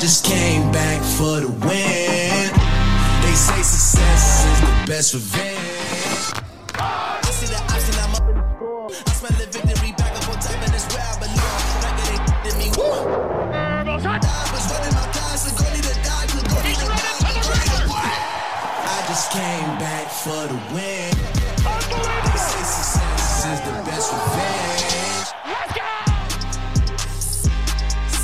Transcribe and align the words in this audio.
just 0.00 0.24
came 0.24 0.72
back 0.72 1.02
for 1.02 1.40
the 1.40 1.48
win. 1.48 2.50
They 3.22 3.34
say 3.34 3.60
success 3.60 4.46
is 4.46 4.60
the 4.60 4.86
best 4.86 5.12
revenge. 5.12 5.79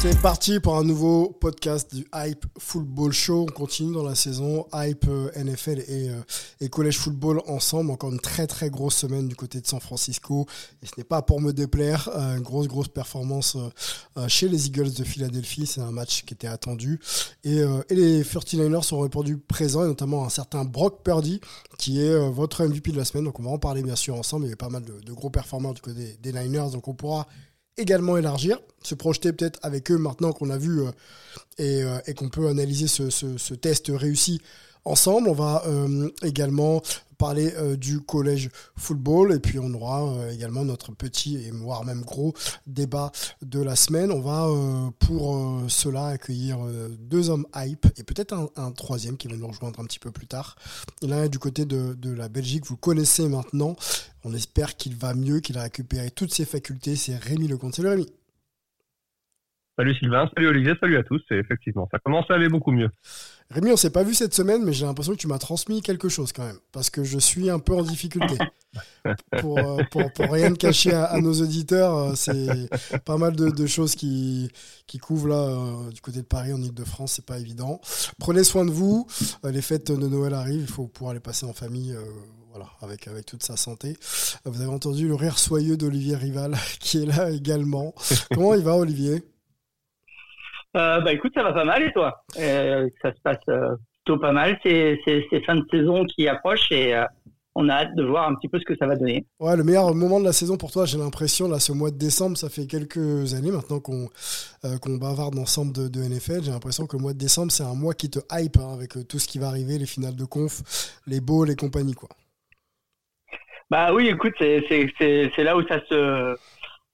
C'est 0.09 0.23
parti 0.23 0.61
pour 0.61 0.77
un 0.77 0.84
nouveau 0.84 1.30
podcast 1.30 1.93
du 1.93 2.07
Hype 2.14 2.46
Football 2.58 3.12
Show. 3.12 3.43
On 3.49 3.53
continue 3.53 3.93
dans 3.93 4.04
la 4.04 4.14
saison 4.14 4.64
Hype 4.72 5.04
euh, 5.08 5.30
NFL 5.35 5.80
et, 5.80 6.11
euh, 6.11 6.21
et 6.61 6.68
Collège 6.68 6.99
Football 6.99 7.43
ensemble. 7.49 7.90
Encore 7.90 8.13
une 8.13 8.21
très 8.21 8.46
très 8.46 8.71
grosse 8.71 8.94
semaine 8.94 9.27
du 9.27 9.35
côté 9.35 9.61
de 9.61 9.66
San 9.66 9.80
Francisco. 9.80 10.46
Et 10.80 10.86
ce 10.86 10.93
n'est 10.96 11.04
pas 11.04 11.22
pour 11.22 11.40
me 11.40 11.53
déplaire. 11.53 12.08
euh, 12.14 12.36
Une 12.36 12.43
grosse 12.44 12.68
grosse 12.68 12.86
performance 12.86 13.57
euh, 13.57 13.68
euh, 14.18 14.29
chez 14.29 14.49
les 14.49 14.68
Eagles 14.68 14.93
de 14.93 15.03
Philadelphie. 15.03 15.66
C'est 15.66 15.80
un 15.80 15.90
match 15.90 16.25
qui 16.25 16.35
était 16.35 16.46
attendu. 16.46 17.00
Et, 17.43 17.58
euh, 17.61 17.82
et 17.88 17.96
les 17.96 18.22
49ers 18.22 18.82
sont 18.85 19.00
répondus 19.00 19.38
présents, 19.38 19.82
et 19.85 19.88
notamment 19.88 20.25
un 20.25 20.29
certain 20.30 20.64
Brock 20.64 21.02
Purdy 21.02 21.41
qui 21.79 22.00
est 22.00 22.11
euh, 22.11 22.30
votre 22.30 22.64
MVP 22.64 22.93
de 22.93 22.96
la 22.96 23.04
semaine. 23.04 23.25
Donc 23.25 23.41
on 23.41 23.43
va 23.43 23.50
en 23.50 23.58
parler 23.58 23.82
bien 23.82 23.96
sûr 23.96 24.14
ensemble. 24.14 24.44
Il 24.44 24.46
y 24.46 24.50
avait 24.50 24.57
pas 24.57 24.68
mal 24.68 24.85
de, 24.85 25.00
de 25.00 25.13
gros 25.13 25.30
performeurs 25.30 25.75
du 25.75 25.80
côté 25.80 26.16
des 26.22 26.32
Niners. 26.32 26.71
Donc 26.72 26.86
on 26.86 26.94
pourra 26.94 27.27
également 27.79 28.16
élargir, 28.16 28.58
se 28.82 28.94
projeter 28.94 29.32
peut-être 29.32 29.58
avec 29.62 29.90
eux 29.90 29.98
maintenant 29.98 30.32
qu'on 30.32 30.50
a 30.50 30.58
vu 30.58 30.80
euh, 30.80 30.90
et, 31.58 31.82
euh, 31.82 31.99
et 32.06 32.14
qu'on 32.14 32.28
peut 32.28 32.48
analyser 32.48 32.86
ce 32.89 33.55
test 33.55 33.91
réussi 33.94 34.41
ensemble. 34.86 35.28
On 35.28 35.34
va 35.34 35.62
euh, 35.66 36.08
également 36.22 36.82
parler 37.17 37.53
euh, 37.56 37.77
du 37.77 38.00
collège 38.00 38.50
football 38.77 39.33
et 39.33 39.41
puis 39.41 39.59
on 39.59 39.72
aura 39.75 40.05
euh, 40.05 40.31
également 40.31 40.64
notre 40.64 40.92
petit 40.92 41.36
et 41.36 41.50
voire 41.50 41.84
même 41.84 42.03
gros 42.03 42.34
débat 42.67 43.11
de 43.42 43.62
la 43.62 43.77
semaine. 43.77 44.11
On 44.11 44.20
va 44.20 44.47
euh, 44.47 44.91
pour 44.98 45.37
cela 45.69 46.09
accueillir 46.09 46.59
deux 46.98 47.31
hommes 47.31 47.47
hype 47.55 47.87
et 47.97 48.05
peut-être 48.05 48.34
un, 48.56 48.72
troisième 48.72 49.17
qui 49.17 49.28
va 49.28 49.37
nous 49.37 49.47
rejoindre 49.47 49.81
un 49.81 49.84
petit 49.84 49.98
peu 49.98 50.11
plus 50.11 50.27
tard. 50.27 50.56
L'un 51.03 51.28
du 51.28 51.39
côté 51.39 51.64
de, 51.64 51.97
la 52.12 52.28
Belgique, 52.28 52.67
vous 52.67 52.77
connaissez 52.77 53.28
maintenant. 53.28 53.77
On 54.25 54.33
espère 54.33 54.77
qu'il 54.77 54.94
va 54.94 55.14
mieux, 55.14 55.41
qu'il 55.41 55.59
a 55.59 55.62
récupéré 55.62 56.11
toutes 56.11 56.33
ses 56.33 56.44
facultés. 56.44 56.97
C'est 56.97 57.17
Rémi 57.17 57.48
Lecomte. 57.48 57.75
Salut 57.75 57.89
Rémi. 57.89 58.06
Salut 59.77 59.94
Sylvain, 59.97 60.31
salut 60.34 60.48
Olivier, 60.48 60.72
salut 60.81 60.97
à 60.97 61.03
tous. 61.03 61.22
Effectivement, 61.31 61.87
ça 61.91 61.98
commence 61.98 62.31
à 62.31 62.34
aller 62.34 62.48
beaucoup 62.48 62.72
mieux. 62.72 62.89
Rémi, 63.50 63.70
on 63.70 63.77
s'est 63.77 63.91
pas 63.91 64.02
vu 64.02 64.14
cette 64.14 64.34
semaine, 64.34 64.64
mais 64.64 64.72
j'ai 64.72 64.86
l'impression 64.86 65.12
que 65.12 65.19
tu 65.19 65.28
m'as 65.28 65.39
transmis 65.39 65.80
quelque 65.80 66.08
chose 66.08 66.33
quand 66.33 66.44
même, 66.44 66.58
parce 66.72 66.91
que 66.91 67.05
je 67.05 67.19
suis 67.19 67.48
un 67.48 67.58
peu 67.61 67.75
en 67.75 67.83
difficulté. 67.83 68.36
pour, 69.41 69.58
euh, 69.58 69.83
pour, 69.91 70.12
pour 70.12 70.33
rien 70.33 70.53
cacher 70.53 70.92
à, 70.92 71.05
à 71.05 71.20
nos 71.20 71.33
auditeurs, 71.41 71.97
euh, 71.97 72.12
c'est 72.16 72.69
pas 73.05 73.16
mal 73.16 73.34
de, 73.36 73.48
de 73.50 73.66
choses 73.66 73.94
qui, 73.94 74.50
qui 74.86 74.98
couvrent 74.98 75.28
là 75.28 75.36
euh, 75.36 75.91
du 75.91 76.00
côté 76.00 76.19
de 76.19 76.27
Paris, 76.27 76.53
en 76.53 76.61
Ile-de-France, 76.61 77.12
c'est 77.16 77.25
pas 77.25 77.38
évident. 77.38 77.80
Prenez 78.19 78.42
soin 78.44 78.64
de 78.64 78.70
vous. 78.72 79.06
Les 79.44 79.62
fêtes 79.62 79.91
de 79.92 80.08
Noël 80.08 80.34
arrivent, 80.34 80.62
il 80.62 80.66
faut 80.72 80.88
pouvoir 80.88 81.14
les 81.14 81.20
passer 81.20 81.47
en 81.47 81.53
famille. 81.53 81.92
euh, 81.92 82.03
voilà, 82.50 82.70
avec, 82.81 83.06
avec 83.06 83.27
toute 83.27 83.42
sa 83.42 83.56
santé. 83.56 83.98
Vous 84.47 84.60
avez 84.62 84.70
entendu 84.70 85.06
le 85.06 85.14
rire 85.14 85.38
soyeux 85.38 85.77
d'Olivier 85.77 86.16
Rival 86.16 86.56
qui 86.81 87.03
est 87.03 87.06
là 87.06 87.31
également. 87.31 87.94
Comment 88.33 88.55
il 88.55 88.62
va, 88.62 88.77
Olivier? 88.77 89.22
Euh, 90.77 91.00
bah 91.00 91.12
écoute, 91.12 91.32
ça 91.34 91.42
va 91.42 91.52
pas 91.52 91.64
mal 91.64 91.82
et 91.82 91.92
toi? 91.92 92.22
Euh, 92.38 92.88
Ça 93.02 93.12
se 93.12 93.20
passe 93.22 93.38
euh, 93.48 93.74
plutôt 94.05 94.20
pas 94.20 94.32
mal. 94.32 94.58
C'est 94.62 94.98
fin 95.44 95.56
de 95.56 95.64
saison 95.70 96.05
qui 96.05 96.28
approche 96.28 96.70
et 96.70 96.94
on 97.58 97.70
a 97.70 97.74
hâte 97.74 97.94
de 97.97 98.04
voir 98.04 98.28
un 98.28 98.34
petit 98.34 98.48
peu 98.48 98.59
ce 98.59 98.64
que 98.66 98.76
ça 98.76 98.87
va 98.87 98.97
donner. 98.97 99.25
Ouais, 99.41 99.56
le 99.56 99.64
meilleur 99.64 99.94
moment 99.94 100.20
de 100.20 100.26
la 100.26 100.34
saison 100.34 100.59
pour 100.59 100.70
toi, 100.70 100.84
j'ai 100.84 100.98
l'impression, 100.98 101.48
là, 101.48 101.59
ce 101.59 101.72
mois 101.72 101.91
de 101.91 101.97
décembre, 101.97 102.37
ça 102.37 102.50
fait 102.50 102.66
quelques 102.66 103.32
années 103.32 103.50
maintenant 103.50 103.81
qu'on 103.81 104.09
euh, 104.66 104.76
qu'on 104.76 104.97
bavarde 104.97 105.38
ensemble 105.38 105.72
de, 105.72 105.88
de 105.88 106.00
NFL. 106.00 106.42
J'ai 106.44 106.50
l'impression 106.50 106.87
que 106.87 106.97
le 106.98 107.03
mois 107.03 107.14
de 107.14 107.19
décembre, 107.19 107.50
c'est 107.50 107.62
un 107.64 107.75
mois 107.75 107.94
qui 107.94 108.10
te 108.10 108.19
hype 108.31 108.58
hein, 108.58 108.75
avec 108.75 109.08
tout 109.08 109.19
ce 109.19 109.26
qui 109.26 109.38
va 109.38 109.48
arriver, 109.48 109.78
les 109.78 109.87
finales 109.87 110.16
de 110.16 110.25
conf, 110.26 110.60
les 111.06 111.20
bowls 111.20 111.50
et 111.50 111.56
compagnie, 111.56 111.94
quoi. 111.94 112.10
Bah 113.70 113.93
oui, 113.93 114.08
écoute, 114.08 114.34
c'est 114.38 115.43
là 115.43 115.56
où 115.56 115.66
ça 115.66 115.81
se 115.88 116.37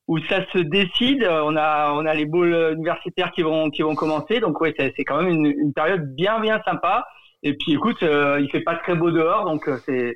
où 0.08 0.18
ça 0.28 0.44
se 0.52 0.58
décide. 0.58 1.24
On 1.24 1.56
a 1.56 1.92
on 1.92 2.04
a 2.06 2.14
les 2.14 2.26
bowls 2.26 2.74
universitaires 2.74 3.30
qui 3.32 3.42
vont 3.42 3.70
qui 3.70 3.82
vont 3.82 3.94
commencer, 3.94 4.40
donc 4.40 4.60
ouais, 4.60 4.74
c'est 4.78 4.92
c'est 4.96 5.04
quand 5.04 5.18
même 5.22 5.28
une, 5.30 5.46
une 5.46 5.72
période 5.72 6.14
bien 6.14 6.40
bien 6.40 6.60
sympa. 6.64 7.04
Et 7.42 7.54
puis 7.54 7.72
écoute, 7.72 8.02
euh, 8.02 8.38
il 8.40 8.50
fait 8.50 8.60
pas 8.60 8.76
très 8.76 8.94
beau 8.94 9.10
dehors, 9.10 9.44
donc 9.44 9.68
euh, 9.68 9.76
c'est 9.84 10.14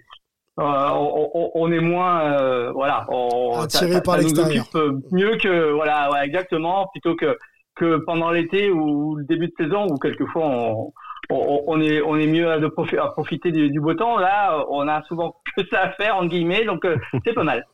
euh, 0.58 0.88
on, 0.92 1.30
on- 1.34 1.50
on 1.54 1.72
est 1.72 1.80
moins 1.80 2.32
euh, 2.32 2.72
voilà 2.72 3.04
on, 3.10 3.60
Attiré 3.60 3.92
ça- 3.94 4.00
par 4.00 4.16
l'extérieur. 4.18 4.64
euh, 4.74 4.92
mieux 5.12 5.36
que 5.36 5.70
voilà 5.72 6.10
ouais, 6.12 6.24
exactement 6.24 6.86
plutôt 6.92 7.14
que 7.14 7.36
que 7.74 7.96
pendant 8.06 8.30
l'été 8.30 8.70
ou 8.70 9.16
le 9.16 9.24
début 9.24 9.48
de 9.48 9.52
saison 9.58 9.86
où 9.90 9.98
quelquefois 9.98 10.46
on 10.46 10.92
on, 11.30 11.64
on 11.66 11.80
est 11.80 12.00
on 12.02 12.16
est 12.16 12.26
mieux 12.26 12.50
à, 12.50 12.58
de 12.58 12.66
profi- 12.68 12.98
à 12.98 13.08
profiter 13.08 13.50
du, 13.52 13.70
du 13.70 13.80
beau 13.80 13.94
temps 13.94 14.18
là 14.18 14.64
on 14.68 14.86
a 14.88 15.02
souvent 15.04 15.36
que 15.56 15.62
ça 15.70 15.80
à 15.82 15.92
faire 15.92 16.16
entre 16.16 16.28
guillemets 16.28 16.64
donc 16.64 16.84
euh, 16.84 16.96
c'est 17.24 17.32
pas 17.34 17.44
mal 17.44 17.66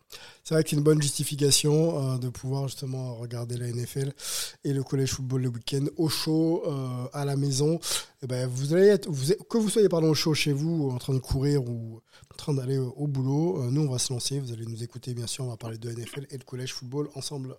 C'est 0.45 0.55
vrai 0.55 0.63
que 0.65 0.71
c'est 0.71 0.77
une 0.77 0.83
bonne 0.83 1.01
justification 1.03 2.15
euh, 2.15 2.19
de 2.19 2.29
pouvoir 2.29 2.69
justement 2.69 3.15
regarder 3.15 3.57
la 3.57 3.67
NFL 3.69 4.13
et 4.65 4.73
le 4.73 4.83
collège 4.83 5.11
football 5.13 5.43
le 5.43 5.49
week-end 5.49 5.85
au 5.97 6.09
chaud, 6.09 6.63
euh, 6.67 7.07
à 7.13 7.25
la 7.25 7.37
maison. 7.37 7.79
Et 8.23 8.27
ben, 8.27 8.49
vous 8.49 8.75
allez 8.75 8.89
être, 8.89 9.09
vous, 9.09 9.33
que 9.49 9.59
vous 9.59 9.69
soyez 9.69 9.89
pardon, 9.89 10.09
au 10.11 10.15
chaud 10.15 10.35
chez 10.35 10.53
vous, 10.53 10.87
ou 10.89 10.91
en 10.91 10.99
train 10.99 11.15
de 11.15 11.21
courir 11.21 11.63
ou 11.63 12.01
en 12.33 12.37
train 12.37 12.55
d'aller 12.55 12.79
au, 12.79 12.93
au 12.97 13.07
boulot, 13.07 13.71
nous 13.71 13.83
on 13.83 13.91
va 13.91 13.99
se 13.99 14.13
lancer. 14.13 14.41
Vous 14.41 14.53
allez 14.53 14.67
nous 14.67 14.83
écouter 14.83 15.15
bien 15.15 15.27
sûr. 15.27 15.45
On 15.45 15.49
va 15.51 15.57
parler 15.57 15.79
de 15.79 15.89
NFL 15.91 16.27
et 16.31 16.39
de 16.39 16.45
collège 16.45 16.73
football 16.73 17.09
ensemble. 17.15 17.55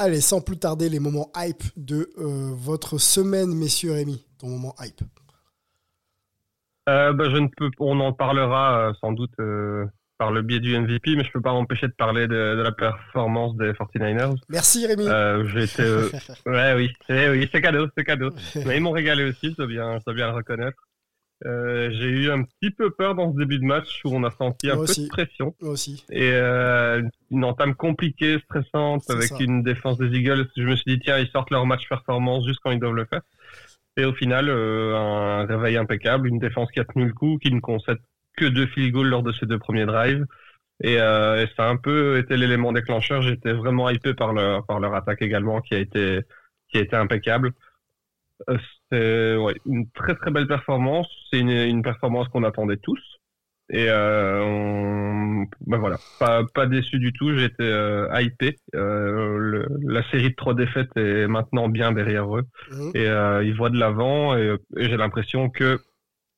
Allez, 0.00 0.20
sans 0.20 0.40
plus 0.40 0.56
tarder, 0.56 0.88
les 0.88 1.00
moments 1.00 1.32
hype 1.36 1.64
de 1.76 2.08
euh, 2.18 2.52
votre 2.54 2.98
semaine, 2.98 3.52
messieurs 3.52 3.90
Rémi. 3.92 4.24
Ton 4.38 4.46
moment 4.46 4.72
hype. 4.80 5.00
Euh, 6.88 7.12
bah, 7.12 7.24
je 7.28 7.36
ne 7.36 7.48
peux, 7.48 7.68
on 7.80 7.98
en 7.98 8.12
parlera 8.12 8.78
euh, 8.78 8.92
sans 9.00 9.10
doute 9.10 9.32
euh, 9.40 9.86
par 10.16 10.30
le 10.30 10.42
biais 10.42 10.60
du 10.60 10.78
MVP, 10.78 11.16
mais 11.16 11.24
je 11.24 11.32
peux 11.32 11.40
pas 11.40 11.52
m'empêcher 11.52 11.88
de 11.88 11.94
parler 11.98 12.28
de, 12.28 12.54
de 12.56 12.62
la 12.62 12.70
performance 12.70 13.56
des 13.56 13.72
49ers. 13.72 14.36
Merci 14.48 14.86
Rémi. 14.86 15.02
Été, 15.02 15.82
ouais, 16.46 16.74
oui, 16.76 16.92
c'est, 17.08 17.30
oui, 17.30 17.48
cadeau, 17.50 17.88
c'est 17.96 18.04
cadeau. 18.04 18.30
Mais 18.66 18.76
ils 18.76 18.80
m'ont 18.80 18.92
régalé 18.92 19.24
aussi, 19.24 19.50
je 19.50 19.56
dois 19.56 19.66
bien, 19.66 19.98
je 19.98 20.04
dois 20.04 20.14
bien 20.14 20.28
le 20.28 20.36
reconnaître. 20.36 20.87
Euh, 21.46 21.88
j'ai 21.92 22.08
eu 22.08 22.30
un 22.30 22.42
petit 22.42 22.70
peu 22.72 22.90
peur 22.90 23.14
dans 23.14 23.32
ce 23.32 23.38
début 23.38 23.58
de 23.60 23.64
match 23.64 24.00
où 24.04 24.10
on 24.12 24.24
a 24.24 24.30
senti 24.32 24.68
un 24.70 24.74
Moi 24.74 24.84
peu 24.86 24.90
aussi. 24.90 25.04
de 25.04 25.08
pression 25.08 25.54
Moi 25.60 25.70
aussi. 25.70 26.04
et 26.10 26.32
euh, 26.32 27.00
une 27.30 27.44
entame 27.44 27.76
compliquée, 27.76 28.38
stressante 28.40 29.08
avec 29.08 29.28
ça. 29.28 29.36
une 29.38 29.62
défense 29.62 29.98
des 29.98 30.08
Eagles. 30.18 30.48
Je 30.56 30.62
me 30.64 30.74
suis 30.74 30.96
dit 30.96 31.00
tiens, 31.00 31.18
ils 31.18 31.28
sortent 31.30 31.50
leur 31.50 31.64
match 31.64 31.88
performance 31.88 32.44
juste 32.44 32.58
quand 32.64 32.72
ils 32.72 32.80
doivent 32.80 32.94
le 32.96 33.04
faire. 33.04 33.20
Et 33.96 34.04
au 34.04 34.12
final, 34.12 34.48
euh, 34.48 34.96
un 34.96 35.46
réveil 35.46 35.76
impeccable, 35.76 36.26
une 36.28 36.38
défense 36.40 36.70
qui 36.72 36.80
a 36.80 36.84
tenu 36.84 37.06
le 37.06 37.12
coup, 37.12 37.38
qui 37.40 37.52
ne 37.52 37.60
concède 37.60 37.98
que 38.36 38.44
deux 38.44 38.66
field 38.66 38.92
goals 38.92 39.08
lors 39.08 39.22
de 39.22 39.32
ses 39.32 39.46
deux 39.46 39.58
premiers 39.58 39.86
drives. 39.86 40.24
Et, 40.82 40.94
et 40.94 40.96
ça 41.56 41.64
a 41.64 41.68
un 41.68 41.76
peu 41.76 42.18
été 42.18 42.36
l'élément 42.36 42.72
déclencheur. 42.72 43.22
J'étais 43.22 43.52
vraiment 43.52 43.90
hypé 43.90 44.14
par 44.14 44.32
leur 44.32 44.64
par 44.66 44.78
leur 44.78 44.94
attaque 44.94 45.22
également, 45.22 45.60
qui 45.60 45.74
a 45.74 45.78
été 45.78 46.20
qui 46.68 46.78
a 46.78 46.80
été 46.80 46.94
impeccable. 46.94 47.52
Euh, 48.92 49.34
C'est 49.36 49.42
ouais, 49.42 49.54
une 49.66 49.88
très 49.90 50.14
très 50.14 50.30
belle 50.30 50.46
performance. 50.46 51.08
C'est 51.30 51.40
une, 51.40 51.50
une 51.50 51.82
performance 51.82 52.28
qu'on 52.28 52.44
attendait 52.44 52.76
tous. 52.78 53.00
Et 53.70 53.86
euh, 53.90 54.40
on... 54.42 55.44
ben 55.66 55.76
voilà, 55.76 55.98
pas, 56.18 56.42
pas 56.54 56.66
déçu 56.66 56.98
du 56.98 57.12
tout. 57.12 57.36
J'étais 57.36 57.64
euh, 57.64 58.08
hypé. 58.20 58.56
Euh, 58.74 59.36
le- 59.36 59.68
la 59.86 60.02
série 60.10 60.30
de 60.30 60.34
trois 60.34 60.54
défaites 60.54 60.88
est 60.96 61.26
maintenant 61.26 61.68
bien 61.68 61.92
derrière 61.92 62.34
eux 62.34 62.44
Mhm. 62.70 62.90
et 62.94 63.06
euh, 63.06 63.44
ils 63.44 63.54
voient 63.54 63.68
de 63.70 63.78
l'avant. 63.78 64.34
Et, 64.38 64.56
et 64.78 64.88
j'ai 64.88 64.96
l'impression 64.96 65.50
que 65.50 65.78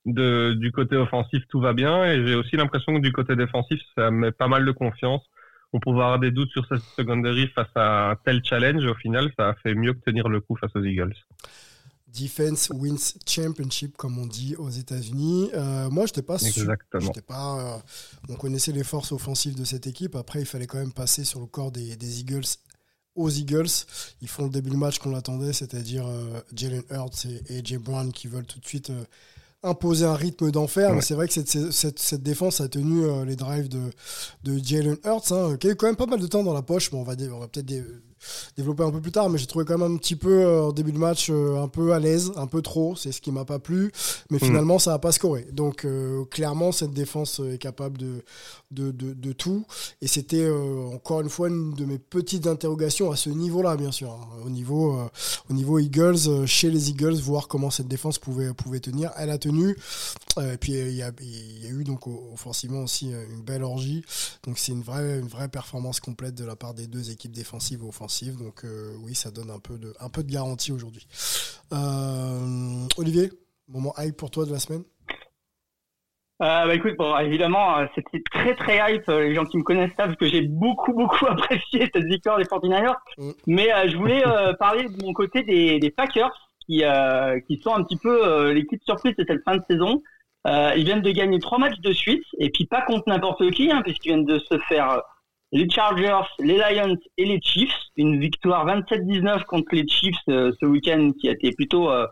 de, 0.07 0.55
du 0.55 0.73
côté 0.73 0.97
offensif 0.97 1.45
tout 1.49 1.61
va 1.61 1.73
bien. 1.73 2.05
Et 2.05 2.27
j'ai 2.27 2.35
aussi 2.35 2.57
l'impression 2.57 2.95
que 2.97 3.01
du 3.01 3.13
côté 3.13 3.37
défensif 3.37 3.81
ça 3.97 4.11
met 4.11 4.33
pas 4.33 4.49
mal 4.49 4.65
de 4.65 4.73
confiance. 4.73 5.23
On 5.73 5.79
pouvait 5.79 6.01
avoir 6.03 6.19
des 6.19 6.33
doutes 6.33 6.51
sur 6.51 6.67
cette 6.67 6.83
secondary 6.97 7.47
face 7.55 7.71
à 7.77 8.11
un 8.11 8.17
tel 8.17 8.41
challenge. 8.45 8.85
Au 8.85 8.95
final, 8.95 9.31
ça 9.39 9.51
a 9.51 9.55
fait 9.55 9.77
mieux 9.77 9.93
que 9.93 10.01
tenir 10.01 10.29
le 10.29 10.41
coup 10.41 10.57
face 10.57 10.75
aux 10.75 10.83
Eagles. 10.83 11.15
Defense 12.13 12.71
wins 12.71 13.15
championship, 13.27 13.97
comme 13.97 14.19
on 14.19 14.27
dit 14.27 14.57
aux 14.57 14.71
États-Unis. 14.71 15.51
Euh, 15.55 15.89
moi, 15.91 16.07
je 16.07 16.11
n'étais 16.11 16.23
pas 16.23 16.37
Exactement. 16.37 17.13
pas. 17.27 17.77
euh, 17.77 17.79
on 18.29 18.35
connaissait 18.37 18.73
les 18.73 18.85
forces 18.85 19.13
offensives 19.13 19.55
de 19.55 19.65
cette 19.65 19.87
équipe. 19.87 20.17
Après, 20.17 20.41
il 20.41 20.47
fallait 20.47 20.67
quand 20.67 20.79
même 20.79 20.93
passer 20.93 21.25
sur 21.25 21.41
le 21.41 21.47
corps 21.47 21.71
des, 21.73 21.97
des 21.97 22.21
Eagles 22.21 22.45
aux 23.15 23.31
Eagles. 23.31 23.69
Ils 24.23 24.29
font 24.29 24.45
le 24.45 24.51
début 24.51 24.71
du 24.71 24.77
match 24.77 24.99
qu'on 24.99 25.11
l'attendait, 25.11 25.53
c'est-à-dire 25.53 26.07
euh, 26.07 26.41
Jalen 26.55 26.83
Hurts 26.91 27.27
et, 27.27 27.59
et 27.59 27.65
Jay 27.65 27.79
Brown 27.79 28.13
qui 28.13 28.29
veulent 28.29 28.47
tout 28.47 28.61
de 28.61 28.67
suite 28.67 28.91
imposer 29.63 30.07
un 30.07 30.15
rythme 30.15 30.51
d'enfer. 30.51 30.91
Ouais. 30.91 30.97
Mais 30.97 31.03
c'est 31.03 31.15
vrai 31.15 31.29
que 31.29 31.35
cette, 31.35 31.71
cette, 31.73 31.99
cette 31.99 32.23
défense 32.23 32.61
a 32.61 32.69
tenu 32.69 33.03
les 33.27 33.37
drives 33.37 33.69
de, 33.69 33.91
de 34.45 34.59
Jalen 34.59 34.97
Hurts, 35.05 35.33
hein, 35.33 35.57
qui 35.59 35.69
a 35.69 35.71
eu 35.71 35.77
quand 35.77 35.87
même 35.87 35.97
pas 35.97 36.07
mal 36.07 36.21
de 36.21 36.27
temps 36.27 36.43
dans 36.43 36.55
la 36.55 36.63
poche. 36.63 36.91
Bon, 36.91 37.01
on 37.01 37.05
va, 37.05 37.15
on 37.33 37.39
va 37.41 37.49
peut-être 37.49 37.73
développer 38.57 38.83
un 38.85 38.91
peu 38.91 39.01
plus 39.01 39.13
tard, 39.13 39.29
mais 39.31 39.39
j'ai 39.39 39.47
trouvé 39.47 39.65
quand 39.65 39.79
même 39.79 39.95
un 39.95 39.97
petit 39.97 40.17
peu 40.17 40.43
euh, 40.43 40.63
au 40.65 40.73
début 40.73 40.93
de 40.93 40.99
match 40.99 41.29
euh, 41.31 41.63
un 41.63 41.69
peu 41.69 41.93
à 41.93 41.99
l'aise, 41.99 42.33
un 42.37 42.47
peu 42.47 42.63
trop. 42.63 42.97
C'est 42.97 43.13
ce 43.13 43.21
qui 43.21 43.31
m'a 43.33 43.45
pas 43.45 43.59
plu. 43.59 43.93
Mais 44.31 44.37
Mm. 44.39 44.41
finalement, 44.41 44.79
ça 44.79 44.95
a 44.95 44.99
pas 44.99 45.13
scoré. 45.13 45.47
Donc 45.53 45.85
euh, 45.85 46.25
clairement, 46.27 46.73
cette 46.73 46.93
défense 46.93 47.41
est 47.41 47.59
capable 47.59 47.99
de, 47.99 48.23
de, 48.71 48.91
de, 48.91 49.13
de 49.13 49.33
tout. 49.33 49.65
Et 50.01 50.07
c'était 50.07 50.45
euh, 50.45 50.87
encore 50.95 51.21
une 51.21 51.29
fois 51.29 51.49
une 51.49 51.75
de 51.75 51.85
mes 51.85 51.99
petites 51.99 52.47
interrogations 52.47 53.11
à 53.11 53.17
ce 53.17 53.31
niveau-là, 53.31 53.77
bien 53.77 53.93
sûr. 53.93 54.11
hein. 54.13 54.29
Au 54.45 54.51
niveau, 54.51 54.97
au 55.49 55.53
niveau 55.53 55.79
Eagles, 55.79 56.47
chez 56.47 56.71
les 56.71 56.91
Eagles, 56.91 57.15
voir 57.21 57.49
comment 57.49 57.71
cette 57.71 57.89
défense 57.89 58.19
pouvait, 58.19 58.53
pouvait 58.55 58.81
tenir. 58.81 59.11
Elle 59.17 59.31
a 59.31 59.39
tenu. 59.39 59.77
Et 60.41 60.57
puis 60.59 60.73
il 60.73 60.93
y 60.95 61.03
a, 61.03 61.11
il 61.21 61.65
y 61.65 61.67
a 61.67 61.71
eu 61.71 61.85
donc 61.85 62.07
offensivement 62.07 62.83
aussi 62.85 63.11
une 63.11 63.43
belle 63.43 63.63
orgie. 63.63 64.03
Donc 64.45 64.59
c'est 64.59 64.73
une 64.73 64.83
vraie, 64.83 65.19
une 65.19 65.29
vraie 65.29 65.49
performance 65.49 66.01
complète 66.01 66.35
de 66.35 66.45
la 66.45 66.57
part 66.57 66.75
des 66.75 66.87
deux 66.87 67.11
équipes 67.11 67.33
défensives 67.33 67.81
et 67.85 67.89
offensives. 67.89 68.10
Donc 68.39 68.65
euh, 68.65 68.95
oui, 69.05 69.15
ça 69.15 69.31
donne 69.31 69.51
un 69.51 69.61
peu 69.61 69.79
de, 69.79 69.95
un 70.01 70.09
peu 70.09 70.23
de 70.23 70.31
garantie 70.31 70.73
aujourd'hui. 70.73 71.07
Euh, 71.73 72.87
Olivier, 72.97 73.31
moment 73.69 73.95
hype 73.99 74.17
pour 74.17 74.31
toi 74.31 74.45
de 74.45 74.53
la 74.53 74.59
semaine? 74.59 74.83
Euh, 76.43 76.67
bah 76.67 76.75
écoute, 76.75 76.95
bon, 76.99 77.17
évidemment, 77.19 77.87
c'était 77.95 78.23
très 78.31 78.55
très 78.55 78.95
hype. 78.95 79.07
Les 79.09 79.35
gens 79.35 79.45
qui 79.45 79.59
me 79.59 79.63
connaissent 79.63 79.95
savent 79.97 80.17
que 80.17 80.27
j'ai 80.27 80.43
beaucoup 80.43 80.93
beaucoup 80.93 81.27
apprécié 81.29 81.89
cette 81.95 82.07
victoire 82.07 82.39
des 82.39 82.45
49ers. 82.45 82.97
Mm. 83.19 83.31
Mais 83.47 83.73
euh, 83.73 83.89
je 83.89 83.97
voulais 83.97 84.27
euh, 84.27 84.55
parler 84.55 84.89
de 84.89 85.05
mon 85.05 85.13
côté 85.13 85.43
des, 85.43 85.79
des 85.79 85.91
Packers 85.91 86.33
qui, 86.67 86.83
qui 87.47 87.57
sont 87.63 87.75
un 87.75 87.83
petit 87.83 87.97
peu 87.97 88.53
l'équipe 88.53 88.81
surprise 88.85 89.17
de 89.17 89.25
cette 89.27 89.43
fin 89.43 89.57
de 89.57 89.63
saison. 89.69 90.03
Ils 90.47 90.85
viennent 90.85 91.03
de 91.03 91.11
gagner 91.11 91.41
trois 91.41 91.59
matchs 91.59 91.81
de 91.81 91.93
suite 91.93 92.23
et 92.39 92.51
puis 92.51 92.65
pas 92.65 92.83
contre 92.83 93.09
n'importe 93.09 93.51
qui, 93.51 93.73
hein, 93.73 93.83
puisqu'ils 93.83 94.11
viennent 94.11 94.25
de 94.25 94.39
se 94.39 94.57
faire 94.69 95.03
les 95.53 95.69
Chargers, 95.69 96.23
les 96.39 96.57
Lions 96.57 96.97
et 97.17 97.25
les 97.25 97.41
Chiefs. 97.43 97.75
Une 97.97 98.21
victoire 98.21 98.67
27-19 98.67 99.45
contre 99.45 99.75
les 99.75 99.87
Chiefs 99.89 100.17
euh, 100.29 100.53
ce 100.61 100.67
week-end 100.67 101.11
qui 101.21 101.29
a 101.29 101.33
été 101.33 101.53
plutôt 101.53 101.91
euh, 101.91 102.07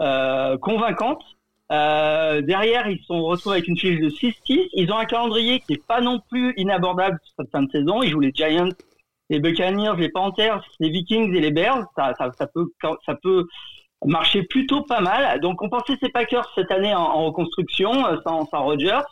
euh, 0.00 0.56
convaincante. 0.58 1.22
Euh, 1.70 2.42
derrière, 2.42 2.86
ils 2.88 3.02
sont 3.04 3.22
retrouvés 3.22 3.56
avec 3.56 3.68
une 3.68 3.78
fiche 3.78 3.98
de 3.98 4.10
6-6. 4.10 4.68
Ils 4.74 4.92
ont 4.92 4.98
un 4.98 5.06
calendrier 5.06 5.60
qui 5.60 5.74
est 5.74 5.86
pas 5.86 6.00
non 6.00 6.20
plus 6.30 6.52
inabordable 6.56 7.18
sur 7.22 7.34
cette 7.38 7.50
fin 7.50 7.62
de 7.62 7.70
saison. 7.70 8.02
Ils 8.02 8.10
jouent 8.10 8.20
les 8.20 8.32
Giants, 8.34 8.68
les 9.30 9.40
Buccaneers, 9.40 9.96
les 9.96 10.10
Panthers, 10.10 10.62
les 10.80 10.90
Vikings 10.90 11.34
et 11.34 11.40
les 11.40 11.50
Bears. 11.50 11.86
Ça, 11.96 12.12
ça, 12.18 12.30
ça 12.36 12.46
peut, 12.46 12.66
ça 13.06 13.14
peut 13.14 13.46
marcher 14.04 14.42
plutôt 14.42 14.82
pas 14.82 15.00
mal. 15.00 15.40
Donc, 15.40 15.62
on 15.62 15.70
pensait 15.70 15.96
ces 16.00 16.10
Packers 16.10 16.50
cette 16.54 16.70
année 16.70 16.94
en, 16.94 17.00
en 17.00 17.24
reconstruction, 17.26 18.06
euh, 18.06 18.16
sans, 18.26 18.44
sans 18.46 18.64
Rodgers. 18.64 19.02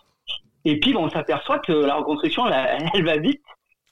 Et 0.66 0.78
puis, 0.78 0.92
bon, 0.92 1.04
on 1.04 1.10
s'aperçoit 1.10 1.60
que 1.60 1.72
la 1.72 1.94
reconstruction, 1.94 2.46
elle, 2.46 2.90
elle 2.92 3.04
va 3.04 3.16
vite. 3.16 3.40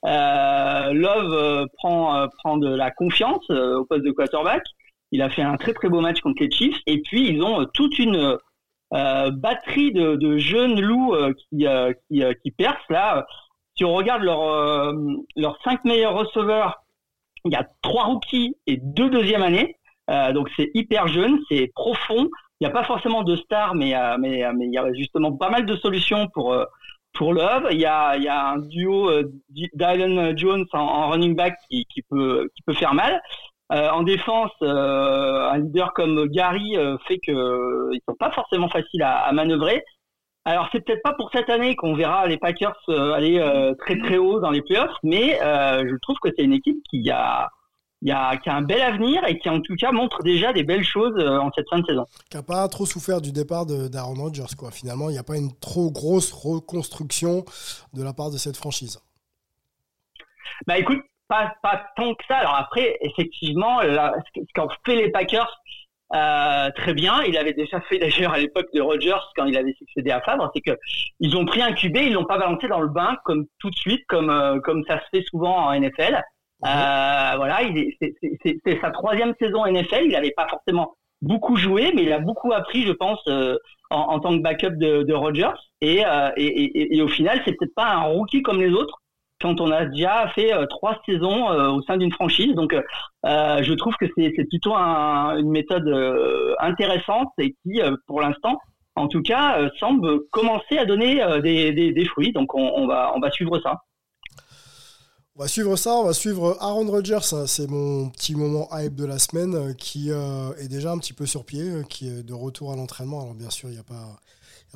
Euh, 0.05 0.93
Love 0.93 1.33
euh, 1.33 1.67
prend, 1.77 2.17
euh, 2.17 2.27
prend 2.39 2.57
de 2.57 2.73
la 2.73 2.91
confiance 2.91 3.49
au 3.51 3.85
poste 3.85 4.05
de 4.05 4.11
quarterback. 4.11 4.63
Il 5.11 5.23
a 5.23 5.31
fait 5.31 5.43
un 5.43 5.57
très 5.57 5.73
très 5.73 5.89
beau 5.89 6.01
match 6.01 6.21
contre 6.21 6.43
les 6.43 6.51
Chiefs. 6.51 6.79
Et 6.87 7.01
puis, 7.01 7.29
ils 7.29 7.43
ont 7.43 7.65
toute 7.67 7.99
une 7.99 8.37
batterie 8.91 9.93
de, 9.93 10.39
jeunes 10.39 10.81
loups 10.81 11.15
qui, 11.51 11.67
qui, 12.09 12.23
qui 12.43 12.51
percent 12.51 12.89
là. 12.91 13.27
Si 13.77 13.85
on 13.85 13.95
regarde 13.95 14.23
leurs 14.23 14.93
leurs 15.37 15.59
cinq 15.63 15.85
meilleurs 15.85 16.15
receveurs, 16.15 16.83
il 17.45 17.53
y 17.53 17.57
a 17.57 17.67
trois 17.83 18.05
rookies 18.05 18.57
et 18.67 18.77
deux 18.77 19.09
deuxième 19.09 19.43
années. 19.43 19.77
Euh, 20.11 20.33
donc 20.33 20.51
c'est 20.57 20.71
hyper 20.75 21.07
jeune, 21.09 21.39
c'est 21.49 21.71
profond. 21.75 22.29
Il 22.61 22.67
n'y 22.67 22.67
a 22.67 22.71
pas 22.71 22.85
forcément 22.85 23.23
de 23.23 23.37
stars, 23.37 23.75
mais 23.75 23.95
mais 24.19 24.43
mais 24.53 24.67
il 24.67 24.73
y 24.73 24.79
a 24.79 24.93
justement 24.93 25.33
pas 25.33 25.49
mal 25.49 25.65
de 25.65 25.77
solutions 25.77 26.29
pour 26.29 26.55
pour 27.19 27.35
y 27.35 27.41
a 27.85 28.17
il 28.17 28.23
y 28.23 28.29
a 28.29 28.49
un 28.51 28.59
duo 28.59 29.11
euh, 29.11 29.25
Dylan 29.51 30.39
Jones 30.39 30.65
en, 30.73 31.11
running 31.11 31.35
back 31.35 31.57
qui, 31.69 31.85
peut 32.09 32.49
faire 32.75 32.95
mal. 32.95 33.21
Euh, 33.71 33.91
en 33.91 34.03
défense, 34.03 34.53
euh, 34.63 35.51
un 35.51 35.59
leader 35.59 35.93
comme 35.93 36.27
Gary 36.29 36.79
euh, 36.79 36.97
fait 37.07 37.19
que 37.19 37.91
ils 37.93 38.01
sont 38.09 38.15
pas 38.15 38.31
forcément 38.31 38.71
faciles 38.71 39.03
à, 39.03 39.19
à 39.19 39.33
manœuvrer. 39.33 39.85
Alors 40.47 40.69
c'est 40.73 40.83
peut-être 40.83 41.03
pas 41.03 41.13
pour 41.13 41.31
cette 41.35 41.51
année 41.51 41.77
qu'on 41.77 41.95
verra 41.95 42.27
les 42.27 42.39
Packers 42.39 42.79
aller 42.89 43.39
très 43.79 43.99
très 43.99 44.17
haut 44.17 44.41
dans 44.41 44.51
les 44.51 44.63
playoffs, 44.63 44.97
mais 45.03 45.39
je 45.43 45.95
trouve 46.01 46.17
que 46.23 46.31
c'est 46.35 46.45
une 46.45 46.55
équipe 46.55 46.79
qui 46.89 47.11
a, 47.11 47.51
il 48.03 48.09
y 48.09 48.13
a, 48.13 48.37
qui 48.37 48.49
a 48.49 48.55
un 48.55 48.63
bel 48.63 48.81
avenir 48.81 49.25
et 49.27 49.39
qui 49.39 49.49
en 49.49 49.61
tout 49.61 49.75
cas 49.77 49.91
montre 49.93 50.23
déjà 50.23 50.53
des 50.53 50.63
belles 50.63 50.85
choses 50.85 51.15
euh, 51.19 51.39
en 51.39 51.51
cette 51.53 51.69
fin 51.69 51.81
de 51.81 51.87
saison. 51.87 52.07
qui 52.31 52.37
n'a 52.37 52.43
pas 52.43 52.67
trop 52.69 52.87
souffert 52.87 53.21
du 53.21 53.33
départ 53.33 53.67
d'Aaron 53.67 54.15
Rodgers. 54.15 54.55
Quoi. 54.57 54.71
Finalement, 54.71 55.11
il 55.11 55.13
n'y 55.13 55.19
a 55.19 55.25
pas 55.25 55.37
une 55.37 55.53
trop 55.59 55.91
grosse 55.91 56.33
reconstruction 56.33 57.45
de 57.95 58.03
la 58.03 58.13
part 58.13 58.31
de 58.31 58.37
cette 58.37 58.57
franchise. 58.57 59.01
Bah 60.67 60.79
écoute, 60.79 61.01
pas, 61.29 61.55
pas 61.63 61.87
tant 61.97 62.15
que 62.15 62.25
ça. 62.27 62.37
Alors 62.37 62.55
après, 62.55 62.99
effectivement, 63.01 63.81
là, 63.83 64.15
ce 64.35 64.41
qu'ont 64.55 64.69
fait 64.85 64.97
les 64.97 65.11
Packers 65.11 65.61
euh, 66.15 66.71
très 66.75 66.95
bien, 66.95 67.23
il 67.25 67.37
avait 67.37 67.53
déjà 67.53 67.81
fait 67.83 67.99
d'ailleurs 67.99 68.33
à 68.33 68.39
l'époque 68.39 68.69
de 68.73 68.81
Rodgers 68.81 69.21
quand 69.37 69.45
il 69.45 69.57
avait 69.59 69.75
succédé 69.75 70.11
à 70.11 70.23
Favre, 70.23 70.51
c'est 70.55 70.63
que 70.63 70.77
ils 71.21 71.37
ont 71.37 71.45
pris 71.45 71.61
un 71.61 71.73
QB, 71.73 71.97
ils 71.97 72.13
l'ont 72.15 72.25
pas 72.25 72.39
balancé 72.39 72.67
dans 72.67 72.81
le 72.81 72.89
bain 72.89 73.17
comme 73.25 73.45
tout 73.59 73.69
de 73.69 73.77
suite, 73.77 74.01
comme 74.09 74.31
euh, 74.31 74.59
comme 74.61 74.85
ça 74.89 75.01
se 75.01 75.05
fait 75.19 75.25
souvent 75.29 75.67
en 75.67 75.79
NFL. 75.79 76.23
Euh, 76.65 77.37
voilà, 77.37 77.63
il 77.63 77.79
est- 77.79 77.97
c'est- 78.01 78.81
sa 78.81 78.91
troisième 78.91 79.35
saison 79.41 79.65
NFL. 79.67 80.05
Il 80.07 80.13
n'avait 80.13 80.33
pas 80.37 80.49
forcément 80.49 80.95
beaucoup 81.23 81.57
joué, 81.57 81.93
mais 81.95 82.03
il 82.03 82.13
a 82.13 82.19
beaucoup 82.19 82.53
appris, 82.53 82.83
je 82.85 82.93
pense, 82.93 83.21
euh, 83.29 83.57
en, 83.91 83.99
en 84.01 84.21
tant 84.21 84.37
que 84.37 84.43
backup 84.43 84.71
de, 84.77 85.03
de. 85.03 85.15
Et, 85.81 86.05
euh, 86.05 86.31
et, 86.37 86.47
et, 86.47 86.97
et 86.97 87.03
au 87.03 87.09
final, 87.09 87.41
c'est 87.45 87.53
peut-être 87.53 87.75
pas 87.75 87.89
un 87.93 88.03
rookie 88.03 88.43
comme 88.43 88.61
les 88.61 88.71
autres 88.73 88.99
quand 89.41 89.61
on 89.61 89.71
a 89.71 89.85
déjà 89.85 90.29
fait 90.35 90.53
euh, 90.53 90.67
trois 90.67 91.01
saisons 91.07 91.49
euh, 91.51 91.69
au 91.71 91.83
sein 91.83 91.97
d'une 91.97 92.13
franchise. 92.13 92.55
Donc, 92.55 92.75
je 93.25 93.73
trouve 93.75 93.95
que 93.95 94.07
c'est 94.17 94.31
plutôt 94.49 94.75
un- 94.75 95.37
une 95.39 95.51
méthode 95.51 95.89
intéressante 96.59 97.29
et 97.39 97.55
qui, 97.63 97.81
pour 98.07 98.21
l'instant, 98.21 98.59
en 98.97 99.07
tout 99.07 99.23
cas, 99.23 99.69
semble 99.79 100.27
commencer 100.31 100.77
à 100.77 100.85
donner 100.85 101.23
des, 101.43 101.73
des, 101.73 101.93
des 101.93 102.05
fruits. 102.07 102.33
Donc, 102.33 102.55
on, 102.55 102.73
on 102.77 102.87
va 102.89 103.13
on 103.15 103.21
va 103.21 103.31
suivre 103.31 103.61
ça. 103.61 103.77
On 105.39 105.43
va 105.43 105.47
suivre 105.47 105.77
ça, 105.77 105.95
on 105.95 106.03
va 106.03 106.15
suivre 106.15 106.57
Aaron 106.59 106.91
Rodgers, 106.91 107.21
hein, 107.31 107.47
c'est 107.47 107.69
mon 107.69 108.11
petit 108.11 108.35
moment 108.35 108.69
hype 108.73 108.97
de 108.97 109.05
la 109.05 109.21
semaine 109.21 109.55
euh, 109.55 109.73
qui 109.73 110.11
euh, 110.11 110.53
est 110.57 110.67
déjà 110.67 110.91
un 110.91 110.99
petit 110.99 111.13
peu 111.13 111.27
sur 111.27 111.45
pied, 111.45 111.63
euh, 111.63 111.85
qui 111.85 112.09
est 112.09 112.25
de 112.25 112.35
retour 112.35 112.73
à 112.73 112.77
l'entraînement. 112.77 113.23
Alors 113.23 113.35
bien 113.35 113.49
sûr, 113.49 113.69
il 113.69 113.75
n'y 113.75 113.79
a 113.79 113.85
pas, 113.85 114.19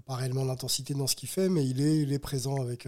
réellement 0.08 0.46
d'intensité 0.46 0.94
dans 0.94 1.08
ce 1.08 1.16
qu'il 1.16 1.28
fait, 1.28 1.48
mais 1.48 1.66
il 1.66 1.82
est, 1.82 2.18
présent 2.20 2.54
avec, 2.62 2.87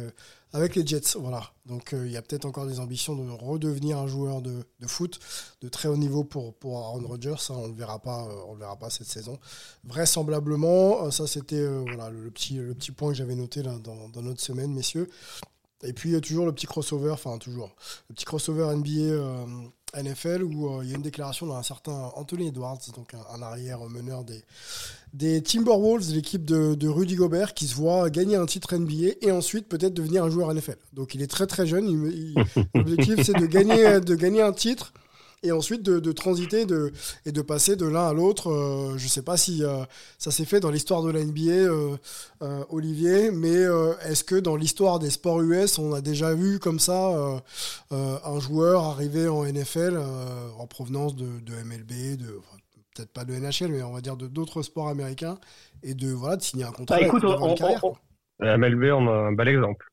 les 0.76 0.86
Jets. 0.86 1.18
Voilà. 1.18 1.50
Donc 1.66 1.90
il 1.92 2.12
y 2.12 2.16
a 2.16 2.22
peut-être 2.22 2.44
encore 2.44 2.68
des 2.68 2.78
ambitions 2.78 3.16
de 3.16 3.28
redevenir 3.28 3.98
un 3.98 4.06
joueur 4.06 4.40
de, 4.40 4.64
foot 4.86 5.18
de 5.60 5.68
très 5.68 5.88
haut 5.88 5.96
niveau 5.96 6.22
pour, 6.22 6.54
Aaron 6.78 7.04
Rodgers. 7.04 7.34
hein, 7.50 7.54
on 7.56 7.62
ne 7.66 7.72
le 7.72 7.74
verra 7.74 7.98
pas, 7.98 8.90
cette 8.90 9.08
saison. 9.08 9.40
Vraisemblablement, 9.82 11.10
ça 11.10 11.26
c'était 11.26 11.60
le, 11.60 12.30
petit, 12.30 12.92
point 12.92 13.08
que 13.08 13.16
j'avais 13.16 13.34
noté 13.34 13.62
dans 13.62 14.22
notre 14.22 14.40
semaine, 14.40 14.72
messieurs. 14.72 15.10
Et 15.84 15.92
puis 15.92 16.18
toujours 16.20 16.46
le 16.46 16.52
petit 16.52 16.66
crossover, 16.66 17.10
enfin 17.10 17.38
toujours, 17.38 17.74
le 18.08 18.14
petit 18.14 18.24
crossover 18.24 18.74
NBA 18.74 19.12
euh, 19.12 19.44
NFL 20.02 20.42
où 20.42 20.68
euh, 20.68 20.84
il 20.84 20.90
y 20.90 20.92
a 20.92 20.96
une 20.96 21.02
déclaration 21.02 21.46
d'un 21.46 21.62
certain 21.62 22.10
Anthony 22.16 22.48
Edwards, 22.48 22.80
donc 22.94 23.14
un, 23.14 23.34
un 23.34 23.42
arrière 23.42 23.80
meneur 23.88 24.24
des, 24.24 25.42
Timberwolves, 25.42 26.12
l'équipe 26.12 26.44
de, 26.44 26.74
de 26.74 26.88
Rudy 26.88 27.14
Gobert, 27.14 27.54
qui 27.54 27.66
se 27.66 27.74
voit 27.74 28.10
gagner 28.10 28.36
un 28.36 28.46
titre 28.46 28.76
NBA 28.76 29.16
et 29.22 29.30
ensuite 29.30 29.68
peut-être 29.68 29.94
devenir 29.94 30.24
un 30.24 30.30
joueur 30.30 30.52
NFL. 30.52 30.78
Donc 30.92 31.14
il 31.14 31.22
est 31.22 31.30
très 31.30 31.46
très 31.46 31.66
jeune, 31.66 31.86
l'objectif 32.74 33.22
c'est 33.22 33.38
de 33.38 33.46
gagner, 33.46 34.00
de 34.00 34.14
gagner 34.14 34.42
un 34.42 34.52
titre 34.52 34.92
et 35.44 35.52
ensuite 35.52 35.82
de, 35.82 36.00
de 36.00 36.12
transiter 36.12 36.64
de, 36.66 36.92
et 37.26 37.32
de 37.32 37.42
passer 37.42 37.76
de 37.76 37.86
l'un 37.86 38.08
à 38.08 38.12
l'autre. 38.12 38.50
Euh, 38.50 38.98
je 38.98 39.04
ne 39.04 39.08
sais 39.08 39.22
pas 39.22 39.36
si 39.36 39.62
euh, 39.62 39.84
ça 40.18 40.30
s'est 40.30 40.44
fait 40.44 40.60
dans 40.60 40.70
l'histoire 40.70 41.02
de 41.02 41.10
la 41.10 41.22
NBA, 41.24 41.50
euh, 41.52 41.96
euh, 42.42 42.64
Olivier, 42.70 43.30
mais 43.30 43.54
euh, 43.54 43.92
est-ce 44.06 44.24
que 44.24 44.34
dans 44.36 44.56
l'histoire 44.56 44.98
des 44.98 45.10
sports 45.10 45.40
US, 45.42 45.78
on 45.78 45.92
a 45.92 46.00
déjà 46.00 46.34
vu 46.34 46.58
comme 46.58 46.78
ça 46.80 47.08
euh, 47.16 47.38
euh, 47.92 48.16
un 48.24 48.40
joueur 48.40 48.82
arriver 48.84 49.28
en 49.28 49.44
NFL 49.44 49.94
euh, 49.96 50.48
en 50.58 50.66
provenance 50.66 51.14
de, 51.16 51.26
de 51.40 51.52
MLB, 51.64 52.16
de 52.18 52.38
enfin, 52.38 52.56
peut-être 52.96 53.12
pas 53.12 53.24
de 53.24 53.34
NHL, 53.34 53.68
mais 53.72 53.82
on 53.82 53.92
va 53.92 54.00
dire 54.00 54.16
de 54.16 54.26
d'autres 54.26 54.62
sports 54.62 54.88
américains, 54.88 55.38
et 55.82 55.94
de 55.94 56.10
voilà 56.12 56.36
de 56.36 56.42
signer 56.42 56.64
un 56.64 56.72
contrat 56.72 56.96
Bah, 56.96 57.06
écoute, 57.06 57.24
on- 57.24 57.48
une 57.50 57.54
carrière, 57.54 57.84
on- 57.84 57.94
MLB, 58.40 58.92
on 58.92 59.06
a 59.08 59.12
un 59.28 59.32
bel 59.32 59.48
exemple. 59.48 59.86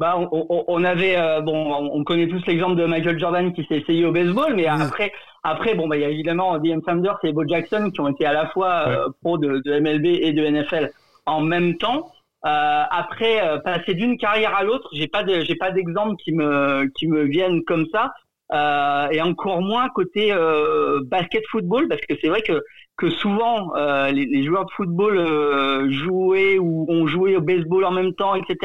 Bah, 0.00 0.16
on, 0.18 0.28
on- 0.48 0.64
on 0.66 0.82
avait 0.84 1.16
euh, 1.16 1.40
bon, 1.42 1.56
on 1.92 2.02
connaît 2.04 2.26
tous 2.26 2.44
l'exemple 2.46 2.74
de 2.76 2.86
Michael 2.86 3.18
Jordan 3.18 3.52
qui 3.52 3.64
s'est 3.66 3.76
essayé 3.78 4.04
au 4.06 4.12
baseball, 4.12 4.54
mais 4.54 4.62
Oui. 4.70 4.82
après, 4.82 5.12
après, 5.42 5.74
bon, 5.74 5.86
bah, 5.88 5.96
il 5.98 6.02
y 6.02 6.04
a 6.06 6.08
évidemment 6.08 6.58
Deion 6.58 6.80
Sanders 6.86 7.18
et 7.22 7.32
Bo 7.32 7.46
Jackson 7.46 7.90
qui 7.92 8.00
ont 8.00 8.08
été 8.08 8.24
à 8.26 8.32
la 8.32 8.46
fois 8.48 8.84
euh, 8.88 9.08
pro 9.22 9.36
de, 9.38 9.60
de 9.64 9.78
MLB 9.78 10.06
et 10.06 10.32
de 10.32 10.42
NFL 10.44 10.90
en 11.26 11.42
même 11.42 11.76
temps. 11.76 12.10
Euh, 12.46 12.82
après, 12.90 13.46
euh, 13.46 13.58
passer 13.58 13.92
d'une 13.94 14.16
carrière 14.16 14.56
à 14.56 14.64
l'autre, 14.64 14.88
j'ai 14.94 15.06
pas 15.08 15.22
de, 15.22 15.42
j'ai 15.42 15.56
pas 15.56 15.70
d'exemple 15.70 16.16
qui 16.24 16.32
me, 16.32 16.86
qui 16.96 17.06
me 17.06 17.22
viennent 17.24 17.62
comme 17.64 17.84
ça. 17.92 18.12
euh, 18.52 19.08
et 19.12 19.20
encore 19.22 19.60
moins 19.62 19.88
côté 19.90 20.32
euh, 20.32 21.00
basket 21.04 21.44
football 21.52 21.86
parce 21.88 22.00
que 22.08 22.14
c'est 22.20 22.28
vrai 22.28 22.42
que 22.42 22.60
que 22.96 23.08
souvent 23.10 23.74
euh, 23.76 24.10
les, 24.10 24.26
les 24.26 24.42
joueurs 24.44 24.64
de 24.66 24.70
football 24.72 25.16
euh, 25.18 25.90
jouaient 25.90 26.58
ou 26.58 26.84
ont 26.88 27.06
joué 27.06 27.36
au 27.36 27.40
baseball 27.40 27.84
en 27.84 27.92
même 27.92 28.12
temps, 28.14 28.34
etc. 28.34 28.56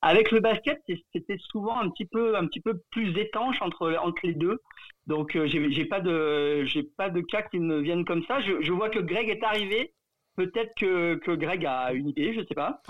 Avec 0.00 0.30
le 0.30 0.40
basket, 0.40 0.80
c'était 1.12 1.38
souvent 1.38 1.78
un 1.78 1.90
petit 1.90 2.06
peu 2.06 2.36
un 2.36 2.46
petit 2.46 2.60
peu 2.60 2.80
plus 2.90 3.16
étanche 3.18 3.60
entre 3.62 3.96
entre 4.00 4.26
les 4.26 4.34
deux. 4.34 4.60
Donc 5.06 5.34
euh, 5.36 5.46
j'ai 5.46 5.84
pas 5.86 6.00
de 6.00 6.64
j'ai 6.64 6.82
pas 6.82 7.10
de 7.10 7.20
cas 7.20 7.42
qui 7.42 7.58
me 7.58 7.80
viennent 7.80 8.04
comme 8.04 8.24
ça. 8.24 8.40
Je, 8.40 8.72
vois 8.72 8.90
que 8.90 8.98
Greg 8.98 9.28
est 9.28 9.42
arrivé. 9.42 9.94
Peut-être 10.36 10.72
que, 10.76 11.16
que 11.16 11.32
Greg 11.32 11.66
a 11.66 11.92
une 11.92 12.08
idée, 12.08 12.32
je 12.32 12.46
sais 12.46 12.54
pas. 12.54 12.80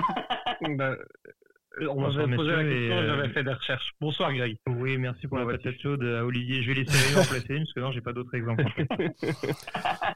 Bah, 0.77 0.97
on 1.81 1.95
Bonsoir, 1.95 2.27
m'avait 2.27 2.37
posé 2.37 2.51
la 2.51 2.65
question, 2.65 2.77
et, 2.77 2.93
euh, 2.93 3.07
j'avais 3.17 3.29
fait 3.29 3.45
des 3.45 3.53
recherches. 3.53 3.93
Bonsoir 4.01 4.33
Greg. 4.33 4.57
Oui, 4.69 4.97
merci 4.99 5.27
pour 5.27 5.39
la 5.39 5.47
patate 5.47 5.79
chaude 5.81 6.03
à 6.03 6.25
Olivier. 6.25 6.63
Je 6.63 6.69
vais 6.69 6.75
laisser 6.83 7.17
en 7.17 7.25
placer 7.25 7.55
une 7.55 7.65
parce 7.65 7.73
que 7.75 7.81
non, 7.81 7.93
j'ai 7.93 8.01
pas 8.01 8.13
d'autres 8.13 8.35
exemples. 8.35 8.65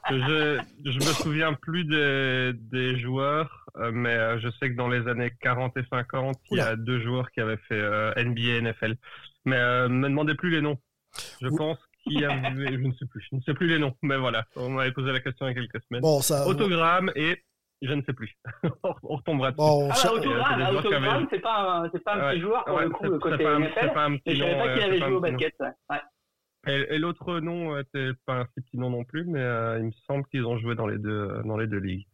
je, 0.09 0.59
je 0.85 0.97
me 0.97 1.13
souviens 1.13 1.53
plus 1.53 1.85
des, 1.85 2.51
des 2.53 2.99
joueurs, 2.99 3.65
euh, 3.77 3.91
mais 3.93 4.13
euh, 4.15 4.39
je 4.39 4.49
sais 4.59 4.69
que 4.71 4.75
dans 4.75 4.89
les 4.89 5.07
années 5.07 5.31
40 5.41 5.77
et 5.77 5.83
50, 5.89 6.35
il 6.51 6.57
y 6.57 6.61
a 6.61 6.75
deux 6.75 7.01
joueurs 7.01 7.31
qui 7.31 7.39
avaient 7.41 7.57
fait 7.67 7.79
euh, 7.79 8.13
NBA 8.17 8.41
et 8.41 8.61
NFL. 8.61 8.95
Mais 9.45 9.57
euh, 9.57 9.89
me 9.89 10.07
demandez 10.09 10.35
plus 10.35 10.49
les 10.49 10.61
noms. 10.61 10.77
Je 11.41 11.47
Ou- 11.47 11.55
pense 11.55 11.77
qu'il 12.03 12.19
y 12.19 12.25
avait, 12.25 12.73
je 12.73 12.77
ne 12.79 12.91
sais 12.93 13.05
plus, 13.05 13.25
je 13.31 13.35
ne 13.35 13.41
sais 13.41 13.53
plus 13.53 13.67
les 13.67 13.79
noms. 13.79 13.95
Mais 14.01 14.17
voilà, 14.17 14.45
on 14.55 14.69
m'avait 14.69 14.91
posé 14.91 15.11
la 15.11 15.19
question 15.19 15.47
il 15.47 15.49
y 15.49 15.51
a 15.51 15.61
quelques 15.61 15.81
semaines. 15.87 16.01
Bon, 16.01 16.21
ça. 16.21 16.47
Autogramme 16.47 17.11
et 17.15 17.41
je 17.85 17.93
ne 17.93 18.01
sais 18.03 18.13
plus. 18.13 18.35
on 19.03 19.15
retombera 19.15 19.51
dessus. 19.51 19.57
Bon, 19.57 19.87
on 19.87 19.89
Ah, 19.91 20.57
bah, 20.57 20.73
autogramme, 20.73 21.27
c'est 21.29 21.39
pas 21.39 21.81
un, 21.83 21.89
c'est 21.91 22.03
pas 22.03 22.15
un 22.15 22.19
Ouais, 22.27 22.33
petit 22.33 22.41
joueur 22.41 22.65
pour 22.65 22.75
ouais, 22.75 22.83
le 22.85 22.89
coup 22.89 23.03
le 23.03 23.19
côté 23.19 23.43
pas 23.43 23.51
un- 23.55 23.59
NFL. 23.59 23.91
un 23.95 24.17
petit 24.17 24.35
je 24.35 24.41
savais 24.43 24.55
pas 24.57 24.73
qu'il 24.73 24.81
c'est 24.81 24.87
avait 24.87 24.99
pas 24.99 25.05
joué 25.05 25.13
un 25.13 25.17
au 25.17 25.19
basket. 25.21 25.53
ouais. 25.59 25.97
Et, 26.65 26.95
et 26.95 26.97
l'autre 26.97 27.39
nom 27.41 27.77
était 27.77 28.11
pas 28.25 28.35
un 28.35 28.45
si 28.45 28.61
petit 28.61 28.77
nom 28.77 28.89
non 28.89 29.03
plus, 29.03 29.25
mais 29.25 29.41
euh, 29.41 29.79
il 29.79 29.85
me 29.87 29.91
semble 30.07 30.25
qu'ils 30.27 30.45
ont 30.45 30.57
joué 30.57 30.75
dans 30.75 30.87
les 30.87 30.97
deux, 30.97 31.41
dans 31.45 31.57
les 31.57 31.67
deux 31.67 31.77
ligues. 31.79 32.07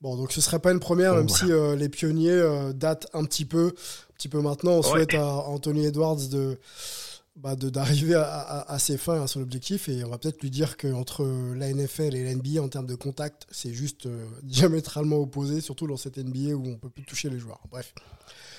Bon, 0.00 0.16
donc 0.16 0.32
ce 0.32 0.40
serait 0.40 0.58
pas 0.58 0.72
une 0.72 0.80
première, 0.80 1.14
même 1.14 1.26
voilà. 1.28 1.46
si 1.46 1.52
euh, 1.52 1.76
les 1.76 1.88
pionniers 1.88 2.32
euh, 2.32 2.72
datent 2.72 3.06
un 3.14 3.24
petit 3.24 3.44
peu, 3.46 3.68
un 3.68 4.14
petit 4.14 4.28
peu 4.28 4.40
maintenant. 4.42 4.72
On 4.72 4.76
Ouais. 4.78 4.82
souhaite 4.82 5.14
à 5.14 5.24
Anthony 5.24 5.86
Edwards 5.86 6.28
de 6.32 6.58
bah, 7.36 7.56
de- 7.56 7.68
d'arriver 7.70 8.14
à, 8.14 8.22
à- 8.22 8.72
à 8.74 8.78
ses 8.78 8.96
fins, 8.96 9.22
à 9.22 9.26
son 9.26 9.40
objectif, 9.42 9.88
et 9.88 10.04
on 10.04 10.10
va 10.10 10.18
peut-être 10.18 10.40
lui 10.42 10.50
dire 10.50 10.76
qu'entre 10.76 11.24
la 11.56 11.68
NFL 11.72 12.14
et 12.14 12.24
la 12.24 12.34
NBA, 12.34 12.62
en 12.62 12.68
termes 12.68 12.86
de 12.86 12.94
contact, 12.94 13.46
c'est 13.50 13.72
juste 13.72 14.06
euh, 14.06 14.24
diamétralement 14.42 15.16
opposé, 15.18 15.60
surtout 15.60 15.86
dans 15.86 15.96
cette 15.96 16.18
NBA 16.18 16.54
où 16.54 16.64
on 16.66 16.76
peut 16.78 16.90
plus 16.90 17.04
toucher 17.04 17.30
les 17.30 17.38
joueurs. 17.38 17.60
Bref. 17.70 17.92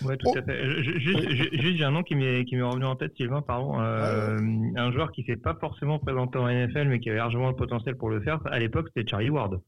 Ouais, 0.03 0.17
tout 0.17 0.27
Oh. 0.29 0.38
à 0.38 0.41
fait. 0.44 0.65
Je- 0.84 1.00
Juste, 1.00 1.29
ju- 1.29 1.50
juste, 1.53 1.77
j'ai 1.77 1.84
un 1.86 1.91
nom 1.91 2.03
qui 2.03 2.15
m'est 2.15 2.44
qui 2.46 2.55
m'est 2.58 2.62
revenu 2.63 2.86
en 2.86 2.96
tête, 2.98 3.13
Sylvain, 3.15 3.41
pardon. 3.41 3.79
Euh, 3.79 4.38
Un 4.75 4.91
joueur 4.91 5.12
qui 5.13 5.24
s'est 5.24 5.38
pas 5.38 5.55
forcément 5.60 5.98
présenté 6.00 6.38
en 6.38 6.48
NFL, 6.50 6.89
mais 6.89 7.00
qui 7.00 7.10
avait 7.10 7.17
largement 7.20 7.50
le 7.50 7.55
potentiel 7.55 7.96
pour 7.96 8.10
le 8.10 8.22
faire. 8.22 8.39
À 8.51 8.60
l'époque, 8.60 8.88
c'était 8.94 9.10
Charlie 9.10 9.29
Ward. 9.29 9.62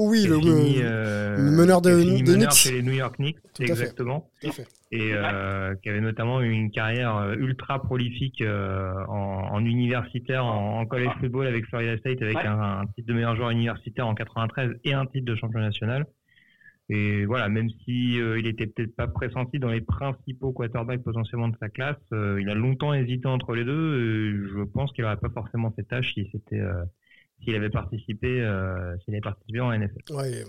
Oh 0.00 0.08
oui, 0.10 0.26
le, 0.28 0.38
fini, 0.38 0.76
le- 0.78 0.82
euh, 0.84 1.36
le 1.38 1.50
meneur 1.50 1.80
de- 1.82 1.90
fini 1.98 2.22
des 2.22 2.32
meneur 2.32 2.50
Knicks. 2.50 2.58
chez 2.58 2.72
les 2.72 2.82
New 2.82 2.92
York 2.92 3.16
Knicks, 3.16 3.38
Tout 3.54 3.62
à 3.62 3.66
fait. 3.66 3.72
exactement. 3.72 4.30
tout 4.40 4.48
à 4.48 4.52
fait. 4.52 4.66
et 4.92 5.10
euh, 5.12 5.74
qui 5.82 5.88
avait 5.90 6.00
notamment 6.00 6.40
eu 6.40 6.50
une 6.50 6.70
carrière 6.70 7.16
euh, 7.16 7.34
ultra 7.34 7.82
prolifique 7.82 8.40
euh, 8.40 8.92
en, 9.08 9.48
en 9.50 9.64
universitaire, 9.64 10.44
en, 10.44 10.78
en 10.80 10.86
college 10.86 11.10
football 11.20 11.46
avec 11.48 11.66
Florida 11.66 11.98
State, 11.98 12.22
avec 12.22 12.36
Ouais. 12.36 12.46
un, 12.46 12.60
un 12.82 12.86
titre 12.94 13.08
de 13.08 13.12
meilleur 13.14 13.34
joueur 13.34 13.50
universitaire 13.50 14.06
en 14.06 14.14
93 14.14 14.76
et 14.84 14.94
un 14.94 15.04
titre 15.06 15.24
de 15.26 15.34
champion 15.34 15.58
national. 15.60 16.06
Et 16.90 17.26
voilà, 17.26 17.48
même 17.50 17.68
si 17.84 18.18
euh, 18.20 18.38
il 18.38 18.46
était 18.46 18.66
peut-être 18.66 18.94
pas 18.96 19.08
pressenti 19.08 19.58
dans 19.58 19.68
les 19.68 19.82
principaux 19.82 20.52
quarterbacks 20.52 21.02
potentiellement 21.02 21.48
de 21.48 21.56
sa 21.60 21.68
classe, 21.68 21.96
euh, 22.14 22.38
il 22.40 22.48
a 22.48 22.54
longtemps 22.54 22.94
hésité 22.94 23.26
entre 23.28 23.54
les 23.54 23.64
deux. 23.64 24.46
je 24.56 24.62
pense 24.62 24.92
qu'il 24.92 25.02
n'aurait 25.04 25.18
pas 25.18 25.28
forcément 25.28 25.70
fait 25.72 25.82
tâche 25.82 26.14
si 26.14 26.28
c'était 26.32 26.60
euh, 26.60 26.82
s'il 27.42 27.54
avait 27.54 27.70
participé 27.70 28.40
euh, 28.40 28.96
s'il 29.04 29.14
avait 29.14 29.20
participé 29.20 29.60
en 29.60 29.70
NFL. 29.72 30.12
Ouais, 30.12 30.44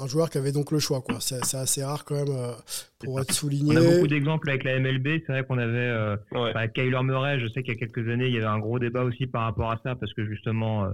un 0.00 0.06
joueur 0.06 0.28
qui 0.30 0.38
avait 0.38 0.52
donc 0.52 0.70
le 0.72 0.78
choix, 0.78 1.00
quoi. 1.00 1.16
C'est 1.20 1.44
c'est 1.44 1.56
assez 1.56 1.82
rare 1.84 2.04
quand 2.04 2.14
même 2.16 2.34
euh, 2.36 2.52
pour 2.98 3.20
être 3.20 3.30
On 3.30 3.32
souligné. 3.34 3.76
a 3.76 3.80
beaucoup 3.80 4.06
d'exemples 4.08 4.50
avec 4.50 4.64
la 4.64 4.78
MLB. 4.80 5.06
C'est 5.26 5.32
vrai 5.32 5.44
qu'on 5.44 5.58
avait 5.58 5.76
euh, 5.78 6.16
Ouais. 6.32 6.52
Bah, 6.52 6.68
Kyler 6.68 7.02
Murray, 7.02 7.38
je 7.40 7.46
sais 7.48 7.62
qu'il 7.62 7.74
y 7.74 7.76
a 7.76 7.78
quelques 7.78 8.08
années, 8.08 8.26
il 8.26 8.34
y 8.34 8.38
avait 8.38 8.46
un 8.46 8.58
gros 8.58 8.78
débat 8.78 9.02
aussi 9.04 9.26
par 9.26 9.42
rapport 9.42 9.70
à 9.70 9.80
ça, 9.82 9.94
parce 9.94 10.12
que 10.14 10.24
justement, 10.26 10.88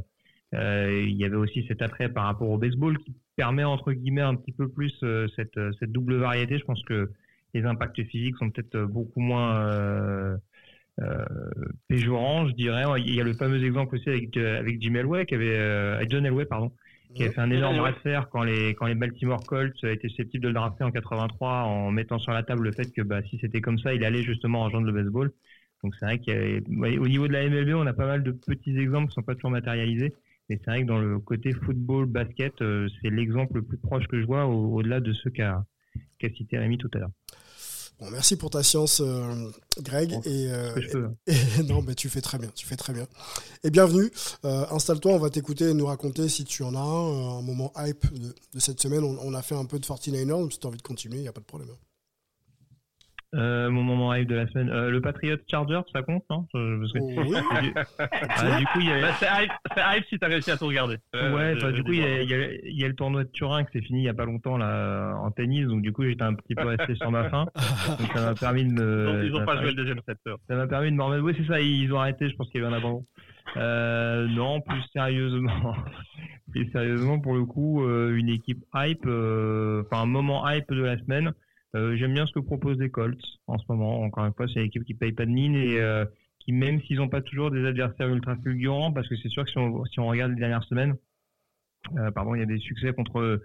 euh, 0.54 1.02
il 1.06 1.16
y 1.16 1.24
avait 1.24 1.36
aussi 1.36 1.64
cet 1.68 1.82
attrait 1.82 2.08
par 2.08 2.24
rapport 2.24 2.48
au 2.48 2.58
baseball 2.58 2.96
qui 2.98 3.14
permet, 3.36 3.64
entre 3.64 3.92
guillemets, 3.92 4.22
un 4.22 4.34
petit 4.34 4.52
peu 4.52 4.68
plus 4.68 4.94
euh, 5.02 5.26
cette, 5.36 5.58
cette 5.78 5.92
double 5.92 6.16
variété. 6.16 6.58
Je 6.58 6.64
pense 6.64 6.82
que 6.84 7.10
les 7.54 7.64
impacts 7.64 8.02
physiques 8.04 8.36
sont 8.38 8.50
peut-être 8.50 8.78
beaucoup 8.84 9.20
moins 9.20 10.36
euh, 11.00 11.24
euh, 11.90 11.96
je 12.48 12.52
dirais. 12.54 12.84
Il 12.98 13.14
y 13.14 13.20
a 13.20 13.24
le 13.24 13.34
fameux 13.34 13.62
exemple 13.64 13.96
aussi 13.96 14.08
avec, 14.08 14.36
euh, 14.36 14.58
avec 14.58 14.80
Jim 14.80 14.94
Elway, 14.94 15.26
qui 15.26 15.34
avait, 15.34 15.56
euh, 15.56 15.96
avec 15.96 16.10
John 16.10 16.24
Elway, 16.26 16.44
pardon, 16.44 16.72
qui 17.14 17.22
avait 17.24 17.32
fait 17.32 17.40
un 17.40 17.50
énorme 17.50 17.78
bras 17.78 17.92
de 17.92 17.98
fer 17.98 18.28
quand 18.30 18.42
les, 18.42 18.74
quand 18.74 18.86
les 18.86 18.94
Baltimore 18.94 19.44
Colts 19.46 19.82
étaient 19.84 20.08
susceptibles 20.08 20.42
de 20.42 20.48
le 20.48 20.54
drafter 20.54 20.84
en 20.84 20.90
83 20.90 21.62
en 21.62 21.90
mettant 21.90 22.18
sur 22.18 22.32
la 22.32 22.42
table 22.42 22.64
le 22.64 22.72
fait 22.72 22.92
que 22.92 23.02
bah, 23.02 23.22
si 23.22 23.38
c'était 23.38 23.60
comme 23.60 23.78
ça, 23.78 23.94
il 23.94 24.04
allait 24.04 24.22
justement 24.22 24.64
rejoindre 24.64 24.86
le 24.86 24.92
baseball. 24.92 25.30
Donc 25.82 25.94
c'est 25.98 26.06
vrai 26.06 26.18
qu'au 26.18 27.08
niveau 27.08 27.28
de 27.28 27.32
la 27.32 27.44
MLB, 27.48 27.74
on 27.74 27.86
a 27.86 27.92
pas 27.92 28.06
mal 28.06 28.22
de 28.22 28.32
petits 28.32 28.76
exemples 28.76 29.08
qui 29.08 29.14
sont 29.14 29.22
pas 29.22 29.34
toujours 29.34 29.50
matérialisés. 29.50 30.12
Mais 30.50 30.58
c'est 30.64 30.70
vrai 30.70 30.82
que 30.82 30.86
dans 30.88 30.98
le 30.98 31.18
côté 31.18 31.52
football, 31.52 32.06
basket, 32.06 32.54
c'est 32.58 33.10
l'exemple 33.10 33.56
le 33.56 33.62
plus 33.62 33.78
proche 33.78 34.06
que 34.08 34.20
je 34.20 34.26
vois 34.26 34.46
au- 34.46 34.74
au-delà 34.76 35.00
de 35.00 35.12
ceux 35.12 35.30
qu'a 35.30 35.64
qu'a 36.18 36.30
cité 36.30 36.58
Rémi 36.58 36.78
tout 36.78 36.90
à 36.94 36.98
l'heure. 36.98 37.10
Bon, 38.00 38.10
merci 38.10 38.36
pour 38.36 38.50
ta 38.50 38.62
science, 38.62 39.00
euh, 39.00 39.50
Greg. 39.80 40.10
Bon, 40.10 40.20
et, 40.24 40.46
euh, 40.52 40.72
et- 41.26 41.62
non, 41.64 41.82
mais 41.82 41.94
tu 41.96 42.08
fais 42.08 42.20
très 42.20 42.38
bien, 42.38 42.48
tu 42.54 42.64
fais 42.66 42.76
très 42.76 42.92
bien. 42.92 43.08
Et 43.64 43.70
bienvenue. 43.70 44.10
Euh, 44.44 44.66
Installe-toi, 44.70 45.12
on 45.12 45.18
va 45.18 45.30
t'écouter 45.30 45.70
et 45.70 45.74
nous 45.74 45.86
raconter 45.86 46.28
si 46.28 46.44
tu 46.44 46.62
en 46.62 46.74
as 46.76 46.78
un, 46.78 47.38
un 47.38 47.42
moment 47.42 47.72
hype 47.76 48.06
de, 48.12 48.34
de 48.54 48.60
cette 48.60 48.80
semaine. 48.80 49.02
On, 49.02 49.18
on 49.20 49.34
a 49.34 49.42
fait 49.42 49.56
un 49.56 49.64
peu 49.64 49.80
de 49.80 49.84
49ers, 49.86 50.26
donc 50.28 50.52
si 50.52 50.60
tu 50.60 50.66
as 50.66 50.68
envie 50.68 50.76
de 50.78 50.82
continuer, 50.82 51.16
il 51.16 51.22
n'y 51.22 51.28
a 51.28 51.32
pas 51.32 51.40
de 51.40 51.46
problème. 51.46 51.70
Euh, 53.34 53.68
mon 53.68 53.82
moment 53.82 54.14
hype 54.14 54.26
de 54.26 54.34
la 54.34 54.46
semaine. 54.48 54.70
Euh, 54.70 54.88
le 54.90 55.02
Patriot 55.02 55.36
Charger, 55.50 55.80
ça 55.92 56.00
compte, 56.02 56.24
non? 56.30 56.46
Je- 56.54 56.78
parce 56.80 56.92
que- 56.94 56.98
Oh, 57.02 57.12
oui, 57.26 57.36
du, 57.62 57.74
ah, 57.98 58.58
du 58.58 58.64
coup, 58.66 58.80
il 58.80 58.86
y 58.86 58.90
a, 58.90 59.00
Bah, 59.02 59.08
c'est 59.20 59.26
hype, 59.26 59.52
c'est 59.74 59.82
hype 59.98 60.04
si 60.06 60.18
t'as 60.18 60.28
réussi 60.28 60.50
à 60.50 60.56
tout 60.56 60.66
regarder. 60.66 60.96
Euh, 61.14 61.34
Ouais, 61.36 61.54
je- 61.54 61.60
bah, 61.66 61.72
du 61.72 61.84
coup, 61.84 61.92
il 61.92 61.98
y, 62.00 62.04
a, 62.04 62.22
il 62.22 62.30
y 62.30 62.32
a- 62.34 62.52
il 62.54 62.80
y 62.80 62.84
a 62.84 62.88
le 62.88 62.94
tournoi 62.94 63.24
de 63.24 63.28
Turin 63.28 63.64
qui 63.64 63.72
s'est 63.78 63.84
fini 63.84 64.00
il 64.00 64.04
y 64.04 64.08
a 64.08 64.14
pas 64.14 64.24
longtemps 64.24 64.56
là 64.56 65.14
en 65.22 65.30
tennis, 65.30 65.66
donc 65.66 65.82
du 65.82 65.92
coup 65.92 66.04
j'étais 66.04 66.22
un 66.22 66.32
petit 66.32 66.54
peu 66.54 66.64
resté 66.66 66.94
sur 66.94 67.10
ma 67.10 67.28
faim. 67.28 67.44
Donc 67.98 68.12
ça 68.14 68.22
m'a 68.30 68.34
permis 68.34 68.64
de 68.64 68.72
me. 68.72 69.04
Donc, 69.04 69.24
ils 69.24 69.34
ont 69.36 69.44
pas 69.44 69.56
joué 69.56 69.66
le 69.72 69.74
deuxième 69.74 70.00
set. 70.06 70.16
Ça 70.48 70.54
m'a 70.56 70.66
permis 70.66 70.90
de 70.90 70.96
m'en 70.96 71.06
remettre. 71.08 71.24
Oui, 71.24 71.34
c'est 71.36 71.46
ça, 71.46 71.60
ils 71.60 71.92
ont 71.92 71.98
arrêté. 72.00 72.30
Je 72.30 72.34
pense 72.36 72.48
qu'il 72.50 72.62
y 72.62 72.64
avait 72.64 72.72
un 72.74 72.78
abandon. 72.78 73.04
Euh, 73.58 74.26
non, 74.28 74.60
plus 74.62 74.80
sérieusement, 74.92 75.74
plus 76.52 76.70
sérieusement 76.70 77.18
pour 77.20 77.34
le 77.34 77.44
coup, 77.44 77.84
euh, 77.84 78.14
une 78.16 78.28
équipe 78.30 78.64
hype, 78.74 79.04
euh, 79.06 79.82
enfin 79.90 80.02
un 80.02 80.06
moment 80.06 80.48
hype 80.48 80.72
de 80.72 80.82
la 80.82 80.96
semaine. 80.98 81.32
Euh, 81.76 81.96
J'aime 81.96 82.14
bien 82.14 82.26
ce 82.26 82.32
que 82.32 82.40
proposent 82.40 82.78
les 82.78 82.90
Colts 82.90 83.22
en 83.46 83.58
ce 83.58 83.64
moment. 83.68 84.02
Encore 84.02 84.24
une 84.24 84.32
fois, 84.32 84.46
c'est 84.48 84.60
une 84.60 84.66
équipe 84.66 84.84
qui 84.84 84.94
paye 84.94 85.12
pas 85.12 85.26
de 85.26 85.30
mine 85.30 85.54
et 85.54 85.80
euh, 85.80 86.04
qui, 86.38 86.52
même 86.52 86.80
s'ils 86.82 86.96
n'ont 86.96 87.08
pas 87.08 87.20
toujours 87.20 87.50
des 87.50 87.64
adversaires 87.64 88.08
ultra 88.08 88.36
fulgurants, 88.36 88.92
parce 88.92 89.08
que 89.08 89.16
c'est 89.16 89.28
sûr 89.28 89.44
que 89.44 89.50
si 89.50 89.58
on, 90.00 90.06
regarde 90.06 90.32
les 90.32 90.38
dernières 90.38 90.64
semaines, 90.64 90.96
euh, 91.96 92.10
pardon, 92.10 92.34
il 92.34 92.40
y 92.40 92.42
a 92.42 92.46
des 92.46 92.58
succès 92.58 92.92
contre 92.92 93.40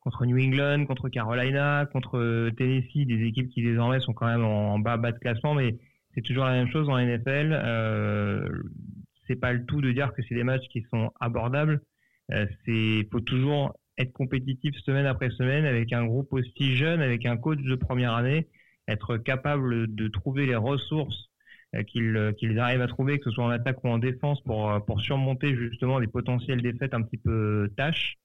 contre 0.00 0.24
New 0.24 0.38
England, 0.38 0.86
contre 0.86 1.08
Carolina, 1.08 1.86
contre 1.92 2.50
Tennessee, 2.56 3.06
des 3.06 3.22
équipes 3.26 3.50
qui 3.50 3.62
désormais 3.62 4.00
sont 4.00 4.14
quand 4.14 4.26
même 4.26 4.44
en, 4.44 4.78
bas 4.78 4.96
bas 4.96 5.12
de 5.12 5.18
classement, 5.18 5.54
mais 5.54 5.78
c'est 6.14 6.22
toujours 6.22 6.44
la 6.44 6.52
même 6.52 6.68
chose 6.68 6.88
en 6.88 6.98
NFL. 6.98 7.52
Euh, 7.52 8.48
c'est 9.26 9.36
pas 9.36 9.52
le 9.52 9.64
tout 9.66 9.80
de 9.80 9.92
dire 9.92 10.12
que 10.14 10.22
c'est 10.22 10.34
des 10.34 10.44
matchs 10.44 10.66
qui 10.68 10.84
sont 10.90 11.12
abordables. 11.20 11.80
Euh, 12.32 12.46
c'est 12.64 13.06
faut 13.12 13.20
toujours 13.20 13.74
être 14.00 14.12
compétitif 14.12 14.74
semaine 14.84 15.06
après 15.06 15.30
semaine 15.30 15.64
avec 15.64 15.92
un 15.92 16.04
groupe 16.04 16.32
aussi 16.32 16.76
jeune, 16.76 17.00
avec 17.00 17.26
un 17.26 17.36
coach 17.36 17.60
de 17.60 17.74
première 17.74 18.14
année, 18.14 18.46
être 18.88 19.16
capable 19.16 19.94
de 19.94 20.08
trouver 20.08 20.46
les 20.46 20.56
ressources 20.56 21.30
euh, 21.76 21.82
qu'ils 21.82 22.16
euh, 22.16 22.32
qu'ils 22.32 22.58
arrivent 22.58 22.80
à 22.80 22.88
trouver, 22.88 23.18
que 23.18 23.24
ce 23.24 23.30
soit 23.30 23.44
en 23.44 23.50
attaque 23.50 23.84
ou 23.84 23.88
en 23.88 23.98
défense, 23.98 24.40
pour, 24.42 24.70
euh, 24.70 24.80
pour 24.80 25.00
surmonter 25.00 25.54
justement 25.54 25.98
les 25.98 26.08
potentielles 26.08 26.62
défaites 26.62 26.94
un 26.94 27.02
petit 27.02 27.18
peu 27.18 27.70
tâches. 27.76 28.18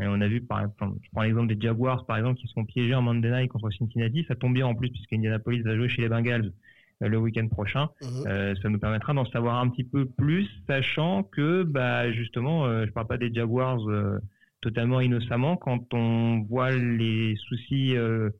Et 0.00 0.06
on 0.06 0.20
a 0.20 0.28
vu, 0.28 0.42
par 0.42 0.60
exemple, 0.60 0.98
je 1.02 1.08
prends 1.10 1.22
l'exemple 1.22 1.54
des 1.54 1.60
Jaguars, 1.60 2.04
par 2.04 2.18
exemple, 2.18 2.38
qui 2.38 2.48
sont 2.48 2.64
piégés 2.64 2.94
en 2.94 3.02
Monday 3.02 3.30
Night 3.30 3.50
contre 3.50 3.70
Cincinnati. 3.70 4.26
Ça 4.28 4.34
tombe 4.34 4.52
bien 4.52 4.66
en 4.66 4.74
plus, 4.74 4.90
puisque 4.90 5.12
Indianapolis 5.12 5.62
va 5.62 5.74
jouer 5.74 5.88
chez 5.88 6.02
les 6.02 6.08
Bengals 6.08 6.52
le 7.00 7.18
week-end 7.18 7.48
prochain. 7.48 7.88
Euh, 8.26 8.54
ça 8.62 8.68
nous 8.68 8.78
permettra 8.78 9.12
d'en 9.12 9.26
savoir 9.26 9.56
un 9.56 9.68
petit 9.68 9.84
peu 9.84 10.06
plus, 10.06 10.48
sachant 10.66 11.22
que, 11.22 11.62
bah, 11.62 12.10
justement, 12.12 12.66
euh, 12.66 12.86
je 12.86 12.90
parle 12.90 13.06
pas 13.06 13.18
des 13.18 13.32
Jaguars 13.32 13.88
euh, 13.88 14.18
totalement 14.60 15.00
innocemment. 15.00 15.56
Quand 15.56 15.92
on 15.94 16.42
voit 16.48 16.70
les 16.70 17.36
soucis, 17.36 17.96
euh, 17.96 18.30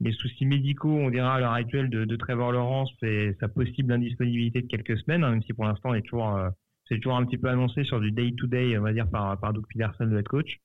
les 0.00 0.12
soucis 0.12 0.46
médicaux, 0.46 0.96
on 0.96 1.10
dira 1.10 1.34
à 1.34 1.40
l'heure 1.40 1.52
actuelle 1.52 1.90
de, 1.90 2.16
Trevor 2.16 2.52
Lawrence 2.52 2.92
et 3.02 3.36
sa 3.40 3.48
possible 3.48 3.92
indisponibilité 3.92 4.62
de 4.62 4.66
quelques 4.66 4.98
semaines, 4.98 5.24
hein, 5.24 5.30
même 5.30 5.42
si 5.42 5.52
pour 5.52 5.64
l'instant, 5.64 5.92
euh, 5.92 6.50
c'est 6.88 6.96
toujours 6.96 7.16
un 7.16 7.24
petit 7.24 7.38
peu 7.38 7.48
annoncé 7.48 7.84
sur 7.84 8.00
du 8.00 8.12
day-to-day, 8.12 8.78
on 8.78 8.82
va 8.82 8.92
dire, 8.92 9.08
par, 9.08 9.38
par 9.40 9.52
Doug 9.52 9.64
Peterson, 9.68 10.04
le 10.04 10.18
head 10.18 10.28
coach. 10.28 10.60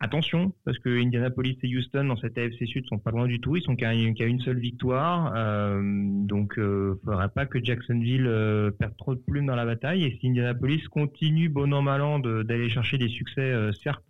Attention, 0.00 0.52
parce 0.64 0.78
que 0.78 0.88
Indianapolis 0.90 1.58
et 1.64 1.76
Houston 1.76 2.04
dans 2.04 2.16
cette 2.16 2.38
AFC 2.38 2.66
Sud 2.66 2.86
sont 2.86 2.98
pas 2.98 3.10
loin 3.10 3.26
du 3.26 3.40
tout. 3.40 3.56
Ils 3.56 3.62
sont 3.64 3.74
qu'à 3.74 3.92
une, 3.94 4.14
une 4.16 4.40
seule 4.40 4.60
victoire, 4.60 5.32
euh, 5.34 5.80
donc 5.82 6.56
euh, 6.56 7.00
faudrait 7.04 7.28
pas 7.30 7.46
que 7.46 7.62
Jacksonville 7.62 8.26
euh, 8.28 8.70
perde 8.70 8.96
trop 8.96 9.16
de 9.16 9.20
plumes 9.20 9.46
dans 9.46 9.56
la 9.56 9.64
bataille. 9.66 10.04
Et 10.04 10.16
si 10.20 10.28
Indianapolis 10.28 10.86
continue 10.88 11.48
bon 11.48 11.72
an 11.74 11.82
mal 11.82 12.00
an 12.02 12.20
de- 12.20 12.44
d'aller 12.44 12.68
chercher 12.70 12.96
des 12.96 13.08
succès, 13.08 13.40
euh, 13.40 13.72
certes 13.72 14.04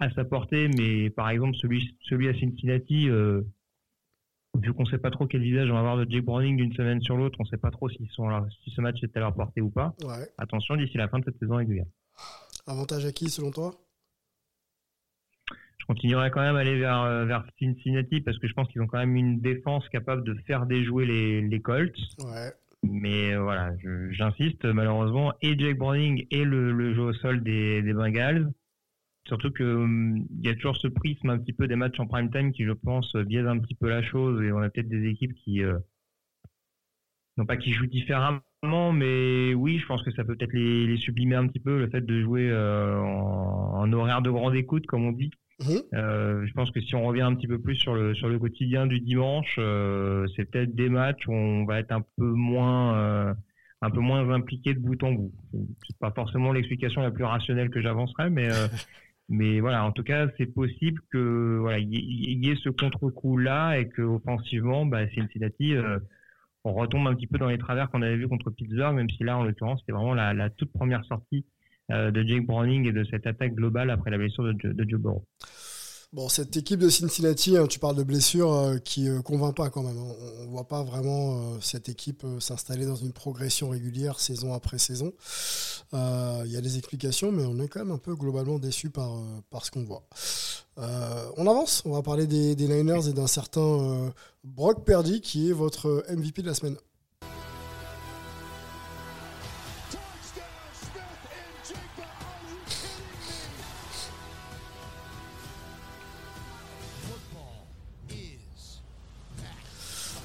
à 0.00 0.10
sa 0.10 0.24
portée, 0.24 0.68
mais 0.68 1.08
par 1.08 1.30
exemple 1.30 1.56
celui 1.56 1.96
celui 2.02 2.28
à 2.28 2.34
Cincinnati, 2.34 3.08
euh, 3.08 3.40
vu 4.60 4.74
qu'on 4.74 4.84
sait 4.84 4.98
pas 4.98 5.10
trop 5.10 5.26
quel 5.26 5.40
visage 5.40 5.70
on 5.70 5.74
va 5.74 5.78
avoir 5.78 5.96
de 5.96 6.06
Jake 6.10 6.26
Browning 6.26 6.58
d'une 6.58 6.74
semaine 6.74 7.00
sur 7.00 7.16
l'autre, 7.16 7.38
on 7.40 7.46
sait 7.46 7.56
pas 7.56 7.70
trop 7.70 7.88
s'ils 7.88 8.10
sont 8.10 8.28
là, 8.28 8.44
si 8.62 8.70
ce 8.70 8.82
match 8.82 9.02
est 9.02 9.16
à 9.16 9.20
leur 9.20 9.34
portée 9.34 9.62
ou 9.62 9.70
pas. 9.70 9.94
Ouais. 10.04 10.28
Attention 10.36 10.76
d'ici 10.76 10.98
la 10.98 11.08
fin 11.08 11.20
de 11.20 11.24
cette 11.24 11.38
saison 11.38 11.56
régulière. 11.56 11.86
Avantage 12.66 13.06
à 13.06 13.12
qui 13.12 13.30
selon 13.30 13.50
toi? 13.50 13.74
Je 15.82 15.86
continuerai 15.86 16.30
quand 16.30 16.40
même 16.40 16.54
à 16.54 16.60
aller 16.60 16.78
vers, 16.78 17.02
euh, 17.02 17.24
vers 17.24 17.44
Cincinnati 17.58 18.20
parce 18.20 18.38
que 18.38 18.46
je 18.46 18.52
pense 18.52 18.68
qu'ils 18.68 18.80
ont 18.82 18.86
quand 18.86 19.00
même 19.00 19.16
une 19.16 19.40
défense 19.40 19.88
capable 19.88 20.22
de 20.22 20.34
faire 20.46 20.66
déjouer 20.66 21.06
les, 21.06 21.40
les 21.40 21.60
Colts. 21.60 21.98
Ouais. 22.20 22.52
Mais 22.84 23.34
euh, 23.34 23.42
voilà, 23.42 23.72
j'insiste, 24.10 24.64
malheureusement, 24.64 25.32
et 25.42 25.58
Jake 25.58 25.78
Browning 25.78 26.24
et 26.30 26.44
le, 26.44 26.70
le 26.70 26.94
jeu 26.94 27.02
au 27.02 27.12
sol 27.12 27.42
des, 27.42 27.82
des 27.82 27.94
Bengals. 27.94 28.52
Surtout 29.26 29.50
que 29.50 29.64
hum, 29.64 30.24
il 30.30 30.46
y 30.46 30.50
a 30.50 30.54
toujours 30.54 30.76
ce 30.76 30.86
prisme 30.86 31.30
un 31.30 31.38
petit 31.38 31.52
peu 31.52 31.66
des 31.66 31.74
matchs 31.74 31.98
en 31.98 32.06
prime 32.06 32.30
time 32.30 32.52
qui, 32.52 32.64
je 32.64 32.72
pense, 32.72 33.16
biaise 33.16 33.48
un 33.48 33.58
petit 33.58 33.74
peu 33.74 33.88
la 33.88 34.02
chose. 34.02 34.40
Et 34.44 34.52
on 34.52 34.58
a 34.58 34.70
peut-être 34.70 34.88
des 34.88 35.08
équipes 35.08 35.34
qui, 35.34 35.64
euh, 35.64 35.80
non 37.38 37.44
pas 37.44 37.56
qui 37.56 37.72
jouent 37.72 37.86
différemment, 37.86 38.92
mais 38.92 39.52
oui, 39.54 39.80
je 39.80 39.86
pense 39.86 40.04
que 40.04 40.12
ça 40.12 40.22
peut 40.22 40.36
peut-être 40.36 40.52
les, 40.52 40.86
les 40.86 40.96
sublimer 40.96 41.34
un 41.34 41.48
petit 41.48 41.60
peu 41.60 41.76
le 41.76 41.88
fait 41.90 42.02
de 42.02 42.22
jouer 42.22 42.48
euh, 42.50 43.00
en, 43.00 43.80
en 43.80 43.92
horaire 43.92 44.22
de 44.22 44.30
grande 44.30 44.54
écoute, 44.54 44.86
comme 44.86 45.04
on 45.04 45.12
dit. 45.12 45.32
Mhm. 45.60 45.82
Euh, 45.94 46.46
je 46.46 46.52
pense 46.54 46.70
que 46.70 46.80
si 46.80 46.94
on 46.94 47.04
revient 47.06 47.20
un 47.22 47.34
petit 47.34 47.46
peu 47.46 47.58
plus 47.60 47.76
sur 47.76 47.94
le 47.94 48.14
sur 48.14 48.28
le 48.28 48.38
quotidien 48.38 48.86
du 48.86 49.00
dimanche, 49.00 49.56
euh, 49.58 50.26
c'est 50.34 50.50
peut-être 50.50 50.74
des 50.74 50.88
matchs 50.88 51.26
où 51.26 51.32
on 51.32 51.64
va 51.64 51.78
être 51.80 51.92
un 51.92 52.02
peu 52.16 52.24
moins 52.24 52.96
euh, 52.96 53.34
un 53.82 53.90
peu 53.90 54.00
moins 54.00 54.28
impliqué 54.30 54.74
de 54.74 54.80
bout 54.80 55.02
en 55.02 55.12
bout. 55.12 55.32
C'est 55.86 55.98
pas 55.98 56.10
forcément 56.12 56.52
l'explication 56.52 57.02
la 57.02 57.10
plus 57.10 57.24
rationnelle 57.24 57.70
que 57.70 57.80
j'avancerais, 57.82 58.30
mais 58.30 58.48
mais 59.28 59.60
voilà, 59.60 59.84
en 59.84 59.92
tout 59.92 60.02
cas, 60.02 60.28
c'est 60.38 60.46
possible 60.46 61.00
que 61.10 61.58
voilà 61.60 61.78
il 61.78 61.92
y, 61.92 61.96
ait- 61.96 62.32
il 62.32 62.44
y 62.46 62.50
ait 62.50 62.56
ce 62.56 62.70
contre-coup 62.70 63.36
là 63.38 63.76
et 63.78 63.88
que 63.88 64.02
offensivement, 64.02 64.86
bah, 64.86 65.08
Cincinnati 65.14 65.74
on 66.64 66.74
retombe 66.74 67.06
un 67.08 67.14
petit 67.14 67.26
peu 67.26 67.38
dans 67.38 67.48
les 67.48 67.58
travers 67.58 67.90
qu'on 67.90 68.02
avait 68.02 68.16
vu 68.16 68.28
contre 68.28 68.50
Pittsburgh, 68.50 68.94
même 68.94 69.10
si 69.10 69.24
là, 69.24 69.36
en 69.38 69.44
l'occurrence, 69.44 69.80
c'était 69.80 69.92
vraiment 69.92 70.14
la, 70.14 70.32
la 70.32 70.50
toute 70.50 70.72
première 70.72 71.04
sortie 71.04 71.44
de 71.90 72.22
Jake 72.26 72.46
Browning 72.46 72.86
et 72.86 72.92
de 72.92 73.04
cette 73.10 73.26
attaque 73.26 73.54
globale 73.54 73.90
après 73.90 74.10
la 74.10 74.18
blessure 74.18 74.44
de, 74.44 74.52
Jo- 74.58 74.72
de 74.72 74.84
Joe 74.88 75.00
Burrow. 75.00 75.22
Bon, 76.12 76.28
cette 76.28 76.54
équipe 76.58 76.78
de 76.78 76.90
Cincinnati, 76.90 77.56
hein, 77.56 77.66
tu 77.66 77.78
parles 77.78 77.96
de 77.96 78.02
blessures 78.02 78.52
euh, 78.52 78.76
qui 78.76 79.08
euh, 79.08 79.22
convainc 79.22 79.56
pas 79.56 79.70
quand 79.70 79.82
même. 79.82 79.96
hein. 79.96 80.12
On, 80.42 80.44
on 80.44 80.50
voit 80.50 80.68
pas 80.68 80.82
vraiment 80.82 81.54
euh, 81.54 81.56
cette 81.62 81.88
équipe 81.88 82.22
euh, 82.24 82.38
s'installer 82.38 82.84
dans 82.84 82.96
une 82.96 83.14
progression 83.14 83.70
régulière 83.70 84.20
saison 84.20 84.52
après 84.52 84.76
saison. 84.76 85.14
Euh, 85.94 86.42
Il 86.44 86.52
y 86.52 86.56
a 86.58 86.60
des 86.60 86.76
explications, 86.76 87.32
mais 87.32 87.44
on 87.46 87.58
est 87.60 87.68
quand 87.68 87.80
même 87.80 87.92
un 87.92 87.98
peu 87.98 88.14
globalement 88.14 88.58
déçu 88.58 88.90
par, 88.90 89.10
euh, 89.16 89.40
par 89.48 89.64
ce 89.64 89.70
qu'on 89.70 89.84
voit. 89.84 90.02
Euh, 90.76 91.30
on 91.38 91.46
avance, 91.46 91.80
on 91.86 91.92
va 91.92 92.02
parler 92.02 92.26
des, 92.26 92.56
Niners 92.56 93.08
et 93.08 93.14
d'un 93.14 93.26
certain 93.26 93.60
euh, 93.62 94.10
Brock 94.44 94.84
Purdy 94.84 95.22
qui 95.22 95.48
est 95.48 95.52
votre 95.54 96.04
MVP 96.14 96.42
de 96.42 96.46
la 96.48 96.54
semaine. 96.54 96.76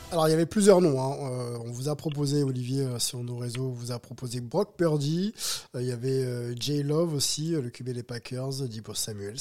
Alors, 0.09 0.27
il 0.29 0.31
y 0.31 0.33
avait 0.33 0.45
plusieurs 0.45 0.79
noms. 0.79 1.01
hein. 1.01 1.17
Euh, 1.19 1.57
on 1.65 1.71
vous 1.71 1.89
a 1.89 1.95
proposé, 1.95 2.41
Olivier, 2.41 2.81
euh, 2.83 2.97
sur 2.97 3.21
nos 3.23 3.35
réseaux, 3.35 3.67
on 3.67 3.73
vous 3.73 3.91
a 3.91 3.99
proposé 3.99 4.39
Brock 4.39 4.77
Purdy. 4.77 5.33
Euh, 5.75 5.81
il 5.81 5.87
y 5.87 5.91
avait 5.91 6.55
Jay 6.57 6.81
Love 6.81 7.13
aussi, 7.13 7.49
le 7.49 7.69
QB 7.69 7.89
des 7.89 8.03
Packers, 8.03 8.67
Deebo 8.69 8.93
Samuels. 8.93 9.35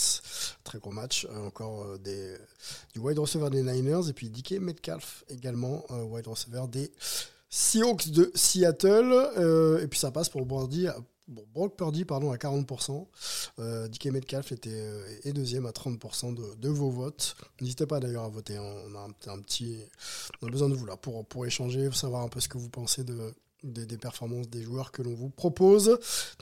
Très 0.64 0.78
gros 0.80 0.90
match. 0.90 1.26
Euh, 1.30 1.46
encore 1.46 1.99
des, 2.00 2.35
du 2.92 2.98
wide 2.98 3.18
receiver 3.18 3.48
des 3.50 3.62
Niners. 3.62 4.09
Et 4.09 4.12
puis 4.12 4.29
DK 4.29 4.59
Metcalf 4.61 5.24
également, 5.29 5.85
wide 6.11 6.26
receiver 6.26 6.64
des 6.68 6.90
Seahawks 7.50 8.09
de 8.11 8.30
Seattle. 8.35 9.12
Euh, 9.38 9.82
et 9.82 9.87
puis 9.88 9.98
ça 9.98 10.11
passe 10.11 10.28
pour 10.28 10.40
à- 10.88 10.96
bon, 11.28 11.44
Brock 11.54 11.76
Purdy 11.76 12.04
pardon, 12.04 12.32
à 12.32 12.37
40%. 12.37 13.09
Euh, 13.59 13.88
DK 13.88 14.06
Metcalf 14.06 14.52
était 14.52 14.70
euh, 14.72 15.02
est 15.24 15.32
deuxième 15.32 15.66
à 15.66 15.70
30% 15.70 16.35
de, 16.35 16.54
de 16.56 16.68
vos 16.68 16.90
votes. 16.90 17.37
N'hésitez 17.61 17.87
pas 17.87 18.00
d'ailleurs 18.00 18.24
à 18.24 18.28
voter. 18.28 18.56
hein. 18.56 18.74
On 18.90 18.94
a 18.96 19.32
un, 19.32 19.40
petit, 19.40 19.78
besoin 20.42 20.68
de 20.68 20.74
vous 20.74 20.87
là 20.87 20.96
pour, 20.96 21.24
pour 21.26 21.46
échanger, 21.46 21.90
savoir 21.92 22.22
un 22.22 22.28
peu 22.28 22.40
ce 22.40 22.48
que 22.48 22.59
vous 22.59 22.68
pensez 22.68 23.04
de, 23.04 23.35
des, 23.62 23.96
performances 23.96 24.48
des 24.48 24.62
joueurs 24.62 24.92
que 24.92 25.02
l'on 25.02 25.14
vous 25.14 25.30
propose. 25.30 25.87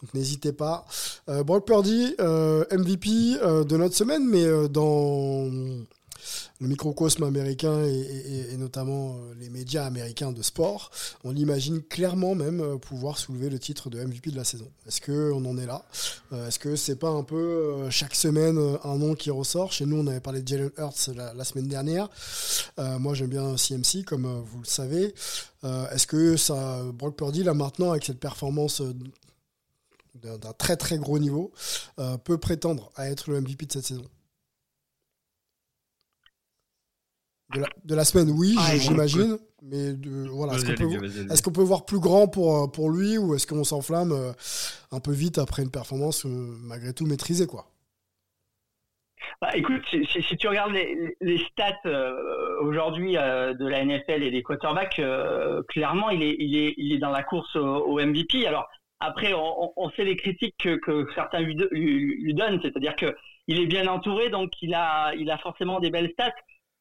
Donc 0.01 0.13
n'hésitez 0.15 0.53
pas. 0.53 0.85
Euh, 1.29 1.43
Brock 1.45 1.67
Purdy, 1.67 2.15
MVP 2.19 3.09
de 3.39 3.77
notre 3.77 3.95
semaine, 3.95 4.27
mais 4.27 4.69
dans 4.69 5.49
le 6.61 6.69
microcosme 6.69 7.25
américain 7.25 7.83
et, 7.85 8.57
notamment 8.57 9.17
euh, 9.17 9.35
les 9.39 9.51
médias 9.51 9.85
américains 9.85 10.33
de 10.33 10.43
sport, 10.43 10.91
on 11.25 11.31
l'imagine 11.31 11.83
clairement 11.83 12.35
même 12.35 12.61
euh, 12.61 12.77
pouvoir 12.79 13.19
soulever 13.19 13.51
le 13.51 13.59
titre 13.59 13.91
de 13.91 14.03
MVP 14.03 14.31
de 14.31 14.37
la 14.37 14.45
saison. 14.45 14.71
Est-ce 14.87 15.01
que 15.01 15.33
on 15.33 15.45
en 15.45 15.59
est 15.59 15.67
là? 15.67 15.85
Euh, 16.33 16.49
Est-ce 16.49 16.59
que 16.59 16.77
c'est 16.77 16.97
pas 16.97 17.11
un 17.11 17.23
peu 17.23 17.91
chaque 17.91 18.15
semaine 18.15 18.59
un 18.85 18.97
nom 18.97 19.15
qui 19.15 19.31
ressort? 19.31 19.73
Chez 19.73 19.87
nous, 19.87 19.97
on 19.97 20.07
avait 20.07 20.21
parlé 20.21 20.43
de 20.43 20.49
Jalen 20.49 20.71
Hurts 20.79 21.11
la, 21.15 21.45
semaine 21.45 21.69
dernière. 21.69 22.09
Moi, 22.79 23.15
j'aime 23.15 23.29
bien 23.29 23.57
CMC, 23.57 24.05
comme 24.05 24.27
vous 24.27 24.61
le 24.61 24.67
savez. 24.67 25.15
Est-ce 25.63 26.07
que 26.07 26.37
ça, 26.37 26.83
Brock 26.93 27.17
Purdy, 27.17 27.43
là 27.43 27.55
maintenant, 27.55 27.91
avec 27.91 28.05
cette 28.05 28.21
performance 28.21 28.83
d'un 30.15 30.53
très 30.57 30.77
très 30.77 30.99
gros 30.99 31.19
niveau, 31.19 31.53
peut 32.25 32.39
prétendre 32.39 32.91
à 32.97 33.11
être 33.11 33.31
le 33.31 33.41
MVP 33.41 33.67
de 33.67 33.73
cette 33.73 33.87
saison? 33.87 34.05
De 37.55 37.61
la, 37.61 37.67
de 37.85 37.95
la 37.95 38.05
semaine, 38.05 38.31
oui, 38.37 38.55
Ah, 38.59 38.77
j'imagine. 38.77 39.39
Mais 39.63 39.95
de, 39.95 40.29
voilà, 40.29 40.55
est-ce 40.55 41.43
qu'on 41.43 41.51
peut, 41.53 41.63
voir 41.63 41.87
plus 41.87 41.99
grand 41.99 42.29
pour, 42.29 42.65
euh, 42.65 42.67
pour 42.67 42.91
lui 42.91 43.17
ou 43.17 43.35
est-ce 43.35 43.47
qu'on 43.47 43.65
s'enflamme 43.65 44.13
euh, 44.13 44.33
un 44.93 45.01
peu 45.01 45.13
vite 45.13 45.39
après 45.39 45.63
une 45.63 45.71
performance 45.71 46.27
euh, 46.27 46.29
malgré 46.63 46.93
tout 46.93 47.07
maîtrisée 47.07 47.47
quoi? 47.47 47.67
Bah, 49.41 49.57
écoute, 49.57 49.81
si, 49.91 50.05
si- 50.07 50.23
si 50.23 50.37
tu 50.37 50.49
regardes 50.49 50.73
les, 50.73 51.17
les 51.21 51.39
stats 51.39 51.73
euh, 51.87 52.61
aujourd'hui 52.61 53.17
euh, 53.17 53.55
de 53.55 53.67
la 53.67 53.85
NFL 53.85 54.23
et 54.23 54.31
des 54.31 54.43
quarterbacks, 54.43 54.99
euh, 54.99 55.63
clairement, 55.69 56.11
il 56.11 56.23
est, 56.23 56.37
il, 56.39 56.57
est, 56.57 56.75
il 56.77 56.93
est 56.93 56.99
dans 56.99 57.11
la 57.11 57.23
course 57.23 57.57
au, 57.57 57.61
au 57.87 57.99
MVP. 58.05 58.47
Alors 58.47 58.69
après, 59.01 59.33
on, 59.35 59.91
sait 59.97 60.05
les 60.05 60.17
critiques 60.17 60.55
que, 60.63 60.77
que 60.77 61.07
certains 61.15 61.41
lui, 61.41 61.55
do- 61.57 61.69
lui- 61.73 62.23
lui 62.23 62.35
donnent, 62.35 62.61
c'est-à-dire 62.63 62.97
que 62.97 63.15
il 63.49 63.61
est 63.61 63.67
bien 63.67 63.87
entouré, 63.87 64.31
donc 64.31 64.51
il 64.63 64.73
a, 64.75 65.15
il 65.15 65.31
a 65.31 65.37
forcément 65.39 65.81
des 65.81 65.91
belles 65.91 66.11
stats. 66.13 66.33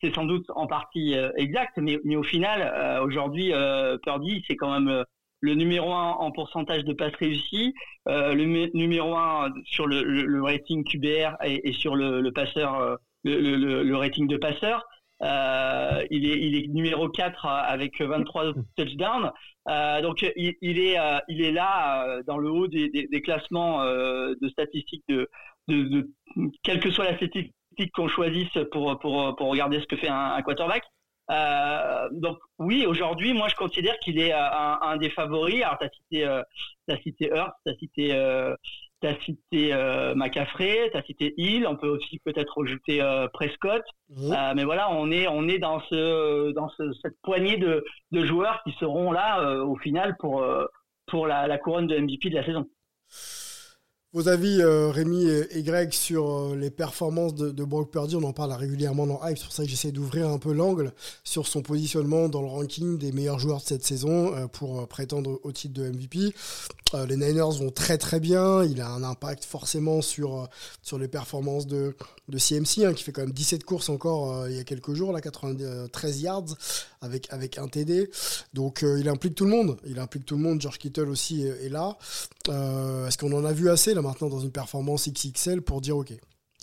C'est 0.03 0.13
sans 0.13 0.25
doute 0.25 0.45
en 0.53 0.67
partie 0.67 1.15
euh, 1.15 1.31
exact, 1.37 1.77
mais, 1.77 1.97
au 2.17 2.23
final, 2.23 2.61
euh, 2.61 3.01
aujourd'hui, 3.01 3.53
euh, 3.53 3.97
Purdy, 3.99 4.43
c'est 4.45 4.57
quand 4.57 4.77
même 4.77 5.05
le 5.39 5.55
numéro 5.55 5.93
un 5.93 6.11
en 6.11 6.29
pourcentage 6.31 6.83
de 6.83 6.91
passes 6.91 7.15
réussies, 7.15 7.73
le 8.05 8.69
numéro 8.75 9.15
un 9.15 9.49
sur 9.63 9.87
le, 9.87 10.41
rating 10.41 10.83
QBR 10.83 11.35
et, 11.45 11.71
sur 11.71 11.95
le, 11.95 12.29
passeur, 12.31 12.97
le, 13.23 13.95
rating 13.95 14.27
de 14.27 14.37
passeur. 14.37 14.85
Il, 15.21 16.55
est, 16.55 16.67
numéro 16.67 17.09
4 17.09 17.45
avec 17.45 18.01
23 18.01 18.53
touchdowns. 18.77 19.31
Donc 20.01 20.21
il, 20.35 20.79
est, 20.79 20.97
il 21.27 21.41
est 21.41 21.51
là 21.51 22.21
dans 22.25 22.37
le 22.37 22.49
haut 22.49 22.67
des, 22.67 23.21
classements 23.21 23.83
de 23.85 24.49
statistiques 24.49 25.03
de, 25.09 25.29
de- 25.67 26.09
quelle 26.63 26.79
que 26.79 26.89
soit 26.89 27.03
la 27.03 27.17
statistique 27.17 27.53
qu'on 27.93 28.07
choisisse 28.07 28.57
pour, 28.71 28.97
pour, 28.99 29.35
pour 29.35 29.49
regarder 29.49 29.79
ce 29.79 29.85
que 29.85 29.95
fait 29.97 30.09
un, 30.09 30.33
un 30.35 30.41
quarterback. 30.41 30.83
Euh, 31.31 32.09
donc 32.11 32.37
oui, 32.59 32.85
aujourd'hui, 32.85 33.33
moi 33.33 33.47
je 33.47 33.55
considère 33.55 33.97
qu'il 33.99 34.19
est 34.19 34.33
euh, 34.33 34.37
un, 34.37 34.79
un 34.81 34.97
des 34.97 35.09
favoris. 35.09 35.63
Alors 35.63 35.77
t'as 35.79 35.89
cité, 35.89 36.25
euh, 36.25 36.41
t'as 36.87 36.97
cité 36.97 37.29
Hurts, 37.33 37.53
t'as 37.65 37.73
cité, 37.75 38.13
euh, 38.13 38.55
t'as 38.99 39.17
cité 39.21 39.73
euh, 39.73 40.15
McCaffrey, 40.15 40.89
t'as 40.91 41.01
cité 41.03 41.33
Hill. 41.37 41.65
On 41.67 41.77
peut 41.77 41.87
aussi 41.87 42.19
peut-être 42.25 42.57
rajouter 42.57 43.01
Prescott. 43.33 43.83
Mais 44.09 44.63
voilà, 44.65 44.91
on 44.91 45.11
est 45.11 45.27
on 45.27 45.47
est 45.47 45.59
dans 45.59 45.79
ce 45.89 46.51
dans 46.51 46.69
ce, 46.69 46.91
cette 47.01 47.15
poignée 47.21 47.57
de, 47.57 47.85
de 48.11 48.25
joueurs 48.25 48.61
qui 48.63 48.73
seront 48.73 49.11
là 49.11 49.63
au 49.63 49.77
final 49.77 50.17
pour 50.19 50.45
pour 51.07 51.27
la, 51.27 51.47
la 51.47 51.57
couronne 51.57 51.87
de 51.87 51.97
MVP 51.97 52.29
de 52.29 52.35
la 52.35 52.45
saison. 52.45 52.65
Vos 54.13 54.27
avis, 54.27 54.61
euh, 54.61 54.91
Rémi 54.91 55.27
et, 55.27 55.63
Greg, 55.63 55.91
sur 55.91 56.29
euh, 56.29 56.55
les 56.55 56.69
performances 56.69 57.33
de, 57.33 57.63
Brock 57.63 57.89
Purdy, 57.89 58.15
on 58.15 58.21
en 58.21 58.31
parle 58.31 58.53
régulièrement 58.53 59.07
dans 59.07 59.19
Hype, 59.25 59.39
c'est 59.39 59.45
pour 59.45 59.53
ça 59.53 59.63
que 59.63 59.69
j'essaie 59.69 59.91
d'ouvrir 59.91 60.29
un 60.29 60.37
peu 60.37 60.53
l'angle 60.53 60.93
sur 61.23 61.47
son 61.47 61.63
positionnement 61.63 62.29
dans 62.29 62.43
le 62.43 62.47
ranking 62.47 62.99
des 62.99 63.11
meilleurs 63.11 63.39
joueurs 63.39 63.61
de 63.61 63.65
cette 63.65 63.83
saison 63.83 64.35
euh, 64.35 64.45
pour 64.45 64.87
prétendre 64.87 65.39
au 65.41 65.51
titre 65.51 65.73
de 65.81 65.89
MVP. 65.89 66.35
Les 67.07 67.17
Niners 67.17 67.57
vont 67.57 67.71
très 67.71 67.97
très 67.97 68.19
bien, 68.19 68.63
il 68.63 68.79
a 68.79 68.87
un 68.87 69.01
impact 69.01 69.45
forcément 69.45 70.03
sur, 70.03 70.47
sur 70.83 70.99
les 70.99 71.07
performances 71.07 71.65
de, 71.65 71.95
de 72.29 72.37
CMC, 72.37 72.85
hein, 72.85 72.93
qui 72.93 73.03
fait 73.03 73.11
quand 73.11 73.23
même 73.23 73.31
17 73.31 73.63
courses 73.63 73.89
encore 73.89 74.47
il 74.47 74.55
y 74.55 74.59
a 74.59 74.63
quelques 74.63 74.93
jours, 74.93 75.11
là, 75.11 75.19
93 75.19 76.21
yards 76.21 76.55
avec, 77.01 77.33
avec 77.33 77.57
un 77.57 77.67
TD. 77.67 78.11
Donc 78.53 78.83
il 78.83 79.09
implique 79.09 79.33
tout 79.33 79.45
le 79.45 79.49
monde, 79.49 79.77
il 79.87 79.97
implique 79.97 80.25
tout 80.25 80.35
le 80.35 80.43
monde, 80.43 80.61
George 80.61 80.77
Kittle 80.77 81.09
aussi 81.09 81.41
est, 81.41 81.65
est 81.65 81.69
là. 81.69 81.97
Est-ce 82.47 83.17
qu'on 83.17 83.33
en 83.33 83.43
a 83.43 83.53
vu 83.53 83.71
assez? 83.71 83.95
Là 83.95 84.02
maintenant 84.03 84.29
dans 84.29 84.39
une 84.39 84.51
performance 84.51 85.09
XXL 85.09 85.61
pour 85.61 85.81
dire 85.81 85.97
ok, 85.97 86.13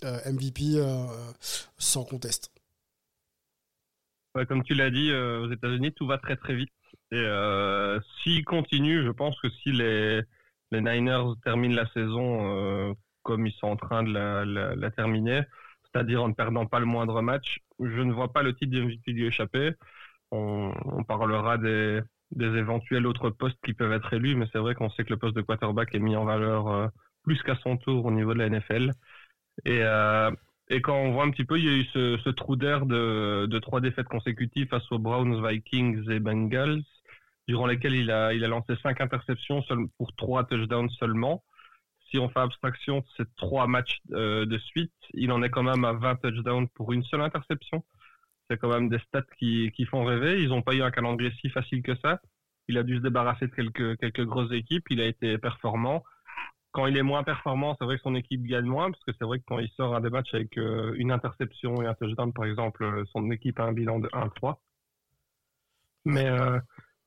euh, 0.03 0.31
MVP 0.31 0.75
euh, 0.75 1.05
sans 1.77 2.05
conteste 2.05 2.51
comme 4.47 4.63
tu 4.63 4.73
l'as 4.73 4.89
dit, 4.89 5.11
euh, 5.11 5.41
aux 5.41 5.51
États-Unis, 5.51 5.93
tout 5.93 6.07
va 6.07 6.17
très 6.17 6.35
très 6.35 6.55
vite. 6.55 6.71
Et 7.11 7.17
euh, 7.17 7.99
s'il 8.21 8.45
continue, 8.45 9.03
je 9.03 9.11
pense 9.11 9.39
que 9.41 9.49
si 9.49 9.71
les, 9.71 10.21
les 10.71 10.81
Niners 10.81 11.33
terminent 11.43 11.75
la 11.75 11.87
saison 11.91 12.89
euh, 12.89 12.93
comme 13.23 13.45
ils 13.45 13.53
sont 13.53 13.67
en 13.67 13.75
train 13.75 14.03
de 14.03 14.11
la, 14.13 14.91
terminer, 14.91 15.41
c'est-à-dire 15.85 16.23
en 16.23 16.29
ne 16.29 16.33
perdant 16.33 16.65
pas 16.65 16.79
le 16.79 16.85
moindre 16.85 17.21
match, 17.21 17.59
je 17.79 18.01
ne 18.01 18.13
vois 18.13 18.31
pas 18.31 18.43
le 18.43 18.55
titre 18.55 18.71
de 18.71 18.81
MVP 18.83 19.11
lui 19.11 19.25
échapper. 19.27 19.73
On, 20.31 20.73
on 20.85 21.03
parlera 21.03 21.57
des, 21.57 22.01
des 22.31 22.45
éventuels 22.57 23.05
autres 23.05 23.29
postes 23.29 23.57
qui 23.65 23.73
peuvent 23.73 23.91
être 23.91 24.13
élus, 24.13 24.35
mais 24.35 24.47
c'est 24.51 24.59
vrai 24.59 24.75
qu'on 24.75 24.89
sait 24.91 25.03
que 25.03 25.09
le 25.09 25.17
poste 25.17 25.35
de 25.35 25.41
quarterback 25.41 25.93
est 25.93 25.99
mis 25.99 26.15
en 26.15 26.25
valeur 26.25 26.67
euh, 26.69 26.87
plus 27.23 27.41
qu'à 27.43 27.55
son 27.63 27.77
tour 27.77 28.05
au 28.05 28.11
niveau 28.11 28.33
de 28.33 28.39
la 28.39 28.49
NFL. 28.49 28.91
Et, 29.65 29.79
euh, 29.81 30.31
et 30.69 30.81
quand 30.81 30.95
on 30.95 31.11
voit 31.11 31.25
un 31.25 31.31
petit 31.31 31.43
peu, 31.43 31.59
il 31.59 31.65
y 31.65 31.69
a 31.69 31.73
eu 31.73 31.83
ce, 31.93 32.29
trou 32.29 32.55
d'air 32.55 32.85
de, 32.85 33.59
trois 33.59 33.81
défaites 33.81 34.07
consécutives 34.07 34.69
face 34.69 34.89
aux 34.91 34.99
Browns, 34.99 35.45
Vikings 35.45 36.09
et 36.09 36.21
Bengals, 36.21 36.81
durant 37.47 37.67
lesquelles 37.67 37.95
il 37.95 38.09
a, 38.09 38.33
il 38.33 38.43
a 38.45 38.47
lancé 38.47 38.75
cinq 38.81 39.01
interceptions 39.01 39.63
pour 39.97 40.15
trois 40.15 40.45
touchdowns 40.45 40.89
seulement. 40.91 41.43
Si 42.09 42.17
on 42.19 42.29
fait 42.29 42.39
abstraction 42.39 42.99
de 42.99 43.05
ces 43.17 43.23
trois 43.35 43.67
matchs 43.67 43.99
euh, 44.11 44.45
de 44.45 44.57
suite, 44.57 44.93
il 45.13 45.31
en 45.33 45.43
est 45.43 45.49
quand 45.49 45.63
même 45.63 45.83
à 45.85 45.93
20 45.93 46.15
touchdowns 46.21 46.67
pour 46.69 46.93
une 46.93 47.03
seule 47.03 47.21
interception. 47.21 47.83
C'est 48.49 48.57
quand 48.57 48.69
même 48.69 48.89
des 48.89 48.99
stats 48.99 49.21
qui, 49.39 49.71
qui 49.73 49.85
font 49.85 50.03
rêver. 50.05 50.41
Ils 50.41 50.49
n'ont 50.49 50.61
pas 50.61 50.73
eu 50.73 50.81
un 50.81 50.91
calendrier 50.91 51.31
si 51.41 51.49
facile 51.49 51.81
que 51.83 51.95
ça. 51.95 52.21
Il 52.69 52.77
a 52.77 52.83
dû 52.83 52.97
se 52.97 53.01
débarrasser 53.01 53.47
de 53.47 53.53
quelques, 53.53 53.97
quelques 53.97 54.25
grosses 54.25 54.51
équipes. 54.53 54.85
Il 54.89 55.01
a 55.01 55.05
été 55.05 55.37
performant. 55.37 56.03
Quand 56.71 56.87
il 56.87 56.95
est 56.97 57.03
moins 57.03 57.23
performant, 57.23 57.75
c'est 57.77 57.85
vrai 57.85 57.97
que 57.97 58.03
son 58.03 58.15
équipe 58.15 58.43
gagne 58.43 58.65
moins, 58.65 58.91
parce 58.91 59.03
que 59.03 59.11
c'est 59.17 59.25
vrai 59.25 59.39
que 59.39 59.43
quand 59.45 59.59
il 59.59 59.69
sort 59.71 59.93
un 59.93 59.99
des 59.99 60.09
matchs 60.09 60.33
avec 60.33 60.57
euh, 60.57 60.93
une 60.97 61.11
interception 61.11 61.81
et 61.81 61.85
un 61.85 61.93
touchdown, 61.93 62.31
par 62.31 62.45
exemple, 62.45 62.83
euh, 62.83 63.03
son 63.11 63.29
équipe 63.29 63.59
a 63.59 63.63
un 63.63 63.73
bilan 63.73 63.99
de 63.99 64.07
1-3. 64.09 64.55
Mais 66.05 66.25
euh, 66.25 66.59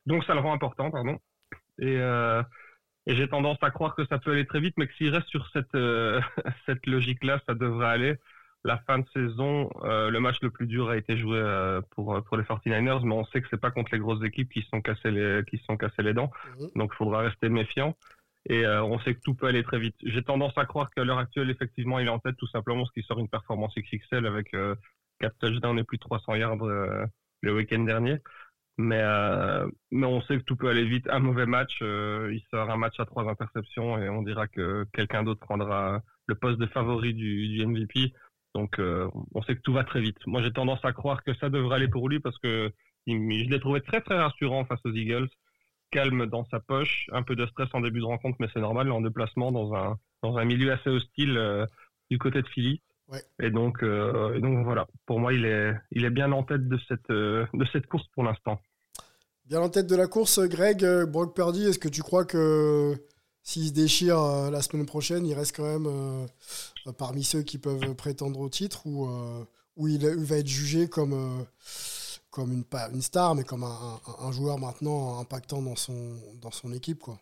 donc 0.07 0.25
ça 0.25 0.35
le 0.35 0.41
rend 0.41 0.53
important, 0.53 0.91
pardon. 0.91 1.19
Et, 1.79 1.97
euh, 1.99 2.43
et 3.07 3.17
j'ai 3.17 3.27
tendance 3.27 3.57
à 3.63 3.71
croire 3.71 3.95
que 3.95 4.05
ça 4.07 4.19
peut 4.19 4.33
aller 4.33 4.47
très 4.47 4.61
vite, 4.61 4.75
mais 4.77 4.87
que 4.87 4.95
s'il 4.95 5.09
reste 5.09 5.29
sur 5.29 5.49
cette, 5.53 5.77
cette 6.67 6.87
logique-là, 6.87 7.41
ça 7.47 7.55
devrait 7.55 7.89
aller. 7.89 8.17
La 8.67 8.79
fin 8.79 8.99
de 8.99 9.07
saison, 9.13 9.69
le 9.83 10.19
match 10.21 10.41
le 10.41 10.51
plus 10.51 10.67
dur 10.67 10.89
a 10.89 10.97
été 10.97 11.19
joué 11.19 11.39
pour, 11.91 12.23
pour 12.25 12.37
les 12.39 12.45
49ers, 12.45 13.05
mais 13.05 13.15
on 13.15 13.27
sait 13.27 13.43
que 13.43 13.49
c'est 13.51 13.61
pas 13.61 13.71
contre 13.71 13.93
les 13.93 13.99
grosses 13.99 14.25
équipes 14.25 14.49
qui 14.49 14.63
se 14.63 14.69
sont 14.69 14.81
cassées 14.81 15.11
les, 15.11 15.43
qui 15.51 15.59
se 15.59 15.65
sont 15.65 15.77
cassées 15.77 16.03
les 16.03 16.15
dents. 16.15 16.31
Mhm. 16.59 16.71
Donc 16.77 16.93
il 16.95 16.97
faudra 16.97 17.19
rester 17.21 17.51
méfiant. 17.51 17.95
Et 18.49 18.67
euh, 18.67 18.85
on 18.85 18.99
sait 19.01 19.15
que 19.15 19.21
tout 19.21 19.35
peut 19.35 19.47
aller 19.47 19.63
très 19.63 19.79
vite. 19.79 19.97
J'ai 20.03 20.23
tendance 20.23 20.57
à 20.57 20.67
croire 20.67 20.91
qu'à 20.91 21.05
l'heure 21.05 21.19
actuelle, 21.19 21.51
effectivement, 21.51 21.99
il 21.99 22.07
est 22.07 22.11
en 22.11 22.19
tête 22.19 22.37
tout 22.37 22.47
simplement 22.49 22.83
parce 22.83 22.93
qu'il 22.93 23.05
sort 23.05 23.19
une 23.19 23.29
performance 23.29 23.75
XXL 23.77 24.27
avec 24.27 24.53
euh, 24.55 24.75
4 25.21 25.35
touchdowns 25.39 25.79
et 25.79 25.85
plus 25.85 25.97
de 25.97 26.03
300 26.03 26.35
yards 26.35 26.63
euh, 26.63 27.07
le 27.41 27.55
week-end 27.55 27.81
dernier. 27.81 28.19
Mais, 28.77 29.01
euh, 29.01 29.67
mais 29.93 30.07
on 30.07 30.21
sait 30.23 30.37
que 30.37 30.43
tout 30.43 30.57
peut 30.57 30.69
aller 30.69 30.85
vite. 30.85 31.09
Un 31.09 31.21
mauvais 31.21 31.47
match, 31.47 31.81
il 31.81 32.43
sort 32.51 32.71
un 32.71 32.77
match 32.77 32.99
à 32.99 33.07
trois 33.07 33.29
interceptions 33.31 33.99
et 33.99 34.09
on 34.09 34.23
dira 34.23 34.49
que 34.49 34.85
quelqu'un 34.93 35.23
d'autre 35.23 35.41
prendra 35.41 36.03
le 36.27 36.35
poste 36.35 36.59
de 36.59 36.67
favori 36.67 37.15
du, 37.15 37.65
MVP. 37.65 38.13
Donc 38.55 38.81
on 38.81 39.43
sait 39.43 39.55
que 39.55 39.61
tout 39.61 39.73
va 39.73 39.85
très 39.85 40.01
vite. 40.01 40.19
Moi 40.27 40.43
j'ai 40.43 40.53
tendance 40.53 40.85
à 40.85 40.93
croire 40.93 41.23
que 41.23 41.35
ça 41.35 41.51
devrait 41.51 41.77
aller 41.77 41.89
pour 41.89 42.09
lui 42.09 42.19
parce 42.19 42.37
que 42.39 42.73
je 43.07 43.13
l'ai 43.51 43.61
trouvé 43.61 43.81
très 43.81 44.01
très 44.01 44.19
rassurant 44.19 44.65
face 44.65 44.81
aux 44.85 44.93
Eagles. 44.93 45.29
Calme 45.95 46.27
dans 46.27 46.45
sa 46.51 46.59
poche, 46.59 47.09
un 47.13 47.23
peu 47.23 47.37
de 47.37 47.47
stress 47.47 47.69
en 47.73 47.81
début 47.81 48.01
de 48.01 48.05
rencontre, 48.05 48.37
mais 48.41 48.49
c'est 48.53 48.61
normal 48.61 48.91
en 48.91 49.01
déplacement 49.01 49.53
dans 49.53 49.75
un, 49.75 49.97
dans 50.25 50.37
un 50.37 50.45
milieu 50.45 50.73
assez 50.73 50.91
hostile 50.91 51.39
euh, 51.39 51.65
du 52.11 52.19
côté 52.19 52.43
de 52.43 52.49
Philly. 52.49 52.83
Ouais. 53.07 53.23
Et 53.41 53.51
donc, 53.51 53.83
euh, 53.83 54.35
et 54.35 54.41
donc 54.41 54.65
voilà, 54.65 54.89
pour 55.07 55.21
moi 55.21 55.33
il 55.33 55.45
est, 55.45 55.73
il 55.93 56.05
est 56.05 56.11
bien 56.11 56.33
en 56.33 56.43
tête 56.43 56.69
de 56.69 56.79
cette, 56.89 57.11
euh, 57.11 57.47
de 57.55 57.65
cette 57.73 57.87
course 57.87 58.07
pour 58.13 58.25
l'instant. 58.25 58.61
Bien 59.47 59.61
en 59.61 59.69
tête 59.69 59.87
de 59.87 59.95
la 59.95 60.09
course, 60.09 60.41
Greg, 60.41 60.85
Brock 61.07 61.37
Purdy, 61.37 61.67
est-ce 61.67 61.79
que 61.79 61.89
tu 61.89 62.03
crois 62.03 62.25
que 62.25 62.95
s'il 63.43 63.69
se 63.69 63.73
déchire 63.73 64.19
la 64.51 64.63
semaine 64.63 64.87
prochaine, 64.87 65.25
il 65.27 65.35
reste 65.35 65.55
quand 65.55 65.79
même 65.79 66.27
parmi 66.99 67.23
ceux 67.23 67.43
qui 67.43 67.59
peuvent 67.59 67.95
prétendre 67.95 68.41
au 68.41 68.49
titre 68.49 68.87
ou, 68.87 69.07
ou 69.77 69.87
il, 69.87 70.03
il 70.03 70.25
va 70.25 70.39
être 70.39 70.49
jugé 70.49 70.89
comme, 70.89 71.45
comme 72.35 72.53
une, 72.53 72.65
pas 72.65 72.91
une 72.93 73.03
star, 73.03 73.35
mais 73.35 73.45
comme 73.45 73.65
un, 73.65 74.01
un- 74.09 74.27
un 74.29 74.33
joueur 74.33 74.59
maintenant 74.59 75.21
impactant 75.21 75.63
dans 75.63 75.77
son, 75.77 76.17
dans 76.43 76.51
son 76.51 76.73
équipe 76.73 77.01
quoi. 77.01 77.19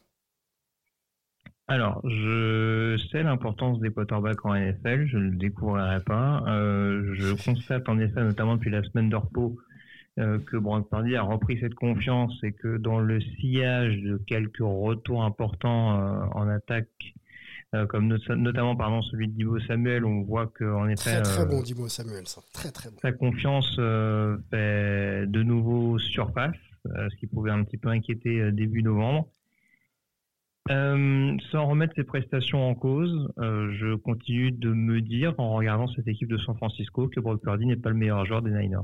Alors, 1.69 2.01
je 2.09 2.99
sais 3.11 3.23
l'importance 3.23 3.81
des 3.81 3.91
quarterbacks 3.93 4.45
en 4.45 4.55
NFL, 4.55 5.07
je 5.07 5.17
ne 5.17 5.31
le 5.31 5.37
découvrirai 5.37 6.01
pas. 6.05 6.43
Euh, 6.49 7.15
je 7.15 7.33
constate 7.45 7.89
en 7.89 7.99
effet, 7.99 8.23
notamment 8.23 8.57
depuis 8.57 8.71
la 8.71 8.83
semaine 8.83 9.09
de 9.09 9.17
repos, 9.17 9.57
euh, 10.19 10.39
que 10.41 10.57
Brock 10.59 10.89
Purdy 10.91 11.17
a 11.17 11.23
repris 11.23 11.59
cette 11.61 11.75
confiance 11.75 12.35
et 12.45 12.53
que 12.53 12.79
dans 12.79 13.01
le 13.01 13.21
sillage 13.21 13.97
de 14.03 14.19
quelques 14.27 14.59
retours 14.61 15.25
importants 15.25 16.01
euh, 16.01 16.25
en 16.33 16.49
attaque, 16.49 17.15
euh, 17.75 17.87
comme 17.87 18.07
not- 18.09 18.35
notamment 18.37 18.77
pardon, 18.77 19.03
celui 19.03 19.29
de 19.29 19.33
Divo 19.35 19.59
Samuel, 19.61 20.05
on 20.05 20.23
voit 20.23 20.47
qu'en 20.49 20.89
effet, 20.89 21.21
Très 21.21 21.23
très 21.23 21.43
euh, 21.43 21.47
bon, 21.47 21.63
Dimo 21.63 21.89
Samuel, 21.89 22.27
ça. 22.29 22.41
Très 22.53 22.71
très 22.71 22.91
bon. 22.91 22.97
sa 23.03 23.13
confiance 23.13 23.77
euh, 23.79 24.37
fait 24.51 25.27
de 25.27 25.43
nouveau 25.43 25.99
surface, 25.99 26.57
ce 26.85 27.17
qui 27.17 27.27
pouvait 27.27 27.51
un 27.51 27.65
petit 27.65 27.79
peu 27.79 27.89
inquiéter 27.89 28.51
début 28.53 28.83
novembre. 28.83 29.29
Euh, 30.71 31.37
sans 31.51 31.67
remettre 31.67 31.93
ses 31.97 32.05
prestations 32.05 32.69
en 32.69 32.75
cause, 32.77 33.29
euh, 33.39 33.73
je 33.81 33.97
continue 33.97 34.53
de 34.53 34.73
me 34.73 35.01
dire, 35.01 35.35
en 35.39 35.55
regardant 35.55 35.89
cette 35.89 36.07
équipe 36.07 36.29
de 36.29 36.39
San 36.39 36.57
Francisco, 36.57 37.09
que 37.09 37.19
Brock 37.19 37.43
Purdy 37.43 37.67
n'est 37.67 37.75
pas 37.77 37.89
le 37.91 37.97
meilleur 37.97 38.25
joueur 38.27 38.43
des 38.43 38.51
Niners. 38.53 38.79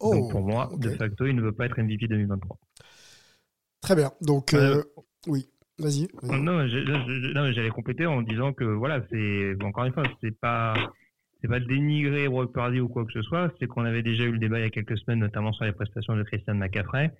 Oh, 0.00 0.12
Donc 0.12 0.30
pour 0.30 0.42
moi, 0.42 0.70
de 0.76 0.90
facto, 0.90 1.24
il 1.24 1.34
ne 1.34 1.40
veut 1.40 1.52
pas 1.52 1.64
être 1.64 1.80
MVP 1.80 2.08
2023. 2.08 2.58
Très 3.80 3.96
bien. 3.96 4.12
Donc, 4.20 4.52
euh, 4.52 4.82
oui, 5.26 5.48
vas-y. 5.78 6.08
vas-y. 6.22 6.42
Non, 6.42 7.52
j'allais 7.52 7.70
compléter 7.70 8.06
en 8.06 8.22
disant 8.22 8.52
que 8.52 8.64
voilà, 8.64 9.02
c'est 9.10 9.56
encore 9.62 9.84
une 9.84 9.92
fois, 9.92 10.04
c'est 10.20 10.38
pas 10.38 10.74
c'est 11.40 11.48
pas 11.48 11.60
dénigrer 11.60 12.28
Brock 12.28 12.52
Purdy 12.52 12.80
ou 12.80 12.88
quoi 12.88 13.04
que 13.04 13.12
ce 13.12 13.22
soit, 13.22 13.52
c'est 13.58 13.66
qu'on 13.66 13.84
avait 13.84 14.02
déjà 14.02 14.24
eu 14.24 14.32
le 14.32 14.38
débat 14.38 14.58
il 14.58 14.62
y 14.62 14.66
a 14.66 14.70
quelques 14.70 14.98
semaines, 14.98 15.20
notamment 15.20 15.52
sur 15.52 15.64
les 15.64 15.72
prestations 15.72 16.16
de 16.16 16.22
Christian 16.22 16.54
McCaffrey. 16.54 17.12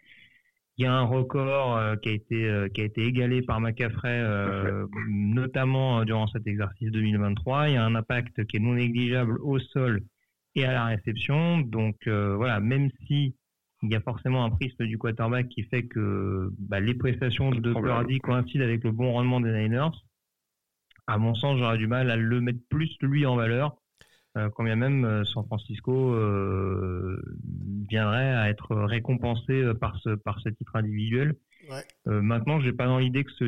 Il 0.79 0.85
y 0.85 0.87
a 0.87 0.93
un 0.93 1.05
record 1.05 1.77
euh, 1.77 1.97
qui 1.97 2.11
a 2.11 2.13
été 2.13 2.45
euh, 2.45 2.69
qui 2.69 2.83
a 2.83 2.85
été 2.85 3.03
égalé 3.05 3.43
par 3.43 3.61
McCaffrey, 3.61 4.21
euh, 4.21 4.87
notamment 5.09 6.05
durant 6.05 6.27
cet 6.27 6.47
exercice 6.47 6.91
2023. 6.91 7.69
Il 7.69 7.75
y 7.75 7.77
a 7.77 7.85
un 7.85 7.95
impact 7.95 8.45
qui 8.47 8.57
est 8.59 8.61
non 8.61 8.75
négligeable 8.75 9.39
au 9.43 9.59
sol 9.59 10.03
et 10.55 10.65
à 10.65 10.73
la 10.73 10.85
réception. 10.87 11.61
Donc 11.61 11.97
voilà, 12.07 12.61
même 12.61 12.91
si 13.07 13.35
il 13.83 13.91
y 13.91 13.95
a 13.95 14.01
forcément 14.01 14.45
un 14.45 14.51
prisme 14.51 14.87
du 14.87 14.99
quarterback 14.99 15.49
qui 15.49 15.63
fait 15.65 15.85
que 15.85 16.51
bah, 16.59 16.81
les 16.81 16.95
prestations 16.95 17.51
de. 17.51 17.73
Purdy 17.73 18.19
coïncident 18.21 18.65
avec 18.65 18.85
le 18.85 18.93
bon 18.93 19.13
rendement 19.13 19.41
des 19.41 19.53
Niners. 19.53 19.91
À 21.07 21.19
mon 21.19 21.35
sens, 21.35 21.59
j'aurais 21.59 21.79
du 21.79 21.87
mal 21.87 22.11
à 22.11 22.17
le 22.17 22.41
mettre 22.41 22.59
plus 22.69 22.97
lui 23.01 23.27
en 23.27 23.37
valeur, 23.37 23.77
euh, 24.37 24.51
quand 24.51 24.65
bien 24.65 24.77
même 24.77 25.05
euh, 25.05 25.25
San 25.25 25.45
Francisco 25.45 26.15
euh, 26.15 27.23
viendrait 27.89 28.35
à 28.35 28.49
être 28.49 28.75
récompensé 28.75 29.53
euh, 29.53 29.75
par 29.75 29.99
ce 30.01 30.11
par 30.11 30.41
ce 30.41 30.49
titre 30.49 30.75
individuel. 30.75 31.37
Ouais. 31.71 31.85
Euh, 32.09 32.23
maintenant, 32.23 32.61
j'ai 32.61 32.73
pas 32.73 32.87
dans 32.87 32.99
l'idée 32.99 33.25
que 33.25 33.33
ce 33.33 33.45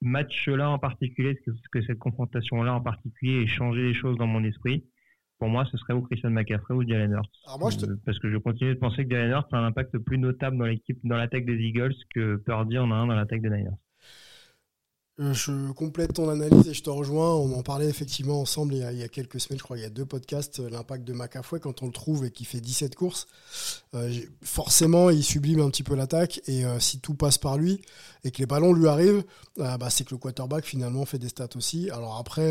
match-là 0.00 0.70
en 0.70 0.78
particulier, 0.78 1.36
que, 1.36 1.52
que 1.70 1.82
cette 1.82 1.98
confrontation-là 1.98 2.74
en 2.74 2.80
particulier 2.80 3.42
ait 3.42 3.46
changé 3.46 3.82
les 3.82 3.94
choses 3.94 4.16
dans 4.16 4.26
mon 4.26 4.42
esprit. 4.42 4.84
Pour 5.42 5.50
moi, 5.50 5.64
ce 5.72 5.76
serait 5.76 5.92
ou 5.94 6.02
Christian 6.02 6.30
McCaffrey 6.30 6.72
ou 6.72 6.86
Jalen 6.88 7.10
Hurts. 7.10 7.28
Alors 7.46 7.58
moi, 7.58 7.70
je 7.70 7.78
te- 7.78 7.86
Parce 8.06 8.16
que 8.20 8.30
je 8.30 8.36
continue 8.36 8.74
de 8.74 8.78
penser 8.78 9.04
que 9.04 9.10
Jalen 9.10 9.30
Hurts 9.32 9.48
a 9.50 9.56
un 9.56 9.66
impact 9.66 9.98
plus 9.98 10.16
notable 10.18 10.56
dans 10.56 10.66
l'équipe, 10.66 11.00
dans 11.02 11.16
l'attaque 11.16 11.44
des 11.46 11.56
Eagles 11.56 11.94
que 12.14 12.36
Purdy 12.36 12.78
en 12.78 12.92
a 12.92 12.94
un 12.94 13.08
dans 13.08 13.14
l'attaque 13.14 13.42
des 13.42 13.50
Niners. 13.50 13.70
Euh, 15.20 15.34
Je 15.34 15.72
complète 15.72 16.14
ton 16.14 16.28
analyse 16.30 16.68
et 16.68 16.74
je 16.74 16.82
te 16.82 16.88
rejoins. 16.90 17.34
On 17.34 17.52
en 17.54 17.62
parlait 17.62 17.88
effectivement 17.88 18.40
ensemble 18.40 18.74
il 18.74 18.80
y 18.80 18.82
a, 18.84 18.92
il 18.92 18.98
y 18.98 19.02
a 19.02 19.08
quelques 19.08 19.40
semaines, 19.40 19.58
je 19.58 19.64
crois, 19.64 19.76
il 19.76 19.82
y 19.82 19.84
a 19.86 19.90
deux 19.90 20.06
podcasts, 20.06 20.60
euh, 20.60 20.70
l'impact 20.70 21.04
de 21.04 21.12
McAfee 21.12 21.60
quand 21.60 21.82
on 21.82 21.86
le 21.86 21.92
trouve 21.92 22.24
et 22.24 22.30
qui 22.30 22.44
fait 22.44 22.60
17 22.60 22.94
courses. 22.94 23.26
euh, 23.94 24.10
forcément, 24.42 25.10
il 25.10 25.22
sublime 25.22 25.60
un 25.60 25.68
petit 25.70 25.82
peu 25.82 25.94
l'attaque 25.96 26.40
et 26.46 26.64
euh, 26.64 26.78
si 26.78 27.00
tout 27.00 27.14
passe 27.14 27.36
par 27.36 27.58
lui 27.58 27.82
et 28.24 28.30
que 28.30 28.38
les 28.38 28.46
ballons 28.46 28.72
lui 28.72 28.88
arrivent, 28.88 29.24
euh, 29.58 29.76
bah, 29.76 29.90
c'est 29.90 30.04
que 30.04 30.14
le 30.14 30.18
quarterback 30.18 30.64
finalement 30.64 31.04
fait 31.04 31.18
des 31.18 31.28
stats 31.28 31.48
aussi. 31.56 31.90
Alors 31.90 32.16
après, 32.16 32.50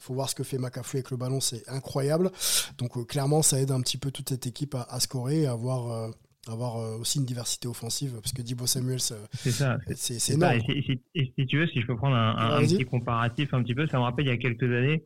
faut 0.00 0.14
voir 0.14 0.28
ce 0.28 0.34
que 0.34 0.44
fait 0.44 0.58
McAfee 0.58 0.98
avec 0.98 1.10
le 1.10 1.16
ballon, 1.16 1.40
c'est 1.40 1.68
incroyable. 1.68 2.30
Donc 2.78 2.96
euh, 2.96 3.04
clairement, 3.04 3.42
ça 3.42 3.60
aide 3.60 3.70
un 3.70 3.80
petit 3.80 3.98
peu 3.98 4.10
toute 4.10 4.28
cette 4.28 4.46
équipe 4.46 4.74
à, 4.74 4.82
à 4.90 5.00
scorer 5.00 5.42
et 5.42 5.46
à 5.46 5.52
avoir, 5.52 5.90
euh, 5.92 6.10
avoir 6.48 6.76
euh, 6.78 6.96
aussi 6.98 7.18
une 7.18 7.24
diversité 7.26 7.68
offensive 7.68 8.14
parce 8.22 8.32
que 8.32 8.42
Dibo 8.42 8.66
Samuels, 8.66 8.98
euh, 9.12 9.26
C'est 9.34 9.50
c'est 9.50 10.18
C'est 10.18 10.18
ça, 10.38 10.54
énorme. 10.56 10.70
Et, 10.70 10.82
si- 10.82 11.02
et 11.14 11.32
si- 11.36 11.46
tu 11.46 11.58
veux, 11.58 11.66
si 11.66 11.80
je 11.80 11.86
peux 11.86 11.96
prendre 11.96 12.16
un, 12.16 12.36
un- 12.36 12.60
petit 12.60 12.84
comparatif 12.84 13.52
un 13.54 13.62
petit 13.62 13.74
peu, 13.74 13.86
ça 13.86 13.98
me 13.98 14.02
rappelle 14.02 14.26
il 14.26 14.28
y 14.28 14.32
a 14.32 14.36
quelques 14.38 14.62
années. 14.64 15.04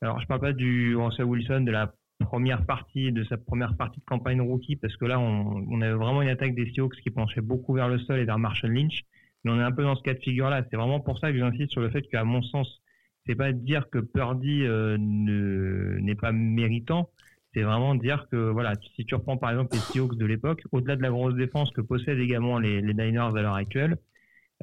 Alors, 0.00 0.20
je 0.20 0.26
parle 0.26 0.40
pas 0.40 0.52
du 0.52 0.94
Russell 0.96 1.24
Wilson 1.24 1.62
de 1.62 1.72
la 1.72 1.92
première 2.20 2.64
partie, 2.66 3.12
de 3.12 3.24
sa 3.24 3.36
première 3.36 3.76
partie 3.76 4.00
de 4.00 4.04
campagne 4.04 4.40
rookie, 4.40 4.76
parce 4.76 4.96
que 4.96 5.04
là, 5.04 5.18
on, 5.18 5.64
on 5.70 5.80
avait 5.80 5.92
vraiment 5.94 6.22
une 6.22 6.28
attaque 6.28 6.54
des 6.54 6.70
Seahawks 6.72 6.96
qui 7.02 7.10
penchait 7.10 7.40
beaucoup 7.40 7.74
vers 7.74 7.88
le 7.88 7.98
sol 8.00 8.18
et 8.18 8.24
vers 8.24 8.38
Marshall 8.38 8.72
Lynch. 8.72 9.02
Mais 9.44 9.52
on 9.52 9.58
est 9.60 9.62
un 9.62 9.72
peu 9.72 9.82
dans 9.84 9.94
ce 9.96 10.02
cas 10.02 10.14
de 10.14 10.18
figure-là. 10.20 10.64
C'est 10.70 10.76
vraiment 10.76 11.00
pour 11.00 11.18
ça 11.20 11.30
que 11.32 11.38
j'insiste 11.38 11.70
sur 11.70 11.80
le 11.80 11.90
fait 11.90 12.02
qu'à 12.02 12.24
mon 12.24 12.42
sens, 12.42 12.80
c'est 13.28 13.36
pas 13.36 13.52
dire 13.52 13.90
que 13.90 13.98
Purdy 13.98 14.64
euh, 14.64 14.96
ne- 14.98 15.98
n'est 16.00 16.14
pas 16.16 16.32
méritant. 16.32 17.10
C'est 17.54 17.62
vraiment 17.62 17.94
dire 17.94 18.26
que, 18.30 18.36
voilà, 18.50 18.74
si 18.96 19.04
tu 19.06 19.14
reprends 19.14 19.36
par 19.38 19.50
exemple 19.50 19.74
les 19.76 19.82
Seahawks 19.92 20.16
de 20.16 20.26
l'époque, 20.26 20.62
au-delà 20.72 20.96
de 20.96 21.02
la 21.02 21.10
grosse 21.10 21.34
défense 21.36 21.70
que 21.72 21.80
possèdent 21.82 22.18
également 22.20 22.58
les, 22.58 22.80
les 22.82 22.94
Niners 22.94 23.20
à 23.36 23.42
l'heure 23.42 23.54
actuelle, 23.54 23.98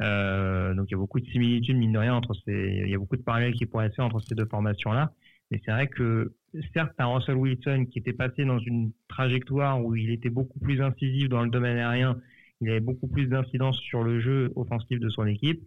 euh, 0.02 0.74
donc 0.74 0.88
il 0.90 0.92
y 0.94 0.96
a 0.96 0.98
beaucoup 0.98 1.20
de 1.20 1.26
similitudes 1.28 1.78
mine 1.78 1.94
de 1.94 1.98
rien 2.00 2.14
entre 2.16 2.34
ces, 2.46 2.82
il 2.84 2.90
y 2.90 2.96
a 2.96 2.98
beaucoup 2.98 3.16
de 3.18 3.22
parallèles 3.22 3.54
qui 3.54 3.66
pourraient 3.66 3.88
être 3.88 3.96
faits 3.96 4.06
entre 4.06 4.22
ces 4.28 4.36
deux 4.36 4.46
formations-là. 4.46 5.14
Mais 5.52 5.62
c'est 5.66 5.72
vrai 5.72 5.88
que 5.88 6.34
certes, 6.74 6.94
un 6.98 7.08
Russell 7.08 7.36
Wilson 7.36 7.86
qui 7.92 8.00
était 8.00 8.14
passé 8.14 8.46
dans 8.46 8.60
une 8.60 8.92
trajectoire 9.08 9.84
où 9.84 9.96
il 9.96 10.10
était 10.12 10.30
beaucoup 10.30 10.60
plus 10.60 10.82
incisif 10.82 11.30
dans 11.30 11.44
le 11.44 11.50
domaine 11.50 11.78
aérien, 11.78 12.20
il 12.62 12.70
avait 12.70 12.80
beaucoup 12.80 13.08
plus 13.08 13.28
d'incidence 13.28 13.78
sur 13.80 14.04
le 14.04 14.20
jeu 14.20 14.52
offensif 14.56 15.00
de 15.00 15.10
son 15.10 15.26
équipe. 15.28 15.62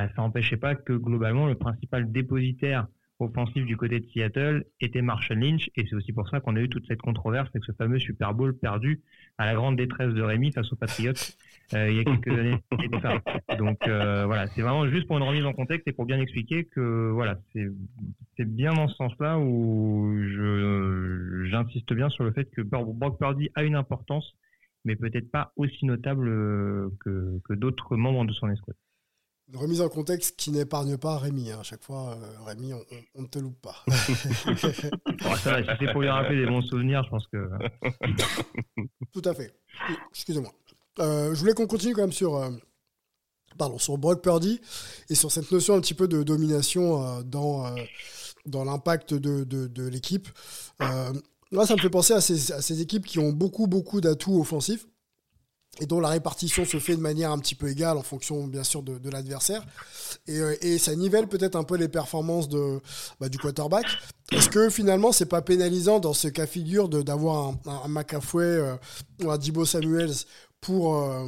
Bah, 0.00 0.08
ça 0.16 0.22
n'empêchait 0.22 0.56
pas 0.56 0.74
que 0.74 0.94
globalement 0.94 1.46
le 1.46 1.56
principal 1.56 2.10
dépositaire 2.10 2.86
offensif 3.18 3.66
du 3.66 3.76
côté 3.76 4.00
de 4.00 4.06
Seattle 4.06 4.64
était 4.80 5.02
Marshall 5.02 5.38
Lynch 5.38 5.68
et 5.76 5.84
c'est 5.86 5.94
aussi 5.94 6.14
pour 6.14 6.26
ça 6.30 6.40
qu'on 6.40 6.56
a 6.56 6.60
eu 6.60 6.70
toute 6.70 6.86
cette 6.86 7.02
controverse 7.02 7.50
avec 7.50 7.64
ce 7.64 7.72
fameux 7.72 7.98
Super 7.98 8.32
Bowl 8.32 8.56
perdu 8.56 9.02
à 9.36 9.44
la 9.44 9.54
grande 9.54 9.76
détresse 9.76 10.14
de 10.14 10.22
Rémi 10.22 10.52
face 10.52 10.72
aux 10.72 10.76
Patriots 10.76 11.12
euh, 11.74 11.90
il 11.90 11.96
y 11.98 12.00
a 12.00 12.04
quelques 12.04 12.28
années. 12.28 12.56
Donc 13.58 13.86
euh, 13.86 14.24
voilà, 14.24 14.46
c'est 14.46 14.62
vraiment 14.62 14.88
juste 14.88 15.06
pour 15.06 15.18
une 15.18 15.22
remise 15.22 15.44
en 15.44 15.52
contexte 15.52 15.86
et 15.86 15.92
pour 15.92 16.06
bien 16.06 16.18
expliquer 16.18 16.64
que 16.64 17.10
voilà, 17.10 17.38
c'est 17.52 18.46
bien 18.46 18.72
dans 18.72 18.88
ce 18.88 18.94
sens-là 18.94 19.38
où 19.38 20.16
j'insiste 21.44 21.92
bien 21.92 22.08
sur 22.08 22.24
le 22.24 22.32
fait 22.32 22.50
que 22.50 22.62
Brock 22.62 23.18
Purdy 23.18 23.50
a 23.54 23.64
une 23.64 23.74
importance, 23.74 24.32
mais 24.86 24.96
peut-être 24.96 25.30
pas 25.30 25.52
aussi 25.56 25.84
notable 25.84 26.26
euh, 26.26 26.88
que, 27.00 27.38
que 27.44 27.52
d'autres 27.52 27.98
membres 27.98 28.24
de 28.24 28.32
son 28.32 28.48
escouade. 28.48 28.76
Une 29.52 29.56
remise 29.58 29.80
en 29.80 29.88
contexte 29.88 30.36
qui 30.36 30.52
n'épargne 30.52 30.96
pas 30.96 31.18
Rémi. 31.18 31.50
hein. 31.50 31.58
À 31.60 31.62
chaque 31.64 31.82
fois, 31.82 32.10
euh, 32.16 32.44
Rémi, 32.46 32.72
on, 33.16 33.22
ne 33.22 33.26
te 33.26 33.40
loupe 33.40 33.60
pas. 33.60 33.84
Bon, 33.88 35.36
ça 35.36 35.60
va, 35.60 35.62
si 35.64 35.70
c'est 35.80 35.92
pour 35.92 36.02
lui 36.02 36.08
rappeler 36.08 36.36
des 36.36 36.46
bons 36.46 36.62
souvenirs, 36.62 37.02
je 37.04 37.10
pense 37.10 37.26
que 37.26 37.50
Tout 39.12 39.22
à 39.24 39.34
fait. 39.34 39.52
Excusez-moi. 40.10 40.52
Euh, 41.00 41.34
je 41.34 41.40
voulais 41.40 41.54
qu'on 41.54 41.66
continue 41.66 41.94
quand 41.94 42.02
même 42.02 42.12
sur, 42.12 42.36
euh, 42.36 42.50
pardon, 43.58 43.78
sur 43.78 43.98
Brock 43.98 44.22
Purdy 44.22 44.60
et 45.08 45.16
sur 45.16 45.32
cette 45.32 45.50
notion 45.50 45.74
un 45.74 45.80
petit 45.80 45.94
peu 45.94 46.06
de 46.06 46.22
domination 46.22 47.20
dans, 47.22 47.74
dans 48.46 48.64
l'impact 48.64 49.14
de, 49.14 49.42
de, 49.42 49.66
de 49.66 49.88
l'équipe. 49.88 50.28
Moi, 51.52 51.66
ça 51.66 51.74
me 51.74 51.80
fait 51.80 51.90
penser 51.90 52.12
à 52.12 52.20
ces, 52.20 52.52
à 52.52 52.62
ces 52.62 52.80
équipes 52.80 53.04
qui 53.04 53.18
ont 53.18 53.32
beaucoup, 53.32 53.66
beaucoup 53.66 54.00
d'atouts 54.00 54.40
offensifs 54.40 54.86
et 55.78 55.86
dont 55.86 56.00
la 56.00 56.08
répartition 56.08 56.64
se 56.64 56.78
fait 56.78 56.96
de 56.96 57.00
manière 57.00 57.30
un 57.30 57.38
petit 57.38 57.54
peu 57.54 57.68
égale 57.68 57.96
en 57.96 58.02
fonction, 58.02 58.46
bien 58.46 58.64
sûr, 58.64 58.82
de, 58.82 59.08
l'adversaire. 59.08 59.64
Et, 60.26 60.38
euh, 60.38 60.56
et 60.62 60.78
ça 60.78 60.94
nivelle 60.96 61.28
peut-être 61.28 61.54
un 61.56 61.62
peu 61.62 61.76
les 61.76 61.88
performances 61.88 62.48
de, 62.48 62.80
bah, 63.20 63.28
du 63.28 63.38
quarterback. 63.38 63.86
Est-ce 64.32 64.48
que 64.48 64.68
finalement, 64.68 65.12
c'est 65.12 65.26
pas 65.26 65.42
pénalisant 65.42 66.00
dans 66.00 66.12
ce 66.12 66.28
cas 66.28 66.46
figure 66.46 66.88
d'avoir 66.88 67.48
un, 67.48 67.58
un, 67.84 67.88
McAfee 67.88 68.36
euh, 68.38 68.76
ou 69.22 69.30
un 69.30 69.38
Dibo 69.38 69.64
Samuels 69.64 70.12
pour, 70.60 70.96
euh, 70.96 71.26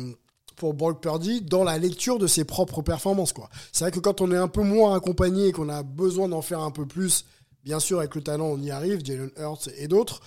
pour 0.57 0.75
Brock 0.75 1.01
Purdy 1.01 1.41
dans 1.41 1.65
la 1.65 1.79
lecture 1.79 2.19
de 2.19 2.27
ses 2.27 2.45
propres 2.45 2.83
performances 2.83 3.33
quoi? 3.33 3.49
C'est 3.73 3.85
vrai 3.85 3.91
que 3.91 4.01
quand 4.01 4.21
on 4.21 4.31
est 4.33 4.37
un 4.37 4.49
peu 4.49 4.63
moins 4.63 4.95
accompagné 4.95 5.49
et 5.49 5.53
qu'on 5.53 5.69
a 5.69 5.83
besoin 5.83 6.29
d'en 6.29 6.43
faire 6.43 6.61
un 6.61 6.71
peu 6.71 6.85
plus, 6.85 7.25
bien 7.65 7.81
sûr 7.81 8.01
avec 8.01 8.15
le 8.15 8.23
talent 8.23 8.47
on 8.47 8.61
y 8.61 8.71
arrive, 8.71 9.05
Jalen 9.05 9.31
Hurts 9.39 9.69
et 9.79 9.89
d'autres, 9.89 10.21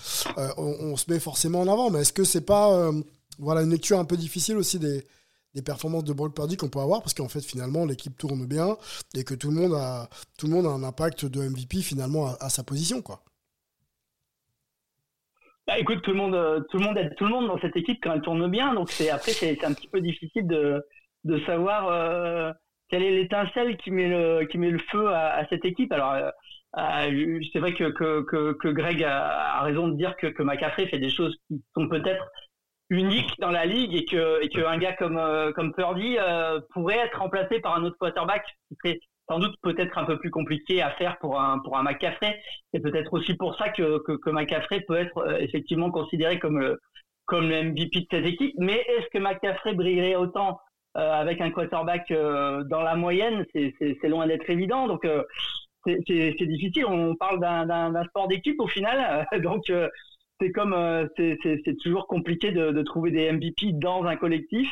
on, 0.57 0.97
se 0.97 1.05
met 1.09 1.19
forcément 1.19 1.61
en 1.61 1.67
avant. 1.67 1.91
Mais 1.91 2.01
est-ce 2.01 2.13
que 2.13 2.23
c'est 2.23 2.41
pas 2.41 2.91
voilà 3.39 3.61
une 3.61 3.71
lecture 3.71 3.99
un 3.99 4.05
peu 4.05 4.17
difficile 4.17 4.57
aussi 4.57 4.79
des 4.79 5.03
des 5.55 5.61
performances 5.61 6.03
de 6.03 6.13
Brock 6.13 6.35
Purdy 6.35 6.57
qu'on 6.57 6.69
peut 6.69 6.79
avoir 6.79 7.01
parce 7.01 7.13
qu'en 7.13 7.29
fait 7.29 7.43
finalement 7.43 7.85
l'équipe 7.85 8.15
tourne 8.17 8.45
bien 8.45 8.77
et 9.15 9.23
que 9.23 9.33
tout 9.33 9.49
le 9.49 9.55
monde 9.55 9.73
a 9.73 10.09
tout 10.37 10.47
le 10.47 10.53
monde 10.53 10.65
a 10.65 10.69
un 10.69 10.83
impact 10.83 11.25
de 11.25 11.41
MVP 11.41 11.77
finalement 11.77 12.35
à, 12.39 12.49
sa 12.49 12.63
position 12.63 13.01
quoi. 13.01 13.23
Bah, 15.67 15.79
écoute, 15.79 16.03
tout 16.03 16.11
le 16.11 16.17
monde, 16.17 16.35
euh, 16.35 16.59
tout 16.69 16.77
le 16.77 16.83
monde 16.83 16.97
aide 16.97 17.15
tout 17.15 17.23
le 17.23 17.31
monde 17.31 17.47
dans 17.47 17.57
cette 17.59 17.75
équipe 17.75 17.97
quand 18.03 18.13
elle 18.13 18.21
tourne 18.21 18.47
bien. 18.51 18.75
Donc 18.75 18.91
c'est 18.91 19.09
après 19.09 19.31
c'est 19.31 19.63
un 19.63 19.73
petit 19.73 19.87
peu 19.87 19.99
difficile 19.99 20.45
de 20.45 20.85
de 21.23 21.39
savoir 21.45 21.87
euh, 21.87 22.51
quelle 22.89 23.01
est 23.01 23.15
l'étincelle 23.15 23.77
qui 23.77 23.89
met 23.89 24.09
le 24.09 24.45
qui 24.45 24.59
met 24.59 24.69
le 24.69 24.79
feu 24.91 25.07
à, 25.07 25.43
cette 25.49 25.65
équipe. 25.65 25.91
Alors 25.91 26.11
euh, 26.11 26.29
c'est 27.51 27.59
vrai 27.59 27.73
que 27.73 27.89
que, 27.91 28.53
que 28.53 28.67
Greg 28.67 29.03
a, 29.03 29.63
raison 29.63 29.87
de 29.87 29.95
dire 29.95 30.15
que 30.17 30.27
que 30.27 30.43
fait 30.87 30.99
des 30.99 31.09
choses 31.09 31.35
qui 31.47 31.63
sont 31.73 31.87
peut-être 31.87 32.29
uniques 32.89 33.33
dans 33.39 33.51
la 33.51 33.65
ligue 33.65 33.95
et 33.95 34.05
que 34.05 34.43
et 34.43 34.49
que 34.49 34.61
un 34.61 34.77
gars 34.77 34.93
comme 34.93 35.17
euh, 35.17 35.51
comme 35.53 35.73
Purdy 35.73 36.17
euh, 36.19 36.59
pourrait 36.71 36.97
être 36.97 37.19
remplacé 37.19 37.59
par 37.59 37.75
un 37.75 37.83
autre 37.83 37.97
quarterback 37.97 38.45
qui 38.69 38.75
serait 38.83 38.99
sans 39.27 39.39
doute 39.39 39.55
peut-être 39.63 39.97
un 39.97 40.05
peu 40.05 40.19
plus 40.19 40.29
compliqué 40.29 40.81
à 40.81 40.91
faire 40.91 41.17
pour 41.17 41.39
un 41.39 41.59
pour 41.59 41.77
un 41.77 41.83
McCaffrey. 41.83 42.39
C'est 42.73 42.81
peut-être 42.81 43.11
aussi 43.13 43.33
pour 43.35 43.55
ça 43.57 43.69
que 43.69 43.99
que, 43.99 44.13
que 44.13 44.29
McCaffrey 44.29 44.81
peut 44.81 44.97
être 44.97 45.17
euh, 45.17 45.37
effectivement 45.39 45.89
considéré 45.89 46.37
comme 46.39 46.59
le 46.59 46.79
comme 47.25 47.49
le 47.49 47.63
MVP 47.63 48.01
de 48.01 48.05
cette 48.11 48.25
équipe. 48.25 48.53
Mais 48.57 48.85
est-ce 48.87 49.07
que 49.11 49.17
McCaffrey 49.17 49.73
brillerait 49.73 50.15
autant 50.15 50.59
euh, 50.97 51.11
avec 51.11 51.41
un 51.41 51.49
quarterback 51.49 52.11
euh, 52.11 52.63
dans 52.65 52.81
la 52.81 52.95
moyenne? 52.95 53.45
C'est 53.53 53.73
c'est 53.79 54.09
loin 54.09 54.27
d'être 54.27 54.49
évident. 54.49 54.87
Donc 54.87 55.05
euh, 55.05 55.23
c'est 55.85 55.99
c'est 56.07 56.45
difficile. 56.45 56.85
On 56.85 57.15
parle 57.15 57.39
d'un 57.39 57.65
d'un 57.65 58.03
sport 58.05 58.27
d'équipe 58.27 58.59
au 58.59 58.67
final. 58.67 59.27
Donc 59.41 59.71
c'est 60.39 60.51
comme 60.51 60.73
euh, 60.73 61.07
c'est 61.17 61.77
toujours 61.81 62.07
compliqué 62.07 62.51
de 62.51 62.71
de 62.71 62.81
trouver 62.83 63.11
des 63.11 63.31
MVP 63.31 63.73
dans 63.73 64.03
un 64.03 64.15
collectif. 64.15 64.69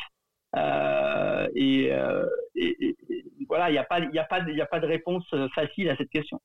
Euh, 0.56 1.48
et, 1.54 1.92
euh, 1.92 2.26
et, 2.54 2.96
voilà, 3.48 3.70
il 3.70 3.72
n'y 3.72 3.78
a 3.78 3.84
pas, 3.84 4.00
y 4.00 4.18
a 4.18 4.24
pas, 4.24 4.40
y 4.50 4.60
a 4.60 4.66
pas 4.66 4.80
de 4.80 4.86
réponse 4.86 5.24
euh, 5.32 5.48
facile 5.54 5.88
à 5.90 5.96
cette 5.96 6.10
question. 6.10 6.40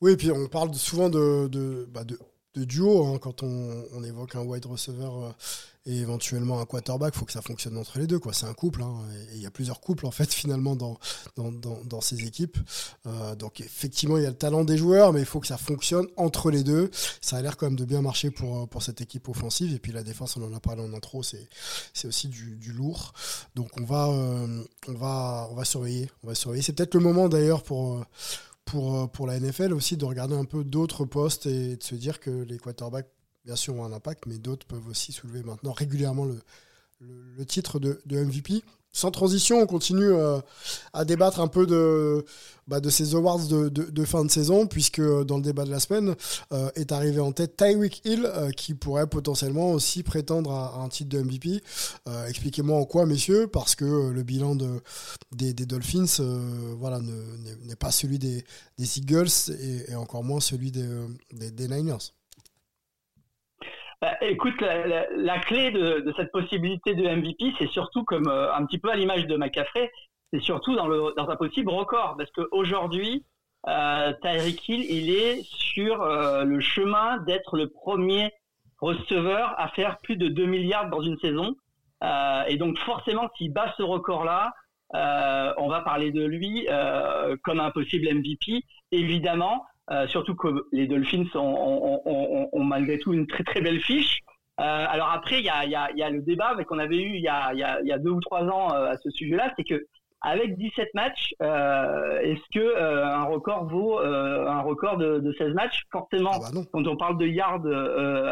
Oui, 0.00 0.12
et 0.12 0.16
puis 0.16 0.30
on 0.30 0.48
parle 0.48 0.74
souvent 0.74 1.08
de, 1.08 1.48
de, 1.48 1.86
bah, 1.90 2.04
de, 2.04 2.18
de 2.54 2.64
duo 2.64 3.04
hein, 3.04 3.18
quand 3.20 3.42
on, 3.42 3.84
on 3.96 4.04
évoque 4.04 4.34
un 4.34 4.42
wide 4.42 4.66
receiver 4.66 5.08
et 5.86 5.98
éventuellement 5.98 6.60
un 6.60 6.64
quarterback. 6.66 7.14
Il 7.14 7.18
faut 7.18 7.24
que 7.24 7.32
ça 7.32 7.42
fonctionne 7.42 7.76
entre 7.76 7.98
les 7.98 8.06
deux. 8.06 8.18
quoi. 8.18 8.32
C'est 8.32 8.46
un 8.46 8.54
couple. 8.54 8.82
hein, 8.82 8.94
et 9.32 9.36
il 9.36 9.42
y 9.42 9.46
a 9.46 9.50
plusieurs 9.50 9.80
couples 9.80 10.06
en 10.06 10.10
fait 10.10 10.32
finalement 10.32 10.76
dans, 10.76 10.98
dans, 11.36 11.50
dans, 11.50 12.00
ces 12.00 12.24
équipes. 12.24 12.58
Euh, 13.06 13.34
donc 13.34 13.60
effectivement, 13.60 14.16
il 14.16 14.22
y 14.22 14.26
a 14.26 14.30
le 14.30 14.36
talent 14.36 14.64
des 14.64 14.76
joueurs, 14.76 15.12
mais 15.12 15.20
il 15.20 15.26
faut 15.26 15.40
que 15.40 15.46
ça 15.46 15.56
fonctionne 15.58 16.06
entre 16.16 16.50
les 16.50 16.62
deux. 16.62 16.90
Ça 17.20 17.36
a 17.36 17.42
l'air 17.42 17.56
quand 17.56 17.66
même 17.66 17.76
de 17.76 17.84
bien 17.84 18.02
marcher 18.02 18.30
pour, 18.30 18.62
euh, 18.62 18.66
pour 18.66 18.82
cette 18.82 19.00
équipe 19.00 19.28
offensive. 19.28 19.74
Et 19.74 19.78
puis 19.78 19.92
la 19.92 20.02
défense, 20.02 20.36
on 20.36 20.42
en 20.42 20.54
a 20.54 20.60
parlé 20.60 20.82
en 20.82 20.92
intro, 20.94 21.22
c'est 21.22 21.48
c'est 21.92 22.08
aussi 22.08 22.28
du, 22.28 22.56
du 22.56 22.72
lourd. 22.72 23.12
Donc 23.54 23.70
on 23.78 23.84
va, 23.84 24.08
euh, 24.08 24.64
on 24.88 24.94
va, 24.94 25.48
on 25.50 25.54
va 25.54 25.64
surveiller. 25.64 26.10
On 26.22 26.28
va 26.28 26.34
surveiller. 26.34 26.62
C'est 26.62 26.72
peut-être 26.72 26.94
le 26.94 27.00
moment 27.00 27.28
d'ailleurs 27.28 27.62
pour 27.62 28.04
pour, 28.64 29.10
pour 29.10 29.26
la 29.26 29.38
NFL 29.38 29.72
aussi 29.72 29.96
de 29.96 30.04
regarder 30.04 30.34
un 30.34 30.44
peu 30.44 30.64
d'autres 30.64 31.04
postes 31.04 31.46
et 31.46 31.76
de 31.76 31.82
se 31.82 31.94
dire 31.94 32.20
que 32.20 32.30
les 32.30 32.58
quarterbacks, 32.58 33.10
bien 33.44 33.56
sûr, 33.56 33.74
ont 33.76 33.84
un 33.84 33.92
impact, 33.92 34.26
mais 34.26 34.38
d'autres 34.38 34.66
peuvent 34.66 34.88
aussi 34.88 35.12
soulever 35.12 35.42
maintenant 35.42 35.72
régulièrement 35.72 36.24
le, 36.24 37.44
titre 37.46 37.80
de, 37.80 38.00
MVP. 38.08 38.62
Sans 38.94 39.10
transition, 39.10 39.58
on 39.58 39.66
continue 39.66 40.12
euh, 40.12 40.38
à 40.92 41.06
débattre 41.06 41.40
un 41.40 41.48
peu 41.48 41.66
de, 41.66 42.26
bah, 42.68 42.78
ces 42.90 43.14
awards 43.14 43.48
de, 43.48 44.04
fin 44.04 44.24
de 44.24 44.30
saison, 44.30 44.66
puisque 44.66 44.98
euh, 44.98 45.24
dans 45.24 45.38
le 45.38 45.42
débat 45.42 45.64
de 45.64 45.70
la 45.70 45.80
semaine 45.80 46.14
euh, 46.52 46.70
est 46.76 46.92
arrivé 46.92 47.18
en 47.18 47.32
tête 47.32 47.56
Tyreek 47.56 48.02
Hill, 48.04 48.30
qui 48.54 48.74
pourrait 48.74 49.06
potentiellement 49.06 49.72
aussi 49.72 50.02
prétendre 50.02 50.52
à, 50.52 50.76
un 50.76 50.88
titre 50.88 51.08
de 51.08 51.22
MVP. 51.22 51.62
Expliquez-moi 52.28 52.78
en 52.78 52.84
quoi, 52.84 53.06
messieurs, 53.06 53.48
parce 53.48 53.74
que 53.74 54.10
le 54.10 54.22
bilan 54.22 54.54
de, 54.54 54.80
des, 55.32 55.54
Dolphins 55.54 56.22
voilà, 56.78 57.00
ne- 57.00 57.66
n'est 57.66 57.76
pas 57.76 57.90
celui 57.90 58.18
des, 58.18 58.44
Eagles 58.78 59.30
et, 59.88 59.94
encore 59.96 60.22
moins 60.22 60.40
celui 60.40 60.70
des 60.70 61.68
Niners. 61.68 62.12
Bah, 64.02 64.16
écoute, 64.20 64.60
la, 64.60 65.38
clé 65.38 65.70
de, 65.70 66.12
cette 66.16 66.32
possibilité 66.32 66.96
de 66.96 67.04
MVP, 67.06 67.54
c'est 67.56 67.70
surtout 67.70 68.02
comme 68.02 68.26
euh, 68.26 68.52
un 68.52 68.66
petit 68.66 68.78
peu 68.78 68.90
à 68.90 68.96
l'image 68.96 69.28
de 69.28 69.36
McCaffrey, 69.36 69.92
c'est 70.32 70.40
surtout 70.40 70.74
dans, 70.74 70.90
un 70.90 71.36
possible 71.36 71.70
record. 71.70 72.16
Parce 72.18 72.28
qu'aujourd'hui, 72.32 73.24
euh, 73.68 74.12
Tyreek 74.20 74.68
Hill, 74.68 74.84
il 74.90 75.14
est 75.14 75.42
sur 75.44 76.02
euh, 76.02 76.42
le 76.42 76.58
chemin 76.58 77.18
d'être 77.18 77.56
le 77.56 77.68
premier 77.68 78.32
receveur 78.80 79.54
à 79.56 79.68
faire 79.68 79.98
plus 80.00 80.16
de 80.16 80.26
2 80.26 80.46
milliards 80.46 80.90
dans 80.90 81.02
une 81.02 81.18
saison. 81.20 81.54
Euh, 82.02 82.42
et 82.48 82.56
donc 82.56 82.78
forcément, 82.80 83.30
s'il 83.38 83.52
bat 83.52 83.72
ce 83.76 83.84
record-là, 83.84 84.52
on 85.58 85.68
va 85.68 85.80
parler 85.82 86.10
de 86.10 86.24
lui 86.24 86.66
comme 87.44 87.60
un 87.60 87.70
possible 87.70 88.12
MVP, 88.12 88.64
évidemment. 88.90 89.64
Euh, 89.90 90.06
surtout 90.06 90.36
que 90.36 90.48
les 90.70 90.86
Dolphins 90.86 91.24
ont, 91.34 91.40
ont- 91.40 92.02
ont- 92.04 92.48
ont 92.52 92.64
malgré 92.64 92.98
tout 92.98 93.12
une 93.12 93.26
très 93.26 93.42
très 93.42 93.60
belle 93.60 93.80
fiche. 93.80 94.20
Euh, 94.60 94.62
alors 94.64 95.10
après, 95.10 95.40
il 95.40 95.44
y 95.44 95.48
a, 95.48 95.64
il 95.64 95.70
y, 95.70 95.74
a, 95.74 95.90
il 95.90 95.98
y 95.98 96.02
a 96.02 96.10
le 96.10 96.20
débat 96.22 96.54
qu'on 96.64 96.78
avait 96.78 96.98
eu 97.02 97.14
il 97.16 97.22
y 97.22 97.28
a, 97.28 97.52
y, 97.52 98.00
deux 98.00 98.10
ou 98.10 98.20
trois 98.20 98.42
ans 98.44 98.72
euh, 98.74 98.90
à 98.92 98.96
ce 98.98 99.10
sujet-là, 99.10 99.52
c'est 99.56 99.64
que 99.64 99.84
avec 100.24 100.56
17 100.56 100.88
matchs, 100.94 101.34
euh, 101.42 102.20
est-ce 102.20 102.42
que 102.54 102.60
euh, 102.60 103.04
un 103.04 103.24
record 103.24 103.64
vaut 103.68 103.98
euh, 103.98 104.46
un 104.46 104.60
record 104.60 104.98
de, 104.98 105.18
de 105.18 105.32
16 105.32 105.52
matchs? 105.54 105.82
Forcément, 105.90 106.30
Ah 106.34 106.38
bah 106.38 106.60
quand 106.72 106.86
on 106.86 106.96
parle 106.96 107.18
de 107.18 107.26
yards 107.26 107.66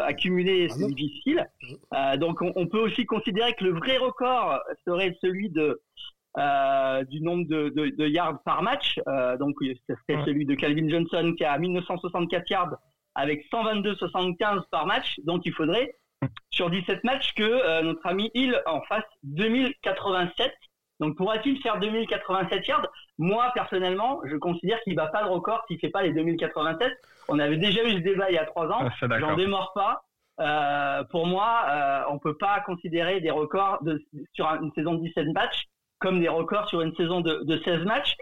accumulés, 0.05 0.67
Ah 0.69 0.73
c'est 0.77 0.85
difficile. 0.95 1.45
Euh, 1.93 2.15
donc 2.15 2.41
on, 2.41 2.53
on 2.55 2.67
peut 2.67 2.79
aussi 2.79 3.05
considérer 3.05 3.53
que 3.55 3.65
le 3.65 3.73
vrai 3.73 3.97
record 3.97 4.57
serait 4.87 5.17
celui 5.21 5.49
de 5.49 5.81
euh, 6.37 7.03
du 7.05 7.21
nombre 7.21 7.45
de, 7.47 7.69
de, 7.69 7.89
de 7.95 8.07
yards 8.07 8.41
par 8.43 8.61
match. 8.63 8.99
Euh, 9.07 9.37
donc 9.37 9.55
ce 9.61 9.93
serait 9.95 10.19
Ouais. 10.19 10.25
celui 10.25 10.45
de 10.45 10.55
Calvin 10.55 10.87
Johnson 10.89 11.33
qui 11.37 11.43
a 11.43 11.57
1964 11.57 12.49
yards 12.49 12.75
avec 13.15 13.43
122,75 13.51 14.63
par 14.71 14.85
match. 14.85 15.19
Donc 15.25 15.41
il 15.45 15.53
faudrait 15.53 15.93
sur 16.51 16.69
17 16.69 17.03
matchs 17.03 17.33
que 17.33 17.43
euh, 17.43 17.81
notre 17.81 18.05
ami 18.05 18.29
Hill 18.33 18.61
en 18.65 18.81
fasse 18.83 19.03
2087. 19.23 20.53
Donc 20.99 21.17
pourra-t-il 21.17 21.59
faire 21.61 21.79
2087 21.79 22.67
yards? 22.67 22.87
Moi 23.17 23.51
personnellement, 23.53 24.21
je 24.25 24.35
considère 24.37 24.79
qu'il 24.81 24.95
bat 24.95 25.07
pas 25.07 25.23
le 25.23 25.29
record 25.29 25.63
s'il 25.67 25.79
fait 25.79 25.89
pas 25.89 26.03
les 26.03 26.13
2087. 26.13 26.91
On 27.27 27.39
avait 27.39 27.57
déjà 27.57 27.83
eu 27.83 27.91
ce 27.93 27.97
débat 27.97 28.29
il 28.29 28.35
y 28.35 28.37
a 28.37 28.45
trois 28.45 28.67
ans. 28.67 28.87
Ah. 29.01 29.17
J'en 29.19 29.35
démords 29.35 29.71
pas. 29.73 30.03
Euh, 30.39 31.03
pour 31.11 31.27
moi, 31.27 31.65
euh, 31.69 32.01
on 32.09 32.17
peut 32.17 32.37
pas 32.37 32.61
considérer 32.61 33.19
des 33.21 33.29
records 33.31 33.83
de, 33.83 34.01
sur 34.33 34.47
un- 34.47 34.61
une 34.61 34.71
saison 34.73 34.95
de 34.95 35.01
17 35.01 35.27
matchs 35.33 35.65
comme 36.01 36.19
des 36.19 36.29
records 36.29 36.67
sur 36.67 36.81
une 36.81 36.95
saison 36.95 37.21
de, 37.21 37.41
de 37.43 37.57
16 37.63 37.85
matchs. 37.85 38.15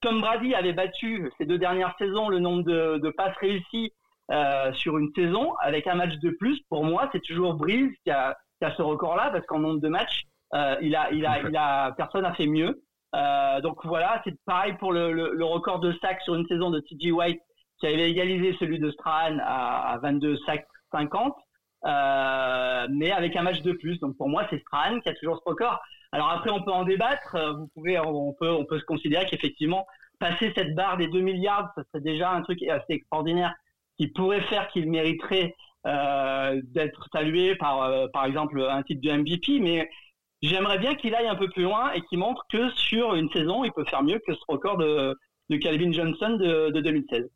Tom 0.00 0.20
Brady 0.20 0.54
avait 0.54 0.72
battu 0.72 1.30
ces 1.38 1.46
deux 1.46 1.58
dernières 1.58 1.94
saisons 1.98 2.28
le 2.28 2.38
nombre 2.38 2.62
de, 2.62 2.98
de 2.98 3.10
passes 3.10 3.36
réussies 3.40 3.92
euh, 4.30 4.72
sur 4.74 4.98
une 4.98 5.10
saison 5.16 5.54
avec 5.60 5.86
un 5.86 5.94
match 5.94 6.14
de 6.18 6.30
plus. 6.30 6.60
Pour 6.68 6.84
moi, 6.84 7.08
c'est 7.12 7.22
toujours 7.22 7.54
Breeze 7.54 7.90
qui 8.04 8.10
a, 8.10 8.36
qui 8.58 8.66
a 8.66 8.74
ce 8.76 8.82
record-là 8.82 9.30
parce 9.30 9.44
qu'en 9.46 9.58
nombre 9.58 9.80
de 9.80 9.88
matchs, 9.88 10.22
euh, 10.54 10.76
il 10.80 10.94
a, 10.94 11.10
il 11.10 11.26
a, 11.26 11.40
il 11.40 11.56
a, 11.56 11.92
personne 11.92 12.22
n'a 12.22 12.34
fait 12.34 12.46
mieux. 12.46 12.80
Euh, 13.14 13.60
donc 13.62 13.84
voilà, 13.84 14.20
c'est 14.24 14.36
pareil 14.44 14.74
pour 14.74 14.92
le, 14.92 15.12
le, 15.12 15.32
le 15.34 15.44
record 15.44 15.80
de 15.80 15.92
sacs 16.00 16.20
sur 16.22 16.34
une 16.34 16.46
saison 16.46 16.70
de 16.70 16.80
TJ 16.80 17.10
White 17.10 17.40
qui 17.80 17.86
avait 17.86 18.10
égalisé 18.10 18.56
celui 18.58 18.78
de 18.78 18.90
Strahan 18.90 19.38
à, 19.40 19.92
à 19.92 19.98
22 19.98 20.36
sacs 20.44 20.66
50, 20.92 21.34
euh, 21.86 22.86
mais 22.90 23.12
avec 23.12 23.36
un 23.36 23.42
match 23.42 23.62
de 23.62 23.72
plus. 23.72 23.98
Donc 24.00 24.16
pour 24.16 24.28
moi, 24.28 24.46
c'est 24.50 24.58
Strahan 24.60 25.00
qui 25.00 25.08
a 25.08 25.14
toujours 25.14 25.38
ce 25.38 25.48
record. 25.48 25.80
Alors 26.12 26.30
après, 26.30 26.50
on 26.50 26.62
peut 26.62 26.72
en 26.72 26.84
débattre. 26.84 27.34
Euh, 27.34 27.52
Vous 27.52 27.68
pouvez, 27.74 27.98
on 27.98 28.32
peut, 28.32 28.50
on 28.50 28.64
peut 28.64 28.78
se 28.78 28.84
considérer 28.84 29.26
qu'effectivement, 29.26 29.86
passer 30.18 30.52
cette 30.54 30.74
barre 30.74 30.96
des 30.96 31.08
2 31.08 31.20
milliards, 31.20 31.70
ça 31.74 31.82
serait 31.84 32.02
déjà 32.02 32.32
un 32.32 32.42
truc 32.42 32.62
assez 32.62 32.94
extraordinaire 32.94 33.54
qui 33.96 34.08
pourrait 34.08 34.42
faire 34.42 34.68
qu'il 34.68 34.90
mériterait 34.90 35.54
euh, 35.86 36.60
d'être 36.64 37.08
salué 37.12 37.56
par, 37.56 37.82
euh, 37.82 38.06
par 38.12 38.24
exemple, 38.24 38.60
un 38.60 38.82
titre 38.82 39.00
de 39.02 39.16
MVP. 39.16 39.60
Mais 39.60 39.88
j'aimerais 40.42 40.78
bien 40.78 40.94
qu'il 40.94 41.14
aille 41.14 41.28
un 41.28 41.36
peu 41.36 41.48
plus 41.48 41.64
loin 41.64 41.92
et 41.92 42.00
qu'il 42.02 42.18
montre 42.18 42.46
que 42.50 42.70
sur 42.70 43.14
une 43.14 43.30
saison, 43.30 43.64
il 43.64 43.72
peut 43.72 43.84
faire 43.84 44.02
mieux 44.02 44.20
que 44.26 44.34
ce 44.34 44.42
record 44.48 44.78
de, 44.78 45.16
de 45.50 45.56
Calvin 45.56 45.92
Johnson 45.92 46.36
de, 46.40 46.70
de 46.70 46.80
2016. 46.80 47.28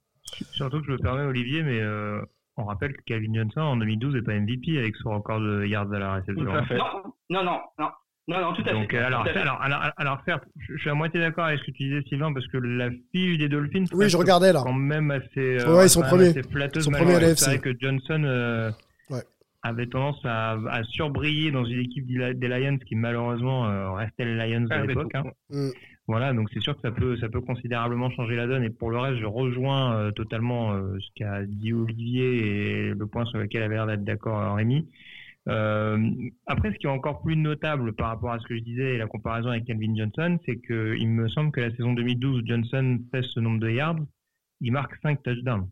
Surtout 0.53 0.81
que 0.81 0.87
je 0.87 0.93
me 0.93 0.99
permets, 0.99 1.25
Olivier, 1.25 1.63
mais 1.63 1.81
euh, 1.81 2.21
on 2.57 2.65
rappelle 2.65 2.97
que 2.97 3.03
Calvin 3.05 3.35
Johnson 3.35 3.61
en 3.61 3.77
2012 3.77 4.15
n'est 4.15 4.23
pas 4.23 4.35
MVP 4.35 4.79
avec 4.79 4.97
son 4.97 5.11
record 5.11 5.41
de 5.41 5.67
yards 5.67 5.93
à 5.93 5.99
la 5.99 6.15
réception. 6.15 6.65
Fait. 6.65 6.79
Non, 6.79 7.45
non, 7.45 7.61
non, 7.79 7.89
non, 8.29 8.41
non, 8.41 8.53
tout 8.53 8.63
à 8.67 8.73
Donc, 8.73 8.91
fait. 8.91 8.99
euh, 8.99 9.07
alors, 9.07 9.25
Tout 9.25 9.31
à 9.31 9.33
fait. 9.33 9.39
alors, 9.41 9.61
alors, 9.61 9.81
alors, 9.97 10.23
certes, 10.25 10.45
je 10.59 10.75
je 10.75 10.81
suis 10.81 10.91
à 10.91 10.95
moitié 10.95 11.19
d'accord 11.21 11.45
avec 11.47 11.59
ce 11.61 11.65
que 11.67 11.71
tu 11.73 11.83
disais, 11.85 12.03
Sylvain, 12.09 12.33
parce 12.33 12.47
que 12.47 12.57
la 12.59 12.91
fiche 13.13 13.39
des 13.39 13.49
Dolphins 13.49 13.85
Oui, 13.93 14.09
je 14.09 14.17
regardais 14.17 14.53
là. 14.53 14.63
quand 14.65 14.73
même 14.73 15.11
assez, 15.11 15.59
euh, 15.61 15.77
Ouais, 15.77 15.87
ils 15.87 15.91
sont 15.91 16.03
premiers. 16.03 16.29
Ils 16.35 16.83
sont 16.83 16.91
premiers 16.93 17.17
à. 17.17 17.35
C'est 17.37 17.47
vrai 17.47 17.59
que 17.59 17.71
Johnson 17.81 18.23
euh, 18.25 18.71
Ouais. 19.11 19.23
avait 19.63 19.87
tendance 19.87 20.21
à, 20.25 20.53
à 20.71 20.85
surbriller 20.85 21.51
dans 21.51 21.65
une 21.65 21.81
équipe 21.81 22.07
des 22.07 22.49
Lions 22.49 22.79
qui 22.79 22.95
malheureusement 22.95 23.67
euh, 23.69 23.91
restait 23.93 24.25
les 24.25 24.35
Lions 24.37 24.67
Ah, 24.71 24.75
à 24.75 24.81
mais 24.83 24.87
l'époque. 24.89 25.15
hein. 25.15 25.25
Mm. 25.51 25.71
Voilà, 26.09 26.33
donc 26.33 26.49
c'est 26.53 26.61
sûr 26.61 26.75
que 26.75 26.83
ça 26.83 26.91
peut, 26.91 27.17
ça 27.19 27.29
peut 27.29 27.41
considérablement 27.41 28.11
changer 28.11 28.35
la 28.37 28.47
donne. 28.49 28.65
Et 28.65 28.71
pour 28.71 28.91
le 28.91 28.99
reste, 28.99 29.19
je 29.21 29.25
rejoins 29.27 29.95
euh, 29.97 30.11
totalement 30.11 30.73
euh, 30.75 30.97
ce 31.01 31.07
qu'a 31.15 31.43
dit 31.45 31.73
Olivier 31.73 32.39
et 32.89 32.95
le 32.95 33.07
point 33.07 33.25
sur 33.27 33.39
lequel 33.39 33.63
avait 33.63 33.77
l'air 33.77 33.87
d'être 33.87 34.05
d'accord 34.05 34.39
euh, 34.41 34.53
Rémi. 34.55 34.89
Euh, 35.49 36.11
après, 36.47 36.73
ce 36.73 36.79
qui 36.79 36.87
est 36.87 36.91
encore 36.91 37.23
plus 37.23 37.37
notable 37.37 37.95
par 37.95 38.09
rapport 38.09 38.33
à 38.33 38.39
ce 38.39 38.47
que 38.47 38.57
je 38.57 38.63
disais 38.63 38.95
et 38.95 38.99
la 38.99 39.07
comparaison 39.07 39.49
avec 39.49 39.65
Calvin 39.65 39.95
Johnson, 39.97 40.39
c'est 40.47 40.57
que 40.57 40.95
il 40.99 41.09
me 41.09 41.29
semble 41.29 41.51
que 41.51 41.61
la 41.61 41.71
saison 41.71 41.93
2012, 41.93 42.43
Johnson 42.47 43.01
fait 43.11 43.23
ce 43.23 43.41
nombre 43.41 43.59
de 43.59 43.71
yards, 43.71 43.99
il 44.61 44.73
marque 44.73 44.95
5 45.03 45.23
touchdowns. 45.23 45.69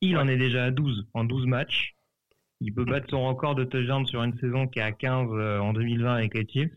Il 0.00 0.16
en 0.16 0.28
est 0.28 0.36
déjà 0.36 0.64
à 0.64 0.70
12 0.70 1.08
en 1.14 1.24
12 1.24 1.46
matchs. 1.46 1.94
Il 2.60 2.74
peut 2.74 2.84
battre 2.84 3.08
son 3.10 3.26
record 3.28 3.54
de 3.54 3.64
touchdowns 3.64 4.06
sur 4.06 4.22
une 4.22 4.36
saison 4.38 4.66
qui 4.66 4.80
est 4.80 4.82
à 4.82 4.92
15 4.92 5.28
euh, 5.30 5.58
en 5.60 5.72
2020 5.72 6.14
avec 6.14 6.34
les 6.34 6.46
Chiefs. 6.46 6.72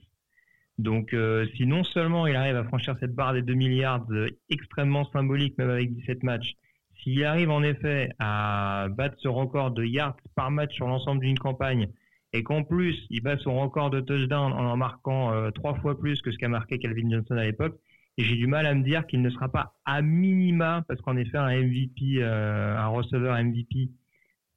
Donc, 0.77 1.13
euh, 1.13 1.47
si 1.55 1.65
non 1.65 1.83
seulement 1.83 2.27
il 2.27 2.35
arrive 2.35 2.55
à 2.55 2.63
franchir 2.63 2.95
cette 2.99 3.13
barre 3.13 3.33
des 3.33 3.41
2 3.41 3.53
milliards 3.53 4.05
euh, 4.11 4.27
extrêmement 4.49 5.05
symbolique, 5.11 5.57
même 5.57 5.69
avec 5.69 5.93
17 5.93 6.23
matchs, 6.23 6.53
s'il 7.01 7.23
arrive 7.23 7.49
en 7.49 7.63
effet 7.63 8.09
à 8.19 8.87
battre 8.89 9.15
ce 9.19 9.27
record 9.27 9.71
de 9.71 9.83
yards 9.83 10.17
par 10.35 10.51
match 10.51 10.73
sur 10.75 10.87
l'ensemble 10.87 11.21
d'une 11.21 11.39
campagne, 11.39 11.89
et 12.33 12.43
qu'en 12.43 12.63
plus 12.63 12.95
il 13.09 13.21
bat 13.21 13.37
son 13.37 13.59
record 13.59 13.89
de 13.89 13.99
touchdown 13.99 14.53
en 14.53 14.65
en 14.65 14.77
marquant 14.77 15.33
euh, 15.33 15.51
trois 15.51 15.75
fois 15.75 15.99
plus 15.99 16.21
que 16.21 16.31
ce 16.31 16.37
qu'a 16.37 16.47
marqué 16.47 16.79
Calvin 16.79 17.09
Johnson 17.09 17.35
à 17.37 17.43
l'époque, 17.43 17.77
j'ai 18.17 18.35
du 18.35 18.47
mal 18.47 18.65
à 18.65 18.73
me 18.73 18.83
dire 18.83 19.07
qu'il 19.07 19.21
ne 19.21 19.29
sera 19.29 19.49
pas 19.49 19.75
à 19.85 20.01
minima, 20.01 20.83
parce 20.87 21.01
qu'en 21.01 21.17
effet 21.17 21.37
un 21.37 21.49
MVP, 21.49 22.17
euh, 22.17 22.77
un 22.77 22.87
receveur 22.87 23.41
MVP, 23.41 23.89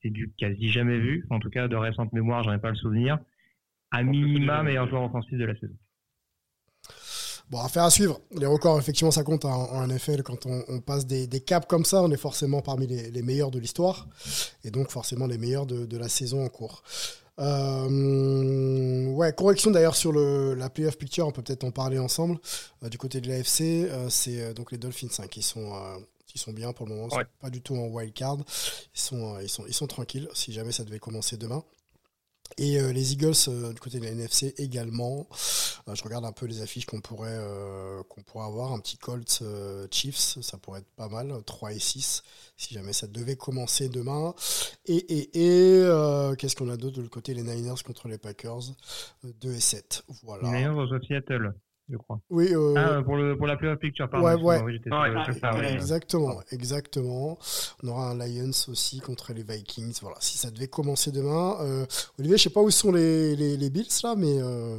c'est 0.03 0.11
du 0.11 0.33
quasi 0.37 0.69
jamais 0.69 0.99
vu, 0.99 1.27
en 1.31 1.39
tout 1.39 1.51
cas 1.51 1.69
de 1.69 1.77
récente 1.77 2.13
mémoire, 2.13 2.43
j'en 2.43 2.53
ai 2.53 2.59
pas 2.59 2.71
le 2.71 2.77
souvenir, 2.77 3.19
à 3.91 4.03
minima 4.03 4.63
meilleur 4.63 4.89
joueur 4.89 5.05
offensif 5.05 5.39
de 5.39 5.45
la 5.45 5.55
saison. 5.55 5.75
Bon, 7.51 7.61
affaire 7.61 7.85
à 7.85 7.91
suivre. 7.91 8.21
Les 8.33 8.47
records, 8.47 8.79
effectivement, 8.79 9.11
ça 9.11 9.23
compte 9.23 9.45
hein, 9.45 9.51
en, 9.51 9.87
NFL. 9.87 10.23
Quand 10.23 10.47
on, 10.47 10.65
on 10.69 10.81
passe 10.81 11.07
des, 11.07 11.27
des 11.27 11.41
caps 11.41 11.67
comme 11.67 11.85
ça, 11.85 12.03
on 12.03 12.11
est 12.11 12.17
forcément 12.17 12.63
parmi 12.63 12.87
les, 12.87 13.11
les 13.11 13.23
meilleurs 13.23 13.51
de 13.51 13.59
l'histoire. 13.59 14.09
Et 14.65 14.71
donc, 14.71 14.91
forcément, 14.91 15.27
les 15.27 15.39
meilleurs 15.39 15.67
de, 15.67 15.85
de 15.85 15.97
la 15.99 16.09
saison 16.09 16.45
en 16.45 16.49
cours. 16.49 16.83
Euh, 17.41 19.07
ouais, 19.07 19.33
correction 19.33 19.71
d'ailleurs 19.71 19.97
sur 19.97 20.13
le, 20.13 20.55
la 20.55 20.71
playoff 20.71 20.97
picture, 20.97 21.27
on 21.27 21.33
peut 21.33 21.43
peut-être 21.43 21.65
en 21.65 21.71
parler 21.73 21.99
ensemble. 21.99 22.39
Euh, 22.83 22.89
du 22.89 22.99
côté 22.99 23.21
de 23.21 23.29
l'AFC, 23.29 23.61
euh, 23.91 24.09
c'est 24.09 24.55
donc 24.55 24.71
les 24.71 24.79
Dolphins 24.79 25.09
hein, 25.19 25.27
qui 25.27 25.43
sont 25.43 25.73
qui 26.27 26.39
sont 26.39 26.53
bien 26.53 26.73
pour 26.73 26.87
le 26.87 26.95
moment, 26.95 27.11
sont 27.11 27.23
pas 27.41 27.51
du 27.51 27.61
tout 27.61 27.77
en 27.77 27.87
wild 27.87 28.13
card. 28.13 28.39
Ils 28.95 29.01
sont 29.01 29.39
ils 29.41 29.49
sont 29.49 29.65
ils 29.67 29.75
sont 29.75 29.87
tranquilles 29.87 30.29
si 30.33 30.53
jamais 30.53 30.73
ça 30.73 30.85
devait 30.85 31.01
commencer 31.01 31.37
demain. 31.37 31.65
Et 32.59 32.79
euh, 32.79 32.93
les 32.93 33.13
Eagles 33.13 33.33
euh, 33.49 33.73
du 33.73 33.81
côté 33.81 33.99
de 33.99 34.05
la 34.05 34.11
NFC 34.11 34.55
également. 34.59 35.27
Euh, 35.89 35.95
je 35.95 36.03
regarde 36.03 36.25
un 36.25 36.33
peu 36.33 36.47
les 36.47 36.63
affiches 36.63 36.87
qu'on 36.87 37.01
pourrait 37.01 37.41
pourrait 38.27 38.47
avoir. 38.47 38.73
Un 38.73 38.79
petit 38.79 38.97
Colts 38.97 39.43
Chiefs, 39.91 40.39
ça 40.41 40.59
pourrait 40.59 40.81
être 40.81 40.91
pas 40.97 41.09
mal. 41.09 41.33
3 41.45 41.73
et 41.73 41.79
6 41.79 42.23
si 42.57 42.75
jamais 42.75 42.93
ça 42.93 43.07
devait 43.07 43.37
commencer 43.37 43.89
demain. 43.89 44.35
Et, 44.87 44.97
et, 44.97 45.31
et 45.35 46.37
qu'est-ce 46.37 46.57
qu'on 46.57 46.71
a 46.71 46.77
d'autre 46.77 46.97
de 46.97 47.03
l'autre 47.03 47.13
côté? 47.13 47.35
Les 47.35 47.43
Niners 47.43 47.83
contre 47.85 48.09
les 48.09 48.19
Packers, 48.19 48.71
euh, 49.25 49.33
2 49.41 49.53
et 49.53 49.61
7. 49.61 50.05
Voilà. 50.23 50.49
Niners 50.49 51.01
Seattle, 51.07 51.55
je 51.91 51.97
crois. 51.97 52.19
Oui, 52.31 52.49
euh, 52.53 52.75
Ah, 52.77 53.03
pour, 53.03 53.17
le, 53.17 53.37
pour 53.37 53.47
la 53.47 53.57
playoff 53.57 53.79
picture, 53.79 54.09
pardon. 54.09 54.27
Ouais, 54.27 54.35
ouais. 54.35 54.63
oui, 54.65 54.73
j'étais 54.75 54.91
Ouais, 54.91 55.11
sur- 55.11 55.35
ouais, 55.35 55.39
ça. 55.41 55.73
Exactement, 55.73 56.41
exactement. 56.51 57.39
On 57.83 57.89
aura 57.89 58.11
un 58.11 58.15
Lions 58.19 58.51
aussi 58.69 59.01
contre 59.01 59.33
les 59.33 59.43
Vikings. 59.43 59.99
Voilà, 60.01 60.17
si 60.21 60.39
ça 60.39 60.51
devait 60.51 60.69
commencer 60.69 61.13
demain. 61.13 61.57
Euh, 61.61 61.85
Olivier, 62.19 62.37
je 62.39 62.43
sais 62.45 62.51
pas 62.51 62.61
où 62.61 62.71
sont 62.71 62.93
les, 62.93 63.37
les, 63.37 63.57
les 63.57 63.71
Bills 63.71 63.87
là, 64.03 64.15
mais 64.17 64.41
euh, 64.41 64.79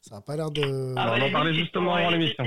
ça 0.00 0.16
n'a 0.16 0.20
pas 0.20 0.36
l'air 0.36 0.50
de. 0.50 0.94
Ah, 0.96 1.14
on 1.18 1.22
en 1.22 1.30
parlait 1.32 1.54
justement 1.54 1.94
avant 1.94 2.10
l'émission. 2.10 2.44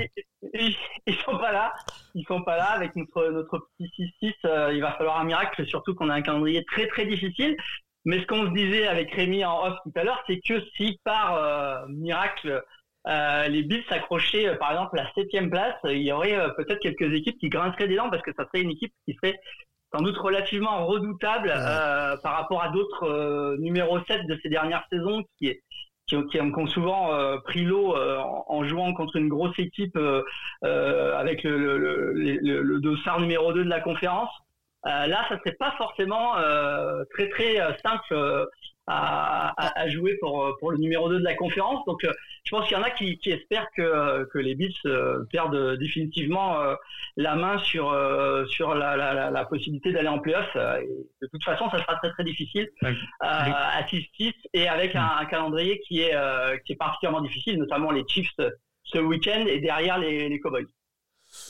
Ils, 0.54 1.14
sont 1.24 1.38
pas 1.38 1.52
là. 1.52 1.72
Ils 2.14 2.24
sont 2.26 2.42
pas 2.42 2.56
là 2.56 2.70
avec 2.72 2.94
notre 2.96 3.28
notre 3.30 3.68
petit 3.78 4.12
6-6. 4.22 4.32
euh, 4.44 4.72
il 4.74 4.80
va 4.82 4.92
falloir 4.92 5.18
un 5.20 5.24
miracle, 5.24 5.64
surtout 5.66 5.94
qu'on 5.94 6.08
a 6.10 6.14
un 6.14 6.22
calendrier 6.22 6.64
très 6.64 6.88
très 6.88 7.06
difficile. 7.06 7.56
Mais 8.04 8.20
ce 8.20 8.26
qu'on 8.26 8.46
se 8.46 8.52
disait 8.52 8.88
avec 8.88 9.12
Rémi 9.14 9.44
en 9.44 9.64
off 9.64 9.78
tout 9.84 9.92
à 9.94 10.02
l'heure, 10.02 10.20
c'est 10.26 10.40
que 10.40 10.60
si 10.76 10.98
par 11.04 11.36
euh, 11.36 11.86
miracle 11.88 12.62
euh, 13.08 13.48
les 13.48 13.62
Bills 13.62 13.84
s'accrochaient 13.88 14.48
euh, 14.48 14.56
par 14.56 14.70
exemple 14.72 14.98
à 14.98 15.04
la 15.04 15.12
septième 15.14 15.50
place, 15.50 15.74
euh, 15.84 15.92
il 15.94 16.02
y 16.02 16.12
aurait 16.12 16.36
euh, 16.38 16.48
peut-être 16.50 16.78
quelques 16.80 17.12
équipes 17.12 17.38
qui 17.38 17.48
grinceraient 17.48 17.88
des 17.88 17.96
dents 17.96 18.10
parce 18.10 18.22
que 18.22 18.32
ça 18.36 18.44
serait 18.46 18.62
une 18.62 18.70
équipe 18.70 18.92
qui 19.06 19.14
serait 19.14 19.38
sans 19.94 20.02
doute 20.02 20.16
relativement 20.18 20.86
redoutable 20.86 21.52
euh, 21.54 22.16
par 22.22 22.34
rapport 22.36 22.62
à 22.62 22.68
d'autres 22.68 23.04
euh, 23.04 23.56
numéro 23.58 23.98
7 24.04 24.26
de 24.26 24.38
ces 24.42 24.48
dernières 24.48 24.84
saisons 24.90 25.24
qui 25.38 25.48
est 25.48 25.62
qui, 26.06 26.16
ont- 26.16 26.26
qui 26.26 26.38
souvent 26.72 27.10
pris 27.44 27.62
l'eau 27.64 27.96
en, 27.96 28.44
en 28.48 28.64
jouant 28.64 28.92
contre 28.92 29.16
une 29.16 29.28
grosse 29.28 29.58
équipe 29.58 29.96
avec 30.62 31.42
le, 31.44 31.56
le, 31.58 31.78
le, 31.78 32.12
le- 32.12 32.62
le 32.62 32.80
dossard 32.80 33.20
numéro 33.20 33.52
2 33.52 33.64
de 33.64 33.68
la 33.70 33.80
conférence. 33.80 34.30
Là, 34.84 35.24
ça 35.28 35.38
serait 35.38 35.56
pas 35.58 35.72
forcément 35.78 36.34
très 37.14 37.28
très 37.30 37.56
simple 37.82 38.46
à, 38.86 39.54
à, 39.56 39.80
à 39.80 39.88
jouer 39.88 40.16
pour, 40.20 40.44
euh, 40.44 40.52
pour 40.58 40.72
le 40.72 40.78
numéro 40.78 41.08
2 41.08 41.18
de 41.20 41.24
la 41.24 41.34
conférence. 41.34 41.84
Donc, 41.86 42.02
euh, 42.04 42.12
je 42.44 42.50
pense 42.50 42.66
qu'il 42.66 42.76
y 42.76 42.80
en 42.80 42.82
a 42.82 42.90
qui, 42.90 43.16
qui 43.18 43.30
espèrent 43.30 43.68
que, 43.76 43.82
euh, 43.82 44.24
que 44.32 44.38
les 44.38 44.54
Bills 44.54 44.72
euh, 44.86 45.24
perdent 45.30 45.76
définitivement 45.78 46.60
euh, 46.60 46.74
la 47.16 47.36
main 47.36 47.58
sur, 47.58 47.94
sur 48.48 48.74
la, 48.74 48.96
la, 48.96 49.14
la, 49.14 49.30
la 49.30 49.44
possibilité 49.44 49.92
d'aller 49.92 50.08
en 50.08 50.18
playoff. 50.18 50.52
De 50.56 51.26
toute 51.30 51.44
façon, 51.44 51.70
ça 51.70 51.78
sera 51.78 51.94
très 51.96 52.10
très 52.10 52.24
difficile 52.24 52.68
à 53.20 53.82
6-6 53.84 54.32
et 54.54 54.68
avec 54.68 54.96
un, 54.96 55.08
un 55.20 55.24
calendrier 55.26 55.80
qui 55.86 56.00
est, 56.00 56.14
qui 56.64 56.72
est 56.72 56.76
particulièrement 56.76 57.20
difficile, 57.22 57.58
notamment 57.58 57.90
les 57.90 58.04
Chiefs 58.08 58.34
ce 58.84 58.98
week-end 58.98 59.44
et 59.46 59.60
derrière 59.60 59.98
les, 59.98 60.28
les 60.28 60.40
Cowboys. 60.40 60.66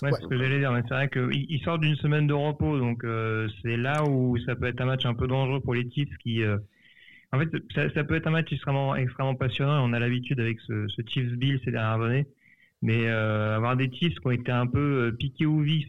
Ouais, 0.03 0.11
Ouais. 0.11 0.11
c'est 0.13 0.23
ce 0.23 0.29
que 0.29 0.39
j'allais 0.39 0.59
dire, 0.61 0.71
mais 0.73 0.83
c'est 0.87 0.95
vrai 0.95 1.09
qu'ils 1.09 1.47
ils 1.51 1.61
sortent 1.65 1.81
d'une 1.81 1.97
semaine 1.97 2.27
de 2.29 2.35
repos, 2.35 2.79
donc 2.79 3.03
euh, 3.05 3.49
c'est 3.63 3.77
là 3.77 4.05
où 4.05 4.37
ça 4.47 4.55
peut 4.55 4.67
être 4.67 4.81
un 4.81 4.85
match 4.85 5.05
un 5.07 5.15
peu 5.15 5.27
dangereux 5.27 5.61
pour 5.61 5.75
les 5.75 5.91
Chiefs 5.91 6.17
qui, 6.23 6.43
euh, 6.45 6.57
en 7.33 7.39
fait, 7.39 7.49
ça, 7.95 8.05
peut 8.05 8.15
être 8.15 8.27
un 8.27 8.31
match 8.31 8.53
extrêmement, 8.53 8.95
extrêmement 8.95 9.35
passionnant 9.35 9.89
on 9.89 9.95
a 9.95 9.99
l'habitude 9.99 10.39
avec 10.39 10.61
ce, 10.61 10.87
Chiefs 11.07 11.33
Bill 11.33 11.61
ces 11.65 11.71
dernières 11.71 12.05
années, 12.05 12.27
mais 12.83 13.09
euh, 13.09 13.57
avoir 13.57 13.77
des 13.77 13.91
Chiefs 13.91 14.19
qui 14.19 14.27
ont 14.27 14.33
été 14.33 14.53
un 14.53 14.67
peu 14.67 15.07
euh, 15.09 15.13
piqués 15.13 15.47
au 15.47 15.61
vif 15.61 15.87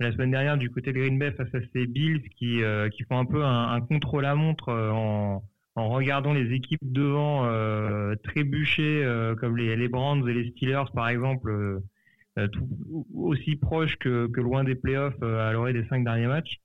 la 0.00 0.10
semaine 0.12 0.30
dernière 0.30 0.56
du 0.56 0.70
côté 0.70 0.92
de 0.92 0.98
Green 0.98 1.18
Bay 1.18 1.32
face 1.32 1.54
à 1.54 1.58
ces 1.72 1.86
Bills 1.86 2.22
qui, 2.38 2.62
euh, 2.62 2.88
font 3.08 3.18
un 3.18 3.26
peu 3.26 3.44
un, 3.44 3.72
un 3.72 3.80
contre-la-montre 3.82 4.70
euh, 4.70 4.90
en, 4.90 5.42
en 5.74 5.88
regardant 5.90 6.32
les 6.32 6.54
équipes 6.54 6.80
devant 6.82 7.46
trébucher 8.24 9.04
comme 9.38 9.58
les, 9.58 9.76
les 9.76 9.88
Browns 9.88 10.26
et 10.26 10.32
les 10.32 10.50
Steelers 10.52 10.90
par 10.94 11.08
exemple. 11.08 11.82
aussi 13.14 13.56
proche 13.56 13.96
que, 13.96 14.26
que 14.28 14.40
loin 14.40 14.64
des 14.64 14.74
playoffs 14.74 15.22
à 15.22 15.52
l'orée 15.52 15.74
des 15.74 15.84
cinq 15.88 16.04
derniers 16.04 16.28
matchs. 16.28 16.60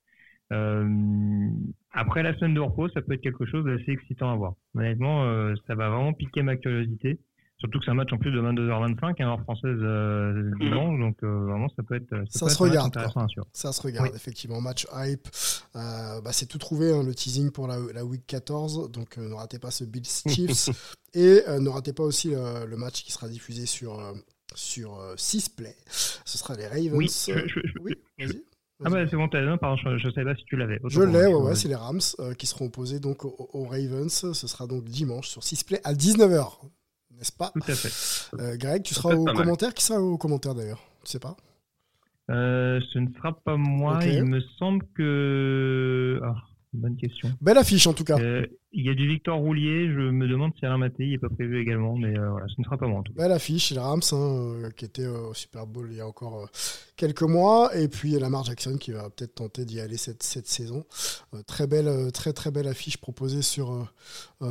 Euh, 0.52 1.48
après 1.92 2.22
la 2.22 2.36
semaine 2.38 2.54
de 2.54 2.60
repos, 2.60 2.88
ça 2.90 3.02
peut 3.02 3.14
être 3.14 3.20
quelque 3.22 3.46
chose 3.46 3.64
d'assez 3.64 3.90
excitant 3.92 4.32
à 4.32 4.36
voir. 4.36 4.54
Honnêtement, 4.74 5.24
euh, 5.24 5.54
ça 5.66 5.74
va 5.74 5.88
vraiment 5.88 6.12
piquer 6.12 6.42
ma 6.42 6.56
curiosité. 6.56 7.18
Surtout 7.58 7.78
que 7.78 7.84
c'est 7.84 7.92
un 7.92 7.94
match 7.94 8.12
en 8.12 8.18
plus 8.18 8.32
de 8.32 8.40
22h25, 8.40 9.22
à 9.22 9.26
heure 9.28 9.40
française 9.42 9.78
euh, 9.82 10.50
dimanche, 10.58 10.98
donc 10.98 11.22
euh, 11.22 11.44
vraiment 11.46 11.68
ça 11.76 11.84
peut 11.84 11.94
être, 11.94 12.08
Ça 12.28 12.46
peut 12.46 12.50
se 12.50 12.54
être 12.54 12.62
un 12.62 12.66
match 12.66 12.96
regarde, 12.96 13.28
suivre. 13.30 13.46
Ça 13.52 13.70
se 13.72 13.80
regarde, 13.82 14.08
Oui. 14.08 14.16
effectivement. 14.16 14.60
Match 14.60 14.84
hype. 14.92 15.28
Euh, 15.76 16.20
bah, 16.22 16.32
c'est 16.32 16.46
tout 16.46 16.58
trouvé, 16.58 16.92
hein, 16.92 17.04
le 17.04 17.14
teasing 17.14 17.52
pour 17.52 17.68
la, 17.68 17.76
la 17.94 18.04
week 18.04 18.24
14. 18.26 18.90
Donc, 18.90 19.16
euh, 19.16 19.28
ne 19.28 19.34
ratez 19.34 19.60
pas 19.60 19.70
ce 19.70 19.84
Bills 19.84 20.02
Chiefs. 20.28 20.70
et 21.14 21.42
euh, 21.46 21.60
ne 21.60 21.68
ratez 21.68 21.92
pas 21.92 22.02
aussi 22.02 22.30
le, 22.30 22.66
le 22.66 22.76
match 22.76 23.04
qui 23.04 23.12
sera 23.12 23.28
diffusé 23.28 23.64
sur, 23.66 24.00
euh, 24.00 24.12
sur 24.56 24.98
euh, 24.98 25.14
6 25.16 25.50
Play. 25.50 25.76
Ce 25.86 26.38
sera 26.38 26.56
les 26.56 26.66
Ravens. 26.66 26.94
Oui, 26.94 27.06
je- 27.08 27.46
je- 27.46 27.60
je- 27.64 27.78
Oui, 27.80 27.92
vas-y. 28.18 28.42
Ah 28.84 28.90
bah 28.90 29.06
c'est 29.08 29.16
bon, 29.16 29.28
t'as 29.28 29.42
non, 29.42 29.58
pardon, 29.58 29.76
je, 29.76 29.98
je 29.98 30.10
savais 30.10 30.32
pas 30.32 30.36
si 30.36 30.44
tu 30.44 30.56
l'avais. 30.56 30.80
Je 30.86 31.00
l'ai, 31.02 31.26
ouais, 31.26 31.34
ouais, 31.34 31.54
c'est 31.54 31.68
les 31.68 31.74
Rams 31.74 32.00
euh, 32.20 32.34
qui 32.34 32.46
seront 32.46 32.66
opposés 32.66 33.00
donc 33.00 33.24
aux, 33.24 33.48
aux 33.52 33.64
Ravens. 33.64 34.32
Ce 34.32 34.46
sera 34.46 34.66
donc 34.66 34.84
dimanche 34.84 35.28
sur 35.28 35.42
6 35.42 35.64
Play 35.64 35.80
à 35.84 35.92
19h. 35.94 36.58
N'est-ce 37.16 37.32
pas? 37.32 37.50
Tout 37.50 37.60
à 37.70 37.74
fait. 37.74 38.36
Euh, 38.40 38.56
Greg, 38.56 38.82
tu 38.82 38.94
seras 38.94 39.14
au 39.14 39.24
commentaire? 39.24 39.74
Qui 39.74 39.84
sera 39.84 40.00
au 40.00 40.18
commentaire 40.18 40.54
d'ailleurs? 40.54 40.82
Tu 41.04 41.12
sais 41.12 41.20
pas? 41.20 41.36
Euh, 42.30 42.80
ce 42.92 42.98
ne 42.98 43.12
sera 43.14 43.32
pas 43.32 43.56
moi, 43.56 44.04
il 44.04 44.24
me 44.24 44.40
semble 44.58 44.84
que... 44.96 46.20
Ah, 46.24 46.34
bonne 46.72 46.96
question. 46.96 47.30
Belle 47.40 47.58
affiche 47.58 47.86
en 47.86 47.92
tout 47.92 48.04
cas. 48.04 48.18
Euh, 48.18 48.46
il 48.74 48.86
y 48.86 48.88
a 48.88 48.94
du 48.94 49.06
Victor 49.06 49.38
Roulier, 49.38 49.88
je 49.88 50.00
me 50.10 50.26
demande 50.26 50.52
si 50.58 50.64
Alain 50.64 50.78
Maté 50.78 51.04
il 51.06 51.12
est 51.14 51.18
pas 51.18 51.28
prévu 51.28 51.60
également, 51.60 51.94
mais 51.96 52.18
euh, 52.18 52.30
voilà, 52.30 52.46
ce 52.48 52.54
ne 52.58 52.64
sera 52.64 52.78
pas 52.78 52.86
moi 52.86 53.00
en 53.00 53.02
tout 53.02 53.12
cas. 53.12 53.22
Belle 53.24 53.32
affiche, 53.32 53.70
les 53.70 53.78
Rams, 53.78 54.00
hein, 54.12 54.16
euh, 54.16 54.70
qui 54.70 54.86
était 54.86 55.04
euh, 55.04 55.28
au 55.28 55.34
Super 55.34 55.66
Bowl 55.66 55.88
il 55.90 55.98
y 55.98 56.00
a 56.00 56.06
encore 56.06 56.42
euh, 56.44 56.46
quelques 56.96 57.20
mois. 57.22 57.76
Et 57.76 57.88
puis 57.88 58.12
Lamar 58.18 58.44
Jackson 58.44 58.78
qui 58.78 58.92
va 58.92 59.10
peut-être 59.10 59.34
tenter 59.34 59.66
d'y 59.66 59.78
aller 59.80 59.98
cette, 59.98 60.22
cette 60.22 60.46
saison. 60.46 60.84
Euh, 61.34 61.42
très 61.46 61.66
belle, 61.66 61.88
euh, 61.88 62.10
très 62.10 62.32
très 62.32 62.50
belle 62.50 62.66
affiche 62.68 62.96
proposée 62.96 63.42
sur, 63.42 63.92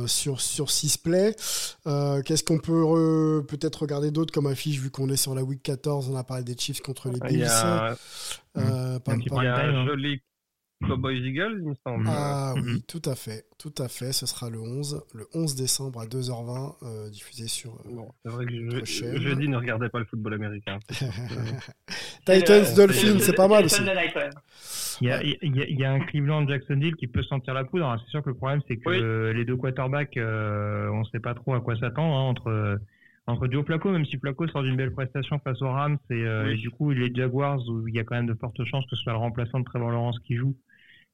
sur, 0.06 0.40
sur 0.40 0.70
6 0.70 0.98
play. 0.98 1.34
Euh, 1.88 2.22
Qu'est-ce 2.22 2.44
qu'on 2.44 2.58
peut 2.58 2.82
re- 2.82 3.44
peut-être 3.44 3.82
regarder 3.82 4.12
d'autre 4.12 4.32
comme 4.32 4.46
affiche 4.46 4.78
vu 4.78 4.90
qu'on 4.90 5.08
est 5.08 5.16
sur 5.16 5.34
la 5.34 5.42
week 5.42 5.62
14 5.64 6.10
On 6.10 6.16
a 6.16 6.22
parlé 6.22 6.44
des 6.44 6.56
Chiefs 6.56 6.80
contre 6.80 7.08
les 7.08 7.18
Il 7.24 7.28
Bills. 7.28 7.38
y 7.40 7.44
a, 7.44 7.96
Euh, 8.56 8.98
pam, 9.00 9.14
Un 9.16 9.18
petit 9.18 9.28
pam. 9.30 9.38
il 9.40 9.44
y 9.44 9.48
a 9.48 9.52
Prime 9.54 9.66
time, 9.66 9.74
un 9.74 9.80
hein. 9.82 9.86
joli 9.86 10.20
Cowboys 10.86 11.16
Eagles, 11.18 11.58
il 11.60 11.68
me 11.68 11.74
semble. 11.86 12.04
Ah 12.08 12.54
Mhm. 12.56 12.62
oui, 12.64 12.84
tout 12.86 13.02
à 13.06 13.14
fait, 13.14 13.44
tout 13.58 13.74
à 13.78 13.88
fait. 13.88 14.12
Ce 14.12 14.26
sera 14.26 14.50
le 14.50 14.60
11, 14.60 15.02
le 15.14 15.26
11 15.34 15.54
décembre 15.54 16.00
à 16.00 16.06
2h20, 16.06 16.76
euh, 16.82 17.08
diffusé 17.10 17.48
sur 17.48 17.72
euh, 17.72 17.94
Bon, 17.94 18.08
c'est 18.24 18.30
vrai 18.30 18.44
que 18.46 18.52
je, 18.54 18.76
Prochaine. 18.76 19.16
jeudi 19.20 19.48
ne 19.48 19.56
regardez 19.56 19.88
pas 19.88 19.98
le 19.98 20.04
football 20.06 20.34
américain. 20.34 20.78
Titans, 22.26 22.64
Euh, 22.64 22.76
Dolphins, 22.76 23.18
c'est 23.18 23.34
pas 23.34 23.48
mal 23.48 23.64
aussi. 23.64 23.80
Il 25.00 25.08
y 25.08 25.10
a, 25.10 25.22
il 25.22 25.56
y 25.56 25.62
a- 25.62 25.66
il 25.68 25.78
y 25.78 25.84
a 25.84 25.92
un 25.92 26.00
Cleveland 26.00 26.46
Jacksonville 26.46 26.94
qui 26.96 27.06
peut 27.08 27.22
sentir 27.24 27.54
la 27.54 27.64
poudre. 27.64 27.86
Alors, 27.86 28.00
C'est 28.04 28.10
sûr 28.10 28.22
que 28.22 28.28
le 28.30 28.36
problème 28.36 28.60
c'est 28.68 28.76
que 28.76 28.88
Oui. 28.88 28.98
euh, 29.00 29.32
les 29.32 29.44
deux 29.44 29.56
quarterbacks, 29.56 30.16
euh, 30.16 30.88
on 30.90 31.00
ne 31.00 31.04
sait 31.06 31.18
pas 31.20 31.34
trop 31.34 31.54
à 31.54 31.60
quoi 31.60 31.76
s'attendre 31.76 32.14
hein, 32.14 32.22
entre 32.28 32.78
entre 33.28 33.46
Joe 33.50 33.64
Flacco, 33.64 33.88
même 33.92 34.04
si 34.04 34.18
Flacco 34.18 34.48
sort 34.48 34.64
d'une 34.64 34.76
belle 34.76 34.90
prestation 34.92 35.38
face 35.38 35.62
aux 35.62 35.70
Rams 35.70 35.96
et, 36.10 36.14
euh, 36.14 36.44
Oui. 36.46 36.54
et 36.54 36.56
du 36.56 36.70
coup 36.70 36.90
les 36.90 37.14
Jaguars 37.14 37.60
où 37.68 37.86
il 37.86 37.94
y 37.94 38.00
a 38.00 38.04
quand 38.04 38.16
même 38.16 38.26
de 38.26 38.34
fortes 38.34 38.64
chances 38.64 38.84
que 38.86 38.96
ce 38.96 39.02
soit 39.02 39.12
le 39.12 39.18
remplaçant 39.18 39.60
de 39.60 39.64
Trevor 39.64 39.90
Lawrence 39.92 40.18
qui 40.26 40.34
joue 40.36 40.56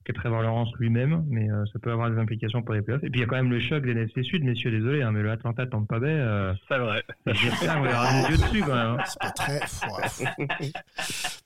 que 0.05 0.13
Trevor 0.13 0.41
Lawrence 0.41 0.71
lui-même, 0.79 1.23
mais 1.29 1.51
euh, 1.51 1.65
ça 1.73 1.79
peut 1.79 1.93
avoir 1.93 2.11
des 2.11 2.19
implications 2.19 2.63
pour 2.63 2.73
les 2.75 2.81
playoffs. 2.81 3.05
Et 3.05 3.11
puis 3.11 3.21
il 3.21 3.23
y 3.23 3.25
a 3.25 3.27
quand 3.27 3.37
même 3.37 3.51
le 3.51 3.61
choc 3.61 3.85
des 3.85 3.91
NFC 3.93 4.23
Sud, 4.23 4.43
messieurs, 4.43 4.71
désolé, 4.71 5.03
hein, 5.03 5.11
mais 5.13 5.21
le 5.23 5.31
Atlanta 5.31 5.67
Tampa 5.67 5.99
Bay, 5.99 6.07
euh, 6.09 6.55
C'est 6.69 6.79
vrai. 6.79 7.03
j'espère 7.27 7.75
qu'on 7.77 7.83
verra 7.83 8.23
des 8.23 8.31
yeux 8.31 8.39
dessus 8.39 8.61
quand 8.63 8.75
même. 8.75 8.97
hein. 8.99 9.05
C'est 9.07 9.19
pas 9.21 9.31
très. 9.33 9.61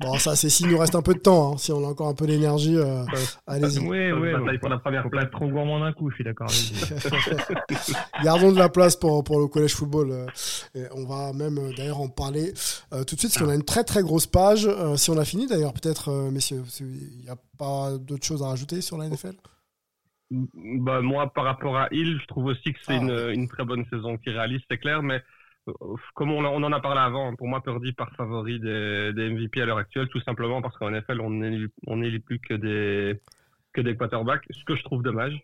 Bon, 0.00 0.16
ça, 0.18 0.36
c'est 0.36 0.48
s'il 0.48 0.68
nous 0.68 0.78
reste 0.78 0.94
un 0.94 1.02
peu 1.02 1.14
de 1.14 1.18
temps. 1.18 1.54
hein. 1.54 1.56
Si 1.58 1.72
on 1.72 1.84
a 1.84 1.88
encore 1.88 2.08
un 2.08 2.14
peu 2.14 2.26
d'énergie, 2.26 2.76
euh, 2.76 3.02
allez-y. 3.48 3.80
Oui, 3.80 4.12
oui, 4.12 4.32
bataille 4.32 4.58
pour 4.58 4.68
la 4.68 4.78
première 4.78 5.08
place. 5.10 5.24
être 5.24 5.30
trop 5.32 5.48
gourmand 5.48 5.80
d'un 5.80 5.92
coup, 5.92 6.10
je 6.10 6.14
suis 6.16 6.24
d'accord. 6.24 6.48
Gardons 8.24 8.52
de 8.52 8.58
la 8.58 8.68
place 8.68 8.96
pour, 8.96 9.24
pour 9.24 9.38
le 9.40 9.46
collège 9.48 9.74
football. 9.74 10.10
euh, 10.12 10.26
et 10.74 10.84
on 10.94 11.04
va 11.06 11.32
même 11.32 11.58
d'ailleurs 11.76 12.00
en 12.00 12.08
parler 12.08 12.52
euh, 12.92 13.04
tout 13.04 13.14
de 13.14 13.20
suite, 13.20 13.32
parce 13.34 13.44
qu'on 13.44 13.50
a 13.50 13.54
une 13.54 13.64
très 13.64 13.84
très 13.84 14.02
grosse 14.02 14.26
page. 14.26 14.66
Euh, 14.66 14.96
si 14.96 15.10
on 15.10 15.18
a 15.18 15.24
fini 15.24 15.46
d'ailleurs, 15.46 15.72
peut-être, 15.72 16.10
euh, 16.10 16.30
messieurs, 16.30 16.62
il 16.80 17.24
n'y 17.24 17.30
a 17.30 17.36
pas 17.64 17.98
d'autres 18.06 18.26
choses 18.30 18.42
à 18.42 18.48
rajouter 18.48 18.80
sur 18.88 18.96
la 18.98 19.06
NFL 19.08 19.36
Bah, 20.30 21.00
moi, 21.02 21.30
par 21.32 21.44
rapport 21.44 21.76
à 21.76 21.88
Hill, 21.92 22.18
je 22.20 22.26
trouve 22.26 22.46
aussi 22.46 22.72
que 22.72 22.78
c'est 22.86 22.94
Ah. 22.94 23.02
une, 23.02 23.40
une 23.40 23.48
très 23.48 23.64
bonne 23.70 23.84
saison 23.90 24.16
qu'il 24.18 24.32
réalise, 24.32 24.62
c'est 24.70 24.78
clair, 24.78 25.02
mais 25.02 25.20
euh, 25.68 25.72
comme 26.14 26.30
on, 26.32 26.42
en- 26.44 26.54
on 26.58 26.62
en 26.68 26.72
a 26.72 26.80
parlé 26.80 27.00
avant, 27.00 27.36
pour 27.36 27.48
moi, 27.48 27.62
Purdy 27.62 27.92
par 27.92 28.10
favori 28.16 28.58
des, 28.58 29.12
des 29.16 29.28
MVP 29.30 29.60
à 29.60 29.66
l'heure 29.66 29.78
actuelle, 29.84 30.08
tout 30.08 30.22
simplement 30.22 30.62
parce 30.62 30.76
qu'en 30.78 30.90
NFL, 30.90 31.20
on 31.20 31.30
n'élit 31.30 31.68
on 31.86 31.96
n'élit 31.98 32.18
plus 32.28 32.40
que 32.40 32.54
des, 32.54 33.20
que 33.74 33.82
des 33.82 33.94
quarterbacks, 33.96 34.46
ce 34.50 34.64
que 34.64 34.74
je 34.74 34.82
trouve 34.84 35.02
dommage. 35.02 35.38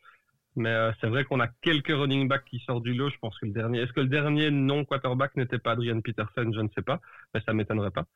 Mais 0.57 0.71
euh, 0.71 0.91
c'est 1.01 1.07
vrai 1.09 1.25
qu'on 1.25 1.39
a 1.41 1.49
quelques 1.67 1.95
running 2.01 2.27
backs 2.27 2.47
qui 2.47 2.59
sortent 2.67 2.83
du 2.83 2.95
lot. 2.95 3.11
Je 3.11 3.19
pense 3.25 3.39
que 3.39 3.47
le 3.47 3.53
dernier, 3.53 3.81
est-ce 3.83 3.93
que 3.93 4.01
le 4.01 4.09
dernier 4.09 4.51
non 4.51 4.85
quarterback 4.85 5.37
n'était 5.37 5.59
pas 5.65 5.73
Adrian 5.73 6.01
Peterson? 6.01 6.51
Je 6.53 6.63
ne 6.67 6.71
sais 6.75 6.83
pas, 6.83 6.99
mais 7.35 7.41
ça 7.47 7.53
m'étonnerait 7.53 7.93
pas. 7.93 8.07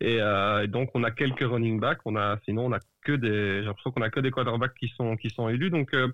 Et, 0.00 0.20
euh, 0.20 0.64
et 0.64 0.68
donc 0.68 0.90
on 0.94 1.04
a 1.04 1.10
quelques 1.10 1.40
running 1.40 1.80
backs. 1.80 2.00
On 2.04 2.16
a, 2.16 2.38
sinon 2.44 2.66
on 2.66 2.72
a 2.72 2.78
que 3.02 3.12
des, 3.12 3.60
j'ai 3.60 3.66
l'impression 3.66 3.90
qu'on 3.90 4.02
a 4.02 4.10
que 4.10 4.20
des 4.20 4.30
quarterbacks 4.30 4.74
qui 4.74 4.88
sont 4.88 5.16
qui 5.16 5.30
sont 5.30 5.48
élus. 5.48 5.70
Donc 5.70 5.94
euh, 5.94 6.08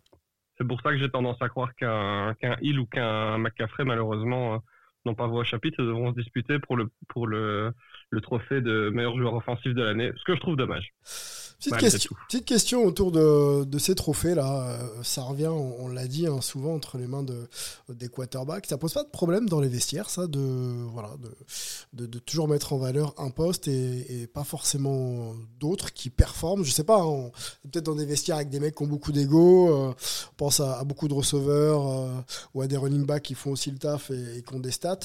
c'est 0.58 0.66
pour 0.66 0.80
ça 0.80 0.90
que 0.90 0.98
j'ai 0.98 1.10
tendance 1.10 1.40
à 1.40 1.48
croire 1.48 1.74
qu'un 1.74 2.34
qu'un 2.34 2.56
Hill 2.62 2.78
ou 2.78 2.86
qu'un 2.86 3.38
McCaffrey 3.38 3.84
malheureusement 3.84 4.54
euh, 4.54 4.58
n'ont 5.04 5.14
pas 5.14 5.26
voix 5.26 5.40
au 5.40 5.44
chapitre. 5.44 5.76
Ils 5.80 5.86
devront 5.86 6.12
se 6.14 6.20
disputer 6.20 6.58
pour 6.58 6.76
le 6.76 6.90
pour 7.08 7.26
le 7.26 7.72
le 8.10 8.20
trophée 8.20 8.60
de 8.60 8.90
meilleur 8.90 9.16
joueur 9.16 9.34
offensif 9.34 9.74
de 9.74 9.82
l'année. 9.82 10.12
Ce 10.16 10.24
que 10.24 10.34
je 10.34 10.40
trouve 10.40 10.56
dommage. 10.56 10.92
Petite, 11.58 11.78
question, 11.78 12.08
tout. 12.08 12.16
petite 12.28 12.44
question 12.44 12.84
autour 12.84 13.12
de, 13.12 13.64
de 13.64 13.78
ces 13.78 13.94
trophées-là. 13.94 14.68
Euh, 14.68 15.02
ça 15.02 15.22
revient, 15.22 15.46
on, 15.46 15.84
on 15.84 15.88
l'a 15.88 16.06
dit 16.06 16.26
hein, 16.26 16.40
souvent, 16.40 16.74
entre 16.74 16.98
les 16.98 17.06
mains 17.06 17.22
de, 17.22 17.48
des 17.88 18.08
quarterbacks. 18.08 18.66
Ça 18.66 18.76
pose 18.76 18.92
pas 18.92 19.04
de 19.04 19.08
problème 19.08 19.48
dans 19.48 19.60
les 19.60 19.68
vestiaires, 19.68 20.10
ça, 20.10 20.26
de, 20.26 20.38
voilà, 20.92 21.16
de, 21.18 21.34
de, 21.94 22.06
de 22.06 22.18
toujours 22.18 22.46
mettre 22.46 22.74
en 22.74 22.78
valeur 22.78 23.14
un 23.16 23.30
poste 23.30 23.68
et, 23.68 24.22
et 24.22 24.26
pas 24.26 24.44
forcément 24.44 25.34
d'autres 25.58 25.92
qui 25.92 26.10
performent. 26.10 26.62
Je 26.62 26.70
sais 26.70 26.84
pas, 26.84 27.00
hein, 27.02 27.30
peut-être 27.70 27.86
dans 27.86 27.94
des 27.94 28.06
vestiaires 28.06 28.36
avec 28.36 28.50
des 28.50 28.60
mecs 28.60 28.74
qui 28.74 28.82
ont 28.82 28.86
beaucoup 28.86 29.12
d'ego. 29.12 29.70
euh, 29.70 29.92
on 29.92 30.34
pense 30.36 30.60
à, 30.60 30.78
à 30.78 30.84
beaucoup 30.84 31.08
de 31.08 31.14
receveurs 31.14 31.88
euh, 31.88 32.08
ou 32.54 32.60
à 32.60 32.66
des 32.66 32.76
running 32.76 33.06
backs 33.06 33.22
qui 33.22 33.34
font 33.34 33.52
aussi 33.52 33.70
le 33.70 33.78
taf 33.78 34.10
et, 34.10 34.38
et 34.38 34.42
qui 34.42 34.54
ont 34.54 34.60
des 34.60 34.70
stats. 34.70 34.98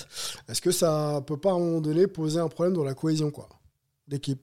Est-ce 0.49 0.61
que 0.61 0.71
ça 0.71 1.23
peut 1.25 1.37
pas 1.37 1.51
à 1.51 1.53
un 1.53 1.59
moment 1.59 1.81
donné 1.81 2.07
poser 2.07 2.39
un 2.39 2.49
problème 2.49 2.75
dans 2.75 2.83
la 2.83 2.93
cohésion 2.93 3.31
quoi? 3.31 3.47
D'équipe 4.07 4.41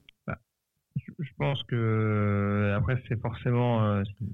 Je 1.19 1.31
pense 1.37 1.61
que 1.63 1.75
euh, 1.75 2.77
après 2.77 3.01
c'est 3.07 3.19
forcément 3.19 3.83
euh, 3.83 4.03
c'est 4.05 4.25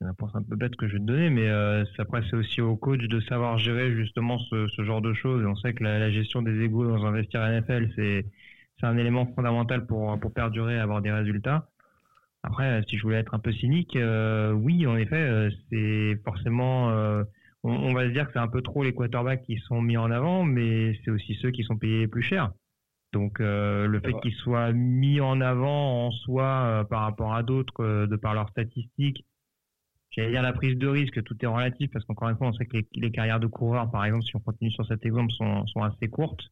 une 0.00 0.06
réponse 0.06 0.30
un 0.34 0.42
peu 0.42 0.54
bête 0.54 0.76
que 0.76 0.86
je 0.86 0.92
vais 0.92 0.98
te 1.00 1.04
donner, 1.04 1.30
mais 1.30 1.48
euh, 1.48 1.84
après 1.98 2.22
c'est 2.30 2.36
aussi 2.36 2.60
au 2.60 2.76
coach 2.76 3.00
de 3.00 3.20
savoir 3.22 3.58
gérer 3.58 3.92
justement 3.96 4.38
ce, 4.38 4.68
genre 4.84 5.00
de 5.00 5.12
choses. 5.14 5.44
On 5.44 5.56
sait 5.56 5.74
que 5.74 5.82
la, 5.82 6.10
gestion 6.12 6.42
des 6.42 6.62
égos 6.62 6.86
dans 6.86 7.04
un 7.06 7.10
vestiaire 7.10 7.42
NFL 7.42 7.90
c'est 7.96 8.24
un 8.82 8.96
élément 8.96 9.26
fondamental 9.34 9.86
pour 9.86 10.16
perdurer 10.32 10.76
et 10.76 10.78
avoir 10.78 11.02
des 11.02 11.10
résultats. 11.10 11.68
Après, 12.44 12.82
si 12.88 12.96
je 12.96 13.02
voulais 13.02 13.18
être 13.18 13.34
un 13.34 13.40
peu 13.40 13.52
cynique, 13.52 13.98
oui, 14.54 14.86
en 14.86 14.96
effet, 14.96 15.48
c'est 15.70 16.20
forcément 16.24 16.88
on, 17.64 17.70
on 17.72 17.92
va 17.92 18.04
se 18.04 18.12
dire 18.12 18.26
que 18.26 18.32
c'est 18.34 18.38
un 18.38 18.48
peu 18.48 18.62
trop 18.62 18.84
les 18.84 18.94
quarterbacks 18.94 19.42
qui 19.42 19.58
sont 19.58 19.82
mis 19.82 19.96
en 19.96 20.10
avant, 20.12 20.44
mais 20.44 20.98
c'est 21.04 21.10
aussi 21.10 21.34
ceux 21.42 21.50
qui 21.50 21.64
sont 21.64 21.76
payés 21.76 22.06
plus 22.06 22.22
cher. 22.22 22.52
Donc 23.12 23.40
euh, 23.40 23.86
le 23.86 24.00
fait 24.00 24.12
qu'ils 24.20 24.34
soient 24.34 24.72
mis 24.72 25.20
en 25.20 25.40
avant 25.40 26.06
en 26.06 26.10
soi 26.10 26.44
euh, 26.44 26.84
par 26.84 27.02
rapport 27.02 27.34
à 27.34 27.42
d'autres, 27.42 27.82
euh, 27.82 28.06
de 28.06 28.16
par 28.16 28.34
leurs 28.34 28.50
statistiques, 28.50 29.24
j'allais 30.10 30.30
dire 30.30 30.42
la 30.42 30.52
prise 30.52 30.76
de 30.76 30.86
risque, 30.86 31.22
tout 31.24 31.36
est 31.40 31.46
relatif 31.46 31.90
parce 31.90 32.04
qu'encore 32.04 32.28
une 32.28 32.36
fois, 32.36 32.48
on 32.48 32.52
sait 32.52 32.66
que 32.66 32.76
les, 32.76 32.86
les 32.94 33.10
carrières 33.10 33.40
de 33.40 33.46
coureurs, 33.46 33.90
par 33.90 34.04
exemple, 34.04 34.24
si 34.24 34.36
on 34.36 34.40
continue 34.40 34.70
sur 34.72 34.86
cet 34.86 35.06
exemple, 35.06 35.32
sont, 35.32 35.66
sont 35.66 35.82
assez 35.82 36.08
courtes. 36.08 36.42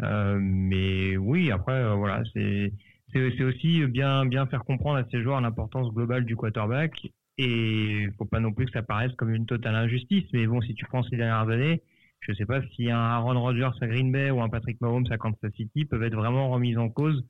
Mais 0.00 1.16
oui, 1.16 1.52
après, 1.52 1.94
voilà, 1.96 2.24
c'est 2.32 3.42
aussi 3.44 3.86
bien 3.86 4.26
bien 4.26 4.46
faire 4.46 4.64
comprendre 4.64 4.98
à 4.98 5.04
ces 5.10 5.22
joueurs 5.22 5.40
l'importance 5.40 5.92
globale 5.94 6.24
du 6.24 6.34
quarterback 6.36 6.92
et 7.38 8.08
faut 8.18 8.24
pas 8.24 8.40
non 8.40 8.52
plus 8.52 8.66
que 8.66 8.72
ça 8.72 8.82
paraisse 8.82 9.12
comme 9.16 9.32
une 9.34 9.46
totale 9.46 9.76
injustice. 9.76 10.24
Mais 10.32 10.46
bon, 10.46 10.60
si 10.62 10.74
tu 10.74 10.84
prends 10.86 11.02
ces 11.04 11.16
dernières 11.16 11.48
années, 11.48 11.82
je 12.22 12.32
sais 12.34 12.46
pas 12.46 12.60
si 12.74 12.90
un 12.90 12.98
Aaron 12.98 13.40
Rodgers 13.40 13.70
à 13.80 13.86
Green 13.86 14.10
Bay 14.12 14.30
ou 14.30 14.40
un 14.42 14.48
Patrick 14.48 14.80
Mahomes 14.80 15.06
à 15.10 15.18
Kansas 15.18 15.52
City 15.56 15.84
peuvent 15.84 16.02
être 16.02 16.14
vraiment 16.16 16.50
remis 16.50 16.76
en 16.76 16.88
cause 16.88 17.24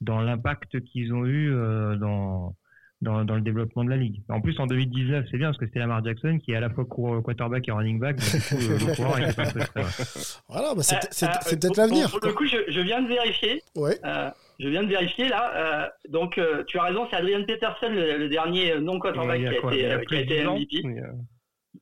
dans 0.00 0.20
l'impact 0.20 0.80
qu'ils 0.84 1.12
ont 1.12 1.24
eu 1.26 1.52
euh, 1.52 1.96
dans, 1.96 2.54
dans 3.02 3.24
dans 3.24 3.34
le 3.34 3.40
développement 3.40 3.82
de 3.84 3.90
la 3.90 3.96
ligue. 3.96 4.22
En 4.28 4.40
plus, 4.40 4.58
en 4.60 4.66
2019, 4.66 5.26
c'est 5.30 5.36
bien 5.38 5.48
parce 5.48 5.58
que 5.58 5.66
c'était 5.66 5.78
Lamar 5.80 6.04
Jackson 6.04 6.38
qui 6.42 6.52
est 6.52 6.56
à 6.56 6.60
la 6.60 6.70
fois 6.70 6.84
coureur- 6.84 7.22
quarterback 7.22 7.66
et 7.68 7.72
running 7.72 7.98
back. 7.98 8.16
Du 8.16 8.22
coup, 8.22 8.56
le, 8.56 8.94
coureur 8.94 9.34
pas. 9.34 9.82
Voilà, 10.48 10.74
bah, 10.74 10.82
c'est 10.82 10.96
Euh, 11.24 11.28
euh, 11.28 11.56
peut-être 11.56 11.76
l'avenir. 11.76 12.10
Pour, 12.10 12.20
pour 12.20 12.28
le 12.28 12.34
coup, 12.34 12.46
je, 12.46 12.58
je 12.68 12.80
viens 12.80 13.02
de 13.02 13.08
vérifier. 13.08 13.62
Ouais. 13.74 13.98
Euh, 14.04 14.30
je 14.60 14.68
viens 14.68 14.82
de 14.82 14.88
vérifier 14.88 15.28
là. 15.28 15.52
euh, 15.84 15.88
donc, 16.10 16.38
euh, 16.38 16.62
tu 16.66 16.78
as 16.78 16.82
raison, 16.84 17.06
c'est 17.10 17.16
Adrian 17.16 17.44
Peterson, 17.44 17.88
le, 17.90 18.16
le 18.18 18.28
dernier 18.28 18.78
non 18.80 18.98
quarterback 18.98 19.40
qui 19.40 19.46
a 19.46 19.52
été, 19.52 20.06
qui 20.06 20.14
a 20.14 20.20
été 20.20 20.40
10 20.42 20.46
ans 20.46 20.56
MVP. 20.58 20.82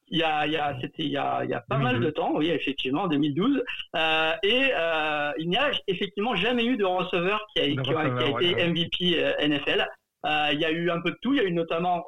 Il 0.08 0.18
y 0.18 0.22
a, 0.22 0.46
il 0.46 0.52
y 0.52 0.56
a, 0.56 0.76
c'était 0.80 1.02
il 1.04 1.10
y 1.10 1.16
a, 1.16 1.40
il 1.44 1.50
y 1.50 1.54
a 1.54 1.60
pas 1.60 1.78
mal 1.78 1.94
2002. 1.94 2.06
de 2.06 2.10
temps, 2.10 2.32
oui, 2.34 2.50
effectivement, 2.50 3.02
en 3.04 3.08
2012. 3.08 3.62
Euh, 3.96 4.32
et 4.42 4.70
euh, 4.74 5.32
il 5.38 5.48
n'y 5.48 5.56
a 5.56 5.70
effectivement 5.86 6.34
jamais 6.36 6.64
eu 6.66 6.76
de 6.76 6.84
receveur 6.84 7.40
qui 7.54 7.60
a, 7.62 7.66
De 7.66 7.72
qui 7.72 7.78
a- 7.78 7.82
qui 7.82 7.92
a 7.94 7.98
receveur, 8.02 8.40
été 8.42 8.54
ouais. 8.54 8.68
MVP 8.68 9.24
euh, 9.24 9.32
NFL. 9.48 9.86
Il 10.52 10.58
y 10.60 10.64
a 10.64 10.70
eu 10.70 10.90
un 10.90 11.00
peu 11.00 11.10
de 11.10 11.18
tout. 11.22 11.32
Il 11.32 11.38
y 11.38 11.40
a 11.40 11.44
eu 11.44 11.52
notamment, 11.52 12.04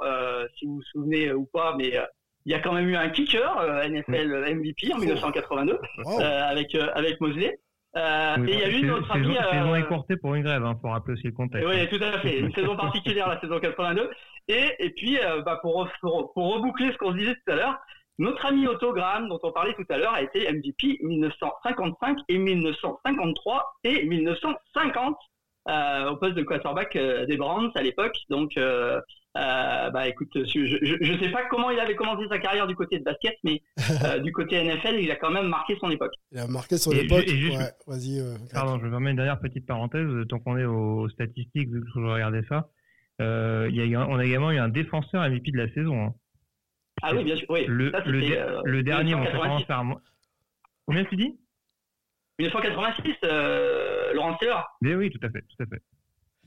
si 0.56 0.66
vous 0.66 0.74
vous 0.76 0.82
souvenez 0.92 1.32
ou 1.32 1.46
pas, 1.52 1.74
mais 1.76 1.92
il 2.44 2.52
y 2.52 2.54
a 2.54 2.60
quand 2.60 2.72
même 2.72 2.88
eu 2.88 2.96
un 2.96 3.08
kicker 3.08 3.42
NFL 3.88 4.54
MVP 4.56 4.92
en 4.94 4.98
1982 4.98 5.78
Wow. 6.04 6.20
euh, 6.20 6.42
avec 6.50 6.74
avec 6.74 7.20
Mosley. 7.20 7.58
Euh, 7.96 8.36
Oui, 8.38 8.50
et 8.50 8.54
il 8.54 8.60
y 8.60 8.62
a 8.62 8.68
eu 8.68 8.80
saison- 8.80 8.86
notre 8.88 9.10
ami. 9.12 9.26
saison, 9.34 9.50
saison 9.50 9.72
euh, 9.72 9.76
écourtée 9.78 10.16
pour 10.18 10.34
une 10.34 10.42
grève, 10.42 10.62
hein, 10.66 10.76
faut 10.82 10.88
rappeler 10.88 11.14
aussi 11.14 11.26
le 11.28 11.32
contexte. 11.32 11.66
oui, 11.66 11.88
tout 11.88 12.04
à 12.04 12.18
fait. 12.20 12.40
Une 12.40 12.52
saison 12.52 12.76
particulière, 12.76 13.26
la 13.26 13.40
saison 13.40 13.58
82. 13.58 14.10
Et, 14.48 14.70
et 14.78 14.90
puis, 14.90 15.18
euh, 15.18 15.42
bah, 15.42 15.58
pour, 15.62 15.84
re- 15.84 15.90
pour, 16.00 16.32
pour 16.32 16.54
reboucler 16.54 16.92
ce 16.92 16.98
qu'on 16.98 17.12
se 17.12 17.16
disait 17.18 17.34
tout 17.34 17.52
à 17.52 17.56
l'heure, 17.56 17.78
notre 18.18 18.46
ami 18.46 18.66
Otto 18.66 18.92
Graham, 18.92 19.28
dont 19.28 19.40
on 19.42 19.52
parlait 19.52 19.74
tout 19.74 19.84
à 19.90 19.98
l'heure, 19.98 20.14
a 20.14 20.22
été 20.22 20.50
MVP 20.50 20.98
1955 21.02 22.18
et 22.28 22.38
1953 22.38 23.74
et 23.84 24.04
1950 24.06 25.16
euh, 25.68 26.10
au 26.10 26.16
poste 26.16 26.34
de 26.34 26.42
quarterback 26.42 26.94
euh, 26.96 27.26
des 27.26 27.36
Browns 27.36 27.70
à 27.74 27.82
l'époque. 27.82 28.16
Donc, 28.30 28.56
euh, 28.56 29.00
euh, 29.36 29.90
bah 29.90 30.08
écoute, 30.08 30.30
je 30.34 31.12
ne 31.12 31.18
sais 31.22 31.30
pas 31.30 31.44
comment 31.50 31.70
il 31.70 31.78
avait 31.78 31.96
commencé 31.96 32.22
sa 32.30 32.38
carrière 32.38 32.66
du 32.66 32.74
côté 32.74 32.98
de 32.98 33.04
basket, 33.04 33.36
mais 33.44 33.60
euh, 34.04 34.18
du 34.20 34.32
côté 34.32 34.62
NFL, 34.62 34.94
il 34.98 35.10
a 35.10 35.16
quand 35.16 35.30
même 35.30 35.48
marqué 35.48 35.76
son 35.78 35.90
époque. 35.90 36.12
Il 36.32 36.38
a 36.38 36.46
marqué 36.46 36.78
son 36.78 36.92
Et 36.92 37.00
époque. 37.00 37.26
juste- 37.28 37.58
Ouais, 37.58 37.70
vas-y. 37.86 38.20
euh, 38.20 38.36
Pardon, 38.54 38.78
je 38.78 38.86
me 38.86 38.90
permets 38.90 39.10
une 39.10 39.16
dernière 39.16 39.40
petite 39.40 39.66
parenthèse, 39.66 40.06
tant 40.28 40.38
qu'on 40.38 40.56
est 40.56 40.64
aux 40.64 41.08
statistiques, 41.10 41.68
vu 41.68 41.80
que 41.82 41.86
je 41.96 42.00
regardais 42.00 42.44
ça. 42.48 42.68
Euh, 43.20 43.66
il 43.70 43.76
y 43.76 43.80
a, 43.80 43.84
eu 43.84 43.96
un- 43.96 44.06
on 44.06 44.16
a 44.18 44.24
également 44.24 44.50
eu 44.52 44.58
un 44.58 44.68
défenseur 44.68 45.22
MVP 45.22 45.50
de 45.52 45.58
la 45.58 45.72
saison. 45.72 46.04
hein. 46.06 46.14
Ah 47.02 47.14
oui, 47.14 47.24
bien 47.24 47.36
sûr. 47.36 47.46
Oui, 47.50 47.64
Le, 47.66 47.90
Ça, 47.90 48.00
le, 48.00 48.20
c'était, 48.22 48.36
de- 48.36 48.40
euh, 48.40 48.62
le 48.64 48.82
dernier, 48.82 49.14
on 49.14 49.18
fait 49.24 49.32
1986. 49.32 49.38
vraiment 49.38 49.66
faire. 49.66 49.84
mo- 49.84 50.00
Combien 50.86 51.04
tu 51.04 51.16
dis? 51.16 51.38
1986, 52.38 53.14
euh, 53.24 54.12
Laurent 54.14 54.34
Taylor. 54.36 54.64
Mais 54.82 54.94
oui, 54.94 55.10
tout 55.10 55.18
à 55.26 55.30
fait, 55.30 55.42
tout 55.42 55.62
à 55.62 55.66
fait. 55.66 55.82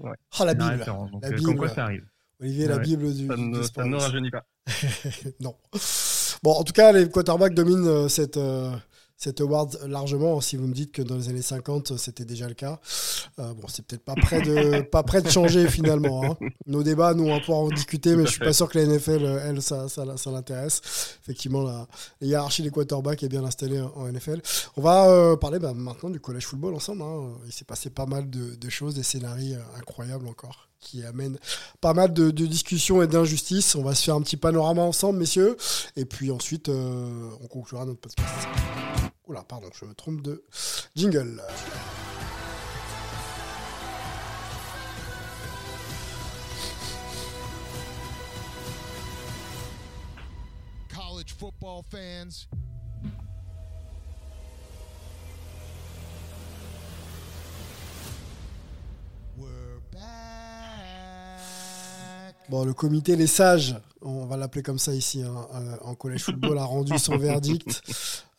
Oh, 0.02 0.46
la 0.46 0.54
Bible. 0.54 0.84
donc, 0.86 1.22
La 1.24 1.30
Bible. 1.32 1.42
Comme 1.44 1.58
quoi 1.58 1.70
ça 1.70 1.84
arrive. 1.86 2.06
Olivier, 2.40 2.68
la. 2.68 2.78
Bible 2.78 3.14
du, 3.14 3.28
ça 3.28 3.36
ne, 3.36 3.62
ça 3.64 3.84
ne 3.86 3.96
rajeunit 3.98 4.32
pas. 4.32 4.46
non. 5.42 5.56
Bon, 6.42 6.52
en 6.54 6.64
tout 6.64 6.72
cas, 6.74 6.92
les 6.94 7.10
quarterbacks 7.10 7.54
dominent 7.54 7.86
euh, 7.88 8.08
cette, 8.08 8.38
euh, 8.38 8.72
cette 9.20 9.42
award 9.42 9.78
largement. 9.86 10.40
Si 10.40 10.56
vous 10.56 10.66
me 10.66 10.74
dites 10.74 10.94
que 10.94 11.02
dans 11.02 11.16
les 11.18 11.28
années 11.28 11.42
50, 11.42 11.98
c'était 11.98 12.24
déjà 12.24 12.48
le 12.48 12.54
cas. 12.54 12.80
Euh, 13.38 13.54
bon, 13.54 13.68
c'est 13.68 13.86
peut-être 13.86 14.04
pas 14.06 14.16
prêt 14.16 14.42
de, 14.42 14.80
pas 14.92 15.04
prêt 15.04 15.22
de 15.22 15.30
changer 15.30 15.68
finalement. 15.68 16.32
hein. 16.32 16.38
Nos 16.66 16.84
débats, 16.84 17.14
nous, 17.14 17.26
on 17.26 17.34
va 17.34 17.42
pouvoir 17.42 17.60
en 17.60 17.68
discuter, 17.70 18.16
mais 18.16 18.26
je 18.26 18.32
suis 18.32 18.40
pas 18.40 18.54
sûr 18.54 18.70
que 18.70 18.80
la 18.80 18.86
NFL, 18.86 19.26
euh, 19.26 19.40
elle, 19.46 19.62
ça, 19.62 19.90
ça, 19.90 20.06
ça 20.16 20.32
l'intéresse. 20.32 20.82
Effectivement, 21.22 21.62
la, 21.64 21.86
la 22.22 22.28
hiérarchie 22.28 22.64
des 22.64 22.72
quarterbacks 22.72 23.22
est 23.22 23.28
bien 23.30 23.44
installée 23.44 23.82
en 23.82 24.08
NFL. 24.10 24.42
On 24.78 24.82
va 24.82 25.10
euh, 25.10 25.36
parler 25.36 25.60
bah, 25.60 25.74
maintenant 25.76 26.10
du 26.10 26.22
collège 26.22 26.46
football 26.48 26.74
ensemble. 26.74 27.02
hein. 27.02 27.34
Il 27.46 27.52
s'est 27.52 27.66
passé 27.66 27.90
pas 27.90 28.06
mal 28.06 28.30
de, 28.30 28.56
de 28.56 28.70
choses, 28.70 28.96
des 28.96 29.04
scénarios 29.04 29.58
incroyables 29.78 30.28
encore, 30.30 30.70
qui 30.80 31.04
amènent 31.04 31.38
pas 31.82 31.94
mal 31.94 32.14
de, 32.14 32.32
de 32.32 32.46
discussions 32.46 33.02
et 33.04 33.08
d'injustices. 33.08 33.76
On 33.76 33.84
va 33.84 33.96
se 33.96 34.06
faire 34.06 34.16
un 34.16 34.22
petit 34.22 34.38
panorama 34.38 34.84
ensemble, 34.84 35.20
messieurs. 35.20 35.58
Et 35.98 36.06
puis 36.06 36.32
ensuite, 36.32 36.70
euh, 36.70 37.30
on 37.44 37.48
conclura 37.48 37.84
notre 37.86 38.00
podcast. 38.00 38.30
Oula, 39.30 39.44
pardon, 39.44 39.70
je 39.80 39.86
me 39.86 39.94
trompe 39.94 40.24
de 40.24 40.44
jingle. 40.96 41.40
College 50.92 51.34
football 51.38 51.84
fans, 51.84 52.48
we're 59.38 59.80
back. 59.92 60.02
Bon, 62.50 62.66
le 62.66 62.74
comité 62.74 63.16
Les 63.16 63.28
Sages, 63.28 63.76
on 64.02 64.26
va 64.26 64.38
l'appeler 64.38 64.64
comme 64.64 64.80
ça 64.80 64.96
ici, 64.96 65.22
hein, 65.22 65.48
euh, 65.54 65.78
en 65.82 65.94
collège 65.94 66.24
football, 66.24 66.58
a 66.58 66.64
rendu 66.64 66.98
son 66.98 67.16
verdict. 67.20 67.84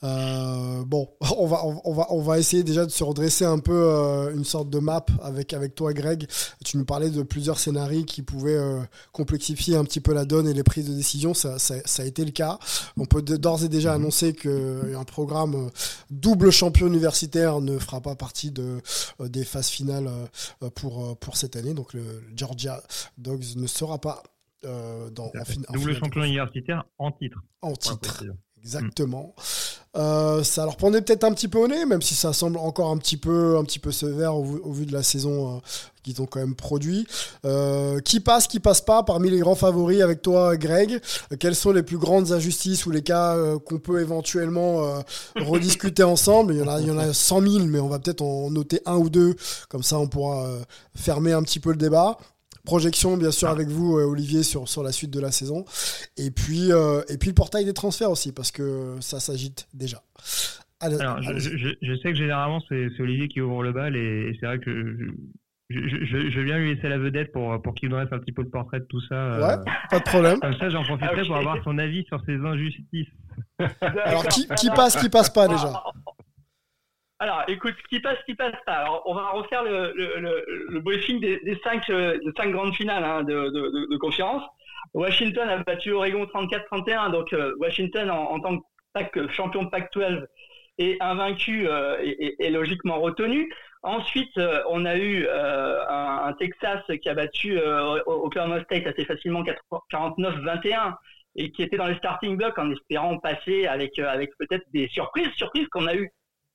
Euh, 0.02 0.82
bon, 0.86 1.08
on 1.36 1.46
va, 1.46 1.62
on, 1.84 1.92
va, 1.92 2.06
on 2.10 2.22
va 2.22 2.38
essayer 2.38 2.62
déjà 2.62 2.86
de 2.86 2.90
se 2.90 3.04
redresser 3.04 3.44
un 3.44 3.58
peu 3.58 3.72
euh, 3.74 4.34
une 4.34 4.44
sorte 4.44 4.70
de 4.70 4.78
map 4.78 5.04
avec, 5.22 5.52
avec 5.52 5.74
toi, 5.74 5.92
Greg. 5.92 6.26
Tu 6.64 6.78
nous 6.78 6.84
parlais 6.84 7.10
de 7.10 7.22
plusieurs 7.22 7.58
scénarios 7.58 8.04
qui 8.04 8.22
pouvaient 8.22 8.56
euh, 8.56 8.80
complexifier 9.12 9.76
un 9.76 9.84
petit 9.84 10.00
peu 10.00 10.14
la 10.14 10.24
donne 10.24 10.48
et 10.48 10.54
les 10.54 10.62
prises 10.62 10.88
de 10.88 10.94
décision. 10.94 11.34
Ça, 11.34 11.58
ça, 11.58 11.74
ça 11.84 12.02
a 12.02 12.06
été 12.06 12.24
le 12.24 12.30
cas. 12.30 12.58
On 12.96 13.04
peut 13.04 13.20
d'ores 13.22 13.64
et 13.64 13.68
déjà 13.68 13.92
annoncer 13.92 14.32
qu'un 14.32 15.04
programme 15.06 15.54
euh, 15.54 15.68
double 16.10 16.50
champion 16.50 16.86
universitaire 16.86 17.60
ne 17.60 17.78
fera 17.78 18.00
pas 18.00 18.14
partie 18.16 18.50
de, 18.50 18.80
euh, 19.20 19.28
des 19.28 19.44
phases 19.44 19.68
finales 19.68 20.08
euh, 20.62 20.70
pour, 20.70 21.04
euh, 21.04 21.14
pour 21.14 21.36
cette 21.36 21.56
année. 21.56 21.74
Donc 21.74 21.92
le 21.92 22.22
Georgia 22.34 22.82
Dogs 23.18 23.56
ne 23.56 23.66
sera 23.66 23.98
pas 23.98 24.22
euh, 24.64 25.10
dans, 25.10 25.26
en, 25.26 25.44
fin- 25.44 25.60
Double 25.72 25.94
champion 25.94 26.22
universitaire 26.24 26.84
en 26.98 27.10
titre. 27.12 27.38
en 27.62 27.74
titre. 27.74 28.24
Préciser. 28.60 28.78
Exactement. 28.78 29.34
Euh, 29.96 30.44
ça 30.44 30.64
leur 30.64 30.76
prendrait 30.76 31.02
peut-être 31.02 31.24
un 31.24 31.32
petit 31.32 31.48
peu 31.48 31.58
au 31.58 31.66
nez, 31.66 31.84
même 31.84 32.00
si 32.02 32.14
ça 32.14 32.32
semble 32.32 32.58
encore 32.58 32.90
un 32.90 32.98
petit 32.98 33.16
peu, 33.16 33.56
un 33.58 33.64
petit 33.64 33.80
peu 33.80 33.90
sévère 33.90 34.36
au, 34.36 34.44
vu- 34.44 34.60
au 34.62 34.72
vu 34.72 34.86
de 34.86 34.92
la 34.92 35.02
saison 35.02 35.56
euh, 35.56 35.60
qu'ils 36.04 36.22
ont 36.22 36.26
quand 36.26 36.38
même 36.38 36.54
produit. 36.54 37.08
Euh, 37.44 37.98
qui 37.98 38.20
passe, 38.20 38.46
qui 38.46 38.60
passe 38.60 38.80
pas 38.82 39.02
parmi 39.02 39.30
les 39.30 39.40
grands 39.40 39.56
favoris 39.56 40.00
avec 40.00 40.22
toi, 40.22 40.56
Greg 40.56 41.00
Quelles 41.40 41.56
sont 41.56 41.72
les 41.72 41.82
plus 41.82 41.98
grandes 41.98 42.30
injustices 42.30 42.86
ou 42.86 42.92
les 42.92 43.02
cas 43.02 43.34
euh, 43.36 43.58
qu'on 43.58 43.78
peut 43.78 44.00
éventuellement 44.00 45.02
rediscuter 45.36 46.02
ensemble? 46.04 46.54
Il 46.54 46.60
y, 46.60 46.62
en 46.62 46.68
a, 46.68 46.80
il 46.80 46.86
y 46.86 46.90
en 46.92 46.98
a 46.98 47.12
100 47.12 47.40
000, 47.42 47.64
mais 47.64 47.80
on 47.80 47.88
va 47.88 47.98
peut-être 47.98 48.22
en 48.22 48.48
noter 48.50 48.80
un 48.86 48.96
ou 48.96 49.10
deux, 49.10 49.34
comme 49.68 49.82
ça 49.82 49.98
on 49.98 50.06
pourra 50.06 50.46
fermer 50.94 51.32
un 51.32 51.42
petit 51.42 51.58
peu 51.58 51.70
le 51.70 51.76
débat. 51.76 52.16
Projection, 52.70 53.16
bien 53.16 53.32
sûr, 53.32 53.48
avec 53.48 53.66
vous, 53.66 53.98
euh, 53.98 54.04
Olivier, 54.04 54.44
sur, 54.44 54.68
sur 54.68 54.84
la 54.84 54.92
suite 54.92 55.10
de 55.10 55.18
la 55.20 55.32
saison. 55.32 55.64
Et 56.16 56.30
puis, 56.30 56.70
euh, 56.70 57.02
et 57.08 57.18
puis 57.18 57.30
le 57.30 57.34
portail 57.34 57.64
des 57.64 57.72
transferts 57.74 58.12
aussi, 58.12 58.30
parce 58.32 58.52
que 58.52 58.94
ça 59.00 59.18
s'agite 59.18 59.66
déjà. 59.74 60.00
Allez, 60.78 61.00
Alors, 61.00 61.20
je, 61.20 61.30
allez-y. 61.30 61.58
je, 61.58 61.68
je 61.82 61.96
sais 61.96 62.12
que 62.12 62.14
généralement, 62.14 62.60
c'est 62.68 62.88
Olivier 63.00 63.26
qui 63.26 63.40
ouvre 63.40 63.64
le 63.64 63.72
bal 63.72 63.96
et, 63.96 64.28
et 64.30 64.36
c'est 64.38 64.46
vrai 64.46 64.60
que 64.60 64.70
je, 65.68 65.78
je, 65.88 66.04
je, 66.04 66.30
je 66.30 66.40
viens 66.40 66.58
lui 66.58 66.74
laisser 66.76 66.88
la 66.88 66.98
vedette 66.98 67.32
pour, 67.32 67.60
pour 67.60 67.74
qu'il 67.74 67.88
nous 67.88 67.96
dresse 67.96 68.08
un 68.12 68.18
petit 68.20 68.30
peu 68.32 68.42
le 68.42 68.50
portrait 68.50 68.78
de 68.78 68.86
tout 68.88 69.00
ça. 69.08 69.14
euh, 69.16 69.56
Ouais, 69.58 69.64
pas 69.90 69.98
de 69.98 70.04
problème. 70.04 70.38
Comme 70.38 70.54
ça, 70.56 70.70
j'en 70.70 70.84
profiterai 70.84 71.22
Ah, 71.22 71.26
pour 71.26 71.36
avoir 71.36 71.56
son 71.64 71.76
avis 71.76 72.04
sur 72.06 72.22
ces 72.24 72.36
injustices. 72.36 73.08
Alors, 73.80 74.26
qui, 74.28 74.46
qui 74.56 74.68
passe, 74.70 74.96
qui 74.96 75.08
passe 75.08 75.28
pas 75.30 75.48
déjà 75.48 75.82
Alors, 77.22 77.44
écoute, 77.48 77.74
ce 77.82 77.88
qui 77.88 78.00
passe, 78.00 78.18
ce 78.20 78.24
qui 78.24 78.34
passe 78.34 78.54
pas. 78.64 78.72
Alors, 78.78 79.02
on 79.04 79.14
va 79.14 79.28
refaire 79.30 79.62
le, 79.62 79.92
le, 79.94 80.20
le, 80.20 80.44
le 80.70 80.80
briefing 80.80 81.20
des, 81.20 81.38
des 81.40 81.58
cinq, 81.62 81.88
euh, 81.90 82.18
des 82.24 82.32
cinq 82.36 82.50
grandes 82.50 82.74
finales 82.74 83.04
hein, 83.04 83.22
de, 83.24 83.34
de, 83.50 83.50
de, 83.50 83.90
de 83.92 83.96
conférence. 83.98 84.42
Washington 84.94 85.48
a 85.48 85.58
battu 85.58 85.92
Oregon 85.92 86.24
34-31, 86.24 87.12
donc 87.12 87.32
euh, 87.34 87.54
Washington 87.60 88.10
en, 88.10 88.30
en 88.32 88.40
tant 88.40 88.58
que 88.58 88.64
Pac- 88.94 89.30
champion 89.32 89.64
de 89.64 89.68
Pac-12 89.68 90.24
et 90.78 90.96
invaincu 91.00 91.68
euh, 91.68 91.98
est, 92.00 92.16
est- 92.20 92.36
est 92.46 92.50
logiquement 92.50 92.98
retenu. 93.00 93.52
Ensuite, 93.82 94.36
euh, 94.38 94.62
on 94.70 94.86
a 94.86 94.96
eu 94.96 95.26
euh, 95.28 95.86
un, 95.88 96.22
un 96.28 96.32
Texas 96.34 96.82
qui 97.02 97.08
a 97.10 97.14
battu 97.14 97.58
euh, 97.58 97.98
Oklahoma 98.06 98.62
State 98.64 98.86
assez 98.86 99.04
facilement 99.04 99.42
49-21 99.92 100.94
et 101.36 101.44
et 101.44 101.52
qui 101.52 101.62
étaient 101.62 101.76
dans 101.76 101.86
les 101.86 101.94
starting 101.96 102.36
blocks 102.36 102.58
en 102.58 102.72
espérant 102.72 103.16
passer 103.18 103.66
avec 103.66 103.96
avec 104.00 104.30
peut-être 104.38 104.64
des 104.72 104.88
surprises, 104.88 105.30
surprises 105.36 105.68
qu'on 105.68 105.86
a 105.86 105.94
eu 105.94 106.10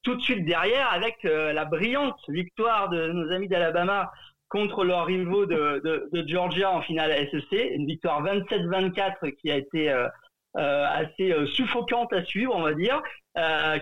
tout 0.06 0.16
de 0.16 0.22
suite 0.22 0.46
derrière 0.46 0.90
avec 0.94 1.26
euh, 1.26 1.52
la 1.52 1.66
brillante 1.66 2.20
victoire 2.30 2.90
de 2.90 3.08
nos 3.08 3.32
amis 3.34 3.50
d'Alabama 3.50 4.12
contre 4.48 4.86
leurs 4.86 5.08
rivaux 5.08 5.48
de, 5.48 5.82
de, 5.84 6.28
Georgia 6.28 6.72
en 6.72 6.82
finale 6.82 7.12
SEC, 7.32 7.72
une 7.74 7.88
victoire 7.88 8.24
27-24 8.24 9.36
qui 9.36 9.52
a 9.52 9.58
été 9.58 9.92
euh, 9.92 10.08
euh, 10.58 10.86
assez 10.88 11.34
suffocante 11.48 12.14
à 12.14 12.24
suivre, 12.24 12.56
on 12.56 12.62
va 12.62 12.74
dire, 12.76 13.02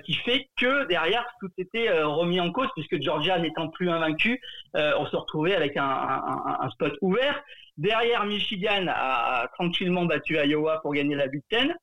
qui 0.03 0.15
fait 0.15 0.47
que 0.57 0.87
derrière 0.87 1.27
tout 1.39 1.51
était 1.59 2.01
remis 2.01 2.39
en 2.39 2.51
cause 2.51 2.69
puisque 2.73 2.99
Georgia 2.99 3.37
n'étant 3.37 3.67
plus 3.67 3.87
invaincu, 3.87 4.41
on 4.73 5.05
se 5.05 5.15
retrouvait 5.15 5.53
avec 5.53 5.77
un, 5.77 5.83
un- 5.83 6.69
spot 6.71 6.97
ouvert. 7.01 7.39
Derrière, 7.77 8.25
Michigan 8.25 8.87
a 8.87 9.47
tranquillement 9.53 10.05
battu 10.05 10.37
Iowa 10.37 10.79
pour 10.81 10.93
gagner 10.95 11.13
la 11.13 11.27
Big 11.27 11.43
Ten. 11.49 11.75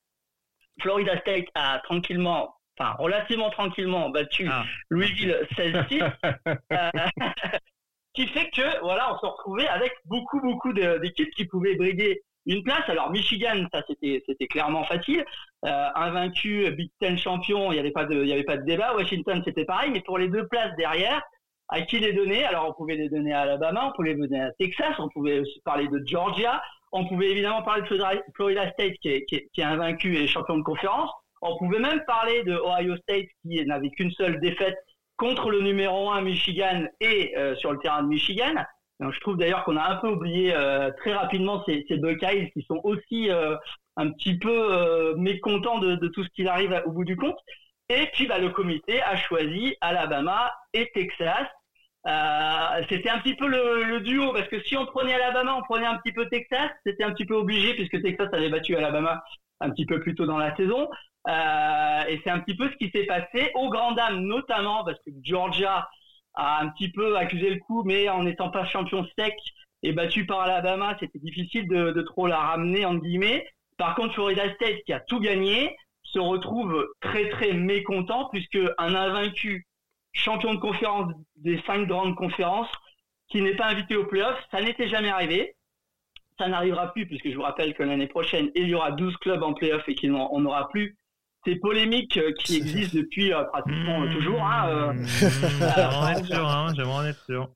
Florida 0.80 1.16
State 1.20 1.46
a 1.54 1.78
tranquillement, 1.84 2.54
enfin 2.80 2.96
relativement 2.98 3.50
tranquillement 3.50 4.08
battu 4.10 4.48
Ah. 4.50 4.64
Louisville 4.88 5.36
16-6. 5.56 6.02
Euh, 6.72 6.90
qui 8.14 8.26
fait 8.28 8.50
que 8.50 8.80
voilà, 8.82 9.14
on 9.14 9.18
se 9.18 9.26
retrouvait 9.26 9.68
avec 9.68 9.92
beaucoup 10.06 10.40
beaucoup 10.40 10.72
d'équipes 10.72 11.30
qui 11.36 11.44
pouvaient 11.44 11.76
briguer 11.76 12.22
une 12.46 12.62
place. 12.64 12.88
Alors 12.88 13.10
Michigan, 13.10 13.66
ça 13.72 13.82
c'était 13.86 14.22
c'était 14.26 14.46
clairement 14.48 14.84
facile. 14.84 15.24
Euh, 15.66 15.88
invaincu, 15.94 16.70
Big 16.72 16.90
Ten 16.98 17.16
champion, 17.18 17.70
il 17.70 17.74
n'y 17.74 17.80
avait 17.80 17.92
pas 17.92 18.06
de 18.06 18.14
il 18.22 18.28
y 18.28 18.32
avait 18.32 18.44
pas 18.44 18.56
de 18.56 18.64
débat. 18.64 18.94
Washington 18.96 19.42
c'était 19.44 19.64
pareil, 19.66 19.90
mais 19.92 20.00
pour 20.00 20.18
les 20.18 20.28
deux 20.28 20.46
places 20.48 20.74
derrière, 20.76 21.22
à 21.68 21.82
qui 21.82 21.98
les 22.00 22.12
donner? 22.12 22.44
Alors 22.44 22.68
on 22.68 22.72
pouvait 22.72 22.96
les 22.96 23.08
donner 23.08 23.32
à 23.32 23.42
Alabama, 23.42 23.88
on 23.88 23.92
pouvait 23.92 24.14
les 24.14 24.20
donner 24.26 24.40
à 24.40 24.50
Texas, 24.58 24.94
on 24.98 25.08
pouvait 25.10 25.38
aussi 25.38 25.60
parler 25.64 25.86
de 25.86 26.02
Georgia, 26.04 26.60
on 26.92 27.06
pouvait 27.06 27.30
évidemment 27.30 27.62
parler 27.62 27.82
de 27.82 27.86
Florida- 27.86 28.22
Florida 28.34 28.70
State 28.72 28.94
qui 29.02 29.08
est, 29.10 29.24
qui 29.26 29.36
est, 29.36 29.48
qui 29.52 29.60
est 29.60 29.64
invaincu 29.64 30.16
et 30.16 30.26
champion 30.26 30.56
de 30.58 30.62
conférence. 30.64 31.10
On 31.42 31.56
pouvait 31.56 31.78
même 31.78 32.02
parler 32.06 32.42
de 32.44 32.54
Ohio 32.54 32.96
State 32.98 33.26
qui 33.42 33.64
n'avait 33.64 33.90
qu'une 33.90 34.10
seule 34.12 34.40
défaite 34.40 34.76
contre 35.16 35.50
le 35.50 35.60
numéro 35.60 36.10
1 36.10 36.22
Michigan 36.22 36.84
et 37.00 37.36
euh, 37.36 37.54
sur 37.56 37.72
le 37.72 37.78
terrain 37.78 38.02
de 38.02 38.08
Michigan. 38.08 38.54
Je 39.00 39.20
trouve 39.20 39.38
d'ailleurs 39.38 39.64
qu'on 39.64 39.76
a 39.76 39.88
un 39.88 39.96
peu 39.96 40.08
oublié 40.08 40.52
euh, 40.54 40.90
très 40.98 41.14
rapidement 41.14 41.64
ces, 41.64 41.84
ces 41.88 41.96
Buckeyes 41.96 42.50
qui 42.52 42.62
sont 42.62 42.80
aussi 42.84 43.30
euh, 43.30 43.56
un 43.96 44.10
petit 44.10 44.38
peu 44.38 44.50
euh, 44.50 45.14
mécontents 45.16 45.78
de, 45.78 45.96
de 45.96 46.08
tout 46.08 46.22
ce 46.22 46.28
qu'il 46.30 46.48
arrive 46.48 46.82
au 46.84 46.90
bout 46.90 47.04
du 47.04 47.16
compte. 47.16 47.38
Et 47.88 48.06
puis 48.12 48.26
bah, 48.26 48.38
le 48.38 48.50
comité 48.50 49.02
a 49.02 49.16
choisi 49.16 49.76
Alabama 49.80 50.52
et 50.74 50.90
Texas. 50.94 51.46
Euh, 52.06 52.82
c'était 52.88 53.10
un 53.10 53.18
petit 53.18 53.36
peu 53.36 53.46
le, 53.46 53.84
le 53.84 54.00
duo 54.00 54.32
parce 54.32 54.48
que 54.48 54.62
si 54.62 54.76
on 54.76 54.86
prenait 54.86 55.14
Alabama, 55.14 55.56
on 55.58 55.62
prenait 55.62 55.86
un 55.86 55.96
petit 55.98 56.12
peu 56.12 56.28
Texas. 56.28 56.70
C'était 56.84 57.04
un 57.04 57.12
petit 57.12 57.26
peu 57.26 57.34
obligé 57.34 57.74
puisque 57.74 58.02
Texas 58.02 58.28
avait 58.32 58.50
battu 58.50 58.76
Alabama 58.76 59.22
un 59.60 59.70
petit 59.70 59.86
peu 59.86 60.00
plus 60.00 60.14
tôt 60.14 60.26
dans 60.26 60.38
la 60.38 60.54
saison. 60.56 60.88
Euh, 61.28 62.04
et 62.08 62.20
c'est 62.24 62.30
un 62.30 62.40
petit 62.40 62.56
peu 62.56 62.70
ce 62.70 62.76
qui 62.76 62.90
s'est 62.90 63.04
passé 63.04 63.50
aux 63.54 63.68
grandes 63.68 63.96
dames, 63.96 64.20
notamment 64.20 64.84
parce 64.84 64.98
que 65.04 65.10
Georgia 65.22 65.88
a 66.34 66.62
un 66.62 66.68
petit 66.68 66.90
peu 66.90 67.16
accusé 67.16 67.50
le 67.50 67.60
coup, 67.60 67.82
mais 67.84 68.08
en 68.08 68.24
n'étant 68.24 68.50
pas 68.50 68.64
champion 68.64 69.06
sec 69.18 69.34
et 69.82 69.92
battu 69.92 70.26
par 70.26 70.40
Alabama, 70.40 70.96
c'était 71.00 71.18
difficile 71.18 71.66
de, 71.68 72.02
trop 72.02 72.26
la 72.26 72.38
ramener 72.38 72.84
en 72.84 72.94
guillemets. 72.94 73.46
Par 73.76 73.94
contre, 73.94 74.14
Florida 74.14 74.52
State, 74.54 74.82
qui 74.84 74.92
a 74.92 75.00
tout 75.00 75.20
gagné, 75.20 75.76
se 76.02 76.18
retrouve 76.18 76.86
très 77.00 77.28
très 77.30 77.52
mécontent 77.52 78.28
puisque 78.30 78.58
un 78.78 78.94
invaincu 78.94 79.66
champion 80.12 80.54
de 80.54 80.58
conférence 80.58 81.12
des 81.36 81.62
cinq 81.66 81.86
grandes 81.86 82.16
conférences 82.16 82.70
qui 83.28 83.42
n'est 83.42 83.54
pas 83.54 83.66
invité 83.66 83.96
aux 83.96 84.06
playoffs, 84.06 84.42
ça 84.50 84.60
n'était 84.60 84.88
jamais 84.88 85.08
arrivé. 85.08 85.54
Ça 86.36 86.48
n'arrivera 86.48 86.92
plus 86.92 87.06
puisque 87.06 87.30
je 87.30 87.36
vous 87.36 87.42
rappelle 87.42 87.74
que 87.74 87.82
l'année 87.82 88.08
prochaine, 88.08 88.50
il 88.54 88.68
y 88.68 88.74
aura 88.74 88.90
12 88.90 89.16
clubs 89.18 89.42
en 89.42 89.54
playoffs 89.54 89.88
et 89.88 89.94
qu'on 89.94 90.40
n'aura 90.40 90.68
plus 90.68 90.96
ces 91.46 91.56
polémiques 91.56 92.16
euh, 92.18 92.32
qui 92.38 92.56
existent 92.58 92.98
depuis 92.98 93.32
euh, 93.32 93.44
pratiquement 93.44 94.02
euh, 94.02 94.12
toujours. 94.12 94.42
hein, 94.42 94.68
euh, 94.68 94.92
Mmh, 94.92 95.04
J'aimerais 95.74 95.96
en 95.96 96.08
être 96.08 96.24
sûr, 96.26 96.48
hein, 96.48 96.72
j'aimerais 96.76 96.94
en 96.94 97.04
être 97.06 97.24
sûr. 97.24 97.48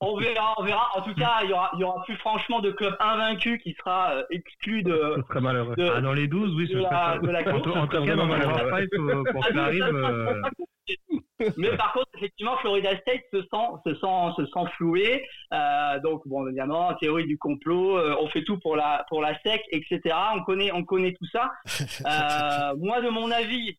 on 0.00 0.16
verra, 0.18 0.54
on 0.58 0.64
verra. 0.64 0.88
En 0.96 1.02
tout 1.02 1.14
cas, 1.14 1.40
il 1.44 1.50
y 1.50 1.52
aura, 1.52 1.70
y 1.78 1.84
aura 1.84 2.02
plus 2.04 2.16
franchement 2.16 2.60
de 2.60 2.70
club 2.70 2.96
invaincu 3.00 3.58
qui 3.58 3.74
sera 3.74 4.12
euh, 4.12 4.22
exclu 4.30 4.82
de, 4.82 5.14
Ce 5.16 5.22
serait 5.28 5.40
malheureux. 5.40 5.74
de, 5.76 5.90
Ah, 5.94 6.00
dans 6.00 6.12
les 6.14 6.26
12, 6.26 6.54
oui, 6.56 6.66
ce 6.68 6.72
serait 6.72 6.82
la- 6.84 6.90
ça. 7.14 7.18
de 7.18 7.28
la 7.28 7.40
En, 7.54 7.60
tout- 7.60 7.70
en 7.72 7.86
tout 7.86 7.92
cas, 7.92 8.00
vraiment 8.00 8.26
draft 8.38 8.80
pipe, 8.82 8.94
euh, 8.98 9.22
pour 9.30 9.44
Ah, 9.44 9.48
que 9.48 9.54
ça 9.54 9.64
arrive, 9.64 9.82
Mais 11.56 11.76
par 11.76 11.92
contre, 11.92 12.08
effectivement, 12.16 12.56
Florida 12.58 12.96
State 13.00 13.22
se 13.32 13.40
sent, 13.42 13.68
se 13.86 13.94
sent, 13.94 14.32
se 14.36 14.46
sent 14.46 14.70
floué. 14.76 15.26
Euh, 15.52 16.00
donc, 16.00 16.22
bon, 16.26 16.46
évidemment, 16.46 16.94
théorie 16.94 17.26
du 17.26 17.38
complot, 17.38 17.96
euh, 17.98 18.16
on 18.20 18.28
fait 18.28 18.44
tout 18.44 18.58
pour 18.60 18.76
la, 18.76 19.04
pour 19.08 19.20
la 19.22 19.38
SEC, 19.40 19.62
etc. 19.70 20.00
On 20.34 20.42
connaît, 20.44 20.72
on 20.72 20.84
connaît 20.84 21.14
tout 21.14 21.26
ça. 21.32 21.50
Euh, 22.06 22.74
moi, 22.78 23.00
de 23.00 23.08
mon 23.08 23.30
avis, 23.30 23.78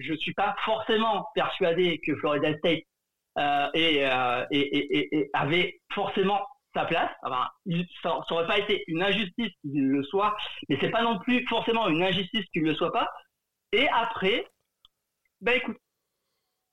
je 0.00 0.14
suis 0.14 0.34
pas 0.34 0.54
forcément 0.64 1.26
persuadé 1.34 2.00
que 2.04 2.14
Florida 2.16 2.56
State 2.58 2.82
et, 3.74 3.96
et, 3.96 4.08
et, 4.50 4.96
et- 4.98 5.16
et 5.18 5.30
avait 5.32 5.80
forcément 5.92 6.40
sa 6.74 6.84
place. 6.84 7.10
Enfin, 7.22 7.48
ça, 8.02 8.20
ça 8.28 8.34
aurait 8.34 8.46
pas 8.46 8.58
été 8.58 8.84
une 8.86 9.02
injustice 9.02 9.50
qu'il 9.62 9.88
le 9.88 10.02
soit, 10.04 10.36
mais 10.68 10.76
c'est 10.80 10.90
pas 10.90 11.02
non 11.02 11.18
plus 11.18 11.46
forcément 11.48 11.88
une 11.88 12.02
injustice 12.02 12.44
qu'il 12.52 12.62
le 12.64 12.74
soit 12.74 12.92
pas. 12.92 13.08
Et 13.72 13.88
après, 13.88 14.46
ben 15.40 15.56
écoute, 15.56 15.76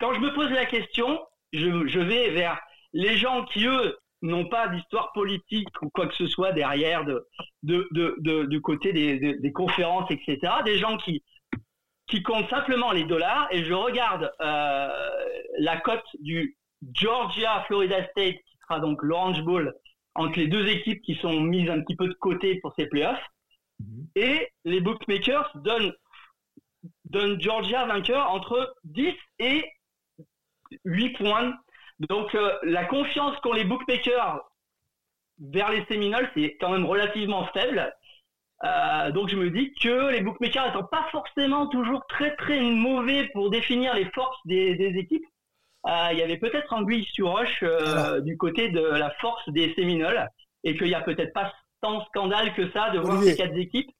quand 0.03 0.13
je 0.13 0.19
me 0.19 0.33
pose 0.33 0.49
la 0.51 0.65
question, 0.65 1.21
je, 1.53 1.87
je 1.87 1.99
vais 1.99 2.29
vers 2.31 2.59
les 2.91 3.15
gens 3.17 3.45
qui, 3.45 3.65
eux, 3.65 3.97
n'ont 4.21 4.49
pas 4.49 4.67
d'histoire 4.67 5.13
politique 5.13 5.69
ou 5.81 5.89
quoi 5.89 6.07
que 6.07 6.15
ce 6.15 6.27
soit 6.27 6.51
derrière 6.51 7.05
de, 7.05 7.25
de, 7.63 7.87
de, 7.91 8.15
de- 8.19 8.43
du 8.43 8.59
côté 8.59 8.91
des, 8.91 9.17
des, 9.17 9.35
des 9.39 9.51
conférences, 9.53 10.11
etc. 10.11 10.39
Des 10.65 10.77
gens 10.77 10.97
qui, 10.97 11.23
qui 12.07 12.21
comptent 12.21 12.49
simplement 12.49 12.91
les 12.91 13.05
dollars 13.05 13.47
et 13.51 13.63
je 13.63 13.73
regarde 13.73 14.29
euh, 14.41 14.89
la 15.59 15.77
cote 15.77 16.03
du 16.19 16.57
Georgia 16.93 17.63
Florida 17.67 18.03
State 18.11 18.35
qui 18.35 18.57
sera 18.67 18.81
donc 18.81 19.01
l'Orange 19.03 19.41
Bowl 19.43 19.73
entre 20.15 20.37
les 20.37 20.47
deux 20.47 20.67
équipes 20.67 21.01
qui 21.01 21.15
sont 21.15 21.39
mises 21.39 21.69
un 21.69 21.81
petit 21.81 21.95
peu 21.95 22.09
de 22.09 22.13
côté 22.13 22.59
pour 22.59 22.73
ces 22.77 22.87
playoffs 22.87 23.25
et 24.15 24.49
les 24.65 24.81
bookmakers 24.81 25.49
donnent 25.55 25.93
donnent 27.05 27.39
Georgia 27.39 27.85
vainqueur 27.85 28.29
entre 28.31 28.75
10 28.83 29.13
et 29.39 29.63
8 30.85 31.17
points. 31.17 31.53
Donc 31.99 32.33
euh, 32.35 32.53
la 32.63 32.85
confiance 32.85 33.37
qu'ont 33.41 33.53
les 33.53 33.63
bookmakers 33.63 34.41
vers 35.39 35.71
les 35.71 35.85
Seminoles, 35.85 36.29
c'est 36.35 36.57
quand 36.59 36.71
même 36.71 36.85
relativement 36.85 37.45
faible. 37.47 37.93
Euh, 38.63 39.11
donc 39.11 39.29
je 39.29 39.35
me 39.35 39.49
dis 39.49 39.73
que 39.81 40.09
les 40.11 40.21
bookmakers 40.21 40.67
n'étant 40.67 40.85
pas 40.85 41.05
forcément 41.11 41.67
toujours 41.67 42.05
très 42.07 42.35
très 42.35 42.61
mauvais 42.61 43.29
pour 43.33 43.49
définir 43.49 43.93
les 43.93 44.05
forces 44.11 44.37
des, 44.45 44.75
des 44.75 44.97
équipes, 44.97 45.25
euh, 45.85 46.09
il 46.13 46.19
y 46.19 46.21
avait 46.21 46.37
peut-être 46.37 46.71
anguille 46.71 47.05
sur 47.11 47.31
roche 47.31 47.59
euh, 47.63 48.21
du 48.21 48.37
côté 48.37 48.69
de 48.69 48.79
la 48.79 49.09
force 49.19 49.43
des 49.49 49.73
Seminoles 49.75 50.29
et 50.63 50.77
qu'il 50.77 50.87
n'y 50.87 50.95
a 50.95 51.01
peut-être 51.01 51.33
pas 51.33 51.51
tant 51.81 52.05
scandale 52.05 52.53
que 52.53 52.71
ça 52.71 52.89
de 52.91 52.99
voir 52.99 53.21
ces 53.21 53.35
quatre 53.35 53.57
équipes. 53.57 53.91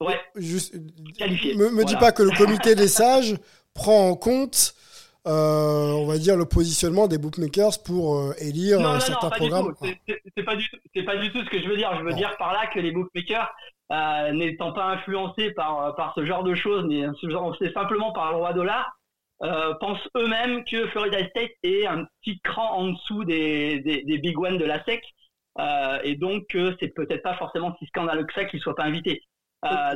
Ouais, 0.00 0.20
Juste, 0.36 0.74
me, 0.74 1.70
me 1.70 1.84
dis 1.84 1.96
pas 1.96 2.12
que 2.12 2.22
le 2.22 2.30
comité 2.36 2.74
des 2.74 2.88
sages 2.88 3.36
prend 3.74 4.10
en 4.10 4.16
compte, 4.16 4.74
euh, 5.26 5.92
on 5.92 6.06
va 6.06 6.18
dire, 6.18 6.36
le 6.36 6.44
positionnement 6.46 7.08
des 7.08 7.18
bookmakers 7.18 7.82
pour 7.84 8.18
euh, 8.18 8.32
élire 8.38 8.80
non, 8.80 8.90
euh, 8.90 8.94
non, 8.94 9.00
certains 9.00 9.26
non, 9.26 9.30
pas 9.30 9.38
du 9.38 9.48
programmes. 9.48 9.74
C'est- 10.36 10.42
pas 10.44 10.56
du 10.56 10.68
tout. 10.68 10.76
C'est 10.94 11.02
pas 11.02 11.16
du 11.16 11.32
tout 11.32 11.42
ce 11.44 11.50
que 11.50 11.60
je 11.60 11.68
veux 11.68 11.76
dire. 11.76 11.96
Je 11.98 12.04
veux 12.04 12.12
dire 12.12 12.36
par 12.38 12.52
là 12.52 12.66
que 12.72 12.78
les 12.78 12.92
bookmakers, 12.92 13.52
euh, 13.92 14.32
n'étant 14.32 14.72
pas 14.72 14.84
influencés 14.86 15.50
par 15.52 15.94
par 15.96 16.14
ce 16.14 16.24
genre 16.24 16.44
de 16.44 16.54
choses, 16.54 16.84
mais 16.88 17.04
simplement 17.72 18.12
par 18.12 18.30
le 18.30 18.36
roi 18.38 18.52
dollar, 18.52 18.96
pensent 19.80 20.08
eux-mêmes 20.16 20.64
que 20.64 20.86
Florida 20.88 21.18
State 21.28 21.52
est 21.62 21.86
un 21.86 22.04
petit 22.22 22.40
cran 22.40 22.76
en 22.78 22.88
dessous 22.92 23.24
des 23.24 23.80
des, 23.80 24.02
des 24.02 24.18
big 24.18 24.38
one 24.38 24.58
de 24.58 24.64
la 24.64 24.82
SEC, 24.84 25.02
et 26.04 26.16
donc 26.16 26.46
que 26.48 26.76
c'est 26.78 26.88
peut-être 26.88 27.22
pas 27.22 27.36
forcément 27.36 27.74
si 27.78 27.86
scandaleux 27.86 28.24
que 28.24 28.34
ça 28.34 28.44
qu'ils 28.44 28.60
soient 28.60 28.76
pas 28.76 28.84
invités. 28.84 29.22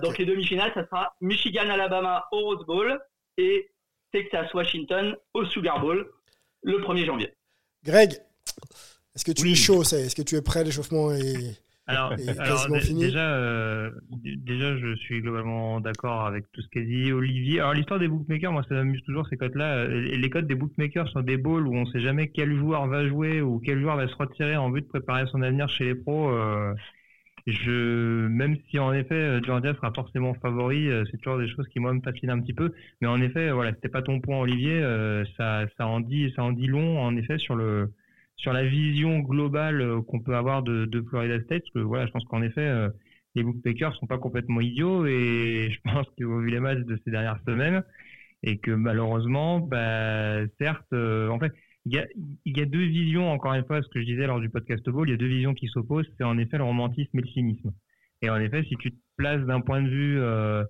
Donc 0.03 0.19
les 0.19 0.25
demi-finales, 0.27 0.73
ça 0.75 0.85
sera 0.87 1.15
Michigan-Alabama 1.21 2.27
au 2.33 2.41
Rose 2.41 2.67
Bowl 2.67 2.99
et 3.37 3.69
Texas-Washington 4.13 5.17
au 5.35 5.45
Sugar 5.45 5.81
Bowl 5.81 6.07
le 6.63 6.79
1er 6.79 7.05
janvier. 7.07 7.33
Greg, 7.85 8.13
est-ce 9.15 9.25
que 9.25 9.33
tu 9.33 9.43
Oui. 9.45 9.53
es 9.53 9.55
chaud 9.55 9.83
est 9.83 9.93
Est-ce 10.07 10.15
que 10.17 10.23
tu 10.23 10.37
es 10.37 10.43
prêt 10.43 10.65
l'échauffement 10.65 11.13
et... 11.13 11.35
Alors, 11.87 12.15
fini. 12.81 13.01
déjà, 13.01 13.35
euh, 13.35 13.91
déjà, 14.23 14.77
je 14.79 14.95
suis 14.95 15.21
globalement 15.23 15.81
d'accord 15.81 16.25
avec 16.25 16.45
tout 16.53 16.61
ce 16.63 16.69
qu'a 16.69 16.83
dit 16.83 17.11
Olivier. 17.11 17.59
Alors, 17.59 17.75
l'histoire 17.75 17.99
des 17.99 18.07
bookmakers, 18.07 18.53
moi, 18.53 18.63
ça 18.69 18.77
m'amuse 18.77 19.03
toujours 19.03 19.27
ces 19.29 19.37
codes-là. 19.37 19.79
Euh, 19.79 20.01
Les 20.01 20.31
codes 20.31 20.47
des 20.47 20.55
bookmakers 20.55 21.09
sont 21.09 21.23
des 21.23 21.37
balls 21.37 21.67
où 21.67 21.75
on 21.75 21.87
sait 21.87 22.01
jamais 22.01 22.29
quel 22.29 22.57
joueur 22.57 22.87
va 22.87 23.09
jouer 23.09 23.41
ou 23.41 23.59
quel 23.59 23.81
joueur 23.81 23.97
va 23.97 24.07
se 24.07 24.15
retirer 24.15 24.57
en 24.57 24.71
vue 24.71 24.83
de 24.83 24.87
préparer 24.87 25.25
son 25.33 25.43
avenir 25.43 25.69
chez 25.69 25.85
les 25.85 25.95
pros. 25.97 26.31
euh, 26.31 26.73
je, 27.51 28.27
même 28.29 28.57
si 28.69 28.79
en 28.79 28.93
effet 28.93 29.15
euh, 29.15 29.41
Georgia 29.43 29.75
sera 29.75 29.93
forcément 29.93 30.35
favori, 30.35 30.89
euh, 30.89 31.05
c'est 31.11 31.19
toujours 31.19 31.39
des 31.39 31.49
choses 31.49 31.67
qui 31.69 31.81
moi 31.81 31.93
me 31.93 32.01
fascinent 32.01 32.31
un 32.31 32.41
petit 32.41 32.55
peu. 32.55 32.73
Mais 33.01 33.09
en 33.09 33.21
effet, 33.21 33.51
voilà, 33.51 33.73
c'était 33.75 33.89
pas 33.89 34.03
ton 34.03 34.21
point, 34.21 34.39
Olivier. 34.41 34.83
euh, 34.83 35.25
ça, 35.37 35.67
en 35.81 36.01
dit, 36.01 36.33
ça 36.37 36.43
en 36.45 36.53
dit 36.53 36.67
long, 36.67 37.01
en 37.01 37.17
effet, 37.17 37.39
sur 37.39 37.57
le 37.57 37.93
sur 38.37 38.53
la 38.53 38.65
vision 38.65 39.19
globale 39.21 40.03
qu'on 40.09 40.21
peut 40.21 40.35
avoir 40.35 40.63
de, 40.63 40.87
de 40.87 41.03
Florida 41.03 41.41
State. 41.43 41.63
Parce 41.63 41.73
que 41.75 41.79
voilà, 41.81 42.07
je 42.07 42.13
pense 42.13 42.25
qu'en 42.25 42.43
effet, 42.43 42.89
les 43.35 43.43
bookmakers 43.43 43.95
sont 43.97 44.07
pas 44.07 44.19
complètement 44.19 44.61
idiots 44.61 45.07
et 45.07 45.71
je 45.73 45.81
pense 45.83 46.07
qu'ils 46.17 46.27
ont 46.27 46.39
vu 46.39 46.51
les 46.51 46.61
matchs 46.61 46.81
de 46.81 46.99
ces 47.05 47.11
dernières 47.11 47.41
semaines 47.47 47.83
et 48.43 48.59
que 48.59 48.71
malheureusement, 48.71 49.61
bah, 49.61 50.47
certes, 50.59 50.93
en 50.95 51.39
fait, 51.39 51.53
il 51.87 51.95
y, 51.95 52.61
a, 52.61 52.67
deux 52.67 52.85
visions, 52.85 53.31
encore 53.33 53.55
une 53.55 53.65
fois, 53.65 53.83
ce 53.83 53.89
que 53.89 54.01
je 54.01 54.05
disais 54.05 54.27
lors 54.27 54.41
du 54.41 54.51
podcast 54.51 54.87
Ball, 54.89 55.09
il 55.09 55.13
y 55.13 55.15
a 55.15 55.17
deux 55.17 55.27
visions 55.27 55.55
qui 55.55 55.67
s'opposent, 55.69 56.07
c'est 56.19 56.25
en 56.25 56.37
effet 56.37 56.59
le 56.59 56.65
romantisme 56.65 57.19
et 57.19 57.23
le 57.23 57.29
cynisme. 57.29 57.73
Et 58.23 58.29
en 58.29 58.37
effet, 58.37 58.63
si 58.65 58.77
tu 58.77 58.93
te 58.93 58.97
places 59.17 59.45
d'un 59.47 59.63
point 59.63 59.81
de 59.81 59.89
vue 59.89 60.21
euh, 60.21 60.63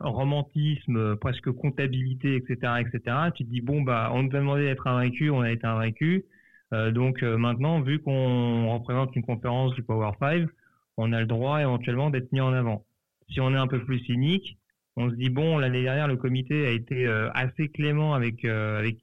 romantisme, 0.00 1.16
presque 1.16 1.50
comptabilité, 1.50 2.36
etc., 2.36 2.80
etc., 2.80 3.16
tu 3.34 3.44
te 3.44 3.50
dis 3.50 3.60
bon 3.60 3.82
bah 3.82 4.10
on 4.14 4.22
nous 4.22 4.30
a 4.34 4.38
demandé 4.38 4.62
d'être 4.62 4.86
invaincu, 4.86 5.30
on 5.30 5.40
a 5.40 5.50
été 5.50 5.66
invaincu. 5.66 6.24
Euh, 6.72 6.90
donc 6.90 7.22
euh, 7.22 7.36
maintenant, 7.36 7.80
vu 7.80 8.00
qu'on 8.00 8.72
représente 8.72 9.14
une 9.16 9.22
conférence 9.22 9.74
du 9.74 9.82
Power 9.82 10.12
5, 10.20 10.48
on 10.96 11.12
a 11.12 11.20
le 11.20 11.26
droit 11.26 11.60
éventuellement 11.60 12.10
d'être 12.10 12.32
mis 12.32 12.40
en 12.40 12.52
avant. 12.52 12.84
Si 13.30 13.40
on 13.40 13.52
est 13.52 13.58
un 13.58 13.66
peu 13.66 13.84
plus 13.84 14.00
cynique, 14.00 14.58
on 14.96 15.10
se 15.10 15.14
dit 15.14 15.30
bon 15.30 15.58
l'année 15.58 15.82
dernière 15.82 16.08
le 16.08 16.16
comité 16.16 16.66
a 16.66 16.70
été 16.70 17.06
euh, 17.06 17.30
assez 17.34 17.68
clément 17.68 18.14
avec 18.14 18.44
avec 18.44 18.96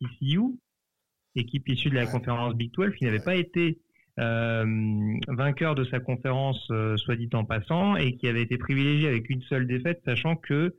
équipe 1.36 1.68
issue 1.70 1.90
de 1.90 1.96
la 1.96 2.06
Ouais. 2.06 2.12
conférence 2.12 2.56
Big 2.56 2.72
12, 2.74 2.96
qui 2.96 3.06
n'avait 3.06 3.18
Ouais. 3.18 3.24
pas 3.24 3.36
été 3.36 3.78
euh, 4.18 4.66
vainqueur 5.28 5.76
de 5.76 5.84
sa 5.86 6.00
conférence, 6.00 6.66
euh, 6.72 6.96
soit 6.98 7.18
dit 7.18 7.30
en 7.34 7.44
passant, 7.44 7.98
et 7.98 8.16
qui 8.16 8.28
avait 8.30 8.44
été 8.44 8.58
privilégié 8.58 9.10
avec 9.10 9.30
une 9.30 9.42
seule 9.44 9.68
défaite, 9.68 10.02
sachant 10.06 10.38
que 10.38 10.74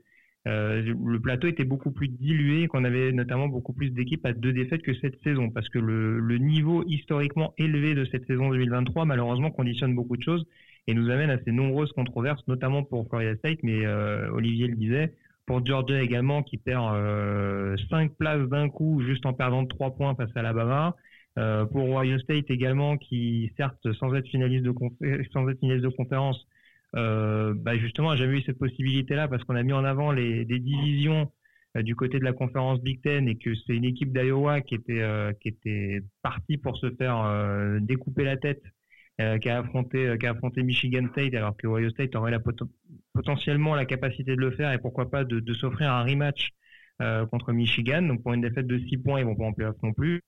euh, 0.48 0.94
le 1.04 1.20
plateau 1.20 1.48
était 1.48 1.64
beaucoup 1.64 1.90
plus 1.90 2.09
dilué, 2.09 2.66
qu'on 2.68 2.84
avait 2.84 3.12
notamment 3.12 3.48
beaucoup 3.48 3.72
plus 3.74 3.90
d'équipes 3.90 4.24
à 4.24 4.32
deux 4.32 4.52
défaites 4.52 4.80
que 4.82 4.94
cette 4.94 5.20
saison, 5.22 5.50
parce 5.50 5.68
que 5.68 5.78
le, 5.78 6.18
le 6.20 6.38
niveau 6.38 6.84
historiquement 6.86 7.52
élevé 7.59 7.94
de 7.94 8.04
cette 8.07 8.26
saison 8.26 8.48
2023, 8.50 9.04
malheureusement, 9.04 9.50
conditionne 9.50 9.94
beaucoup 9.94 10.16
de 10.16 10.22
choses 10.22 10.46
et 10.86 10.94
nous 10.94 11.11
amène 11.11 11.30
à 11.30 11.38
ces 11.44 11.50
nombreuses 11.52 11.92
controverses, 11.92 12.46
notamment 12.46 12.84
pour 12.84 13.09
Florida 13.09 13.34
State, 13.36 13.59
mais 13.64 13.86
Olivier 13.88 14.68
le 14.68 14.76
disait, 14.76 15.12
pour 15.47 15.64
Georgia 15.64 16.03
également, 16.03 16.42
qui 16.42 16.59
perd 16.59 16.94
euh, 16.94 17.76
cinq 17.90 18.12
places 18.16 18.49
d'un 18.49 18.68
coup, 18.68 19.03
juste 19.03 19.26
en 19.26 19.32
perdant 19.32 19.62
de 19.62 19.68
trois 19.68 19.94
points 19.94 20.14
face 20.16 20.30
à 20.36 20.40
Alabama. 20.40 20.94
Euh, 21.38 21.66
pour 21.66 21.84
Ohio 21.90 22.18
State 22.18 22.51
également, 22.51 22.97
qui 22.97 23.53
certes, 23.57 23.92
sans 23.94 24.14
être 24.14 24.26
finaliste 24.28 24.64
de, 24.64 24.70
confé- 24.72 25.28
sans 25.32 25.49
être 25.49 25.59
finaliste 25.61 25.84
de 25.84 25.90
conférence, 25.94 26.47
euh, 26.94 27.55
bah 27.57 27.76
justement, 27.76 28.11
a 28.11 28.16
jamais 28.16 28.38
eu 28.38 28.42
cette 28.42 28.59
possibilité-là 28.59 29.28
parce 29.28 29.44
qu'on 29.44 29.57
a 29.57 29.62
mis 29.62 29.72
en 29.72 29.84
avant 29.84 30.12
les, 30.12 30.44
des 30.47 30.59
divisions 30.59 31.30
euh, 31.76 31.82
du 31.82 31.94
côté 31.94 32.18
de 32.18 32.24
la 32.24 32.32
conférence 32.32 32.80
Big 32.80 33.03
Ten 33.03 33.28
et 33.28 33.36
que 33.36 33.55
c'est 33.66 33.74
une 33.74 33.84
équipe 33.84 34.12
d'Iowa 34.12 34.61
qui 34.62 34.74
était 34.74 35.01
euh, 35.03 35.32
qui 35.40 35.49
était 35.49 36.01
partie 36.22 36.57
pour 36.57 36.76
se 36.78 36.90
faire 36.92 37.18
euh, 37.24 37.78
découper 37.80 38.24
la 38.24 38.36
tête, 38.36 38.62
euh, 39.20 39.38
qui 39.38 39.48
a 39.48 39.58
affronté 39.60 40.06
euh, 40.06 40.16
qui 40.16 40.26
a 40.26 40.30
affronté 40.32 40.62
Michigan 40.62 41.06
State 41.12 41.34
alors 41.34 41.56
que 41.56 41.66
Ohio 41.66 41.90
State 41.90 42.14
aurait 42.16 42.30
la 42.30 42.40
pot- 42.40 42.62
potentiellement 43.12 43.74
la 43.74 43.86
capacité 43.86 44.36
de 44.36 44.40
le 44.40 44.50
faire 44.50 44.72
et 44.72 44.78
pourquoi 44.78 45.10
pas 45.10 45.24
de, 45.24 45.40
de 45.40 45.54
s'offrir 45.54 45.90
un 45.92 46.02
rematch 46.04 46.50
euh, 47.02 47.26
contre 47.26 47.52
Michigan. 47.52 48.02
Donc 48.02 48.22
pour 48.22 48.34
une 48.34 48.42
défaite 48.42 48.66
de 48.66 48.78
6 48.78 48.98
points, 48.98 49.20
ils 49.20 49.24
vont 49.26 49.36
pas 49.36 49.44
en 49.44 49.52
playoff 49.52 49.76
non 49.82 49.92
plus. 49.92 50.22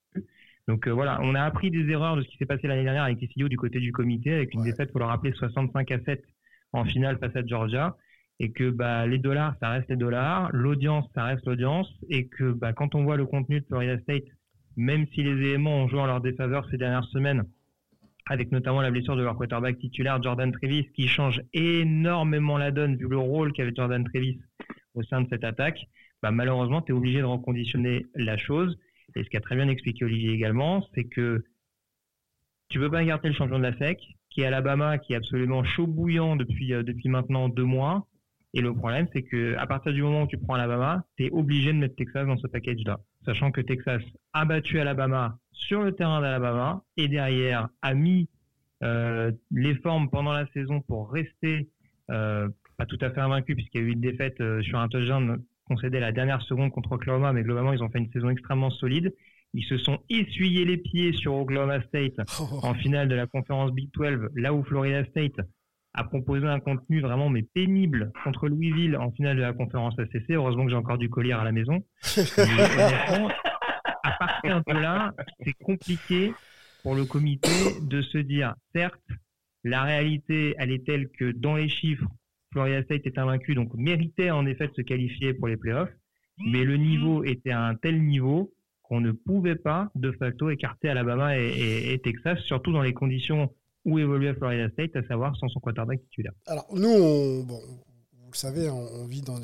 Donc 0.68 0.86
voilà, 0.86 1.18
on 1.22 1.34
a 1.34 1.42
appris 1.42 1.70
des 1.70 1.88
erreurs 1.90 2.16
de 2.16 2.22
ce 2.22 2.28
qui 2.28 2.36
s'est 2.36 2.46
passé 2.46 2.66
l'année 2.68 2.84
dernière 2.84 3.04
avec 3.04 3.20
les 3.20 3.28
CEO 3.28 3.48
du 3.48 3.56
côté 3.56 3.80
du 3.80 3.90
comité, 3.92 4.34
avec 4.34 4.52
une 4.52 4.60
Ouais. 4.60 4.70
défaite, 4.70 4.90
faut 4.92 4.98
le 4.98 5.06
rappeler, 5.06 5.32
65 5.32 5.90
à 5.92 5.98
7 6.04 6.22
en 6.72 6.84
finale 6.84 7.18
face 7.18 7.34
à 7.36 7.44
Georgia, 7.46 7.96
et 8.38 8.52
que 8.52 8.68
bah, 8.70 9.06
les 9.06 9.18
dollars, 9.18 9.56
ça 9.60 9.70
reste 9.70 9.88
les 9.88 9.96
dollars, 9.96 10.50
l'audience, 10.52 11.06
ça 11.14 11.24
reste 11.24 11.46
l'audience, 11.46 11.90
et 12.10 12.28
que 12.28 12.52
bah, 12.52 12.74
quand 12.74 12.94
on 12.94 13.02
voit 13.04 13.16
le 13.16 13.24
contenu 13.24 13.60
de 13.60 13.66
Florida 13.66 13.98
State, 14.00 14.24
même 14.76 15.06
si 15.14 15.22
les 15.22 15.32
éléments 15.32 15.76
ont 15.84 15.88
joué 15.88 16.00
en 16.00 16.06
leur 16.06 16.20
défaveur 16.20 16.68
ces 16.70 16.76
dernières 16.76 17.04
semaines, 17.06 17.44
avec 18.28 18.52
notamment 18.52 18.82
la 18.82 18.90
blessure 18.90 19.16
de 19.16 19.22
leur 19.22 19.36
quarterback 19.36 19.78
titulaire 19.78 20.22
Jordan 20.22 20.52
Trevis, 20.52 20.90
qui 20.92 21.08
change 21.08 21.42
énormément 21.52 22.58
la 22.58 22.70
donne 22.70 22.96
vu 22.96 23.08
le 23.08 23.18
rôle 23.18 23.52
qu'avait 23.52 23.72
Jordan 23.74 24.04
Trevis 24.04 24.38
au 24.94 25.02
sein 25.02 25.22
de 25.22 25.28
cette 25.28 25.44
attaque, 25.44 25.86
bah, 26.22 26.30
malheureusement, 26.30 26.82
tu 26.82 26.92
es 26.92 26.94
obligé 26.94 27.20
de 27.20 27.24
reconditionner 27.24 28.06
la 28.14 28.36
chose. 28.36 28.78
Et 29.16 29.24
ce 29.24 29.30
qu'a 29.30 29.40
très 29.40 29.56
bien 29.56 29.68
expliqué 29.68 30.04
Olivier 30.04 30.32
également, 30.32 30.86
c'est 30.94 31.04
que 31.04 31.44
tu 32.68 32.78
peux 32.78 32.90
pas 32.90 33.04
garder 33.04 33.28
le 33.28 33.34
champion 33.34 33.58
de 33.58 33.62
la 33.62 33.76
SEC, 33.78 33.98
qui 34.30 34.42
est 34.42 34.46
Alabama, 34.46 34.98
qui 34.98 35.14
est 35.14 35.16
absolument 35.16 35.64
chaud 35.64 35.86
bouillant 35.86 36.36
depuis, 36.36 36.74
euh, 36.74 36.82
depuis 36.82 37.08
maintenant 37.08 37.48
deux 37.48 37.64
mois. 37.64 38.06
Et 38.54 38.60
le 38.60 38.74
problème, 38.74 39.08
c'est 39.12 39.22
que 39.22 39.54
à 39.56 39.66
partir 39.66 39.92
du 39.92 40.02
moment 40.02 40.24
où 40.24 40.26
tu 40.26 40.38
prends 40.38 40.54
Alabama, 40.54 41.04
tu 41.16 41.26
es 41.26 41.30
obligé 41.30 41.72
de 41.72 41.78
mettre 41.78 41.96
Texas 41.96 42.26
dans 42.26 42.36
ce 42.36 42.46
package-là. 42.46 42.98
Sachant 43.28 43.50
que 43.50 43.60
Texas 43.60 44.00
a 44.32 44.46
battu 44.46 44.80
Alabama 44.80 45.36
sur 45.52 45.82
le 45.82 45.92
terrain 45.92 46.22
d'Alabama 46.22 46.82
et 46.96 47.08
derrière 47.08 47.68
a 47.82 47.92
mis 47.92 48.26
euh, 48.82 49.30
les 49.50 49.74
formes 49.74 50.08
pendant 50.08 50.32
la 50.32 50.46
saison 50.54 50.80
pour 50.80 51.12
rester 51.12 51.68
euh, 52.10 52.48
pas 52.78 52.86
tout 52.86 52.96
à 53.02 53.10
fait 53.10 53.20
invaincu 53.20 53.54
puisqu'il 53.54 53.82
y 53.82 53.84
a 53.84 53.86
eu 53.86 53.90
une 53.90 54.00
défaite 54.00 54.40
euh, 54.40 54.62
sur 54.62 54.78
un 54.78 54.88
touchdown 54.88 55.44
concédé 55.66 56.00
la 56.00 56.10
dernière 56.10 56.40
seconde 56.40 56.70
contre 56.70 56.92
Oklahoma, 56.92 57.34
mais 57.34 57.42
globalement 57.42 57.74
ils 57.74 57.82
ont 57.82 57.90
fait 57.90 57.98
une 57.98 58.10
saison 58.12 58.30
extrêmement 58.30 58.70
solide. 58.70 59.14
Ils 59.52 59.64
se 59.64 59.76
sont 59.76 59.98
essuyés 60.08 60.64
les 60.64 60.78
pieds 60.78 61.12
sur 61.12 61.34
Oklahoma 61.34 61.82
State 61.82 62.14
en 62.62 62.72
finale 62.72 63.08
de 63.08 63.14
la 63.14 63.26
conférence 63.26 63.72
Big 63.72 63.90
12, 63.92 64.30
là 64.36 64.54
où 64.54 64.64
Florida 64.64 65.04
State 65.04 65.36
a 65.94 66.04
proposé 66.04 66.46
un 66.46 66.60
contenu 66.60 67.00
vraiment 67.00 67.28
mais 67.28 67.42
pénible 67.42 68.12
contre 68.24 68.48
Louisville 68.48 68.96
en 68.96 69.10
finale 69.12 69.36
de 69.36 69.42
la 69.42 69.52
conférence 69.52 69.98
ACC. 69.98 70.30
Heureusement 70.30 70.64
que 70.64 70.70
j'ai 70.70 70.76
encore 70.76 70.98
du 70.98 71.08
collier 71.08 71.32
à 71.32 71.44
la 71.44 71.52
maison. 71.52 71.82
À 74.02 74.12
partir 74.18 74.62
de 74.66 74.72
là, 74.72 75.12
c'est 75.44 75.54
compliqué 75.54 76.32
pour 76.82 76.94
le 76.94 77.04
comité 77.04 77.50
de 77.82 78.02
se 78.02 78.18
dire, 78.18 78.54
certes, 78.74 79.00
la 79.64 79.82
réalité, 79.82 80.54
elle 80.58 80.70
est 80.70 80.86
telle 80.86 81.08
que 81.08 81.32
dans 81.32 81.56
les 81.56 81.68
chiffres, 81.68 82.06
Florida 82.52 82.82
State 82.84 83.06
est 83.06 83.18
invaincu, 83.18 83.54
donc 83.54 83.74
méritait 83.74 84.30
en 84.30 84.46
effet 84.46 84.68
de 84.68 84.74
se 84.74 84.82
qualifier 84.82 85.34
pour 85.34 85.48
les 85.48 85.56
playoffs, 85.56 85.92
mais 86.38 86.64
le 86.64 86.76
niveau 86.76 87.24
était 87.24 87.50
à 87.50 87.64
un 87.64 87.74
tel 87.74 88.02
niveau 88.02 88.52
qu'on 88.82 89.00
ne 89.00 89.12
pouvait 89.12 89.56
pas 89.56 89.90
de 89.94 90.12
facto 90.12 90.48
écarter 90.48 90.88
Alabama 90.88 91.36
et 91.36 92.00
Texas, 92.02 92.38
surtout 92.40 92.72
dans 92.72 92.82
les 92.82 92.94
conditions 92.94 93.52
où 93.84 93.98
évoluait 93.98 94.34
Florida 94.34 94.68
State, 94.70 94.96
à 94.96 95.06
savoir 95.06 95.36
sans 95.36 95.48
son 95.48 95.60
quarterback 95.60 96.00
titulaire. 96.04 96.32
Alors, 96.46 96.66
nous, 96.72 96.88
on, 96.88 97.42
bon, 97.44 97.60
vous 98.28 98.32
le 98.32 98.36
savez, 98.36 98.68
on, 98.68 99.06
vit 99.06 99.22
dans, 99.22 99.40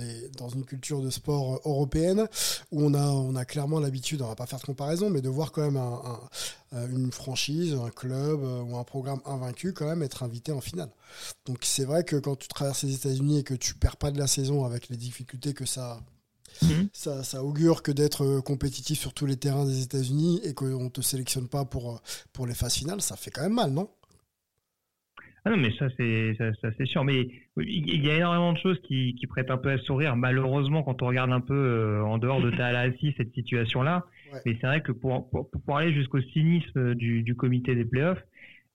une 0.51 0.65
culture 0.67 1.01
de 1.01 1.09
sport 1.09 1.61
européenne 1.65 2.29
où 2.71 2.83
on 2.83 2.93
a, 2.93 3.07
on 3.07 3.35
a 3.35 3.47
clairement 3.47 3.81
l'habitude, 3.81 4.21
on 4.21 4.29
va 4.29 4.35
pas 4.35 4.45
faire 4.45 4.59
de 4.59 4.65
comparaison, 4.67 5.09
mais 5.09 5.23
de 5.23 5.31
voir 5.31 5.53
quand 5.53 5.63
même 5.63 5.79
un- 5.79 6.03
un- 6.05 6.77
euh, 6.77 6.89
une 6.89 7.11
franchise, 7.11 7.75
un 7.75 7.89
club 7.89 8.41
euh, 8.43 8.61
ou 8.63 8.77
un 8.77 8.85
programme 8.85 9.21
invaincu 9.25 9.73
quand 9.73 9.87
même 9.87 10.03
être 10.03 10.23
invité 10.23 10.53
en 10.53 10.61
finale. 10.61 10.91
Donc, 11.47 11.59
c'est 11.63 11.85
vrai 11.87 12.05
que 12.05 12.17
quand 12.17 12.37
tu 12.37 12.47
traverses 12.49 12.83
les 12.83 12.95
États-Unis 12.95 13.39
et 13.39 13.43
que 13.43 13.55
tu 13.55 13.75
perds 13.75 13.97
pas 13.97 14.11
de 14.11 14.19
la 14.19 14.27
saison 14.27 14.65
avec 14.67 14.91
les 14.91 14.97
difficultés 14.99 15.55
que 15.55 15.65
ça, 15.65 16.01
Mhm. 16.63 16.89
ça, 16.93 17.25
ça 17.25 17.43
augure 17.43 17.83
que 17.83 17.91
d'être 17.91 18.23
euh, 18.25 18.41
compétitif 18.43 19.01
sur 19.01 19.13
tous 19.15 19.27
les 19.27 19.37
terrains 19.37 19.65
des 19.65 19.83
États-Unis 19.83 20.41
et 20.45 20.53
qu'on 20.55 20.89
te 20.91 21.01
sélectionne 21.01 21.49
pas 21.49 21.65
pour, 21.65 22.01
pour 22.33 22.47
les 22.47 22.55
phases 22.55 22.75
finales, 22.75 23.01
ça 23.01 23.17
fait 23.17 23.31
quand 23.31 23.43
même 23.43 23.55
mal, 23.55 23.71
non? 23.73 23.89
Ah 25.45 25.51
non, 25.51 25.57
mais 25.59 25.73
ça, 25.79 25.89
c'est 25.99 26.35
ça, 26.39 26.53
ça, 26.55 26.71
c'est 26.79 26.87
sûr. 26.87 27.05
Mais 27.05 27.29
il 27.59 28.05
y 28.05 28.11
a 28.11 28.17
énormément 28.17 28.53
de 28.55 28.59
choses 28.59 28.81
qui, 28.83 29.15
qui 29.15 29.27
prêtent 29.27 29.51
un 29.51 29.59
peu 29.59 29.71
à 29.71 29.79
sourire, 29.79 30.17
malheureusement, 30.17 30.83
quand 30.83 31.03
on 31.03 31.07
regarde 31.07 31.33
un 31.33 31.41
peu 31.41 31.55
euh, 31.55 32.03
en 32.03 32.17
dehors 32.17 32.41
de 32.41 32.51
Tallahassee 32.57 33.15
cette 33.17 33.35
situation-là. 33.35 34.07
Ouais. 34.33 34.41
Mais 34.47 34.57
c'est 34.61 34.67
vrai 34.67 34.81
que 34.81 34.93
pour, 34.93 35.29
pour, 35.29 35.51
pour 35.51 35.77
aller 35.77 35.93
jusqu'au 35.93 36.21
cynisme 36.21 36.95
du, 36.95 37.23
du 37.23 37.35
comité 37.37 37.75
des 37.75 37.85
playoffs, 37.85 38.23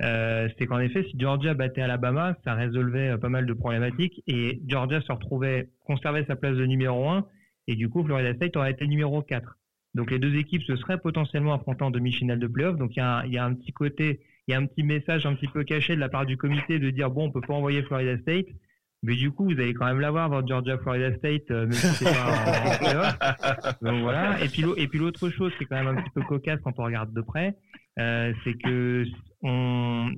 euh, 0.01 0.47
c'est 0.57 0.65
qu'en 0.65 0.79
effet, 0.79 1.03
si 1.09 1.19
Georgia 1.19 1.53
battait 1.53 1.81
Alabama, 1.81 2.37
ça 2.45 2.53
résolvait 2.53 3.09
euh, 3.09 3.17
pas 3.17 3.29
mal 3.29 3.45
de 3.45 3.53
problématiques 3.53 4.23
et 4.27 4.61
Georgia 4.67 5.01
se 5.01 5.11
retrouvait, 5.11 5.69
conservait 5.85 6.23
sa 6.25 6.35
place 6.35 6.55
de 6.55 6.65
numéro 6.65 7.09
1 7.09 7.25
et 7.67 7.75
du 7.75 7.89
coup, 7.89 8.03
Florida 8.03 8.33
State 8.35 8.55
aurait 8.55 8.71
été 8.71 8.87
numéro 8.87 9.21
4. 9.21 9.57
Donc 9.95 10.11
les 10.11 10.19
deux 10.19 10.35
équipes 10.35 10.63
se 10.63 10.75
seraient 10.77 10.99
potentiellement 10.99 11.53
affrontées 11.53 11.83
en 11.83 11.91
demi-finale 11.91 12.39
de 12.39 12.47
playoffs. 12.47 12.77
Donc 12.77 12.95
il 12.95 12.99
y, 12.99 13.01
a 13.01 13.17
un, 13.17 13.25
il 13.25 13.33
y 13.33 13.37
a 13.37 13.43
un 13.43 13.53
petit 13.53 13.73
côté, 13.73 14.21
il 14.49 14.53
y 14.53 14.55
a 14.55 14.57
un 14.57 14.65
petit 14.65 14.81
message 14.81 15.27
un 15.27 15.35
petit 15.35 15.47
peu 15.47 15.63
caché 15.63 15.93
de 15.95 15.99
la 15.99 16.09
part 16.09 16.25
du 16.25 16.35
comité 16.35 16.79
de 16.79 16.89
dire 16.89 17.11
bon, 17.11 17.25
on 17.27 17.31
peut 17.31 17.39
pas 17.41 17.53
envoyer 17.53 17.83
Florida 17.83 18.17
State, 18.17 18.47
mais 19.03 19.15
du 19.15 19.29
coup, 19.29 19.45
vous 19.45 19.51
allez 19.59 19.75
quand 19.75 19.85
même 19.85 19.99
l'avoir, 19.99 20.27
votre 20.27 20.47
Georgia 20.47 20.77
Florida 20.79 21.15
State, 21.17 21.51
euh, 21.51 21.61
même 21.67 21.71
si 21.73 21.87
c'est 21.87 22.05
pas 22.05 23.15
en. 23.81 23.81
Donc 23.85 24.01
voilà. 24.01 24.43
Et 24.43 24.47
puis 24.49 24.63
l'au- 24.63 24.75
et 24.75 24.87
puis 24.87 24.97
l'autre 24.97 25.29
chose 25.29 25.53
qui 25.57 25.65
est 25.65 25.67
quand 25.67 25.81
même 25.83 25.95
un 25.95 26.01
petit 26.01 26.09
peu 26.15 26.21
cocasse 26.23 26.59
quand 26.63 26.73
on 26.79 26.83
regarde 26.83 27.13
de 27.13 27.21
près, 27.21 27.55
euh, 27.99 28.33
c'est 28.43 28.55
que 28.55 29.05
on, 29.43 30.09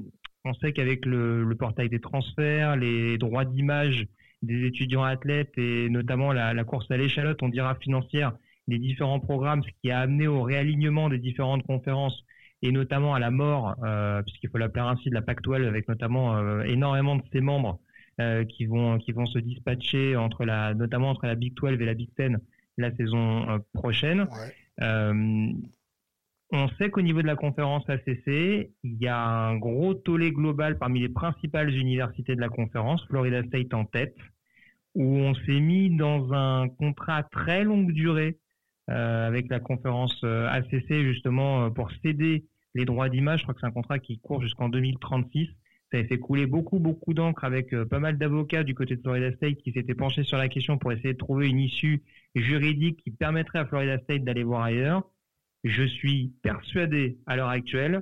on 0.45 0.53
sait 0.55 0.71
qu'avec 0.71 1.05
le, 1.05 1.43
le 1.43 1.55
portail 1.55 1.89
des 1.89 1.99
transferts, 1.99 2.77
les 2.77 3.17
droits 3.17 3.43
d'image 3.45 4.07
des 4.41 4.65
étudiants 4.65 5.03
athlètes 5.03 5.51
et 5.57 5.89
notamment 5.89 6.31
la, 6.31 6.53
la 6.53 6.63
course 6.63 6.89
à 6.89 6.95
l'échalote, 6.97 7.43
on 7.43 7.49
dira 7.49 7.75
financière, 7.75 8.31
des 8.67 8.79
différents 8.79 9.19
programmes, 9.19 9.61
ce 9.63 9.69
qui 9.81 9.91
a 9.91 9.99
amené 9.99 10.27
au 10.27 10.41
réalignement 10.41 11.09
des 11.09 11.19
différentes 11.19 11.63
conférences 11.67 12.23
et 12.61 12.71
notamment 12.71 13.13
à 13.15 13.19
la 13.19 13.31
mort, 13.31 13.75
euh, 13.83 14.21
puisqu'il 14.21 14.49
faut 14.49 14.57
l'appeler 14.57 14.85
ainsi, 14.85 15.09
de 15.09 15.15
la 15.15 15.21
Pac-12 15.21 15.67
avec 15.67 15.87
notamment 15.87 16.37
euh, 16.37 16.63
énormément 16.63 17.15
de 17.15 17.23
ses 17.31 17.41
membres 17.41 17.79
euh, 18.19 18.45
qui 18.45 18.65
vont 18.65 18.99
qui 18.99 19.11
vont 19.13 19.25
se 19.25 19.39
dispatcher 19.39 20.15
entre 20.15 20.45
la 20.45 20.73
notamment 20.73 21.09
entre 21.09 21.25
la 21.25 21.35
Big 21.35 21.53
12 21.55 21.81
et 21.81 21.85
la 21.85 21.93
Big 21.93 22.09
10 22.17 22.37
la 22.77 22.95
saison 22.95 23.61
prochaine. 23.73 24.21
Ouais. 24.79 25.53
On 26.53 26.67
sait 26.77 26.89
qu'au 26.89 27.01
niveau 27.01 27.21
de 27.21 27.27
la 27.27 27.37
conférence 27.37 27.89
ACC, 27.89 28.27
il 28.83 28.97
y 28.99 29.07
a 29.07 29.17
un 29.17 29.55
gros 29.55 29.93
tollé 29.93 30.31
global 30.31 30.77
parmi 30.77 30.99
les 30.99 31.07
principales 31.07 31.73
universités 31.73 32.35
de 32.35 32.41
la 32.41 32.49
conférence, 32.49 33.05
Florida 33.05 33.41
State 33.43 33.73
en 33.73 33.85
tête, 33.85 34.17
où 34.93 35.03
on 35.03 35.33
s'est 35.33 35.61
mis 35.61 35.95
dans 35.95 36.33
un 36.33 36.67
contrat 36.67 37.23
très 37.23 37.63
longue 37.63 37.93
durée 37.93 38.37
avec 38.91 39.49
la 39.49 39.59
conférence 39.59 40.19
euh, 40.23 40.47
ACC 40.49 41.03
justement 41.03 41.65
euh, 41.65 41.69
pour 41.69 41.91
céder 42.03 42.45
les 42.73 42.85
droits 42.85 43.09
d'image. 43.09 43.39
Je 43.39 43.43
crois 43.43 43.53
que 43.53 43.61
c'est 43.61 43.67
un 43.67 43.71
contrat 43.71 43.99
qui 43.99 44.19
court 44.19 44.41
jusqu'en 44.41 44.69
2036. 44.69 45.49
Ça 45.91 45.97
a 45.97 46.03
fait 46.03 46.19
couler 46.19 46.45
beaucoup, 46.45 46.79
beaucoup 46.79 47.13
d'encre 47.13 47.43
avec 47.43 47.73
euh, 47.73 47.85
pas 47.85 47.99
mal 47.99 48.17
d'avocats 48.17 48.63
du 48.63 48.75
côté 48.75 48.95
de 48.95 49.01
Florida 49.01 49.31
State 49.33 49.57
qui 49.57 49.71
s'étaient 49.71 49.95
penchés 49.95 50.23
sur 50.23 50.37
la 50.37 50.47
question 50.47 50.77
pour 50.77 50.91
essayer 50.91 51.13
de 51.13 51.17
trouver 51.17 51.47
une 51.47 51.59
issue 51.59 52.01
juridique 52.35 53.01
qui 53.03 53.11
permettrait 53.11 53.59
à 53.59 53.65
Florida 53.65 53.99
State 53.99 54.23
d'aller 54.23 54.43
voir 54.43 54.63
ailleurs. 54.63 55.03
Je 55.63 55.83
suis 55.83 56.33
persuadé 56.41 57.17
à 57.27 57.35
l'heure 57.35 57.49
actuelle 57.49 58.01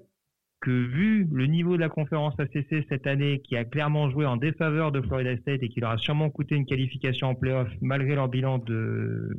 que 0.61 0.71
vu 0.71 1.25
le 1.31 1.45
niveau 1.45 1.75
de 1.77 1.81
la 1.81 1.87
conférence 1.89 2.33
ACC 2.37 2.85
cette 2.89 3.07
année, 3.07 3.39
qui 3.43 3.55
a 3.55 3.63
clairement 3.63 4.09
joué 4.09 4.25
en 4.25 4.35
défaveur 4.35 4.91
de 4.91 5.01
Florida 5.01 5.37
State 5.37 5.63
et 5.63 5.69
qui 5.69 5.79
leur 5.79 5.91
a 5.91 5.97
sûrement 5.97 6.29
coûté 6.29 6.55
une 6.55 6.65
qualification 6.65 7.27
en 7.27 7.35
playoff 7.35 7.69
malgré 7.81 8.15
leur 8.15 8.27
bilan 8.27 8.57
de 8.59 9.29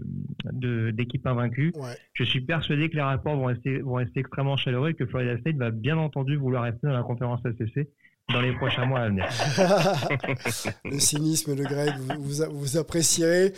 de- 0.52 0.90
d'équipe 0.90 1.26
invaincue, 1.26 1.72
Ouais. 1.76 1.94
je 2.14 2.24
suis 2.24 2.40
persuadé 2.40 2.88
que 2.88 2.96
les 2.96 3.02
rapports 3.02 3.36
vont 3.36 3.44
rester, 3.46 3.80
vont 3.80 3.94
rester 3.94 4.20
extrêmement 4.20 4.56
chaleureux 4.56 4.90
et 4.90 4.94
que 4.94 5.06
Florida 5.06 5.38
State 5.38 5.56
va 5.56 5.70
bien 5.70 5.96
entendu 5.98 6.36
vouloir 6.36 6.62
rester 6.64 6.86
dans 6.86 6.92
la 6.94 7.02
conférence 7.02 7.44
ACC 7.44 7.86
dans 8.32 8.40
les 8.40 8.52
prochains 8.54 8.84
mois 8.84 9.00
à 9.00 9.08
venir. 9.08 9.28
le 10.84 10.98
cynisme 10.98 11.54
de 11.54 11.64
Greg, 11.64 11.94
vous, 12.18 12.44
vous, 12.50 12.76
apprécierez. 12.76 13.52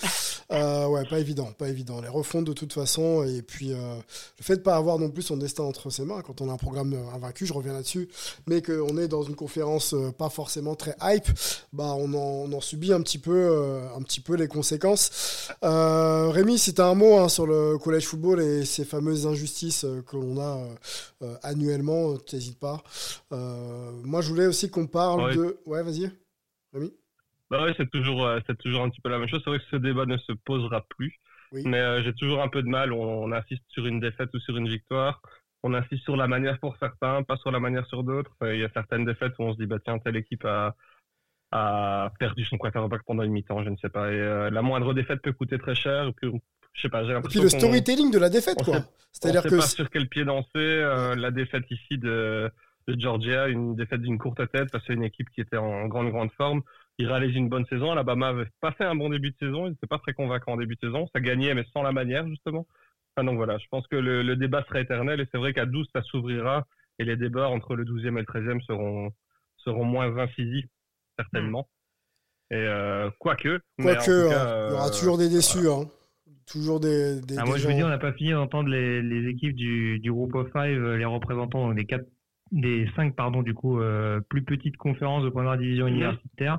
Euh, 0.52 0.86
ouais, 0.86 1.04
pas 1.08 1.18
évident, 1.18 1.50
pas 1.58 1.68
évident. 1.68 2.00
Les 2.00 2.08
refontes 2.08 2.44
de 2.44 2.52
toute 2.52 2.72
façon, 2.72 3.24
et 3.24 3.42
puis 3.42 3.72
euh, 3.72 3.96
le 4.38 4.44
fait 4.44 4.56
de 4.56 4.62
pas 4.62 4.76
avoir 4.76 4.98
non 4.98 5.10
plus 5.10 5.22
son 5.22 5.36
destin 5.36 5.64
entre 5.64 5.90
ses 5.90 6.04
mains 6.04 6.22
quand 6.22 6.40
on 6.40 6.48
a 6.48 6.52
un 6.52 6.56
programme 6.56 6.94
invaincu, 7.14 7.46
je 7.46 7.52
reviens 7.52 7.72
là-dessus, 7.72 8.08
mais 8.46 8.62
qu'on 8.62 8.96
est 8.98 9.08
dans 9.08 9.22
une 9.22 9.34
conférence 9.34 9.94
euh, 9.94 10.10
pas 10.12 10.28
forcément 10.28 10.74
très 10.74 10.94
hype, 11.02 11.28
bah 11.72 11.94
on 11.96 12.12
en, 12.14 12.60
subit 12.60 12.92
un 12.92 13.00
petit 13.00 13.18
peu, 13.18 13.32
euh, 13.34 13.88
un 13.96 14.02
petit 14.02 14.20
peu 14.20 14.34
les 14.34 14.48
conséquences. 14.48 15.48
Rémi, 15.62 16.58
si 16.58 16.74
t'as 16.74 16.86
un 16.86 16.94
mot 16.94 17.18
hein, 17.18 17.28
sur 17.28 17.46
le 17.46 17.78
collège 17.78 18.06
football 18.06 18.40
et 18.40 18.64
ces 18.64 18.84
fameuses 18.84 19.26
injustices 19.26 19.84
que 20.06 20.16
l'on 20.16 20.40
a 20.40 20.58
annuellement, 21.42 22.16
t'hésites 22.16 22.58
pas. 22.58 22.82
Moi, 23.30 24.20
je 24.20 24.28
voulais 24.28 24.46
aussi 24.46 24.61
qu'on 24.70 24.86
parle 24.86 25.22
Ouais. 25.24 25.36
de. 25.36 25.58
Ouais, 25.66 25.82
vas-y. 25.82 26.10
Rémi. 26.72 26.92
Bah 27.50 27.64
ouais, 27.64 27.74
c'est 27.76 27.90
toujours, 27.90 28.24
euh, 28.26 28.40
c'est 28.46 28.56
toujours 28.58 28.82
un 28.82 28.88
petit 28.88 29.00
peu 29.02 29.10
la 29.10 29.18
même 29.18 29.28
chose. 29.28 29.40
C'est 29.44 29.50
vrai 29.50 29.58
que 29.58 29.64
ce 29.70 29.76
débat 29.76 30.06
ne 30.06 30.16
se 30.16 30.32
posera 30.32 30.84
plus. 30.96 31.18
Oui. 31.52 31.62
Mais 31.66 31.78
euh, 31.80 32.02
j'ai 32.02 32.14
toujours 32.14 32.42
un 32.42 32.48
peu 32.48 32.62
de 32.62 32.68
mal. 32.68 32.92
On, 32.92 33.24
on 33.24 33.32
insiste 33.32 33.62
sur 33.68 33.86
une 33.86 34.00
défaite 34.00 34.30
ou 34.34 34.38
sur 34.40 34.56
une 34.56 34.68
victoire. 34.68 35.20
On 35.62 35.74
insiste 35.74 36.02
sur 36.04 36.16
la 36.16 36.26
manière 36.26 36.58
pour 36.60 36.76
certains, 36.78 37.22
pas 37.22 37.36
sur 37.36 37.50
la 37.50 37.60
manière 37.60 37.86
sur 37.86 38.02
d'autres. 38.04 38.32
Euh, 38.42 38.54
Il 38.54 38.60
y 38.60 38.64
a 38.64 38.70
certaines 38.72 39.04
défaites 39.04 39.34
où 39.38 39.42
on 39.42 39.52
se 39.52 39.58
dit, 39.58 39.66
bah 39.66 39.76
tiens, 39.84 39.98
telle 39.98 40.16
équipe 40.16 40.44
a, 40.46 40.74
a 41.50 42.10
perdu 42.18 42.44
son 42.44 42.56
quarterback 42.56 43.02
pendant 43.06 43.22
une 43.22 43.32
mi-temps, 43.32 43.62
je 43.62 43.68
ne 43.68 43.76
sais 43.76 43.90
pas. 43.90 44.10
Et 44.10 44.18
euh, 44.18 44.50
la 44.50 44.62
moindre 44.62 44.94
défaite 44.94 45.20
peut 45.22 45.32
coûter 45.32 45.58
très 45.58 45.74
cher. 45.74 46.08
Et 46.08 46.12
puis, 46.14 46.30
je 46.72 46.80
sais 46.80 46.88
pas, 46.88 47.04
j'ai 47.04 47.12
Et 47.12 47.20
puis 47.28 47.40
le 47.40 47.48
storytelling 47.50 48.10
de 48.10 48.18
la 48.18 48.30
défaite, 48.30 48.62
quoi. 48.64 48.78
C'est-à-dire 49.12 49.42
que. 49.42 49.56
pas 49.56 49.60
sur 49.66 49.90
quel 49.90 50.08
pied 50.08 50.24
danser. 50.24 50.48
euh, 50.56 51.14
la 51.14 51.30
défaite 51.30 51.70
ici 51.70 51.98
de, 51.98 52.50
de 52.88 53.00
Georgia, 53.00 53.48
une 53.48 53.74
défaite 53.74 54.02
d'une 54.02 54.18
courte 54.18 54.38
tête 54.52 54.70
parce 54.70 54.84
que 54.84 54.88
c'est 54.88 54.94
une 54.94 55.04
équipe 55.04 55.30
qui 55.30 55.40
était 55.40 55.56
en 55.56 55.86
grande, 55.86 56.10
grande 56.10 56.30
forme. 56.32 56.62
Ils 56.98 57.06
réalisent 57.06 57.36
une 57.36 57.48
bonne 57.48 57.64
saison. 57.66 57.90
Alabama 57.92 58.28
avait 58.28 58.46
pas 58.60 58.72
fait 58.72 58.84
un 58.84 58.94
bon 58.94 59.08
début 59.08 59.30
de 59.30 59.36
saison. 59.38 59.66
Il 59.66 59.70
n'était 59.70 59.86
pas 59.86 59.98
très 59.98 60.12
convaincant 60.12 60.52
en 60.52 60.56
début 60.56 60.74
de 60.76 60.80
saison. 60.88 61.06
Ça 61.14 61.20
gagnait, 61.20 61.54
mais 61.54 61.64
sans 61.72 61.82
la 61.82 61.92
manière, 61.92 62.26
justement. 62.28 62.66
Enfin, 63.16 63.24
donc 63.26 63.36
voilà, 63.36 63.58
je 63.58 63.66
pense 63.70 63.86
que 63.88 63.96
le, 63.96 64.22
le 64.22 64.36
débat 64.36 64.64
sera 64.68 64.80
éternel 64.80 65.20
et 65.20 65.26
c'est 65.30 65.38
vrai 65.38 65.52
qu'à 65.52 65.66
12, 65.66 65.86
ça 65.94 66.02
s'ouvrira 66.02 66.66
et 66.98 67.04
les 67.04 67.16
débats 67.16 67.48
entre 67.48 67.74
le 67.76 67.84
12e 67.84 68.16
et 68.18 68.20
le 68.20 68.22
13e 68.24 68.60
seront, 68.64 69.10
seront 69.58 69.84
moins 69.84 70.16
incisifs, 70.18 70.66
certainement. 71.18 71.68
Et 72.50 72.56
euh, 72.56 73.10
quoique. 73.18 73.60
Quoique, 73.80 74.10
hein, 74.10 74.66
il 74.68 74.70
y 74.70 74.74
aura 74.74 74.86
euh, 74.88 74.90
toujours 74.98 75.18
des 75.18 75.28
déçus. 75.28 75.68
Hein. 75.68 75.88
Toujours 76.46 76.80
des, 76.80 77.20
des, 77.22 77.36
Ah, 77.38 77.42
des 77.42 77.48
moi, 77.48 77.56
je 77.56 77.62
gens- 77.62 77.68
veux 77.68 77.74
dire, 77.74 77.86
on 77.86 77.90
n'a 77.90 77.98
pas 77.98 78.12
fini 78.12 78.32
d'entendre 78.32 78.68
les, 78.68 79.00
les 79.00 79.28
équipes 79.30 79.54
du, 79.54 79.98
du 80.00 80.10
groupe 80.12 80.34
of 80.34 80.48
five, 80.52 80.82
euh, 80.82 80.96
les 80.96 81.04
représentants 81.04 81.66
donc 81.68 81.76
des 81.76 81.84
quatre, 81.86 82.04
des 82.52 82.86
cinq, 82.94 83.16
pardon, 83.16 83.42
du 83.42 83.54
coup, 83.54 83.80
euh, 83.80 84.20
plus 84.28 84.42
petites 84.42 84.76
conférences 84.76 85.24
de 85.24 85.30
première 85.30 85.56
division 85.58 85.86
Mhm. 85.86 85.92
universitaire. 85.94 86.58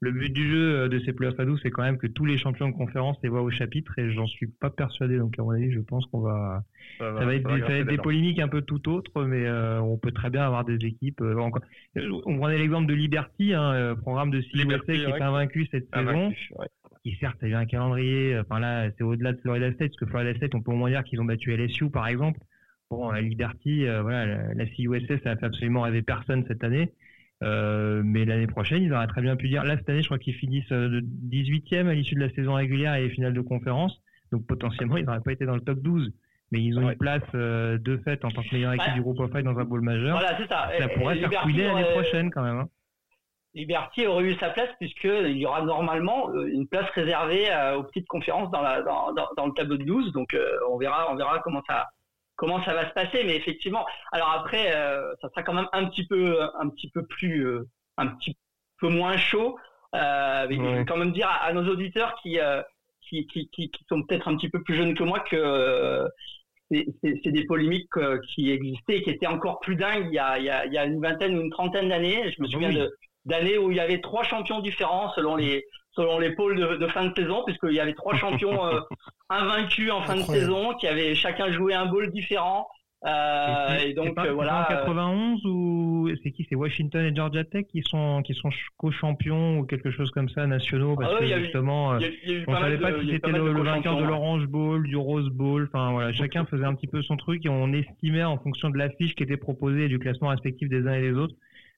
Le 0.00 0.10
but 0.10 0.32
du 0.32 0.50
jeu 0.50 0.80
euh, 0.80 0.88
de 0.88 0.98
ces 1.00 1.12
playoffs 1.12 1.38
à 1.38 1.44
12, 1.44 1.60
c'est 1.62 1.70
quand 1.70 1.82
même 1.84 1.96
que 1.96 2.08
tous 2.08 2.24
les 2.24 2.36
champions 2.36 2.68
de 2.68 2.74
conférence 2.74 3.16
les 3.22 3.28
voient 3.28 3.42
au 3.42 3.50
chapitre 3.50 3.96
et 4.00 4.10
j'en 4.12 4.26
suis 4.26 4.48
pas 4.48 4.68
persuadé. 4.68 5.16
Donc, 5.16 5.38
à 5.38 5.42
mon 5.42 5.50
avis, 5.52 5.70
je 5.72 5.78
pense 5.78 6.04
qu'on 6.06 6.20
va, 6.20 6.64
ça 6.98 7.10
va- 7.12 7.20
ça 7.20 7.24
va 7.24 7.34
être, 7.36 7.42
ça 7.44 7.48
va 7.50 7.54
des, 7.54 7.60
ça 7.60 7.66
va 7.66 7.68
grincer 7.68 7.72
être 7.80 7.84
des 7.86 7.90
des 7.92 7.96
dents. 7.98 8.02
polémiques 8.02 8.38
un 8.40 8.48
peu 8.48 8.62
tout 8.62 8.88
autres, 8.88 9.24
mais 9.24 9.46
euh, 9.46 9.80
on 9.80 9.96
peut 9.98 10.10
très 10.10 10.28
bien 10.28 10.42
avoir 10.44 10.64
des 10.64 10.84
équipes. 10.84 11.20
euh, 11.20 11.36
encore- 11.38 11.62
On 12.26 12.36
prenait 12.38 12.58
l'exemple 12.58 12.86
de 12.88 12.94
Liberty, 12.94 13.54
hein, 13.54 13.94
programme 14.02 14.30
de 14.32 14.42
Liberty, 14.54 14.92
qui 14.92 15.04
ouais. 15.06 15.10
était 15.10 15.22
invaincu 15.22 15.66
cette 15.70 15.86
saison 15.94 16.28
ouais. 16.58 16.66
qui 17.04 17.14
certes 17.20 17.40
a 17.44 17.46
eu 17.46 17.54
un 17.54 17.64
calendrier, 17.66 18.38
enfin 18.40 18.58
là 18.58 18.90
c'est 18.98 19.04
au-delà 19.04 19.32
de 19.32 19.40
Florida 19.40 19.72
State, 19.72 19.90
parce 19.90 19.96
que 20.00 20.06
Florida 20.06 20.34
State 20.34 20.54
on 20.56 20.62
peut 20.62 20.72
au 20.72 20.76
moins 20.76 20.90
dire 20.90 21.04
qu'ils 21.04 21.20
ont 21.20 21.24
battu 21.24 21.52
LSU 21.52 21.90
par 21.90 22.08
exemple. 22.08 22.40
Bon, 22.92 23.10
la 23.10 23.22
Liberty, 23.22 23.86
euh, 23.86 24.02
voilà, 24.02 24.26
la, 24.26 24.54
la 24.54 24.66
CUSA 24.66 25.18
ça 25.24 25.30
a 25.30 25.36
fait 25.36 25.46
absolument 25.46 25.80
rêver 25.82 26.02
personne 26.02 26.44
cette 26.46 26.62
année. 26.62 26.92
Euh, 27.42 28.02
mais 28.04 28.24
l'année 28.24 28.46
prochaine, 28.46 28.82
ils 28.82 28.92
auraient 28.92 29.06
très 29.06 29.22
bien 29.22 29.34
pu 29.34 29.48
dire, 29.48 29.64
là 29.64 29.76
cette 29.78 29.88
année 29.88 30.02
je 30.02 30.06
crois 30.08 30.18
qu'ils 30.18 30.34
finissent 30.34 30.70
euh, 30.72 31.00
18e 31.30 31.88
à 31.88 31.94
l'issue 31.94 32.14
de 32.14 32.20
la 32.20 32.30
saison 32.34 32.54
régulière 32.54 32.94
et 32.94 33.08
finale 33.08 33.32
de 33.32 33.40
conférence, 33.40 33.98
donc 34.30 34.46
potentiellement 34.46 34.96
ils 34.98 35.04
n'auraient 35.06 35.22
pas 35.24 35.32
été 35.32 35.44
dans 35.46 35.54
le 35.54 35.62
top 35.62 35.78
12. 35.80 36.12
Mais 36.52 36.62
ils 36.62 36.78
ont 36.78 36.84
Ouais. 36.84 36.92
une 36.92 36.98
place 36.98 37.22
euh, 37.34 37.78
de 37.78 37.96
fait 38.04 38.22
en 38.26 38.30
tant 38.30 38.42
que 38.42 38.54
meilleure 38.54 38.74
équipe 38.74 38.88
Ouais. 38.88 38.94
du 38.94 39.00
groupe 39.00 39.18
of 39.20 39.30
five 39.32 39.42
dans 39.42 39.58
un 39.58 39.64
bowl 39.64 39.80
majeur. 39.80 40.18
Voilà, 40.18 40.36
c'est 40.36 40.46
ça. 40.48 40.70
Ça 40.78 40.88
pourrait 40.88 41.16
et 41.16 41.20
faire 41.26 41.46
l'année 41.46 41.90
prochaine 41.94 42.30
quand 42.30 42.42
même. 42.42 42.58
hein. 42.58 42.68
Liberty 43.54 44.06
aurait 44.06 44.24
eu 44.24 44.34
sa 44.36 44.50
place 44.50 44.68
puisqu'il 44.78 45.36
y 45.36 45.46
aura 45.46 45.62
normalement 45.62 46.30
euh, 46.34 46.46
une 46.46 46.66
place 46.68 46.88
réservée 46.90 47.50
euh, 47.50 47.76
aux 47.78 47.84
petites 47.84 48.06
conférences 48.06 48.50
dans, 48.50 48.62
la, 48.62 48.82
dans, 48.82 49.12
dans, 49.14 49.28
dans 49.36 49.46
le 49.46 49.52
tableau 49.52 49.76
de 49.78 49.84
12. 49.84 50.12
Donc 50.12 50.32
euh, 50.34 50.46
on 50.70 50.78
verra, 50.78 51.10
on 51.12 51.16
verra 51.16 51.40
comment 51.40 51.62
ça, 51.66 51.88
comment 52.36 52.62
ça 52.64 52.74
va 52.74 52.88
se 52.88 52.94
passer. 52.94 53.24
Mais 53.24 53.36
effectivement, 53.36 53.86
alors 54.12 54.30
après, 54.30 54.74
euh, 54.74 55.12
ça 55.20 55.28
sera 55.30 55.42
quand 55.42 55.54
même 55.54 55.68
un 55.72 55.86
petit 55.86 56.06
peu, 56.06 56.40
un 56.60 56.68
petit 56.68 56.90
peu 56.90 57.04
plus, 57.06 57.46
euh, 57.46 57.68
un 57.96 58.08
petit 58.08 58.36
peu 58.80 58.88
moins 58.88 59.16
chaud. 59.16 59.56
Euh, 59.94 60.46
mais 60.48 60.56
je 60.56 60.62
vais 60.62 60.84
quand 60.86 60.96
même 60.96 61.12
dire 61.12 61.28
à, 61.28 61.44
à 61.44 61.52
nos 61.52 61.66
auditeurs 61.70 62.14
qui, 62.22 62.38
qui, 63.02 63.26
qui, 63.26 63.48
qui, 63.50 63.70
qui 63.70 63.84
sont 63.88 64.02
peut-être 64.02 64.28
un 64.28 64.36
petit 64.36 64.48
peu 64.48 64.62
plus 64.62 64.74
jeunes 64.74 64.94
que 64.94 65.04
moi 65.04 65.20
que 65.20 66.08
c'est- 66.70 67.30
des 67.30 67.44
polémiques 67.44 67.90
qui 68.28 68.50
existaient 68.50 68.98
et 68.98 69.02
qui 69.02 69.10
étaient 69.10 69.26
encore 69.26 69.60
plus 69.60 69.76
dingues 69.76 70.06
il 70.08 70.14
y 70.14 70.18
a, 70.18 70.38
il 70.38 70.44
y 70.44 70.50
a, 70.50 70.64
il 70.64 70.72
y 70.72 70.78
a 70.78 70.86
une 70.86 71.00
vingtaine 71.02 71.36
ou 71.36 71.42
une 71.42 71.50
trentaine 71.50 71.90
d'années. 71.90 72.32
Je 72.32 72.40
me 72.40 72.46
Ah 72.46 72.48
bah 72.48 72.52
souviens 72.52 72.70
oui. 72.70 72.88
d'années 73.26 73.58
où 73.58 73.70
il 73.70 73.76
y 73.76 73.80
avait 73.80 74.00
trois 74.00 74.22
champions 74.24 74.60
différents 74.60 75.12
selon 75.12 75.36
les 75.36 75.64
selon 75.94 76.18
les 76.18 76.30
pôles 76.34 76.56
de, 76.56 76.76
de 76.76 76.86
fin 76.88 77.06
de 77.06 77.14
saison, 77.14 77.42
puisqu'il 77.46 77.72
y 77.74 77.80
avait 77.80 77.94
trois 77.94 78.14
champions 78.16 78.66
euh, 78.66 78.80
invaincus 79.30 79.90
en 79.90 80.02
fin 80.02 80.16
de 80.16 80.22
saison, 80.22 80.74
qui 80.74 80.86
avaient 80.86 81.14
chacun 81.14 81.50
joué 81.52 81.74
un 81.74 81.86
bowl 81.86 82.10
différent. 82.10 82.66
Euh, 83.04 83.78
c'est- 83.80 83.90
et 83.90 83.94
donc 83.94 84.14
pas- 84.14 84.22
euh, 84.22 84.26
c'est 84.26 84.30
voilà. 84.32 84.64
pas 84.68 84.74
en 84.74 84.76
euh, 84.76 84.78
91 84.78 85.44
ou 85.46 86.08
c'est 86.22 86.30
qui 86.30 86.46
C'est 86.48 86.54
Washington 86.54 87.04
et 87.04 87.12
Georgia 87.12 87.42
Tech 87.42 87.64
qui 87.66 87.82
sont 87.82 88.22
qui 88.22 88.32
sont 88.32 88.52
ch- 88.52 88.68
co-champions 88.76 89.58
ou 89.58 89.64
quelque 89.66 89.90
chose 89.90 90.08
comme 90.12 90.28
ça 90.28 90.46
nationaux 90.46 90.94
parce 90.94 91.10
Ah 91.10 91.14
ouais, 91.14 91.20
que 91.22 91.24
y 91.24 91.32
eu- 91.36 91.42
justement 91.42 91.98
y 91.98 92.04
a- 92.04 92.08
y 92.08 92.30
a 92.30 92.32
eu 92.38 92.44
on 92.46 92.52
mal 92.52 92.62
savait 92.62 92.78
pas 92.78 92.92
de- 92.92 93.02
y 93.02 93.08
eu 93.08 93.12
c'était 93.14 93.32
le, 93.32 93.38
vainqueur 93.40 93.56
de 93.56 93.58
co-champions, 94.02 94.06
l'Orange 94.06 94.46
Bowl, 94.46 94.86
du 94.86 94.96
Rose 94.96 95.28
Bowl. 95.30 95.64
Enfin 95.72 95.90
voilà, 95.90 96.12
chacun 96.30 96.44
faisait 96.44 96.64
un 96.64 96.74
petit 96.76 96.86
peu 96.86 97.02
son 97.02 97.16
truc 97.16 97.44
et 97.44 97.48
on 97.48 97.72
estimait 97.72 98.22
en 98.22 98.38
fonction 98.38 98.70
de 98.70 98.78
l'affiche 98.78 99.16
qui 99.16 99.24
était 99.24 99.36
proposée 99.36 99.86
et 99.86 99.88
du 99.88 99.98
classement 99.98 100.28
respectif 100.28 100.68
des 100.68 100.86
uns 100.86 100.94
et 100.94 101.00
des 101.02 101.12
autres 101.14 101.34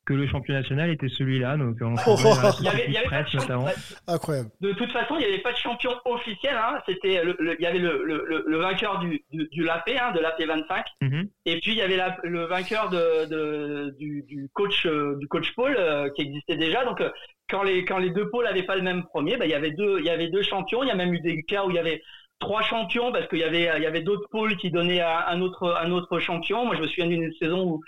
que 0.06 0.12
le 0.14 0.26
champion 0.26 0.54
national 0.54 0.90
était 0.90 1.08
celui-là. 1.08 1.56
Donc 1.56 1.76
on 1.82 1.94
Oh, 2.06 2.16
Il 2.60 2.64
y 2.64 2.68
avait, 2.68 2.84
il 2.88 2.92
y 2.92 2.96
avait 2.98 3.08
pas 3.08 3.22
de 3.22 3.36
notamment. 3.36 3.68
Incroyable. 4.06 4.50
De 4.60 4.72
toute 4.72 4.92
façon, 4.92 5.14
il 5.16 5.20
n'y 5.20 5.24
avait 5.32 5.38
pas 5.42 5.52
de 5.52 5.56
champion 5.56 5.92
officiel. 6.04 6.54
Hein. 6.56 6.78
C'était 6.86 7.24
le, 7.24 7.36
le- 7.38 7.56
il 7.58 7.62
y 7.62 7.66
avait 7.66 7.78
le, 7.78 8.04
le, 8.04 8.24
le- 8.28 8.44
le 8.46 8.56
vainqueur 8.58 8.98
du, 8.98 9.22
du, 9.32 9.48
du 9.50 9.62
LAP, 9.62 9.88
hein, 9.98 10.12
de 10.12 10.20
l'AP 10.20 10.42
25, 10.46 10.84
Mhm. 11.02 11.28
et 11.46 11.60
puis 11.60 11.72
il 11.72 11.76
y 11.78 11.82
avait 11.82 11.96
la- 11.96 12.16
le 12.22 12.44
vainqueur 12.44 12.88
de, 12.90 13.26
de- 13.28 13.90
du, 13.98 14.24
du 14.28 14.48
coach 14.52 14.86
euh, 14.86 15.16
du 15.18 15.26
coach 15.28 15.52
Paul 15.54 15.74
euh, 15.78 16.08
qui 16.14 16.22
existait 16.22 16.56
déjà. 16.56 16.84
Donc 16.84 17.00
euh, 17.00 17.10
quand 17.50 17.62
les 17.62 17.84
quand 17.84 17.98
les 17.98 18.10
deux 18.10 18.28
pôles 18.30 18.44
n'avaient 18.44 18.62
pas 18.62 18.76
le 18.76 18.82
même 18.82 19.04
premier, 19.04 19.36
bah, 19.36 19.44
il 19.46 19.50
y 19.50 19.54
avait 19.54 19.70
deux 19.72 19.98
il 20.00 20.04
y 20.04 20.10
avait 20.10 20.28
deux 20.28 20.42
champions. 20.42 20.82
Il 20.82 20.88
y 20.88 20.92
a 20.92 20.94
même 20.96 21.14
eu 21.14 21.20
des 21.20 21.42
cas 21.44 21.64
où 21.64 21.70
il 21.70 21.76
y 21.76 21.78
avait 21.78 22.02
trois 22.40 22.62
champions 22.62 23.12
parce 23.12 23.26
qu'il 23.28 23.38
y 23.38 23.44
avait 23.44 23.70
il 23.76 23.82
y 23.82 23.86
avait 23.86 24.02
d'autres 24.02 24.28
pôles 24.30 24.56
qui 24.56 24.70
donnaient 24.70 25.00
un, 25.00 25.24
un 25.28 25.40
autre 25.40 25.76
un 25.80 25.90
autre 25.92 26.18
champion. 26.18 26.66
Moi, 26.66 26.76
je 26.76 26.82
me 26.82 26.86
souviens 26.88 27.06
d'une 27.06 27.32
saison 27.40 27.62
où 27.64 27.80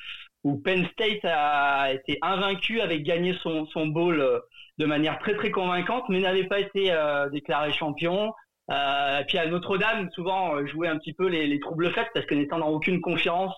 où 0.46 0.56
Penn 0.58 0.86
State 0.92 1.24
a 1.24 1.92
été 1.92 2.18
invaincu, 2.22 2.80
avait 2.80 3.00
gagné 3.00 3.34
son 3.42 3.66
son 3.66 3.88
bowl 3.88 4.20
euh, 4.20 4.38
de 4.78 4.86
manière 4.86 5.18
très 5.18 5.34
très 5.34 5.50
convaincante, 5.50 6.04
mais 6.08 6.20
n'avait 6.20 6.44
pas 6.44 6.60
été 6.60 6.92
euh, 6.92 7.28
déclaré 7.30 7.72
champion. 7.72 8.32
Euh, 8.70 9.24
puis 9.26 9.38
à 9.38 9.46
Notre-Dame, 9.46 10.08
souvent 10.12 10.54
euh, 10.54 10.66
jouait 10.66 10.86
un 10.86 10.98
petit 10.98 11.14
peu 11.14 11.26
les, 11.26 11.48
les 11.48 11.58
troubles 11.58 11.90
faits 11.92 12.08
parce 12.14 12.26
que 12.26 12.34
n'étant 12.36 12.60
dans 12.60 12.68
aucune 12.68 13.00
conférence, 13.00 13.54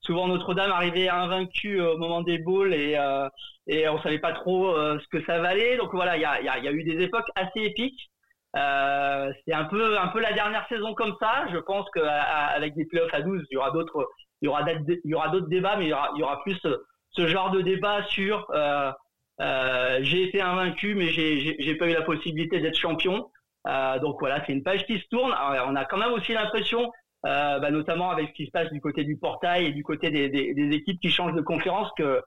souvent 0.00 0.28
Notre-Dame 0.28 0.72
arrivait 0.72 1.08
invaincu 1.08 1.80
au 1.80 1.96
moment 1.96 2.20
des 2.20 2.38
bowls 2.38 2.74
et 2.74 2.96
euh, 2.98 3.28
et 3.66 3.88
on 3.88 3.98
savait 4.02 4.18
pas 4.18 4.32
trop 4.32 4.76
ce 4.76 5.08
que 5.08 5.24
ça 5.24 5.40
valait. 5.40 5.78
Donc 5.78 5.92
voilà, 5.92 6.16
il 6.16 6.20
y 6.20 6.24
a, 6.26 6.40
y, 6.40 6.64
y 6.64 6.68
a 6.68 6.72
eu 6.72 6.84
des 6.84 7.02
époques 7.02 7.28
assez 7.34 7.62
épiques. 7.64 8.10
C'est 8.54 9.54
un 9.54 9.64
peu 9.64 9.98
un 9.98 10.08
peu 10.08 10.20
la 10.20 10.32
dernière 10.34 10.68
saison 10.68 10.94
comme 10.94 11.16
ça. 11.18 11.46
Je 11.50 11.58
pense 11.58 11.86
qu'avec 11.94 12.74
des 12.76 12.84
playoffs 12.84 13.12
à 13.14 13.22
12, 13.22 13.42
il 13.50 13.54
y 13.54 13.56
aura 13.56 13.72
d'autres 13.72 14.06
il 14.42 14.46
y 14.46 15.14
aura 15.14 15.28
d'autres- 15.28 15.48
débats, 15.48 15.76
mais 15.76 15.86
il 15.86 15.88
y 15.88 16.22
aura, 16.22 16.42
plus 16.42 16.56
ce, 16.62 16.68
ce 17.10 17.26
genre 17.26 17.50
de 17.50 17.60
débat 17.62 18.04
sur 18.08 18.46
euh, 18.50 18.92
euh, 19.40 19.98
j'ai 20.02 20.24
été 20.24 20.40
invaincu, 20.40 20.94
mais 20.94 21.08
j'ai 21.08 21.74
pas 21.76 21.88
eu 21.88 21.92
la 21.92 22.02
possibilité 22.02 22.60
d'être 22.60 22.78
champion. 22.78 23.30
Euh, 23.66 23.98
donc 23.98 24.16
voilà, 24.20 24.42
c'est 24.46 24.52
une 24.52 24.62
page 24.62 24.86
qui 24.86 24.98
se 24.98 25.06
tourne. 25.08 25.32
On 25.32 25.76
a 25.76 25.84
quand 25.84 25.98
même 25.98 26.12
aussi 26.12 26.32
l'impression, 26.32 26.90
euh, 27.26 27.58
bah, 27.58 27.70
notamment 27.70 28.10
avec 28.10 28.28
ce 28.28 28.32
qui 28.34 28.46
se 28.46 28.50
passe 28.50 28.70
du 28.70 28.80
côté 28.80 29.04
du 29.04 29.16
portail 29.16 29.66
et 29.66 29.72
du 29.72 29.82
côté 29.82 30.10
des 30.10 30.68
équipes 30.72 31.00
qui 31.00 31.10
changent 31.10 31.34
de 31.34 31.42
conférence, 31.42 31.90
que 31.98 32.22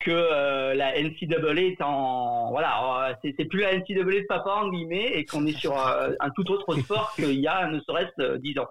que 0.00 0.10
euh, 0.12 0.74
la 0.74 0.92
NCAA 1.00 1.60
est 1.60 1.82
en 1.82 2.50
voilà, 2.50 3.08
euh, 3.10 3.14
c'est 3.36 3.44
plus 3.46 3.60
la 3.60 3.76
NCAA 3.76 4.04
de 4.04 4.26
papa 4.28 4.50
en 4.62 4.68
guillemets 4.70 5.10
et 5.14 5.24
qu'on 5.24 5.46
est 5.46 5.58
sur 5.58 5.76
euh, 5.76 6.10
un 6.20 6.30
tout 6.30 6.48
autre 6.52 6.72
sport 6.78 7.12
qu'il 7.16 7.32
y 7.40 7.46
a 7.48 7.68
ne 7.68 7.80
serait-ce 7.80 8.22
euh, 8.22 8.38
10 8.38 8.58
ans. 8.60 8.68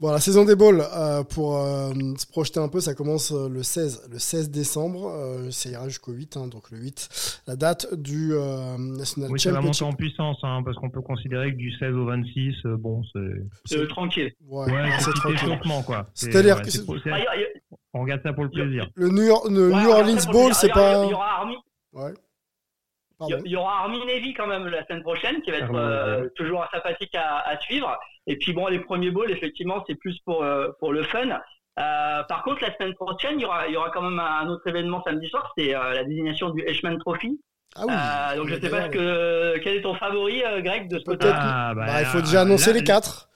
Bon, 0.00 0.10
la 0.10 0.18
saison 0.18 0.44
des 0.44 0.56
balls, 0.56 0.82
euh, 0.96 1.22
pour 1.22 1.58
euh, 1.58 1.92
se 2.18 2.26
projeter 2.26 2.58
un 2.58 2.66
peu, 2.68 2.80
ça 2.80 2.92
commence 2.92 3.30
le 3.32 3.62
16, 3.62 4.08
le 4.10 4.18
16 4.18 4.50
décembre. 4.50 5.06
euh, 5.14 5.50
ça 5.52 5.68
ira 5.70 5.88
jusqu'au 5.88 6.10
8, 6.12 6.36
hein, 6.36 6.48
donc 6.48 6.70
le 6.72 6.78
8, 6.78 7.40
la 7.46 7.54
date 7.54 7.86
du 7.94 8.32
euh, 8.34 8.76
National 8.78 9.30
Oui, 9.30 9.38
ça 9.38 9.52
va 9.52 9.60
monter 9.60 9.72
Championship. 9.78 9.86
en 9.86 9.92
puissance, 9.96 10.38
hein, 10.42 10.62
parce 10.64 10.76
qu'on 10.78 10.90
peut 10.90 11.02
considérer 11.02 11.52
que 11.52 11.56
du 11.56 11.70
16 11.78 11.94
au 11.94 12.06
26, 12.06 12.54
euh, 12.66 12.76
bon, 12.76 13.02
c'est 13.64 13.86
tranquille. 13.88 14.32
Ouais, 14.48 14.66
ouais, 14.72 14.88
c'est 14.98 15.12
tranquille. 15.14 15.58
quoi. 15.86 16.06
C'est- 16.14 16.32
C'est-à-dire 16.32 16.56
ouais, 16.56 16.62
que 16.62 16.70
on 17.94 18.02
regarde 18.02 18.22
ça 18.22 18.32
pour 18.32 18.44
le 18.44 18.50
plaisir. 18.50 18.86
Le 18.94 19.08
New, 19.08 19.22
York- 19.24 19.46
le 19.48 19.68
ouais, 19.68 19.74
New 19.82 19.90
alors, 19.90 19.98
Orleans 19.98 20.30
Bowl, 20.32 20.54
c'est 20.54 20.72
pas. 20.72 21.04
Il 21.04 21.10
y 21.10 21.14
aura 21.14 21.30
Army, 21.38 21.56
Ouais. 21.92 22.12
il 23.44 23.50
y 23.52 23.56
aura 23.56 23.80
Army 23.82 24.04
Navy 24.06 24.34
quand 24.34 24.46
même 24.46 24.66
la 24.66 24.84
semaine 24.86 25.02
prochaine, 25.02 25.40
qui 25.42 25.50
va 25.50 25.58
être 25.58 25.74
euh, 25.74 26.28
toujours 26.36 26.66
sympathique 26.72 27.14
à, 27.14 27.38
à 27.48 27.58
suivre. 27.60 27.96
Et 28.26 28.36
puis 28.36 28.52
bon, 28.52 28.66
les 28.68 28.80
premiers 28.80 29.10
bowls, 29.10 29.30
effectivement, 29.30 29.84
c'est 29.86 29.94
plus 29.96 30.18
pour 30.24 30.42
euh, 30.42 30.68
pour 30.80 30.92
le 30.92 31.02
fun. 31.04 31.28
Euh, 31.78 32.22
par 32.24 32.42
contre, 32.44 32.62
la 32.62 32.74
semaine 32.76 32.94
prochaine, 32.94 33.38
il 33.38 33.42
y 33.42 33.44
aura 33.44 33.66
il 33.68 33.74
y 33.74 33.76
aura 33.76 33.90
quand 33.90 34.02
même 34.02 34.18
un 34.18 34.46
autre 34.48 34.66
événement 34.66 35.02
samedi 35.04 35.28
soir, 35.28 35.52
c'est 35.56 35.74
euh, 35.74 35.94
la 35.94 36.04
désignation 36.04 36.50
du 36.50 36.62
Heisman 36.62 36.98
Trophy. 36.98 37.40
Ah 37.74 37.80
oui. 37.86 37.94
Euh, 37.94 38.36
donc 38.36 38.48
je 38.48 38.60
sais 38.60 38.68
pas 38.68 38.82
ce 38.82 38.88
que 38.88 39.58
quel 39.62 39.76
est 39.76 39.82
ton 39.82 39.94
favori, 39.94 40.42
euh, 40.44 40.60
Greg, 40.60 40.88
de 40.90 40.98
ce 40.98 41.04
côté-là? 41.04 41.38
Ah, 41.40 41.74
bah, 41.74 42.00
il 42.00 42.06
faut 42.06 42.20
déjà 42.20 42.42
annoncer 42.42 42.72
là, 42.72 42.78
les 42.80 42.84
quatre. 42.84 43.28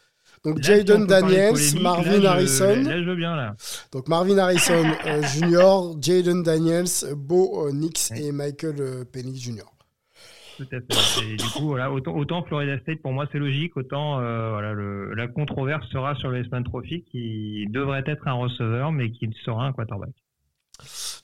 Donc 0.47 0.57
là, 0.59 0.63
Jaden 0.63 1.07
Daniels, 1.07 1.55
Marvin 1.83 2.11
là, 2.13 2.21
je- 2.21 2.27
Harrison. 2.27 2.83
Là, 2.85 2.99
je 3.03 3.09
veux 3.09 3.17
bien, 3.17 3.37
là. 3.37 3.55
Donc 3.93 4.09
Marvin 4.09 4.39
Harrison 4.39 4.85
euh, 5.07 5.23
Jr., 5.23 6.01
Jaden 6.01 6.43
Daniels, 6.43 6.87
Bo 7.17 7.67
euh, 7.67 7.73
Nix 7.73 8.11
Ouais. 8.11 8.23
et 8.23 8.33
Michael 8.33 8.77
euh, 8.81 9.05
Penix 9.13 9.39
Jr. 9.43 9.65
Tout 10.57 10.65
à 10.73 10.81
fait. 10.89 11.27
Et 11.33 11.37
du 11.37 11.45
coup, 11.47 11.67
voilà, 11.67 11.91
autant, 11.93 12.17
autant 12.17 12.43
Florida 12.45 12.79
State, 12.79 13.03
pour 13.03 13.13
moi, 13.13 13.27
c'est 13.31 13.39
logique, 13.39 13.77
autant 13.77 14.21
euh, 14.21 14.51
voilà, 14.53 14.73
le, 14.73 15.13
la 15.15 15.29
controverse 15.29 15.87
sera 15.91 16.15
sur 16.15 16.31
le 16.31 16.39
Heisman 16.39 16.65
Trophy, 16.65 17.05
qui 17.11 17.67
devrait 17.69 18.03
être 18.07 18.27
un 18.27 18.33
receveur, 18.33 18.91
mais 18.91 19.11
qui 19.11 19.29
sera 19.45 19.67
un 19.67 19.73
quarterback. 19.73 20.11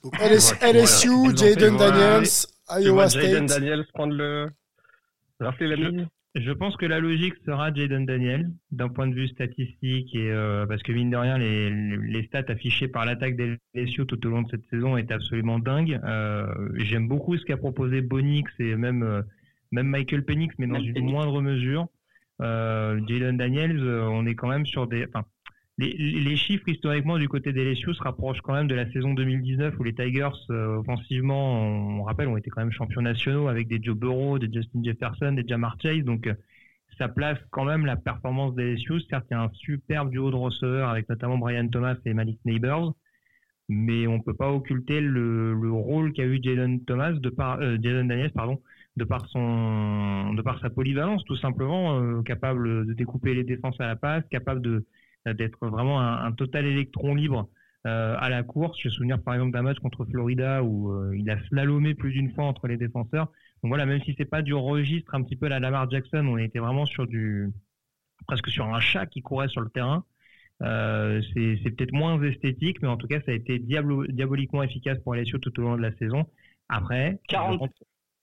Donc 0.03 0.13
LS- 0.19 0.53
Ouais, 0.61 0.73
LSU, 0.73 1.07
voilà. 1.09 1.35
Jaden. 1.35 1.77
Daniels, 1.77 2.27
Iowa 2.79 3.07
Jaden 3.07 3.47
State. 3.47 3.59
Daniels 3.61 3.85
prendre 3.93 4.13
le. 4.13 4.49
Rappeler 5.39 5.75
la 5.75 5.91
mise 5.91 6.07
Je 6.35 6.51
pense 6.51 6.75
que 6.77 6.87
la 6.87 6.99
logique 6.99 7.35
sera 7.45 7.71
Jaden 7.71 8.05
Daniel, 8.07 8.49
d'un 8.71 8.89
point 8.89 9.05
de 9.07 9.13
vue 9.13 9.27
statistique, 9.27 10.15
et 10.15 10.31
euh, 10.31 10.65
parce 10.65 10.81
que 10.81 10.91
mine 10.91 11.11
de 11.11 11.17
rien, 11.17 11.37
les, 11.37 11.69
les 11.69 12.23
stats 12.25 12.45
affichées 12.47 12.87
par 12.87 13.05
l'attaque 13.05 13.35
des 13.35 13.57
LSU 13.75 14.07
tout 14.07 14.25
au 14.25 14.29
long 14.29 14.41
de 14.41 14.49
cette 14.49 14.65
saison 14.71 14.97
est 14.97 15.11
absolument 15.11 15.59
dingue. 15.59 15.99
Euh, 16.03 16.47
J'aime 16.75 17.07
beaucoup 17.07 17.37
ce 17.37 17.45
qu'a 17.45 17.57
proposé 17.57 18.01
Bonix 18.01 18.49
et 18.59 18.75
même, 18.75 19.03
euh, 19.03 19.21
même 19.71 19.87
Michael 19.87 20.25
Penix, 20.25 20.55
mais 20.57 20.65
dans 20.65 20.73
Même 20.73 20.85
une 20.85 20.93
Penix. 20.95 21.11
moindre 21.11 21.39
mesure. 21.41 21.87
Euh, 22.41 22.99
Jaden 23.07 23.37
Daniels, 23.37 23.79
on 23.83 24.25
est 24.25 24.33
quand 24.33 24.47
même 24.49 24.65
sur 24.65 24.87
des. 24.87 25.05
Enfin, 25.07 25.25
les, 25.79 26.35
chiffres 26.37 26.69
historiquement 26.69 27.17
du 27.17 27.27
côté 27.27 27.51
des 27.51 27.63
LSU 27.63 27.93
se 27.93 28.03
rapprochent 28.03 28.41
quand 28.41 28.53
même 28.53 28.67
de 28.67 28.75
la 28.75 28.91
saison 28.91 29.13
2019 29.13 29.75
où 29.79 29.83
les 29.83 29.93
Tigers 29.93 30.29
euh, 30.51 30.77
offensivement, 30.77 31.61
on, 31.99 32.03
rappelle, 32.03 32.27
ont 32.27 32.37
été 32.37 32.49
quand 32.51 32.61
même 32.61 32.71
champions 32.71 33.01
nationaux 33.01 33.47
avec 33.47 33.67
des 33.67 33.81
Joe 33.81 33.97
Burrow, 33.97 34.37
des 34.37 34.51
Justin 34.53 34.83
Jefferson, 34.83 35.31
des 35.31 35.47
Jamar 35.47 35.77
Chase. 35.81 36.03
Donc 36.03 36.27
euh, 36.27 36.35
ça 36.99 37.07
place 37.07 37.39
quand 37.49 37.65
même 37.65 37.87
la 37.87 37.95
performance 37.95 38.53
des 38.53 38.75
LSU. 38.75 39.01
Certes, 39.09 39.25
il 39.31 39.33
y 39.33 39.37
a 39.37 39.41
un 39.41 39.51
superbe 39.53 40.11
duo 40.11 40.29
de 40.29 40.35
receveurs 40.35 40.89
avec 40.89 41.09
notamment 41.09 41.39
Brian 41.39 41.67
Thomas 41.67 41.95
et 42.05 42.13
Malik 42.13 42.39
Neighbors, 42.45 42.95
mais 43.67 44.05
on 44.05 44.19
peut 44.19 44.35
pas 44.35 44.51
occulter 44.51 45.01
le, 45.01 45.55
le 45.55 45.71
rôle 45.71 46.13
qu'a 46.13 46.25
eu 46.25 46.39
Jalen 46.43 46.85
Thomas 46.85 47.13
de 47.13 47.29
par 47.29 47.59
euh, 47.61 47.77
Jalen 47.81 48.07
Daniels, 48.07 48.31
pardon, 48.31 48.61
de 48.95 49.05
par 49.05 49.27
son 49.29 50.35
de 50.35 50.41
par 50.43 50.59
sa 50.59 50.69
polyvalence 50.69 51.23
tout 51.25 51.37
simplement 51.37 52.21
capable 52.21 52.85
de 52.85 52.93
découper 52.93 53.33
les 53.33 53.43
défenses 53.43 53.79
à 53.79 53.87
la 53.87 53.95
passe 53.95 54.23
capable 54.29 54.61
de 54.61 54.85
d'être 55.25 55.65
vraiment 55.67 56.01
un, 56.01 56.25
un 56.25 56.31
total 56.33 56.65
électron 56.65 57.15
libre 57.15 57.47
euh, 57.85 58.15
à 58.19 58.29
la 58.29 58.43
course 58.43 58.77
je 58.81 58.87
me 58.87 58.93
souviens 58.93 59.17
par 59.17 59.33
exemple 59.33 59.51
d'un 59.51 59.61
match 59.61 59.77
contre 59.79 60.05
Florida 60.05 60.63
où 60.63 60.91
euh, 60.91 61.17
il 61.17 61.29
a 61.29 61.37
slalomé 61.47 61.93
plus 61.95 62.11
d'une 62.11 62.31
fois 62.33 62.45
entre 62.45 62.67
les 62.67 62.77
défenseurs. 62.77 63.25
Donc 63.61 63.69
voilà 63.69 63.85
même 63.85 64.01
si 64.03 64.15
c'est 64.17 64.25
pas 64.25 64.41
du 64.41 64.53
registre 64.53 65.15
un 65.15 65.23
petit 65.23 65.35
peu 65.35 65.47
la 65.47 65.59
Lamar 65.59 65.89
Jackson 65.89 66.25
on 66.27 66.37
était 66.37 66.59
vraiment 66.59 66.85
sur 66.85 67.07
du 67.07 67.49
presque 68.27 68.49
sur 68.49 68.65
un 68.73 68.79
chat 68.79 69.05
qui 69.05 69.21
courait 69.21 69.47
sur 69.49 69.61
le 69.61 69.69
terrain. 69.69 70.03
Euh, 70.61 71.21
c'est 71.33 71.57
peut-être 71.71 71.91
moins 71.93 72.21
esthétique 72.23 72.81
mais 72.81 72.87
en 72.87 72.95
tout 72.97 73.07
cas 73.07 73.19
ça 73.25 73.31
a 73.31 73.33
été 73.33 73.59
diablo- 73.59 74.07
diaboliquement 74.07 74.63
efficace 74.63 74.97
pour 74.99 75.15
LSU 75.15 75.39
tout 75.39 75.57
au 75.59 75.63
long 75.63 75.75
de 75.77 75.81
la 75.81 75.93
saison. 75.97 76.25
Après 76.69 77.19
40. 77.27 77.53
je 77.53 77.57
pense- 77.59 77.69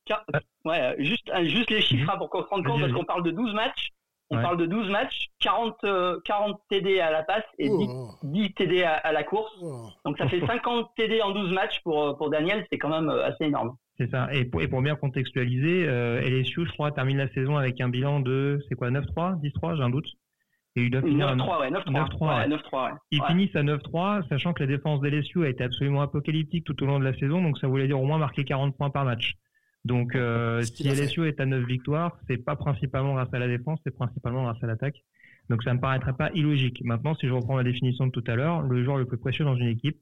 Car- 0.06 0.24
Ouais, 0.64 0.96
juste, 0.98 1.30
juste 1.44 1.70
les 1.70 1.82
chiffres 1.82 2.10
hein, 2.10 2.16
pour 2.18 2.30
qu'on 2.30 2.42
se 2.42 2.48
rende 2.48 2.64
compte, 2.64 2.80
parce 2.80 2.92
qu'on 2.92 3.04
parle 3.04 3.22
de 3.24 3.30
12 3.30 3.52
matchs. 3.54 3.90
On 4.32 4.36
Ouais. 4.36 4.42
parle 4.42 4.58
de 4.58 4.66
12 4.66 4.88
matchs, 4.90 5.26
40, 5.40 5.76
euh, 5.84 6.20
40 6.24 6.60
TD 6.70 7.00
à 7.00 7.10
la 7.10 7.24
passe 7.24 7.44
et 7.58 7.68
10, 7.68 7.74
Oh, 7.90 8.10
10 8.22 8.54
TD 8.54 8.84
à, 8.84 8.92
à 8.94 9.10
la 9.12 9.24
course. 9.24 9.52
oh. 9.60 9.88
Donc 10.04 10.18
ça 10.18 10.28
fait 10.28 10.40
50 10.46 10.90
TD 10.96 11.20
en 11.20 11.32
12 11.32 11.52
matchs 11.52 11.80
pour, 11.82 12.02
euh, 12.04 12.12
pour 12.14 12.30
Daniel, 12.30 12.64
c'est 12.70 12.78
quand 12.78 12.90
même 12.90 13.08
euh, 13.10 13.24
assez 13.26 13.44
énorme. 13.46 13.74
C'est 13.98 14.08
ça. 14.10 14.28
Et 14.32 14.44
pour, 14.44 14.62
et 14.62 14.68
pour 14.68 14.82
bien 14.82 14.94
contextualiser, 14.94 15.84
euh, 15.88 16.20
LSU, 16.22 16.64
je 16.64 16.72
crois, 16.72 16.92
termine 16.92 17.18
la 17.18 17.28
saison 17.32 17.56
avec 17.56 17.80
un 17.80 17.88
bilan 17.88 18.20
de, 18.20 18.60
c'est 18.68 18.76
quoi, 18.76 18.90
9-3, 18.90 19.40
10-3, 19.42 19.76
j'ai 19.76 19.82
un 19.82 19.90
doute. 19.90 20.08
Et 20.76 20.82
il 20.82 20.90
doit 20.92 21.02
finir 21.02 21.26
à 21.28 21.34
9-3, 21.34 21.60
ouais, 21.60 21.70
9-3. 21.70 21.90
9-3, 21.90 22.28
ouais, 22.28 22.34
ouais. 22.36 22.48
9-3, 22.56 22.84
ouais. 22.84 22.98
Ils 23.10 23.20
Ouais. 23.20 23.26
finissent 23.26 23.56
à 23.56 23.62
9-3, 23.64 24.22
sachant 24.28 24.52
que 24.52 24.62
la 24.62 24.68
défense 24.68 25.00
d'LSU 25.00 25.44
a 25.44 25.48
été 25.48 25.64
absolument 25.64 26.02
apocalyptique 26.02 26.64
tout 26.64 26.80
au 26.84 26.86
long 26.86 27.00
de 27.00 27.04
la 27.04 27.14
saison, 27.18 27.42
donc 27.42 27.58
ça 27.58 27.66
voulait 27.66 27.88
dire 27.88 28.00
au 28.00 28.04
moins 28.06 28.18
marquer 28.18 28.44
40 28.44 28.76
points 28.76 28.90
par 28.90 29.04
match. 29.04 29.34
Donc 29.84 30.14
euh, 30.14 30.62
si. 30.62 30.86
LSU 30.88 31.26
est 31.26 31.40
à 31.40 31.46
9 31.46 31.64
victoires, 31.64 32.18
c'est 32.28 32.36
pas 32.36 32.56
principalement 32.56 33.14
grâce 33.14 33.32
à 33.32 33.38
la 33.38 33.48
défense, 33.48 33.78
c'est 33.84 33.94
principalement 33.94 34.44
grâce 34.44 34.62
à 34.62 34.66
l'attaque. 34.66 35.02
Donc 35.48 35.62
ça 35.62 35.72
me 35.74 35.80
paraîtrait 35.80 36.12
pas 36.12 36.30
illogique. 36.34 36.80
Maintenant, 36.84 37.14
si 37.14 37.26
je 37.26 37.32
reprends 37.32 37.56
la 37.56 37.64
définition 37.64 38.06
de 38.06 38.12
tout 38.12 38.24
à 38.26 38.36
l'heure, 38.36 38.62
le 38.62 38.84
joueur 38.84 38.98
le 38.98 39.06
plus 39.06 39.16
précieux 39.18 39.44
dans 39.44 39.56
une 39.56 39.68
équipe, 39.68 39.98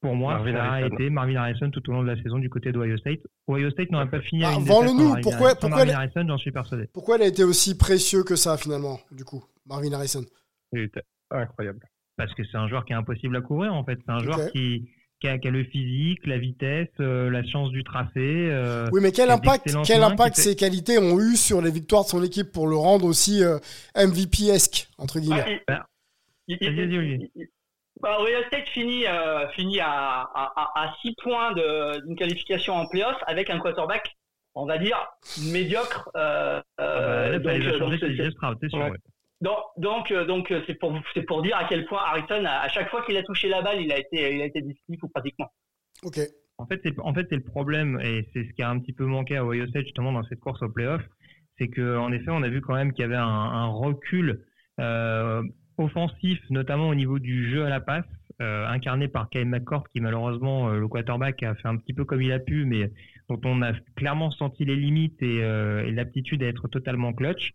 pour 0.00 0.14
moi, 0.14 0.34
Marvin 0.34 0.52
ça 0.52 0.64
a 0.64 0.66
Harrison. 0.72 0.94
été 0.94 1.10
Marvin 1.10 1.36
Harrison 1.36 1.70
tout 1.70 1.88
au 1.90 1.92
long 1.92 2.02
de 2.02 2.08
la 2.08 2.16
saison 2.22 2.38
du 2.38 2.48
côté 2.48 2.72
d'Ohio 2.72 2.96
State. 2.96 3.20
Ohio 3.48 3.70
State 3.70 3.90
n'aurait 3.90 4.08
pas 4.10 4.20
fini 4.20 4.42
Ah, 4.44 4.48
à 4.48 4.52
une 4.54 4.64
défaite 4.64 4.82
nous, 4.94 4.98
sans 5.14 5.20
pourquoi-. 5.20 5.50
Sans 5.50 5.56
pourquoi 5.56 5.68
Marvin 5.84 5.92
Harrison, 5.94 6.24
j'en 6.26 6.38
suis 6.38 6.52
persuadé. 6.52 6.88
Pourquoi 6.92 7.16
il 7.18 7.22
a 7.22 7.26
été 7.26 7.44
aussi 7.44 7.76
précieux 7.76 8.22
que 8.24 8.34
ça 8.34 8.56
finalement, 8.56 8.98
du 9.12 9.24
coup, 9.24 9.44
Marvin 9.66 9.92
Harrison? 9.92 10.24
Il 10.72 10.80
était 10.80 11.02
incroyable. 11.30 11.80
Parce 12.16 12.34
que 12.34 12.42
c'est 12.44 12.56
un 12.56 12.66
joueur 12.68 12.84
qui 12.84 12.92
est 12.92 12.96
impossible 12.96 13.36
à 13.36 13.40
couvrir, 13.42 13.74
en 13.74 13.84
fait. 13.84 13.98
C'est 14.04 14.12
un 14.12 14.18
joueur 14.20 14.50
qui, 14.52 14.88
qui, 15.20 15.28
a, 15.28 15.38
qui 15.38 15.48
a 15.48 15.50
le 15.50 15.64
physique, 15.64 16.26
la 16.26 16.38
vitesse, 16.38 16.88
euh, 17.00 17.30
la 17.30 17.44
science 17.44 17.70
du 17.70 17.84
tracé. 17.84 18.10
euh, 18.16 18.88
Oui, 18.92 19.00
mais 19.02 19.12
quel 19.12 19.30
impact, 19.30 19.70
quel 19.84 20.02
impact 20.02 20.36
ces 20.36 20.56
qualités 20.56 20.98
ont 20.98 21.18
eu 21.20 21.36
sur 21.36 21.60
les 21.60 21.70
victoires 21.70 22.04
de 22.04 22.08
son 22.08 22.22
équipe 22.22 22.50
pour 22.52 22.66
le 22.66 22.76
rendre 22.76 23.04
aussi 23.04 23.44
euh, 23.44 23.58
MVP-esque, 23.94 24.88
entre 24.98 25.20
guillemets? 25.20 25.62
Bah, 25.68 25.86
Olivier. 26.48 27.18
il- 27.20 27.30
il- 27.36 27.48
bah, 28.00 28.16
State 28.46 28.68
finit, 28.70 29.06
euh, 29.06 29.46
finit 29.50 29.78
à, 29.80 30.22
à, 30.34 30.94
6 31.02 31.14
points 31.22 31.52
de- 31.52 32.04
d'une 32.06 32.16
qualification 32.16 32.74
en 32.74 32.86
playoff 32.86 33.16
avec 33.26 33.50
un 33.50 33.58
quarterback, 33.58 34.16
on 34.54 34.64
va 34.64 34.78
dire, 34.78 34.96
médiocre. 35.52 36.08
Euh, 36.16 36.62
Ah 36.78 36.84
bah, 37.00 37.28
là, 37.28 37.38
donc, 37.38 37.44
fallait 37.52 37.78
changer 37.78 37.98
donc, 37.98 38.96
donc, 39.40 39.58
donc, 39.76 40.10
euh, 40.10 40.24
donc, 40.24 40.50
euh, 40.50 40.62
c'est 40.66 40.74
pour, 40.74 40.92
c'est 41.14 41.22
pour 41.22 41.42
dire 41.42 41.56
à 41.56 41.64
quel 41.64 41.86
point 41.86 42.00
Harrison, 42.04 42.44
à, 42.44 42.60
à 42.60 42.68
chaque 42.68 42.90
fois 42.90 43.02
qu'il 43.04 43.16
a 43.16 43.22
touché 43.22 43.48
la 43.48 43.62
balle, 43.62 43.80
il 43.80 43.92
a 43.92 43.98
été, 43.98 44.34
il 44.34 44.42
a 44.42 44.46
été 44.46 44.60
décisif 44.60 45.02
ou 45.02 45.08
pratiquement. 45.08 45.50
Ok. 46.02 46.18
En 46.58 46.66
fait, 46.66 46.80
c'est 46.84 46.98
en 47.00 47.14
fait 47.14 47.26
c'est 47.30 47.36
le 47.36 47.42
problème 47.42 47.98
et 48.02 48.28
c'est 48.32 48.44
ce 48.44 48.52
qui 48.52 48.62
a 48.62 48.68
un 48.68 48.78
petit 48.78 48.92
peu 48.92 49.06
manqué 49.06 49.36
à 49.38 49.44
Ohio 49.44 49.66
State 49.68 49.84
justement 49.84 50.12
dans 50.12 50.22
cette 50.24 50.40
course 50.40 50.62
au 50.62 50.68
playoff, 50.68 51.00
c'est 51.58 51.68
que 51.68 51.96
en 51.96 52.12
effet, 52.12 52.30
on 52.30 52.42
a 52.42 52.48
vu 52.48 52.60
quand 52.60 52.74
même 52.74 52.92
qu'il 52.92 53.02
y 53.02 53.06
avait 53.06 53.16
un, 53.16 53.22
un 53.24 53.68
recul 53.68 54.44
euh, 54.78 55.42
offensif, 55.78 56.38
notamment 56.50 56.88
au 56.88 56.94
niveau 56.94 57.18
du 57.18 57.50
jeu 57.50 57.64
à 57.64 57.70
la 57.70 57.80
passe, 57.80 58.04
euh, 58.42 58.66
incarné 58.66 59.08
par 59.08 59.30
Kyle 59.30 59.46
McCord, 59.46 59.88
qui 59.88 60.00
malheureusement 60.00 60.68
euh, 60.68 60.78
le 60.78 60.88
quarterback 60.88 61.42
a 61.42 61.54
fait 61.54 61.68
un 61.68 61.76
petit 61.76 61.94
peu 61.94 62.04
comme 62.04 62.20
il 62.22 62.32
a 62.32 62.38
pu, 62.38 62.66
mais 62.66 62.90
dont 63.28 63.40
on 63.44 63.62
a 63.62 63.72
clairement 63.96 64.30
senti 64.30 64.64
les 64.64 64.76
limites 64.76 65.22
et, 65.22 65.42
euh, 65.42 65.86
et 65.86 65.92
l'aptitude 65.92 66.42
à 66.42 66.46
être 66.46 66.68
totalement 66.68 67.12
clutch. 67.12 67.54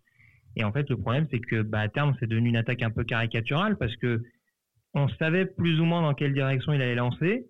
Et 0.56 0.64
en 0.64 0.72
fait, 0.72 0.90
le 0.90 0.98
problème, 0.98 1.28
c'est 1.32 1.40
que 1.40 1.62
bah, 1.62 1.82
à 1.82 1.90
terme, 1.90 2.16
c'est 2.20 2.28
devenu 2.28 2.50
une 2.50 2.58
attaque 2.58 2.82
un 2.82 2.92
peu 2.92 3.04
caricaturale 3.04 3.78
parce 3.78 3.96
que 3.98 4.24
on 4.94 5.10
savait 5.10 5.46
plus 5.46 5.80
ou 5.82 5.86
moins 5.86 6.02
dans 6.02 6.14
quelle 6.14 6.34
direction 6.34 6.74
il 6.74 6.82
allait 6.82 6.96
lancer. 6.96 7.46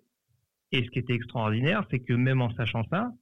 Et 0.72 0.84
ce 0.84 0.90
qui 0.90 0.98
était 0.98 1.14
extraordinaire, 1.14 1.86
c'est 1.90 2.00
que 2.00 2.12
même 2.12 2.42
en 2.42 2.50
sachant 2.54 2.82
ça, 2.90 3.12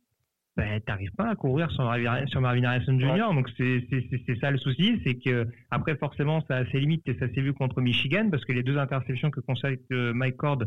ben, 0.56 0.80
t'arrives 0.80 1.12
pas 1.12 1.28
à 1.28 1.34
courir 1.34 1.70
sur 1.72 1.84
Marvin, 1.84 2.26
sur 2.26 2.40
Marvin 2.40 2.64
Harrison 2.64 2.98
Jr. 2.98 3.34
Donc 3.34 3.50
c'est 3.58 4.38
ça 4.40 4.50
le 4.50 4.58
souci, 4.58 5.00
c'est 5.04 5.16
que 5.16 5.48
après 5.70 5.96
forcément 5.96 6.42
ça 6.46 6.58
a 6.58 6.66
ses 6.66 6.78
limites 6.78 7.06
et 7.08 7.14
ça 7.18 7.28
s'est 7.28 7.40
vu 7.40 7.52
contre 7.52 7.80
Michigan 7.80 8.28
parce 8.30 8.44
que 8.44 8.52
les 8.52 8.62
deux 8.62 8.78
interceptions 8.78 9.30
que 9.30 9.40
constate 9.40 9.80
euh, 9.90 10.14
Mike 10.14 10.36
Cord 10.36 10.62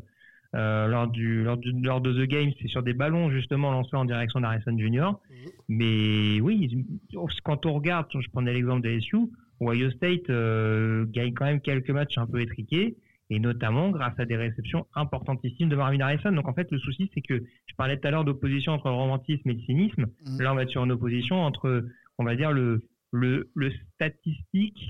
euh, 0.57 0.87
lors 0.87 1.07
du 1.07 1.43
lors 1.43 1.57
du 1.57 1.71
lors 1.81 2.01
de 2.01 2.11
The 2.13 2.27
Game, 2.27 2.51
c'est 2.61 2.67
sur 2.67 2.83
des 2.83 2.93
ballons 2.93 3.29
justement 3.29 3.71
lancés 3.71 3.95
en 3.95 4.05
direction 4.05 4.41
d'Harrison 4.41 4.77
Jr. 4.77 5.11
Mais 5.69 6.41
oui, 6.41 6.85
quand 7.43 7.65
on 7.65 7.73
regarde, 7.73 8.07
je 8.11 8.29
prenais 8.29 8.53
l'exemple 8.53 8.81
de 8.81 8.89
LSU, 8.89 9.17
Ohio 9.61 9.91
State 9.91 10.29
euh, 10.29 11.05
gagne 11.07 11.33
quand 11.33 11.45
même 11.45 11.61
quelques 11.61 11.89
matchs 11.89 12.17
un 12.17 12.25
peu 12.25 12.41
étriqués 12.41 12.95
et 13.29 13.39
notamment 13.39 13.89
grâce 13.89 14.17
à 14.19 14.25
des 14.25 14.37
réceptions 14.37 14.87
importantissimes 14.95 15.69
de 15.69 15.75
Marvin 15.75 15.99
Harrison. 15.99 16.31
Donc 16.31 16.47
en 16.47 16.53
fait, 16.53 16.71
le 16.71 16.79
souci, 16.79 17.11
c'est 17.13 17.21
que 17.21 17.43
je 17.65 17.75
parlais 17.75 17.97
tout 17.97 18.07
à 18.07 18.11
l'heure 18.11 18.23
d'opposition 18.23 18.71
entre 18.71 18.87
le 18.87 18.95
romantisme 18.95 19.49
et 19.49 19.53
le 19.53 19.59
cynisme. 19.61 20.05
Mhm. 20.25 20.41
Là, 20.41 20.53
on 20.53 20.55
va 20.55 20.63
être 20.63 20.69
sur 20.69 20.83
une 20.83 20.91
opposition 20.91 21.43
entre, 21.43 21.85
on 22.17 22.23
va 22.23 22.35
dire, 22.35 22.51
le, 22.51 22.85
le, 23.11 23.49
le 23.53 23.71
statistique 23.95 24.89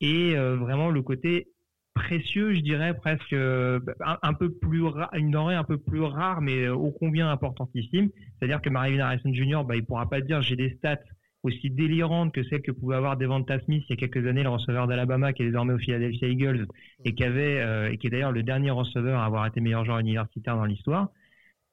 et 0.00 0.36
euh, 0.36 0.56
vraiment 0.56 0.90
le 0.90 1.02
côté 1.02 1.48
précieux, 1.96 2.54
je 2.54 2.60
dirais 2.60 2.94
presque 2.94 3.32
euh, 3.32 3.80
un, 4.22 4.34
peu 4.34 4.52
plus 4.52 4.82
une 5.14 5.30
denrée 5.30 5.54
un 5.54 5.64
peu 5.64 5.78
plus 5.78 6.02
rare, 6.02 6.42
mais 6.42 6.66
euh, 6.66 6.74
ô 6.74 6.92
combien 6.92 7.28
importantissime. 7.30 8.10
C'est-à-dire 8.38 8.60
que 8.60 8.68
Marvin 8.68 9.00
Harrison 9.00 9.32
Jr., 9.32 9.62
bah, 9.66 9.76
il 9.76 9.84
pourra 9.84 10.08
pas 10.08 10.20
dire 10.20 10.42
j'ai 10.42 10.56
des 10.56 10.74
stats 10.76 10.98
aussi 11.42 11.70
délirantes 11.70 12.34
que 12.34 12.42
celles 12.44 12.60
que 12.60 12.70
pouvait 12.70 12.96
avoir 12.96 13.16
Devonta 13.16 13.58
Smith 13.60 13.84
il 13.88 13.92
y 13.92 13.92
a 13.94 13.96
quelques 13.96 14.26
années, 14.26 14.42
le 14.42 14.50
receveur 14.50 14.86
d'Alabama 14.86 15.32
qui 15.32 15.42
est 15.42 15.46
désormais 15.46 15.72
au 15.72 15.78
Philadelphia 15.78 16.28
Eagles 16.28 16.66
et 17.04 17.14
qui 17.14 17.24
avait 17.24 17.60
euh, 17.60 17.90
et 17.90 17.98
qui 17.98 18.08
est 18.08 18.10
d'ailleurs 18.10 18.32
le 18.32 18.42
dernier 18.42 18.70
receveur 18.70 19.20
à 19.20 19.24
avoir 19.24 19.46
été 19.46 19.60
meilleur 19.60 19.84
joueur 19.84 19.98
universitaire 19.98 20.56
dans 20.56 20.66
l'histoire. 20.66 21.08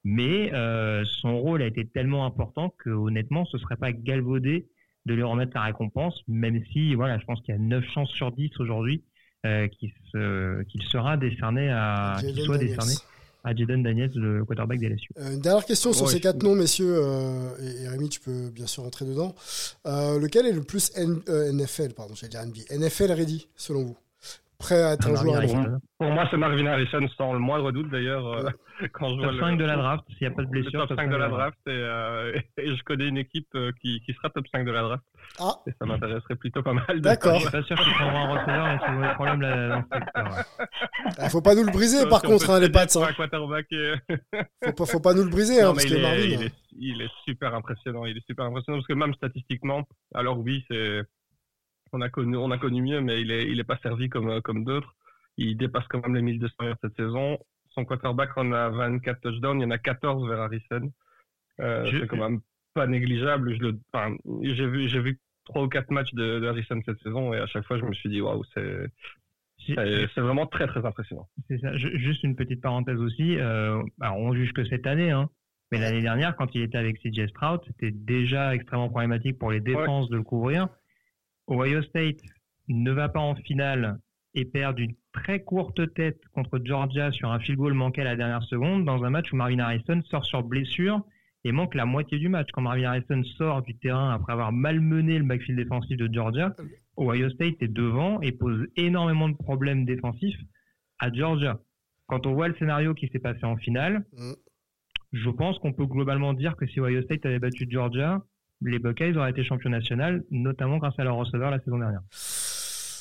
Mais 0.04 0.50
son 1.04 1.38
rôle 1.38 1.62
a 1.62 1.66
été 1.66 1.86
tellement 1.86 2.26
important 2.26 2.74
que 2.78 2.90
honnêtement, 2.90 3.46
ce 3.46 3.56
serait 3.56 3.76
pas 3.76 3.90
galvaudé 3.92 4.66
de 5.06 5.14
lui 5.14 5.22
remettre 5.22 5.52
la 5.54 5.62
récompense, 5.62 6.22
même 6.28 6.62
si 6.72 6.94
voilà, 6.94 7.18
je 7.18 7.24
pense 7.24 7.40
qu'il 7.40 7.54
y 7.54 7.56
a 7.56 7.60
9 7.60 7.84
chances 7.86 8.10
sur 8.10 8.30
10 8.30 8.50
aujourd'hui 8.60 9.02
euh, 9.44 9.68
qu'il 9.68 9.90
se- 10.12 10.62
qu'il 10.64 10.82
sera 10.84 11.16
décerné 11.16 11.70
à 11.70 12.16
qu'il 12.20 12.28
Jaden 12.30 12.44
soit 12.44 12.58
Daniels. 12.58 12.76
décerné 12.76 12.94
à 13.46 13.54
Jaden 13.54 13.82
Daniels, 13.82 14.10
le 14.14 14.44
quarterback 14.46 14.78
des 14.78 14.86
LSU. 14.88 15.08
Euh, 15.18 15.34
une 15.34 15.40
dernière 15.40 15.66
question 15.66 15.92
sur 15.92 16.06
Ouais, 16.06 16.10
ces 16.12 16.16
je- 16.16 16.22
quatre 16.22 16.42
noms, 16.42 16.54
messieurs, 16.54 16.94
euh, 16.96 17.50
et, 17.60 17.82
et 17.84 17.88
Rémi, 17.88 18.08
tu 18.08 18.20
peux 18.20 18.48
bien 18.50 18.66
sûr 18.66 18.82
rentrer 18.84 19.04
dedans. 19.04 19.34
Euh, 19.86 20.18
lequel 20.18 20.46
est 20.46 20.52
le 20.52 20.62
plus 20.62 20.90
N- 20.96 21.20
euh, 21.28 21.52
NFL, 21.52 21.92
pardon, 21.92 22.14
j'allais 22.14 22.30
dire 22.30 22.40
NBA, 22.40 22.62
NFL 22.74 23.12
ready, 23.12 23.46
selon 23.56 23.82
vous? 23.84 23.96
Prêt 24.58 24.82
à 24.82 24.92
être 24.94 25.06
un 25.08 25.12
Marvin 25.12 25.22
joueur 25.24 25.36
Harrison. 25.36 25.62
grand 25.62 25.78
Pour 25.98 26.10
moi, 26.10 26.28
c'est 26.30 26.36
Marvin 26.36 26.66
Harrison 26.66 27.08
sans 27.16 27.32
le 27.32 27.38
moindre 27.38 27.72
doute 27.72 27.90
d'ailleurs. 27.90 28.26
euh, 28.26 28.50
quand 28.92 29.08
je 29.10 29.14
vois 29.16 29.26
Top 29.26 29.34
le- 29.34 29.40
5 29.40 29.56
de 29.58 29.64
la 29.64 29.76
draft, 29.76 30.04
s'il 30.08 30.26
n'y 30.26 30.26
a 30.26 30.30
pas 30.36 30.42
de 30.42 30.46
le 30.46 30.62
blessure. 30.62 30.86
top 30.88 30.96
5 30.98 31.10
de 31.10 31.16
la 31.16 31.28
draft 31.28 31.58
et, 31.66 31.70
euh, 31.70 32.38
et 32.58 32.76
je 32.76 32.82
connais 32.84 33.08
une 33.08 33.18
équipe 33.18 33.48
euh, 33.56 33.72
qui, 33.80 34.00
qui 34.06 34.12
sera 34.14 34.30
top 34.30 34.46
5 34.52 34.64
de 34.64 34.70
la 34.70 34.82
draft 34.82 35.04
Ah, 35.40 35.54
et 35.66 35.70
ça 35.78 35.86
m'intéresserait 35.86 36.36
plutôt 36.36 36.62
pas 36.62 36.72
mal. 36.72 37.00
D'accord. 37.00 37.34
Je 37.36 37.40
suis 37.42 37.50
pas 37.50 37.62
sûr 37.62 37.76
qu'ils 37.76 37.92
prendront 37.94 38.18
un 38.18 38.38
receveur, 38.38 38.66
mais 38.66 38.78
c'est 38.86 39.08
le 39.08 39.14
problème 39.14 39.40
là, 39.42 39.84
il 39.94 41.14
Ah, 41.18 41.28
faut 41.28 41.42
pas 41.42 41.54
nous 41.54 41.64
le 41.64 41.72
briser 41.72 41.98
Si 42.00 42.06
par 42.08 42.22
on 42.24 42.28
contre, 42.28 42.50
hein, 42.50 42.60
les 42.60 42.68
pour 42.70 42.80
hein. 42.80 42.86
un 42.94 43.58
et- 43.70 43.94
Faut, 44.64 44.72
pas, 44.72 44.86
faut 44.86 45.00
pas 45.00 45.14
nous 45.14 45.24
le 45.24 45.30
briser, 45.30 45.60
hein, 45.60 45.66
Non, 45.68 45.72
parce 45.74 45.84
mais 45.84 45.90
que 45.90 45.96
il, 45.96 46.02
Marvin. 46.02 46.18
est, 46.18 46.26
il, 46.32 46.42
est, 46.42 46.52
il 46.78 47.02
est 47.02 47.10
super 47.26 47.54
impressionnant. 47.54 48.06
Il 48.06 48.16
est 48.16 48.26
super 48.26 48.46
impressionnant 48.46 48.78
parce 48.78 48.86
que 48.86 48.94
même 48.94 49.14
statistiquement, 49.14 49.82
alors 50.14 50.38
oui, 50.38 50.64
c'est 50.70 51.02
on 51.94 52.00
a 52.02 52.08
connu 52.10 52.36
on 52.36 52.50
a 52.50 52.58
connu 52.58 52.82
mieux, 52.82 53.00
mais 53.00 53.20
il 53.22 53.30
est 53.30 53.46
il 53.50 53.58
est 53.60 53.64
pas 53.64 53.78
servi 53.78 54.08
comme 54.08 54.40
comme 54.42 54.64
d'autres. 54.64 54.94
Il 55.36 55.56
dépasse 55.56 55.86
quand 55.88 56.00
même 56.02 56.14
les 56.14 56.22
1200 56.22 56.54
yards 56.60 56.76
cette 56.82 56.96
saison. 56.96 57.38
Son 57.70 57.84
quarterback 57.84 58.36
en 58.36 58.52
a 58.52 58.68
24 58.68 59.20
touchdowns, 59.20 59.58
il 59.60 59.64
y 59.64 59.66
en 59.66 59.70
a 59.70 59.78
14 59.78 60.28
vers 60.28 60.40
Harrison. 60.40 60.92
Euh, 61.60 61.84
C'est 62.00 62.06
quand 62.06 62.16
même 62.28 62.40
pas 62.74 62.86
négligeable. 62.86 63.54
Je 63.56 63.60
le, 63.60 63.78
enfin, 63.92 64.14
j'ai 64.42 64.66
vu 64.66 64.88
j'ai 64.88 65.00
vu 65.00 65.18
trois 65.44 65.62
ou 65.64 65.68
quatre 65.68 65.90
matchs 65.90 66.12
de, 66.14 66.40
de 66.40 66.46
Harrison 66.46 66.80
cette 66.84 67.00
saison 67.02 67.32
et 67.34 67.38
à 67.38 67.46
chaque 67.46 67.64
fois 67.66 67.78
je 67.78 67.84
me 67.84 67.92
suis 67.94 68.08
dit 68.08 68.20
waouh 68.20 68.42
c'est 68.54 68.86
c'est 69.66 70.20
vraiment 70.20 70.46
très 70.46 70.66
très 70.66 70.84
impressionnant. 70.84 71.28
C'est 71.48 71.58
ça. 71.58 71.76
Je- 71.76 71.96
juste 71.96 72.22
une 72.22 72.36
petite 72.36 72.60
parenthèse 72.60 72.98
aussi. 72.98 73.38
Euh, 73.38 73.82
alors 74.00 74.18
on 74.18 74.34
juge 74.34 74.52
que 74.52 74.64
cette 74.66 74.86
année, 74.86 75.10
hein. 75.10 75.28
Mais 75.72 75.80
l'année 75.80 76.02
dernière, 76.02 76.36
quand 76.36 76.54
il 76.54 76.62
était 76.62 76.76
avec 76.78 76.98
CJ 77.00 77.26
Stroud, 77.30 77.60
c'était 77.66 77.90
déjà 77.90 78.54
extrêmement 78.54 78.88
problématique 78.90 79.38
pour 79.38 79.50
les 79.50 79.60
défenses 79.60 80.08
de 80.10 80.16
le 80.16 80.22
couvrir. 80.22 80.68
Ohio 81.48 81.82
State 81.82 82.20
ne 82.68 82.90
va 82.92 83.08
pas 83.08 83.20
en 83.20 83.34
finale 83.34 83.98
et 84.34 84.44
perd 84.44 84.76
d'une 84.76 84.94
très 85.12 85.42
courte 85.42 85.94
tête 85.94 86.20
contre 86.32 86.60
Georgia 86.64 87.12
sur 87.12 87.30
un 87.30 87.38
field 87.38 87.58
goal 87.58 87.74
manqué 87.74 88.00
à 88.00 88.04
la 88.04 88.16
dernière 88.16 88.42
seconde 88.42 88.84
dans 88.84 89.04
un 89.04 89.10
match 89.10 89.32
où 89.32 89.36
Marvin 89.36 89.58
Harrison 89.60 90.02
sort 90.10 90.24
sur 90.24 90.42
blessure 90.42 91.02
et 91.44 91.52
manque 91.52 91.74
la 91.74 91.84
moitié 91.84 92.18
du 92.18 92.28
match. 92.28 92.48
Quand 92.52 92.62
Marvin 92.62 92.84
Harrison 92.84 93.22
sort 93.36 93.62
du 93.62 93.76
terrain 93.76 94.10
après 94.10 94.32
avoir 94.32 94.50
malmené 94.52 95.18
le 95.18 95.24
backfield 95.24 95.58
défensif 95.58 95.96
de 95.96 96.12
Georgia, 96.12 96.54
Ohio 96.96 97.28
State 97.30 97.56
est 97.60 97.68
devant 97.72 98.20
et 98.22 98.32
pose 98.32 98.66
énormément 98.76 99.28
de 99.28 99.36
problèmes 99.36 99.84
défensifs 99.84 100.40
à 100.98 101.12
Georgia. 101.12 101.60
Quand 102.06 102.26
on 102.26 102.34
voit 102.34 102.48
le 102.48 102.54
scénario 102.56 102.94
qui 102.94 103.08
s'est 103.08 103.18
passé 103.18 103.44
en 103.44 103.56
finale, 103.56 104.04
Mm. 104.12 104.32
je 105.12 105.30
pense 105.30 105.58
qu'on 105.58 105.72
peut 105.72 105.86
globalement 105.86 106.32
dire 106.32 106.56
que 106.56 106.66
si 106.66 106.80
Ohio 106.80 107.02
State 107.02 107.24
avait 107.26 107.38
battu 107.38 107.66
Georgia, 107.68 108.22
les 108.62 108.78
Buckeyes 108.78 109.16
auraient 109.16 109.30
été 109.30 109.44
champions 109.44 109.70
nationaux, 109.70 110.20
notamment 110.30 110.78
grâce 110.78 110.98
à 110.98 111.04
leur 111.04 111.16
receveur 111.16 111.50
la 111.50 111.60
saison 111.60 111.78
dernière. 111.78 112.02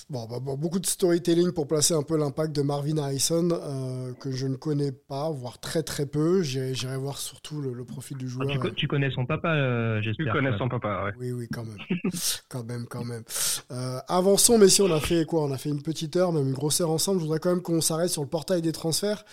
Bon, 0.10 0.26
bah, 0.30 0.40
bon, 0.42 0.56
beaucoup 0.58 0.80
de 0.80 0.86
storytelling 0.86 1.54
pour 1.54 1.66
placer 1.66 1.94
un 1.94 2.04
peu 2.04 2.18
l'impact 2.18 2.54
de 2.56 2.62
Marvin 2.62 2.98
Harrison, 2.98 3.48
euh, 3.52 4.12
que 4.20 4.32
je 4.32 4.46
ne 4.48 4.56
connais 4.58 4.92
pas, 4.92 5.30
voire 5.32 5.60
très 5.60 5.82
très 5.82 6.06
peu. 6.06 6.42
J'irai 6.44 6.98
voir 6.98 7.18
surtout 7.18 7.62
le, 7.62 7.74
le 7.74 7.86
profil 7.86 8.18
du 8.18 8.26
Ah, 8.26 8.30
joueur. 8.30 8.50
tu, 8.50 8.60
co- 8.60 8.70
tu 8.72 8.88
connais 8.88 9.10
son 9.12 9.26
papa, 9.26 9.50
euh, 9.56 10.00
Tu 10.02 10.04
j'espère. 10.14 10.34
connais 10.34 10.50
quoi. 10.50 10.58
son 10.60 10.70
papa, 10.70 11.06
ouais. 11.06 11.12
Oui, 11.20 11.32
oui, 11.32 11.48
quand 11.52 11.64
même. 11.64 11.78
quand 12.50 12.64
même, 12.66 12.86
quand 12.86 13.06
même. 13.06 13.24
Euh, 13.72 14.00
avançons, 14.10 14.58
messieurs, 14.58 14.84
on 14.86 14.92
a 14.94 15.00
fait 15.00 15.26
quoi? 15.26 15.44
On 15.46 15.52
a 15.52 15.58
fait 15.58 15.70
une 15.70 15.82
petite 15.82 16.16
heure, 16.18 16.34
même 16.34 16.48
une 16.48 16.54
grosse 16.54 16.82
heure 16.82 16.92
ensemble. 16.92 17.20
Je 17.20 17.24
voudrais 17.24 17.40
quand 17.40 17.50
même 17.52 17.62
qu'on 17.62 17.82
s'arrête 17.82 18.10
sur 18.10 18.22
le 18.22 18.28
portail 18.30 18.62
des 18.62 18.74
transferts, 18.74 19.24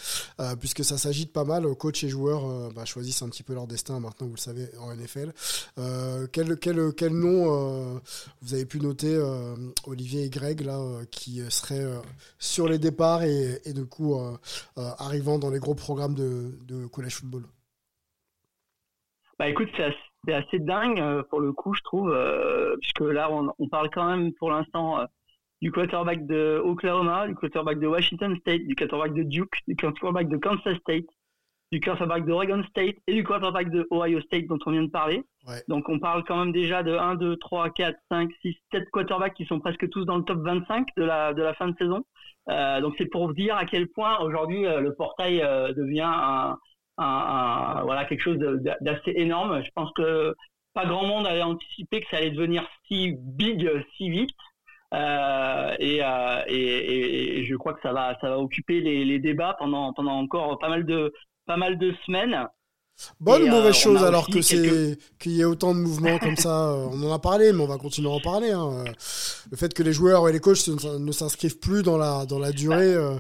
euh, 0.41 0.55
puisque 0.57 0.85
ça 0.85 0.97
s'agite 0.99 1.33
pas 1.33 1.45
mal. 1.45 1.67
Coach 1.75 2.05
et 2.05 2.09
joueurs 2.09 2.49
euh, 2.49 2.69
bah, 2.75 2.85
choisissent 2.85 3.23
un 3.23 3.29
petit 3.29 3.43
peu 3.43 3.55
leur 3.55 3.67
destin 3.67 3.99
maintenant, 4.01 4.29
vous 4.29 4.35
le 4.35 4.41
savez, 4.41 4.69
en 4.81 4.95
NFL. 4.95 5.33
Euh, 5.79 6.27
quel, 6.33 6.57
quel, 6.59 6.93
quel 6.97 7.13
nom 7.13 7.95
euh, 7.95 7.99
vous 8.41 8.55
avez 8.55 8.67
pu 8.67 8.81
noter, 8.81 9.13
euh, 9.15 9.55
Olivier 9.87 10.25
et 10.25 10.31
Greg, 10.31 10.60
là, 10.65 10.79
euh, 10.79 11.05
qui 11.11 11.41
seraient 11.51 11.85
euh, 11.85 12.01
sur 12.39 12.69
les 12.69 12.79
départs 12.79 13.23
et, 13.23 13.61
et 13.65 13.73
du 13.73 13.87
coup 13.87 14.15
euh, 14.15 14.37
euh, 14.79 14.91
arrivant 14.99 15.39
dans 15.39 15.51
les 15.51 15.59
gros 15.59 15.75
programmes 15.75 16.15
de, 16.15 16.59
de 16.67 16.87
college 16.87 17.15
football. 17.15 17.45
Bah 19.39 19.49
écoute, 19.49 19.69
c'est 19.77 19.85
assez, 19.85 20.33
assez 20.33 20.59
dingue 20.59 21.01
euh, 21.01 21.23
pour 21.31 21.41
le 21.41 21.53
coup, 21.53 21.73
je 21.75 21.83
trouve, 21.83 22.11
euh, 22.11 22.77
puisque 22.81 23.01
là, 23.01 23.31
on, 23.33 23.53
on 23.59 23.69
parle 23.69 23.89
quand 23.91 24.07
même 24.07 24.33
pour 24.35 24.51
l'instant 24.51 25.01
euh, 25.01 25.07
du 25.63 25.73
quarterback 25.73 26.27
de 26.27 26.61
Oklahoma, 26.63 27.27
du 27.27 27.35
quarterback 27.35 27.79
de 27.79 27.87
Washington 27.87 28.37
State, 28.41 28.63
du 28.67 28.75
quarterback 28.75 29.15
de 29.15 29.23
Duke, 29.23 29.57
du 29.67 29.77
quarterback 29.77 30.29
de 30.29 30.37
Kansas 30.37 30.77
State, 30.79 31.07
du 31.73 31.81
quarterback 31.81 32.25
d'Oregon 32.27 32.63
State 32.69 32.97
et 33.07 33.15
du 33.15 33.23
quarterback 33.23 33.71
de 33.71 33.87
Ohio 33.93 34.21
State 34.23 34.47
dont 34.47 34.59
on 34.67 34.73
vient 34.73 34.83
de 34.83 34.91
parler. 34.91 35.23
Ouais. 35.47 35.63
Donc 35.69 35.89
on 35.89 35.99
parle 36.01 36.25
quand 36.25 36.37
même 36.37 36.53
déjà 36.53 36.83
de 36.83 36.93
1, 36.93 37.15
2, 37.15 37.37
3, 37.37 37.71
4, 37.71 37.97
5, 38.11 38.31
6, 38.43 38.57
7 38.73 38.91
quarterbacks 38.93 39.35
qui 39.35 39.45
sont 39.47 39.61
presque 39.61 39.89
tous 39.91 40.05
dans 40.05 40.17
le 40.17 40.25
top 40.25 40.39
25 40.43 40.89
de 40.97 41.05
la, 41.05 41.33
de 41.33 41.43
la 41.43 41.55
fin 41.55 41.69
de 41.69 41.77
saison. 41.79 42.03
Euh, 42.49 42.81
donc 42.81 42.95
c'est 42.99 43.07
pour 43.07 43.27
vous 43.29 43.35
dire 43.35 43.57
à 43.57 43.67
quel 43.67 43.87
point 43.89 44.19
aujourd'hui 44.19 44.67
euh, 44.67 44.81
le 44.81 44.95
portail 44.95 45.41
euh, 45.43 45.73
devient 45.73 46.01
un, 46.03 46.57
un, 46.99 47.05
un- 47.05 47.83
voilà 47.85 48.05
quelque 48.05 48.23
chose 48.23 48.39
d'assez 48.81 49.13
énorme. 49.15 49.63
Je 49.65 49.71
pense 49.75 49.93
que 49.95 50.35
pas 50.75 50.87
grand 50.87 51.05
monde 51.07 51.27
avait 51.27 51.43
anticipé 51.43 52.01
que 52.01 52.07
ça 52.11 52.17
allait 52.17 52.31
devenir 52.31 52.65
si 52.89 53.15
big 53.19 53.71
si 53.97 54.11
vite. 54.11 54.31
Euh, 54.93 55.77
et, 55.79 56.01
euh, 56.03 56.43
et, 56.49 56.57
et- 56.57 57.39
et 57.39 57.45
je 57.45 57.55
crois 57.55 57.75
que 57.75 57.81
ça 57.81 57.93
va 57.93 58.19
ça 58.21 58.29
va 58.29 58.39
occuper 58.41 58.81
les, 58.81 59.05
les 59.05 59.21
débats 59.21 59.55
pendant 59.57 59.93
pendant 59.93 60.15
encore 60.19 60.59
pas 60.59 60.69
mal 60.69 60.85
de 60.85 61.13
pas 61.51 61.57
mal 61.57 61.79
de 61.79 61.93
semaines. 62.07 62.37
Bonne 63.19 63.45
ou 63.45 63.47
euh, 63.47 63.51
mauvaise 63.51 63.75
chose 63.75 64.05
alors 64.05 64.27
que 64.29 64.43
c'est 64.43 64.99
qu'il 65.19 65.33
y 65.33 65.41
ait 65.41 65.45
autant 65.45 65.75
de 65.75 65.81
mouvements 65.81 66.19
comme 66.19 66.37
ça 66.37 66.51
euh, 66.73 66.87
On 66.93 67.03
en 67.09 67.13
a 67.15 67.19
parlé, 67.19 67.51
mais 67.53 67.63
on 67.63 67.67
va 67.67 67.79
continuer 67.79 68.09
à 68.09 68.13
en 68.13 68.21
parler. 68.21 68.51
hein. 68.51 68.69
Euh, 68.87 68.93
Le 69.51 69.57
fait 69.57 69.73
que 69.73 69.83
les 69.83 69.93
joueurs 69.93 70.29
et 70.29 70.33
les 70.33 70.39
coachs 70.39 70.69
ne 70.69 71.11
s'inscrivent 71.13 71.59
plus 71.59 71.83
dans 71.83 71.97
la 71.97 72.27
dans 72.27 72.39
la 72.39 72.53
durée. 72.53 72.95
euh, 72.95 73.17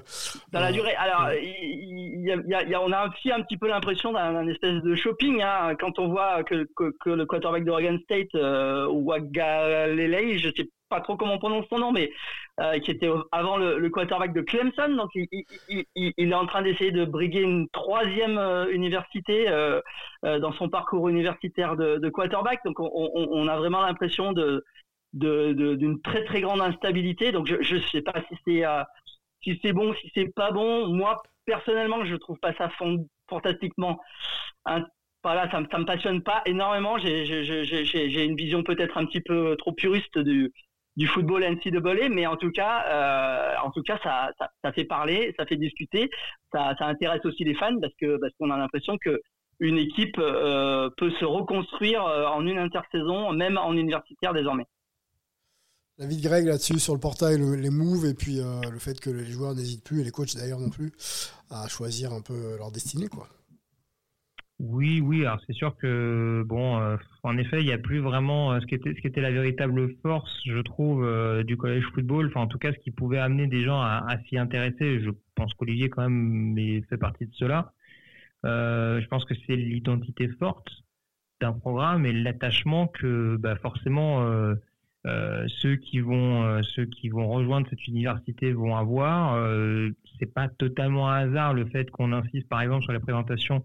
Dans 0.53 0.61
la 0.61 0.71
durée, 0.71 0.95
alors 0.97 1.33
il, 1.33 2.21
il 2.21 2.25
y 2.29 2.31
a, 2.55 2.63
il 2.63 2.69
y 2.71 2.77
on 2.77 2.93
a 2.93 3.09
aussi 3.09 3.33
un 3.33 3.41
petit 3.43 3.57
peu 3.57 3.69
l'impression 3.69 4.13
d'un 4.13 4.47
espèce 4.49 4.83
de 4.83 4.95
shopping 4.95 5.43
hein, 5.43 5.75
quand 5.81 5.99
on 5.99 6.09
voit 6.09 6.45
que, 6.45 6.69
que, 6.77 6.93
que 7.03 7.11
le 7.11 7.25
quarterback 7.27 7.65
d'Oregon 7.65 7.99
State, 8.05 8.35
euh, 8.35 8.87
Wagalele, 8.87 10.39
je 10.39 10.51
sais 10.57 10.69
pas 10.91 11.01
trop 11.01 11.17
comment 11.17 11.35
on 11.35 11.39
prononce 11.39 11.67
son 11.71 11.79
nom, 11.79 11.93
mais 11.93 12.13
euh, 12.61 12.79
qui 12.81 12.91
était 12.91 13.09
avant 13.33 13.57
le, 13.57 13.89
quarterback 13.89 14.35
de 14.35 14.43
Clemson, 14.43 14.95
donc 14.97 15.11
il, 15.15 16.15
est 16.19 16.35
en 16.35 16.47
train 16.47 16.63
d'essayer 16.63 16.91
de 16.91 17.05
briguer 17.05 17.41
une 17.41 17.69
troisième 17.71 18.37
euh, 18.37 18.71
université 18.71 19.49
euh, 19.49 19.81
dans 20.23 20.53
son 20.53 20.69
parcours 20.69 21.09
universitaire 21.09 21.77
de, 21.77 22.09
quarterback, 22.11 22.61
donc 22.65 22.79
on, 22.79 23.49
a 23.49 23.57
vraiment 23.57 23.81
l'impression 23.81 24.33
de 24.33 24.65
d'une 25.13 26.01
très 26.03 26.25
très 26.25 26.41
grande 26.41 26.61
instabilité. 26.61 27.33
Donc 27.33 27.47
je 27.47 27.57
je 27.63 27.79
sais 27.89 28.03
pas 28.03 28.21
si 28.29 28.37
c'est 28.47 28.65
si 29.43 29.73
bon, 29.73 29.95
si 29.95 30.11
c'est 30.15 30.33
pas 30.35 30.53
bon. 30.53 30.89
Moi, 30.89 31.21
personnellement, 31.47 32.05
je 32.05 32.15
trouve 32.17 32.39
pas 32.39 32.53
ça 32.55 32.69
fantastiquement 33.29 34.01
voilà, 35.23 35.51
ça, 35.51 35.61
me- 35.61 35.67
ça 35.71 35.79
me 35.79 35.85
passionne 35.85 36.23
pas 36.23 36.43
énormément. 36.47 36.99
J'ai 36.99 38.25
une 38.25 38.37
vision 38.37 38.63
peut-être 38.63 38.97
un 38.99 39.07
petit 39.07 39.21
peu 39.21 39.57
trop 39.57 39.73
puriste 39.73 40.19
du, 40.19 40.53
du 40.97 41.07
football 41.07 41.45
NCAA, 41.45 42.09
mais 42.11 42.27
en 42.27 42.37
tout 42.37 42.51
cas, 42.51 42.85
euh, 42.89 43.55
en 43.65 43.71
tout 43.71 43.83
cas, 43.83 43.99
ça, 44.03 44.31
ça, 44.63 44.73
fait 44.73 44.85
parler, 44.85 45.35
ça 45.39 45.47
fait 45.47 45.57
discuter, 45.57 46.11
ça, 46.53 46.75
ça 46.79 46.87
intéresse 46.87 47.25
aussi 47.25 47.45
les 47.45 47.55
fans 47.55 47.79
parce 47.81 47.95
que 48.01 48.19
parce 48.19 48.33
qu'on 48.39 48.51
a 48.51 48.59
l'impression 48.59 48.99
que 48.99 49.21
une 49.61 49.79
équipe 49.79 50.19
euh, 50.19 50.89
peut 50.97 51.11
se 51.13 51.25
reconstruire 51.25 52.05
euh, 52.05 52.27
en 52.27 52.47
une 52.47 52.59
intersaison, 52.59 53.33
même 53.33 53.59
en 53.59 53.73
universitaire 53.75 54.33
désormais. 54.35 54.65
L'avis 55.99 56.17
de 56.17 56.23
Greg 56.27 56.47
là-dessus 56.47 56.79
sur 56.79 56.95
le 56.95 57.01
portail, 57.01 57.37
le- 57.39 57.57
les 57.57 57.69
moves 57.71 58.07
et 58.07 58.15
puis 58.15 58.41
le 58.41 58.79
fait 58.79 58.99
que 59.01 59.11
les 59.11 59.27
joueurs 59.27 59.55
n'hésitent 59.55 59.85
plus 59.85 60.01
et 60.01 60.05
les 60.05 60.11
coachs 60.11 60.35
d'ailleurs 60.35 60.59
non 60.61 60.71
plus 60.71 60.93
à 61.51 61.69
choisir 61.69 62.13
un 62.13 62.23
peu 62.23 62.57
leur 62.57 62.71
destinée 62.71 63.09
quoi. 63.09 63.29
Oui, 64.63 65.01
oui, 65.01 65.25
alors 65.25 65.41
c'est 65.47 65.55
sûr 65.55 65.75
que 65.79 66.43
bon, 66.47 66.79
euh, 66.81 66.97
en 67.23 67.39
effet, 67.39 67.61
il 67.63 67.67
n'y 67.67 67.73
a 67.73 67.79
plus 67.79 67.99
vraiment 68.01 68.53
euh, 68.53 68.61
ce 68.61 68.67
qui 68.67 68.75
était 68.75 68.95
ce 68.95 69.01
qui 69.01 69.07
était 69.07 69.23
la 69.23 69.31
véritable 69.31 69.97
force, 70.03 70.31
je 70.45 70.59
trouve, 70.59 71.03
euh, 71.03 71.43
du 71.43 71.57
collège 71.57 71.85
football. 71.95 72.27
Enfin, 72.29 72.43
en 72.43 72.47
tout 72.47 72.59
cas, 72.59 72.71
ce 72.73 72.79
qui 72.79 72.91
pouvait 72.91 73.19
amener 73.19 73.47
des 73.47 73.63
gens 73.63 73.81
à, 73.81 74.19
s'y 74.29 74.37
intéresser. 74.37 75.01
Je 75.01 75.11
pense 75.35 75.55
qu'Olivier 75.55 75.89
quand 75.89 76.03
même 76.03 76.59
est- 76.59 76.83
fait 76.91 76.99
partie 76.99 77.25
de 77.27 77.33
cela. 77.35 77.73
Je 78.45 79.07
pense 79.09 79.25
que 79.25 79.35
c'est 79.47 79.57
l'identité 79.57 80.29
forte 80.39 80.69
d'un 81.41 81.53
programme 81.55 82.07
et 82.07 82.13
l'attachement 82.13 82.87
que 82.89 83.37
bah, 83.39 83.57
forcément 83.57 84.25
ceux 85.05 85.77
qui 85.77 86.01
vont 86.01 86.63
ceux 86.63 86.87
qui 86.87 87.09
vont 87.11 87.29
rejoindre 87.29 87.69
cette 87.71 87.87
université 87.89 88.53
vont 88.53 88.77
avoir. 88.77 89.37
C'est 90.19 90.33
pas 90.35 90.49
totalement 90.49 91.09
un 91.11 91.29
hasard 91.29 91.55
le 91.55 91.67
fait 91.67 91.91
qu'on 91.91 92.13
insiste 92.13 92.49
par 92.49 92.61
exemple 92.63 92.85
sur 92.85 92.93
la 92.93 93.01
présentation 93.01 93.65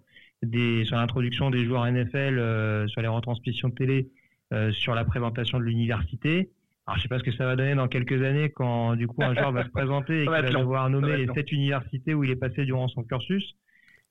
des, 0.49 0.85
sur 0.85 0.97
l'introduction 0.97 1.49
des 1.49 1.65
joueurs 1.65 1.85
NFL, 1.85 2.39
euh, 2.39 2.88
sur 2.88 3.01
les 3.01 3.07
retransmissions 3.07 3.69
de 3.69 3.76
télé, 3.76 4.09
euh, 4.53 4.72
sur 4.72 4.95
la 4.95 5.05
présentation 5.05 5.59
de 5.59 5.63
l'université. 5.63 6.49
Alors, 6.88 6.97
je 6.97 7.03
sais 7.03 7.07
pas 7.09 7.19
ce 7.19 7.23
que 7.23 7.31
ça 7.31 7.45
va 7.45 7.55
donner 7.55 7.76
dans 7.76 7.88
quelques 7.88 8.22
années 8.23 8.49
quand, 8.49 8.95
du 8.95 9.07
coup, 9.07 9.23
un 9.23 9.34
joueur 9.34 9.51
va 9.51 9.63
se 9.63 9.69
présenter 9.69 10.13
et 10.22 10.26
qu'il 10.26 10.30
va 10.30 10.41
devoir 10.41 10.89
nommer 10.89 11.17
les 11.17 11.27
sept 11.34 11.51
universités 11.51 12.13
où 12.13 12.23
il 12.23 12.30
est 12.30 12.35
passé 12.35 12.65
durant 12.65 12.88
son 12.88 13.03
cursus. 13.03 13.55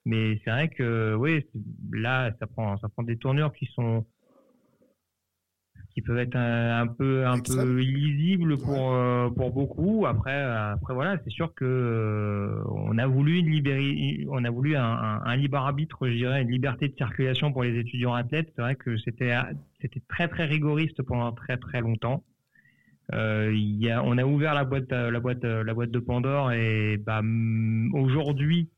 Mais 0.05 0.41
c'est 0.45 0.51
vrai 0.51 0.69
que, 0.69 1.15
oui, 1.15 1.47
là, 1.93 2.33
ça 2.39 2.47
prend, 2.47 2.77
ça 2.79 2.89
prend 2.89 3.05
des 3.05 3.17
tournures 3.17 3.53
qui 3.53 3.67
sont, 3.75 4.05
qui 5.95 6.03
peuvent 6.03 6.19
être 6.19 6.35
un, 6.35 6.81
un 6.81 6.87
peu, 6.89 7.25
un 7.25 7.39
peu 7.39 7.81
illisibles 7.81 8.59
pour, 8.59 8.95
euh, 8.95 9.31
pour 9.31 9.53
beaucoup. 9.53 10.07
Après, 10.07 10.43
après 10.43 10.93
voilà, 10.93 11.19
c'est 11.23 11.31
sûr 11.31 11.55
que 11.55 11.65
euh, 11.65 12.65
on 12.67 12.99
a 12.99 13.07
voulu 13.07 13.39
une 13.39 13.49
libéri- 13.49 14.27
on 14.29 14.45
a 14.45 14.51
voulu 14.51 14.75
un, 14.75 14.83
un, 14.83 15.23
un 15.25 15.37
libre 15.37 15.57
arbitre, 15.57 16.09
je 16.09 16.15
dirais, 16.15 16.43
une 16.43 16.51
liberté 16.51 16.89
de 16.89 16.97
circulation 16.97 17.53
pour 17.53 17.63
les 17.63 17.79
étudiants 17.79 18.13
athlètes. 18.13 18.53
C'est 18.57 18.63
vrai 18.63 18.75
que 18.75 18.97
c'était, 18.99 19.33
c'était 19.81 20.03
très 20.09 20.27
très 20.27 20.47
rigoriste 20.47 21.01
pendant 21.03 21.31
très 21.31 21.59
très 21.59 21.81
longtemps. 21.81 22.25
Euh, 23.13 23.53
y 23.55 23.89
a, 23.89 24.03
on 24.03 24.19
a 24.19 24.25
ouvert 24.25 24.55
la 24.55 24.65
boîte, 24.65 24.91
la 24.91 25.21
boîte, 25.21 25.45
la 25.45 25.75
boîte 25.75 25.93
de 25.93 25.99
Pandore 26.01 26.51
et 26.53 26.97
bah, 26.97 27.23
aujourd'hui, 27.93 28.69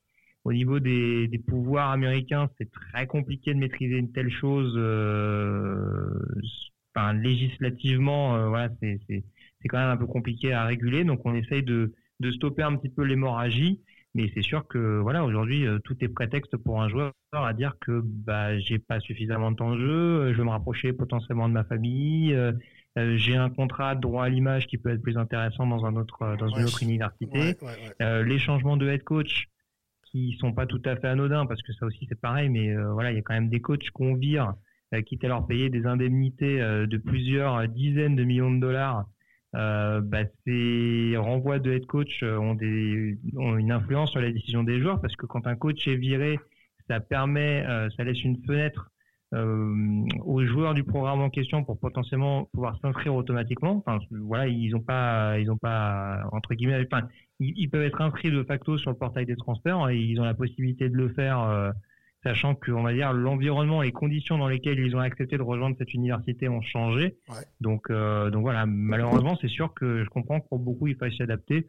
au 0.45 0.53
niveau 0.53 0.81
des, 0.81 1.29
des 1.29 1.39
pouvoirs 1.39 1.91
américains, 1.93 2.51
c'est 2.59 2.71
très 2.71 3.07
compliqué 3.07 3.55
de 3.55 3.59
maîtriser 3.59 3.97
une 3.97 4.13
telle 4.13 4.31
chose. 4.31 4.75
Euh, 4.77 6.11
enfin, 6.97 7.13
législativement, 7.13 8.37
euh, 8.37 8.49
voilà, 8.49 8.71
c'est, 8.81 8.99
c'est, 9.09 9.25
c'est 9.61 9.69
quand 9.69 9.79
même 9.79 9.91
un 9.91 9.97
peu 9.97 10.07
compliqué 10.07 10.53
à 10.53 10.65
réguler. 10.65 11.05
Donc, 11.05 11.21
on 11.25 11.35
essaye 11.35 11.63
de, 11.63 11.93
de 12.21 12.31
stopper 12.33 12.63
un 12.63 12.77
petit 12.77 12.89
peu 12.89 13.03
l'hémorragie. 13.05 13.83
Mais 14.15 14.31
c'est 14.35 14.43
sûr 14.43 14.67
que 14.67 14.99
voilà, 15.01 15.25
aujourd'hui, 15.25 15.67
euh, 15.67 15.79
tout 15.79 15.95
est 16.03 16.09
prétexte 16.09 16.57
pour 16.57 16.81
un 16.81 16.89
joueur 16.89 17.13
à 17.33 17.53
dire 17.53 17.75
que 17.83 18.01
bah, 18.03 18.59
j'ai 18.59 18.79
pas 18.79 18.99
suffisamment 18.99 19.51
de 19.51 19.57
temps 19.57 19.75
de 19.75 19.79
jeu, 19.81 19.91
euh, 19.91 20.33
je 20.33 20.39
veux 20.39 20.45
me 20.45 20.49
rapprocher 20.51 20.95
potentiellement 20.95 21.51
de 21.51 21.53
ma 21.53 21.65
famille, 21.65 22.33
euh, 22.33 22.53
euh, 22.97 23.19
j'ai 23.19 23.37
un 23.37 23.51
contrat 23.51 23.95
de 23.95 24.01
droit 24.01 24.25
à 24.25 24.31
l'image 24.31 24.69
qui 24.69 24.79
peut 24.79 24.89
être 24.89 25.03
plus 25.03 25.19
intéressant 25.19 25.67
dans 25.67 25.85
un 25.85 25.97
autre 25.97 26.35
dans 26.39 26.47
Ouais. 26.47 26.61
une 26.61 26.65
autre 26.65 26.83
université. 26.83 27.27
Ouais, 27.39 27.59
ouais, 27.61 27.77
ouais. 28.01 28.25
Les 28.25 28.39
changements 28.39 28.79
de 28.79 28.89
head 28.89 29.03
coach 29.05 29.49
qui 30.05 30.35
sont 30.41 30.55
pas 30.55 30.65
tout 30.65 30.81
à 30.87 30.97
fait 30.97 31.09
anodins 31.09 31.45
parce 31.45 31.61
que 31.61 31.75
ça 31.75 31.85
aussi 31.85 32.07
c'est 32.09 32.19
pareil, 32.19 32.49
mais 32.49 32.75
voilà, 32.75 33.13
il 33.13 33.17
y 33.17 33.19
a 33.19 33.23
quand 33.23 33.35
même 33.35 33.51
des 33.51 33.61
coachs 33.61 33.91
qu'on 33.91 34.15
vire, 34.15 34.55
quitte 35.05 35.25
à 35.25 35.29
leur 35.29 35.47
payer 35.47 35.69
des 35.71 35.87
indemnités 35.87 36.61
euh, 36.61 36.87
de 36.87 36.97
plusieurs 36.97 37.69
dizaines 37.69 38.17
de 38.17 38.25
millions 38.25 38.51
de 38.51 38.61
dollars. 38.61 39.07
Euh, 39.55 40.01
bah, 40.01 40.25
ces 40.45 41.17
renvois 41.17 41.59
de 41.59 41.73
head 41.73 41.87
coach 41.87 42.23
euh, 42.23 42.37
ont, 42.37 42.57
une 43.57 43.73
influence 43.73 44.11
sur 44.11 44.21
la 44.21 44.31
décision 44.31 44.65
des 44.65 44.81
joueurs 44.81 45.01
parce 45.01 45.17
que 45.17 45.25
quand 45.25 45.47
un 45.47 45.57
coach 45.57 45.87
est 45.89 45.97
viré, 45.97 46.39
ça 46.89 47.01
permet, 47.01 47.65
euh, 47.67 47.89
ça 47.97 48.05
laisse 48.05 48.23
une 48.23 48.43
fenêtre 48.45 48.91
euh, 49.35 50.05
aux 50.25 50.45
joueurs 50.45 50.75
du 50.75 50.85
programme 50.85 51.21
en 51.21 51.31
question 51.31 51.65
pour 51.65 51.81
potentiellement 51.81 52.49
pouvoir 52.53 52.79
s'inscrire 52.81 53.15
automatiquement. 53.15 53.83
Enfin, 53.85 53.99
voilà, 54.11 54.47
ils 54.47 54.75
ont 54.77 54.83
pas, 54.83 55.39
ils 55.39 55.51
ont 55.51 55.57
pas 55.57 56.23
entre 56.33 56.55
guillemets, 56.55 56.87
ils, 57.41 57.69
peuvent 57.69 57.83
être 57.83 58.01
inscrits 58.01 58.31
de 58.31 58.43
facto 58.45 58.79
sur 58.79 58.91
le 58.91 58.97
portail 58.97 59.27
des 59.27 59.37
transferts 59.37 59.89
et 59.89 59.99
ils 59.99 60.21
ont 60.21 60.25
la 60.25 60.35
possibilité 60.35 60.89
de 60.89 60.95
le 60.95 61.09
faire, 61.09 61.41
euh, 61.41 61.73
sachant 62.27 62.55
que 62.57 62.73
on 62.73 62.83
va 62.83 62.93
dire 62.93 63.13
l'environnement, 63.13 63.83
les 63.83 63.93
conditions 63.93 64.37
dans 64.37 64.49
lesquelles 64.49 64.79
ils 64.79 64.97
ont 64.97 65.01
accepté 65.01 65.37
de 65.37 65.43
rejoindre 65.43 65.77
cette 65.79 65.95
université 65.95 66.49
ont 66.49 66.61
changé. 66.61 67.17
Ouais. 67.29 67.37
Donc, 67.61 67.89
euh, 67.91 68.31
donc 68.31 68.43
voilà, 68.43 68.67
malheureusement, 68.67 69.37
c'est 69.41 69.49
sûr 69.49 69.73
que 69.75 70.03
je 70.05 70.09
comprends 70.09 70.41
que 70.41 70.49
pour 70.49 70.59
beaucoup 70.59 70.89
il 70.89 70.97
faille 70.97 71.15
s'y 71.15 71.23
adapter. 71.23 71.67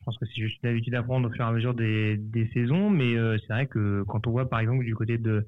Je 0.00 0.04
pense 0.04 0.18
que 0.18 0.26
c'est 0.26 0.40
juste 0.40 0.62
une 0.62 0.68
habitude 0.68 0.94
à 0.94 1.02
prendre 1.02 1.28
au 1.28 1.32
fur 1.32 1.44
et 1.44 1.48
à 1.48 1.52
mesure 1.52 1.74
des, 1.74 2.16
des 2.16 2.46
saisons, 2.52 2.90
mais 2.90 3.16
euh, 3.16 3.38
c'est 3.38 3.52
vrai 3.52 3.66
que 3.66 4.04
quand 4.06 4.26
on 4.26 4.30
voit 4.30 4.48
par 4.48 4.60
exemple 4.60 4.84
du 4.84 4.94
côté 4.94 5.18
de 5.18 5.46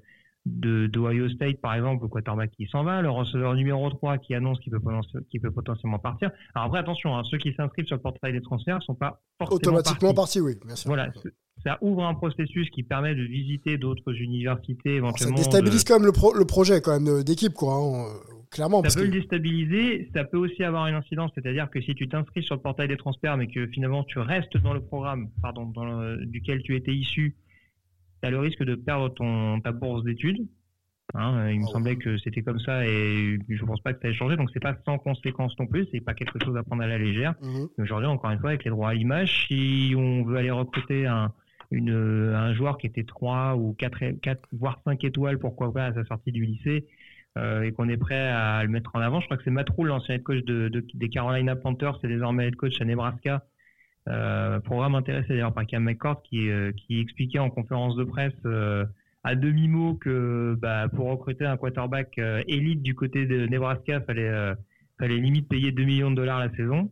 d'Ohio 0.49 1.29
State 1.29 1.61
par 1.61 1.75
exemple 1.75 2.03
le 2.05 2.09
quarterback 2.09 2.51
qui 2.53 2.67
s'en 2.67 2.83
va 2.85 3.03
le 3.03 3.11
receveur 3.11 3.55
numéro 3.55 3.89
3 3.91 4.19
qui 4.19 4.35
annonce 4.35 4.59
qu'il 4.61 4.73
peut, 4.73 5.51
potentiellement 5.51 5.99
partir 5.99 6.31
alors 6.55 6.67
après 6.69 6.79
attention 6.81 7.17
hein, 7.17 7.23
ceux 7.31 7.39
qui 7.39 7.53
s'inscrivent 7.55 7.87
sur 7.87 7.97
le 7.97 8.03
portail 8.03 8.33
des 8.33 8.41
transferts 8.41 8.83
sont 8.83 8.95
pas 8.95 9.21
forcément 9.39 9.57
Automatiquement 9.57 10.15
partis. 10.15 10.39
parti, 10.39 10.41
oui, 10.41 10.55
bien 10.65 10.77
sûr. 10.77 10.89
voilà 10.89 11.11
ça 11.65 11.77
ouvre 11.81 12.05
un 12.05 12.15
processus 12.15 12.71
qui 12.71 12.83
permet 12.85 13.15
de 13.17 13.23
visiter 13.23 13.79
d'autres 13.79 14.13
universités 14.15 14.99
Alors, 14.99 15.19
ça 15.19 15.25
éventuellement 15.27 15.37
déstabilise 15.37 15.85
de- 15.85 15.89
quand 15.89 15.99
même 15.99 16.07
le, 16.07 16.13
pro- 16.13 16.33
le 16.35 16.45
projet 16.45 16.81
quand 16.81 17.01
même 17.01 17.25
d'équipe 17.25 17.53
quoi, 17.53 17.75
hein, 17.75 18.05
euh, 18.05 18.43
clairement. 18.51 18.79
ça 18.79 18.83
parce 18.83 18.95
peut 18.95 19.01
que- 19.03 19.07
le 19.07 19.13
déstabiliser, 19.21 20.09
ça 20.15 20.23
peut 20.25 20.39
aussi 20.39 20.63
avoir 20.63 20.87
une 20.87 20.95
incidence, 20.95 21.33
c'est-à-dire 21.35 21.69
que 21.69 21.81
si 21.81 21.95
tu 21.97 22.09
t'inscris 22.09 22.45
sur 22.45 22.55
le 22.55 22.61
portail 22.61 22.87
des 22.87 22.97
transferts, 22.97 23.37
mais 23.37 23.49
que 23.49 23.67
finalement 23.67 24.05
tu 24.05 24.21
restes 24.21 24.57
dans 24.59 24.73
le 24.73 24.81
programme, 24.81 25.31
pardon, 25.43 25.65
dans 25.67 25.85
le- 25.85 26.25
duquel 26.27 26.63
tu 26.63 26.77
étais 26.77 26.95
issu, 26.95 27.35
tu 28.21 28.27
as 28.27 28.31
le 28.31 28.39
risque 28.39 28.63
de 28.63 28.75
perdre 28.75 29.09
ton 29.11 29.61
ta 29.61 29.73
bourse 29.73 30.05
d'études. 30.05 30.47
Hein, 31.15 31.39
euh, 31.39 31.53
il 31.53 31.61
me 31.61 31.65
Ah 31.69 31.73
semblait 31.73 31.97
que 31.97 32.19
c'était 32.19 32.43
comme 32.43 32.61
ça 32.61 32.87
et 32.87 33.39
je 33.49 33.65
pense 33.65 33.81
pas 33.81 33.95
que 33.95 34.01
ça 34.03 34.09
ait 34.11 34.15
changé, 34.15 34.37
donc 34.37 34.51
c'est 34.53 34.61
pas 34.61 34.77
sans 34.85 34.99
conséquence 34.99 35.59
non 35.59 35.67
plus, 35.67 35.87
c'est 35.91 36.01
pas 36.03 36.13
quelque 36.13 36.39
chose 36.45 36.55
à 36.57 36.63
prendre 36.63 36.83
à 36.83 36.87
la 36.87 36.99
légère. 36.99 37.35
Mhm. 37.43 37.69
Et 37.79 37.83
Aujourd'hui, 37.83 38.07
encore 38.09 38.31
une 38.31 38.39
fois, 38.41 38.51
avec 38.51 38.65
les 38.65 38.71
droits 38.71 38.91
à 38.91 38.95
l'image, 38.95 39.47
si 39.47 39.95
on 39.97 40.23
veut 40.25 40.37
aller 40.37 40.51
recruter 40.51 41.07
un, 41.07 41.33
une, 41.71 41.95
un 42.35 42.53
joueur 42.53 42.77
qui 42.77 42.87
était 42.87 43.05
3 43.05 43.57
ou 43.57 43.73
4, 43.79 43.99
voire 44.53 44.81
5 44.85 45.03
étoiles, 45.03 45.39
pourquoi 45.39 45.73
pas, 45.73 45.87
à 45.87 45.95
sa 45.95 46.05
sortie 46.05 46.31
du 46.31 46.45
lycée, 46.45 46.87
euh, 47.39 47.63
et 47.63 47.73
qu'on 47.73 47.89
est 47.89 47.97
prêt 47.97 48.29
à 48.29 48.63
le 48.63 48.69
mettre 48.69 48.91
en 48.95 49.01
avant, 49.01 49.21
je 49.21 49.27
crois 49.27 49.39
que 49.39 49.45
c'est 49.45 49.51
Matt 49.51 49.69
Rule, 49.71 49.89
l'ancien 49.89 50.17
head 50.17 50.23
coach 50.23 50.45
de, 50.45 50.69
de- 50.69 50.85
des 50.93 51.09
Carolina 51.09 51.57
Panthers, 51.57 51.99
c'est 52.03 52.09
désormais 52.09 52.49
head 52.49 52.57
coach 52.57 52.79
à 52.83 52.85
Nebraska. 52.85 53.45
Euh, 54.09 54.59
programme 54.61 54.95
intéressé 54.95 55.29
d'ailleurs 55.29 55.53
par 55.53 55.67
Cam 55.67 55.83
McCord 55.85 56.23
qui, 56.23 56.49
euh, 56.49 56.73
qui 56.73 56.99
expliquait 57.01 57.39
en 57.41 57.51
conférence 57.51 57.95
de 57.97 58.05
presse 58.05 58.33
euh, 58.47 58.87
à 59.23 59.35
demi-mot 59.35 59.95
que 59.95 60.57
bah, 60.59 60.89
pour 60.89 61.09
recruter 61.11 61.45
un 61.45 61.57
quarterback 61.59 62.19
euh, 62.19 62.43
élite 62.47 62.83
du 62.83 62.95
côté 62.95 63.27
de 63.27 63.47
Nebraska, 63.47 64.01
fallait, 64.03 64.55
fallait 64.99 65.19
limite 65.19 65.49
payer 65.49 65.73
2 65.73 65.85
millions 65.85 66.11
de 66.11 66.17
dollars 66.17 66.39
la 66.39 66.51
saison. 66.57 66.91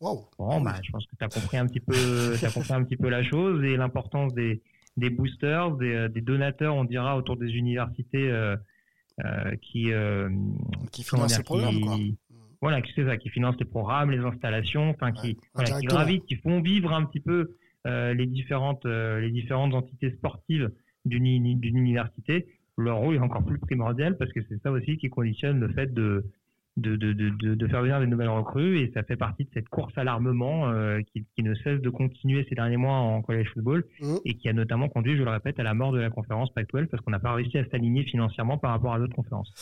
Waouh. 0.00 0.20
Bon, 0.38 0.60
bah, 0.60 0.76
je 0.82 0.90
pense 0.92 1.06
que 1.06 1.16
tu 1.16 1.24
as 1.24 1.28
compris 1.28 1.56
un 1.56 1.66
petit 1.66 1.80
peu, 1.80 1.94
compris 2.54 2.72
un 2.72 2.84
petit 2.84 2.96
peu 2.96 3.08
la 3.08 3.24
chose 3.24 3.64
et 3.64 3.76
l'importance 3.76 4.32
des, 4.34 4.62
des 4.96 5.10
boosters, 5.10 5.72
des, 5.76 6.08
des 6.08 6.20
donateurs, 6.20 6.76
on 6.76 6.84
dira, 6.84 7.16
autour 7.16 7.36
des 7.36 7.48
universités 7.50 8.30
qui, 9.62 9.90
Qui 10.92 11.04
comment 11.04 11.26
finance 11.26 11.26
dire, 11.28 11.36
ces 11.38 11.42
programmes 11.42 11.74
qui- 11.74 11.80
quoi. 11.80 11.96
Voilà, 12.64 12.80
qui 12.82 12.92
c'est 12.94 13.04
ça, 13.04 13.16
qui 13.16 13.28
financent 13.28 13.58
les 13.58 13.64
programmes, 13.66 14.10
les 14.10 14.18
installations, 14.30 14.88
enfin 14.90 15.12
qui, 15.12 15.36
voilà, 15.54 15.68
qui 15.80 15.86
gravitent, 15.94 16.24
qui 16.26 16.36
font 16.36 16.60
vivre 16.60 16.92
un 16.92 17.04
petit 17.04 17.20
peu 17.20 17.56
euh, 17.86 18.14
les 18.14 18.26
différentes, 18.26 18.84
euh, 18.86 19.20
les 19.20 19.30
différentes 19.30 19.74
entités 19.74 20.10
sportives 20.12 20.70
d'une 21.04 21.26
uni- 21.26 21.56
d'une 21.56 21.76
université. 21.76 22.46
Leur 22.78 22.96
rôle 22.96 23.14
est 23.16 23.18
encore 23.28 23.44
plus 23.44 23.58
primordial 23.58 24.16
parce 24.16 24.32
que 24.32 24.40
c'est 24.48 24.60
ça 24.62 24.72
aussi 24.72 24.96
qui 24.96 25.08
conditionne 25.10 25.60
le 25.60 25.68
fait 25.68 25.92
de 25.92 26.24
de, 26.76 26.96
de, 26.96 27.12
de, 27.12 27.54
de, 27.54 27.66
faire 27.68 27.82
venir 27.82 28.00
des 28.00 28.08
nouvelles 28.08 28.30
recrues 28.30 28.80
et 28.80 28.90
ça 28.94 29.04
fait 29.04 29.14
partie 29.14 29.44
de 29.44 29.50
cette 29.54 29.68
course 29.68 29.96
à 29.96 30.02
l'armement 30.02 30.68
euh, 30.70 31.02
qui, 31.12 31.24
qui 31.36 31.44
ne 31.44 31.54
cesse 31.54 31.80
de 31.80 31.88
continuer 31.88 32.44
ces 32.48 32.56
derniers 32.56 32.76
mois 32.78 32.94
en 32.96 33.22
college 33.22 33.48
football 33.54 33.84
Mhm. 34.00 34.18
et 34.24 34.34
qui 34.34 34.48
a 34.48 34.52
notamment 34.52 34.88
conduit, 34.88 35.16
je 35.16 35.22
le 35.22 35.30
répète, 35.30 35.60
à 35.60 35.62
la 35.62 35.72
mort 35.74 35.92
de 35.92 36.00
la 36.00 36.10
conférence 36.10 36.52
Pac-12 36.52 36.86
parce 36.88 37.00
qu'on 37.04 37.12
n'a 37.12 37.20
pas 37.20 37.32
réussi 37.34 37.58
à 37.58 37.64
s'aligner 37.66 38.02
financièrement 38.02 38.58
par 38.58 38.72
rapport 38.72 38.92
à 38.92 38.98
d'autres 38.98 39.14
conférences. 39.14 39.52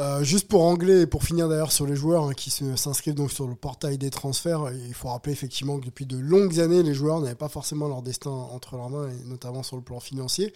Euh, 0.00 0.24
juste 0.24 0.48
pour 0.48 0.64
anglais 0.64 1.02
et 1.02 1.06
pour 1.06 1.24
finir 1.24 1.48
d'ailleurs 1.48 1.72
sur 1.72 1.86
les 1.86 1.94
joueurs 1.94 2.24
hein, 2.24 2.32
qui 2.34 2.50
s'inscrivent 2.50 3.14
donc 3.14 3.30
sur 3.30 3.46
le 3.46 3.54
portail 3.54 3.98
des 3.98 4.08
transferts, 4.08 4.72
il 4.72 4.94
faut 4.94 5.08
rappeler 5.08 5.32
effectivement 5.32 5.78
que 5.78 5.84
depuis 5.84 6.06
de 6.06 6.16
longues 6.16 6.58
années, 6.58 6.82
les 6.82 6.94
joueurs 6.94 7.20
n'avaient 7.20 7.34
pas 7.34 7.50
forcément 7.50 7.86
leur 7.86 8.00
destin 8.00 8.30
entre 8.30 8.76
leurs 8.76 8.88
mains, 8.88 9.10
et 9.10 9.24
notamment 9.24 9.62
sur 9.62 9.76
le 9.76 9.82
plan 9.82 10.00
financier. 10.00 10.54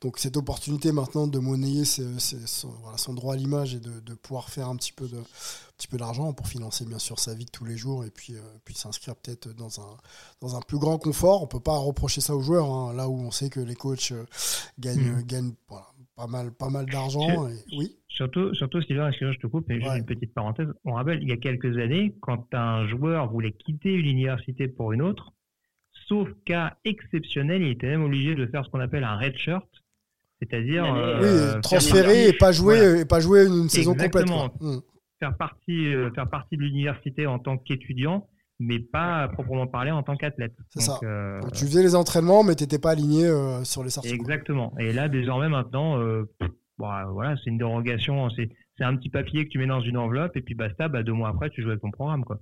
Donc 0.00 0.18
cette 0.18 0.36
opportunité 0.36 0.92
maintenant 0.92 1.26
de 1.26 1.38
monnayer 1.40 1.84
son, 1.84 2.68
voilà, 2.82 2.96
son 2.96 3.14
droit 3.14 3.34
à 3.34 3.36
l'image 3.36 3.74
et 3.74 3.80
de, 3.80 3.98
de 3.98 4.14
pouvoir 4.14 4.48
faire 4.48 4.68
un 4.68 4.76
petit 4.76 4.92
peu 4.92 5.08
de 5.08 5.18
un 5.74 5.76
petit 5.76 5.88
peu 5.88 5.96
d'argent 5.98 6.32
pour 6.32 6.46
financer 6.46 6.84
bien 6.84 7.00
sûr 7.00 7.18
sa 7.18 7.34
vie 7.34 7.46
de 7.46 7.50
tous 7.50 7.64
les 7.64 7.76
jours 7.76 8.04
et 8.04 8.10
puis, 8.10 8.36
euh, 8.36 8.40
puis 8.64 8.76
s'inscrire 8.76 9.16
peut-être 9.16 9.48
dans 9.56 9.80
un, 9.80 9.96
dans 10.40 10.54
un 10.54 10.60
plus 10.60 10.78
grand 10.78 10.98
confort. 10.98 11.42
On 11.42 11.48
peut 11.48 11.58
pas 11.58 11.76
reprocher 11.76 12.20
ça 12.20 12.36
aux 12.36 12.42
joueurs, 12.42 12.70
hein, 12.70 12.92
là 12.92 13.08
où 13.08 13.18
on 13.18 13.32
sait 13.32 13.50
que 13.50 13.58
les 13.58 13.74
coachs 13.74 14.12
euh, 14.12 14.24
gagnent, 14.78 15.16
Mhm. 15.16 15.22
gagnent 15.24 15.52
voilà, 15.68 15.86
pas 16.16 16.26
mal, 16.26 16.52
pas 16.52 16.70
mal 16.70 16.86
d'argent. 16.86 17.48
et- 17.48 17.76
Oui. 17.76 17.96
Surtout, 18.08 18.54
surtout 18.54 18.80
Sylvain, 18.82 19.08
excuse-moi, 19.08 19.34
je 19.34 19.40
te 19.40 19.46
coupe, 19.48 19.66
mais 19.68 19.76
juste 19.76 19.88
Ouais. 19.90 19.98
une 19.98 20.04
petite 20.06 20.32
parenthèse. 20.32 20.68
On 20.84 20.92
rappelle, 20.92 21.20
il 21.22 21.28
y 21.28 21.32
a 21.32 21.36
quelques 21.36 21.76
années, 21.78 22.14
quand 22.20 22.46
un 22.54 22.86
joueur 22.86 23.28
voulait 23.30 23.52
quitter 23.52 23.92
une 23.92 24.06
université 24.06 24.68
pour 24.68 24.92
une 24.92 25.02
autre, 25.02 25.32
sauf 26.06 26.28
cas 26.44 26.76
exceptionnel, 26.84 27.62
il 27.62 27.70
était 27.70 27.88
même 27.88 28.04
obligé 28.04 28.34
de 28.36 28.46
faire 28.46 28.64
ce 28.64 28.70
qu'on 28.70 28.78
appelle 28.80 29.02
un 29.04 29.16
red 29.18 29.36
shirt, 29.36 29.66
c'est-à-dire 30.40 30.84
euh, 30.94 31.54
Oui, 31.54 31.60
transférer 31.62 32.28
et 32.28 32.32
pas 32.34 32.52
jouer 32.52 32.76
Voilà. 32.78 33.00
et 33.00 33.04
pas 33.04 33.20
jouer 33.20 33.46
une 33.46 33.68
saison 33.68 33.94
complète. 33.94 34.26
Quoi. 34.26 34.52
Mm. 34.60 34.78
faire 35.20 35.36
partie, 35.36 35.86
euh, 35.94 36.10
faire 36.12 36.28
partie 36.28 36.56
de 36.56 36.62
l'université 36.62 37.26
en 37.26 37.38
tant 37.38 37.56
qu'étudiant, 37.56 38.28
mais 38.60 38.78
pas 38.78 39.22
à 39.22 39.28
proprement 39.28 39.66
parler 39.66 39.90
en 39.90 40.02
tant 40.02 40.16
qu'athlète. 40.16 40.54
C'est 40.70 40.80
ça. 40.82 40.98
euh, 41.02 41.40
Donc, 41.40 41.52
tu 41.52 41.64
faisais 41.64 41.82
les 41.82 41.94
entraînements, 41.94 42.44
mais 42.44 42.54
t'étais 42.54 42.78
pas 42.78 42.90
aligné 42.92 43.26
euh, 43.26 43.64
sur 43.64 43.82
les 43.82 43.90
sorties. 43.90 44.12
Exactement. 44.14 44.72
Et 44.78 44.92
là, 44.92 45.08
désormais, 45.08 45.48
maintenant, 45.48 45.98
euh, 45.98 46.24
bah, 46.78 47.06
voilà, 47.12 47.36
c'est 47.42 47.50
une 47.50 47.58
dérogation. 47.58 48.30
C'est, 48.30 48.48
c'est 48.78 48.84
un 48.84 48.96
petit 48.96 49.10
papier 49.10 49.44
que 49.44 49.50
tu 49.50 49.58
mets 49.58 49.66
dans 49.66 49.80
une 49.80 49.96
enveloppe 49.96 50.36
et 50.36 50.40
puis 50.42 50.54
basta. 50.54 50.88
Bah, 50.88 51.02
deux 51.02 51.12
mois 51.12 51.30
après, 51.30 51.50
tu 51.50 51.62
joues 51.62 51.70
avec 51.70 51.80
ton 51.80 51.90
programme, 51.90 52.24
quoi. 52.24 52.38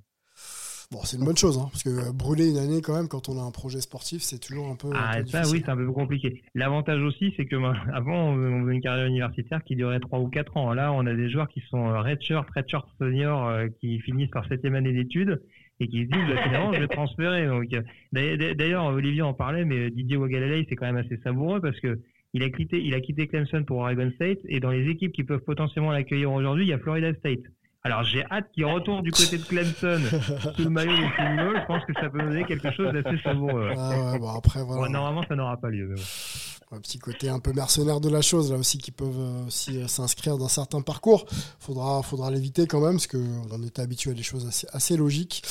Bon, 0.90 0.98
c'est 1.04 1.16
une 1.16 1.24
bonne 1.24 1.38
chose, 1.38 1.56
hein, 1.56 1.68
parce 1.72 1.82
que 1.84 1.88
euh, 1.88 2.12
brûler 2.12 2.50
une 2.50 2.58
année 2.58 2.82
quand 2.82 2.94
même 2.94 3.08
quand 3.08 3.30
on 3.30 3.38
a 3.38 3.42
un 3.42 3.50
projet 3.50 3.80
sportif, 3.80 4.20
c'est 4.20 4.38
toujours 4.38 4.68
un 4.68 4.76
peu. 4.76 4.88
un 4.88 4.92
Ah, 4.94 5.12
peu 5.22 5.26
ça, 5.26 5.38
difficile. 5.40 5.56
oui, 5.56 5.62
c'est 5.64 5.70
un 5.70 5.76
peu 5.76 5.90
compliqué. 5.90 6.42
L'avantage 6.54 7.00
aussi, 7.00 7.32
c'est 7.38 7.46
que 7.46 7.56
bah, 7.56 7.72
avant, 7.94 8.32
on 8.34 8.60
faisait 8.62 8.74
une 8.74 8.82
carrière 8.82 9.06
universitaire 9.06 9.64
qui 9.64 9.74
durait 9.74 10.00
trois 10.00 10.18
ou 10.18 10.28
quatre 10.28 10.54
ans. 10.58 10.74
Là, 10.74 10.92
on 10.92 11.06
a 11.06 11.14
des 11.14 11.30
joueurs 11.30 11.48
qui 11.48 11.62
sont 11.70 11.88
euh, 11.88 12.02
redshirt, 12.02 12.46
redshirt 12.54 12.86
senior, 12.98 13.48
euh, 13.48 13.68
qui 13.80 14.00
finissent 14.00 14.28
leur 14.34 14.46
septième 14.48 14.74
année 14.74 14.92
d'études 14.92 15.42
et 15.80 15.88
qui 15.88 16.04
se 16.04 16.10
disent, 16.10 16.28
bah, 16.34 16.42
finalement, 16.44 16.72
je 16.72 16.80
vais 16.80 16.88
transférer. 16.88 17.46
Donc, 17.46 17.66
d'ailleurs- 18.12 18.84
Olivier 18.86 19.22
en 19.22 19.34
parlait, 19.34 19.64
mais 19.64 19.90
Didier 19.90 20.16
Wagalelei, 20.16 20.66
c'est 20.68 20.76
quand 20.76 20.86
même 20.86 20.96
assez 21.04 21.16
savoureux 21.24 21.60
parce 21.60 21.78
que 21.80 21.98
il 22.34 22.42
a 22.42 22.48
quitté, 22.50 22.80
il 22.82 22.94
a 22.94 23.00
quitté 23.00 23.26
Clemson 23.26 23.62
pour 23.64 23.78
Oregon 23.78 24.10
State 24.14 24.38
et 24.48 24.58
dans 24.60 24.70
les 24.70 24.88
équipes 24.88 25.12
qui 25.12 25.22
peuvent 25.24 25.44
potentiellement 25.44 25.92
l'accueillir 25.92 26.32
aujourd'hui, 26.32 26.64
il 26.64 26.68
y 26.68 26.72
a 26.72 26.78
Florida 26.78 27.12
State. 27.14 27.40
Alors, 27.84 28.04
j'ai 28.04 28.24
hâte 28.30 28.46
qu'il 28.54 28.64
retourne 28.64 29.02
du 29.02 29.10
côté 29.10 29.38
de 29.38 29.42
Clemson 29.42 29.98
sous 30.54 30.62
le 30.64 30.70
maillot 30.70 30.92
des 30.96 31.08
Seminoles. 31.16 31.58
Je 31.60 31.66
pense 31.66 31.84
que 31.84 31.92
ça 31.94 32.08
peut 32.10 32.20
donner 32.22 32.44
quelque 32.44 32.70
chose 32.70 32.92
d'assez 32.92 33.18
savoureux. 33.24 33.70
Ah 33.76 34.12
ouais, 34.12 34.18
bon, 34.20 34.28
après, 34.28 34.62
voilà. 34.62 34.86
Bon, 34.86 34.92
normalement, 34.92 35.22
ça 35.28 35.34
n'aura 35.34 35.56
pas 35.56 35.68
lieu. 35.68 35.88
mais 35.88 35.96
bon. 35.96 36.00
Un 36.74 36.80
petit 36.80 36.98
côté 36.98 37.28
un 37.28 37.38
peu 37.38 37.52
mercenaire 37.52 38.00
de 38.00 38.08
la 38.08 38.22
chose 38.22 38.50
là 38.50 38.58
aussi 38.58 38.78
qui 38.78 38.90
peuvent 38.92 39.08
euh, 39.18 39.46
aussi 39.46 39.82
euh, 39.82 39.86
s'inscrire 39.88 40.38
dans 40.38 40.48
certains 40.48 40.80
parcours. 40.80 41.26
Faudra, 41.60 42.02
faudra 42.02 42.30
l'éviter 42.30 42.66
quand 42.66 42.80
même 42.80 42.92
parce 42.94 43.06
que 43.06 43.18
on 43.52 43.62
était 43.62 43.82
habitué 43.82 44.10
à 44.12 44.14
des 44.14 44.22
choses 44.22 44.46
assez, 44.46 44.66
assez 44.72 44.96
logiques. 44.96 45.42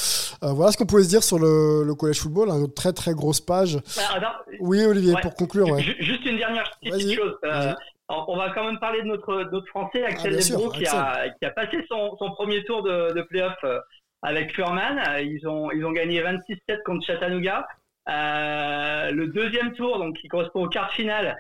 Euh, 0.44 0.52
voilà 0.54 0.72
ce 0.72 0.78
qu'on 0.78 0.86
pouvait 0.86 1.04
se 1.04 1.10
dire 1.10 1.24
sur 1.24 1.38
le, 1.40 1.84
le 1.84 1.96
collège 1.96 2.20
football, 2.20 2.50
une 2.50 2.74
très 2.74 2.92
très 2.94 3.14
grosse 3.14 3.40
page. 3.40 3.78
Ah, 4.00 4.42
Oui 4.60 4.84
Olivier, 4.84 5.14
Ouais. 5.14 5.22
pour 5.22 5.36
conclure, 5.36 5.68
ouais. 5.70 5.82
Juste 6.00 6.26
une 6.26 6.38
dernière 6.38 6.70
petite 6.82 7.16
chose. 7.16 7.36
Euh, 7.46 7.74
on 8.10 8.36
va 8.36 8.50
quand 8.54 8.66
même 8.66 8.80
parler 8.80 9.02
de 9.04 9.08
notre, 9.08 9.50
notre 9.52 9.68
Français, 9.68 10.04
Axel 10.04 10.36
Ah, 10.38 10.42
sûr, 10.42 10.58
Lebron, 10.58 10.72
qui 10.72 10.86
a, 10.88 11.30
qui 11.30 11.46
a 11.46 11.52
passé 11.52 11.78
son, 11.88 12.18
son 12.18 12.32
premier 12.32 12.64
tour 12.66 12.84
de, 12.84 13.14
de 13.14 13.22
playoff 13.22 13.56
avec 14.24 14.54
Furman. 14.54 15.00
Ils 15.22 15.48
ont, 15.48 15.72
ils 15.72 15.86
ont 15.86 15.92
gagné 15.92 16.22
26-7 16.22 16.84
contre 16.86 17.06
Chattanooga. 17.06 17.66
Euh, 18.12 19.12
le 19.12 19.28
deuxième 19.28 19.74
tour, 19.74 19.98
donc 19.98 20.18
qui 20.18 20.28
correspond 20.28 20.66
au 20.66 20.70
quart 20.70 20.88
de 20.88 20.94
finale, 20.94 21.38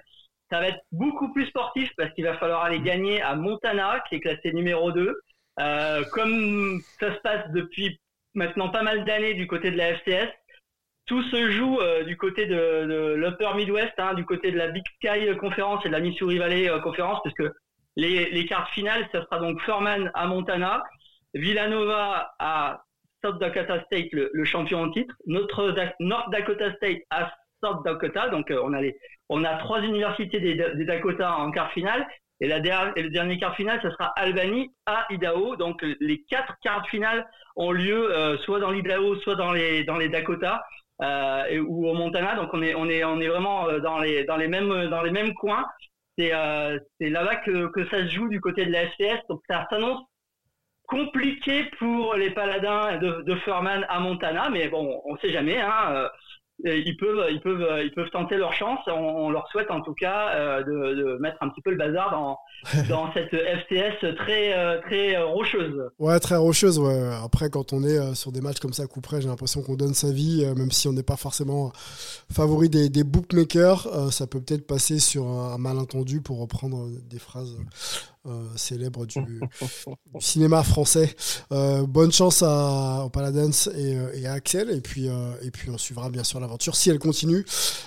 ça 0.49 0.59
va 0.59 0.67
être 0.67 0.81
beaucoup 0.91 1.31
plus 1.33 1.45
sportif 1.47 1.89
parce 1.97 2.13
qu'il 2.13 2.25
va 2.25 2.37
falloir 2.37 2.63
aller 2.63 2.79
gagner 2.79 3.21
à 3.21 3.35
Montana, 3.35 4.03
qui 4.07 4.15
est 4.15 4.19
classé 4.19 4.53
numéro 4.53 4.91
2. 4.91 5.19
Euh, 5.59 6.03
comme 6.11 6.79
ça 6.99 7.13
se 7.13 7.19
passe 7.19 7.49
depuis 7.51 7.99
maintenant 8.33 8.69
pas 8.69 8.83
mal 8.83 9.03
d'années 9.03 9.33
du 9.33 9.47
côté 9.47 9.71
de 9.71 9.77
la 9.77 9.95
FCS, 9.95 10.29
tout 11.05 11.23
se 11.23 11.51
joue 11.51 11.79
euh, 11.79 12.03
du 12.03 12.15
côté 12.15 12.45
de, 12.45 13.15
l'Upper 13.15 13.53
Midwest, 13.55 13.93
hein, 13.97 14.13
du 14.13 14.23
côté 14.23 14.51
de 14.51 14.57
la 14.57 14.69
Big 14.69 14.83
Sky 14.95 15.35
Conference 15.37 15.85
et 15.85 15.89
de 15.89 15.93
la 15.93 15.99
Missouri 15.99 16.37
Valley 16.37 16.69
Conference, 16.81 17.19
puisque 17.23 17.51
les, 17.97 18.29
les 18.29 18.45
quarts 18.45 18.65
de 18.65 18.71
finale, 18.73 19.07
ça 19.11 19.23
sera 19.23 19.39
donc 19.39 19.59
Furman 19.61 20.09
à 20.13 20.27
Montana, 20.27 20.83
Villanova 21.33 22.33
à 22.39 22.83
South 23.23 23.39
Dakota 23.39 23.81
State, 23.85 24.09
le, 24.11 24.43
champion 24.45 24.81
en 24.83 24.91
titre, 24.91 25.13
notre 25.27 25.73
North 25.99 26.29
Dakota 26.31 26.73
State 26.75 26.99
à 27.09 27.31
South 27.63 27.83
Dakota, 27.85 28.29
donc 28.29 28.49
euh, 28.51 28.61
on 28.63 28.73
a 28.73 28.81
les, 28.81 28.97
on 29.29 29.43
a 29.43 29.55
trois 29.57 29.81
universités 29.81 30.39
des, 30.39 30.55
des 30.55 30.85
Dakota 30.85 31.37
en 31.37 31.51
quart 31.51 31.71
finale, 31.71 32.07
et, 32.39 32.47
la 32.47 32.59
der- 32.59 32.93
et 32.95 33.03
le 33.03 33.09
dernier 33.11 33.37
quart 33.37 33.51
de 33.51 33.55
finale, 33.57 33.79
ça 33.83 33.91
sera 33.91 34.07
Albany 34.15 34.71
à 34.87 35.05
Idaho, 35.11 35.55
donc 35.55 35.83
euh, 35.83 35.95
les 35.99 36.23
quatre 36.23 36.55
quarts 36.63 36.81
de 36.81 36.87
finale 36.87 37.27
ont 37.55 37.71
lieu 37.71 38.11
euh, 38.15 38.37
soit 38.39 38.59
dans 38.59 38.71
l'Idaho, 38.71 39.15
soit 39.17 39.35
dans 39.35 39.51
les 39.51 39.83
dans 39.83 39.97
les 39.97 40.09
Dakota 40.09 40.63
ou 41.67 41.87
au 41.89 41.93
Montana. 41.93 42.35
Donc 42.35 42.49
on 42.53 42.61
est 42.61 42.75
on 42.75 42.87
est 42.87 43.03
on 43.03 43.19
est 43.19 43.27
vraiment 43.27 43.67
dans 43.79 43.99
les 43.99 44.23
dans 44.23 44.37
les 44.37 44.47
mêmes 44.47 44.87
dans 44.89 45.01
les 45.01 45.11
mêmes 45.11 45.33
coins. 45.33 45.65
C'est 46.17 46.33
euh, 46.33 46.77
là-bas 46.99 47.37
que 47.37 47.67
que 47.67 47.85
ça 47.89 47.99
se 48.05 48.07
joue 48.13 48.27
du 48.29 48.39
côté 48.39 48.65
de 48.65 48.71
la 48.71 48.85
FCS. 48.87 49.19
Donc 49.29 49.41
ça 49.49 49.65
s'annonce 49.69 49.99
compliqué 50.91 51.63
pour 51.79 52.15
les 52.15 52.29
Paladins 52.31 52.97
de, 52.97 53.23
de 53.23 53.35
Furman 53.37 53.85
à 53.89 53.99
Montana, 53.99 54.49
mais 54.51 54.67
bon, 54.67 55.01
on 55.05 55.17
sait 55.17 55.31
jamais. 55.31 55.59
Hein, 55.59 55.93
euh, 55.95 56.09
ils 56.63 56.95
peuvent, 56.97 57.25
ils 57.31 57.41
peuvent, 57.41 57.81
ils 57.83 57.91
peuvent 57.91 58.09
tenter 58.11 58.37
leur 58.37 58.53
chance. 58.53 58.79
On, 58.87 58.91
on 58.91 59.29
leur 59.31 59.47
souhaite 59.49 59.71
en 59.71 59.81
tout 59.81 59.93
cas 59.95 60.29
euh, 60.35 60.63
de, 60.63 60.95
de 60.95 61.17
mettre 61.17 61.37
un 61.41 61.49
petit 61.49 61.61
peu 61.61 61.71
le 61.71 61.77
bazar 61.77 62.11
dans 62.11 62.37
dans 62.89 63.11
cette 63.13 63.33
FCS 63.33 64.15
très 64.17 64.53
euh, 64.53 64.79
très 64.81 65.15
euh, 65.15 65.25
rocheuse. 65.25 65.89
Ouais, 65.97 66.19
très 66.19 66.35
rocheuse. 66.35 66.77
Ouais. 66.77 67.09
Après, 67.25 67.49
quand 67.49 67.73
on 67.73 67.83
est 67.83 67.97
euh, 67.97 68.13
sur 68.13 68.31
des 68.31 68.41
matchs 68.41 68.59
comme 68.59 68.73
ça, 68.73 68.85
coup 68.85 69.01
près, 69.01 69.21
j'ai 69.21 69.27
l'impression 69.29 69.63
qu'on 69.63 69.75
donne 69.75 69.95
sa 69.95 70.11
vie, 70.11 70.43
euh, 70.45 70.53
même 70.53 70.69
si 70.71 70.87
on 70.87 70.93
n'est 70.93 71.01
pas 71.01 71.17
forcément 71.17 71.71
favori 72.31 72.69
des, 72.69 72.89
des 72.89 73.03
bookmakers. 73.03 73.87
euh, 73.87 74.11
ça 74.11 74.27
peut 74.27 74.39
peut-être 74.39 74.67
passer 74.67 74.99
sur 74.99 75.25
un, 75.27 75.57
malentendu 75.57 76.21
pour 76.21 76.39
reprendre 76.39 76.85
euh, 76.85 77.01
des 77.09 77.17
phrases 77.19 77.57
euh, 78.27 78.45
célèbres 78.55 79.07
du, 79.07 79.41
cinéma 80.19 80.63
français. 80.63 81.15
Euh, 81.51 81.87
bonne 81.87 82.11
chance 82.11 82.43
à, 82.43 83.03
aux 83.05 83.09
Paladins 83.09 83.49
et, 83.75 83.95
euh, 83.95 84.13
et 84.13 84.27
à 84.27 84.33
Axel. 84.33 84.69
Et 84.69 84.81
puis, 84.81 85.09
on 85.09 85.77
suivra 85.79 86.09
bien 86.11 86.23
sûr 86.23 86.39
l'aventure 86.39 86.75
si 86.75 86.91
elle 86.91 86.99
continue. 86.99 87.43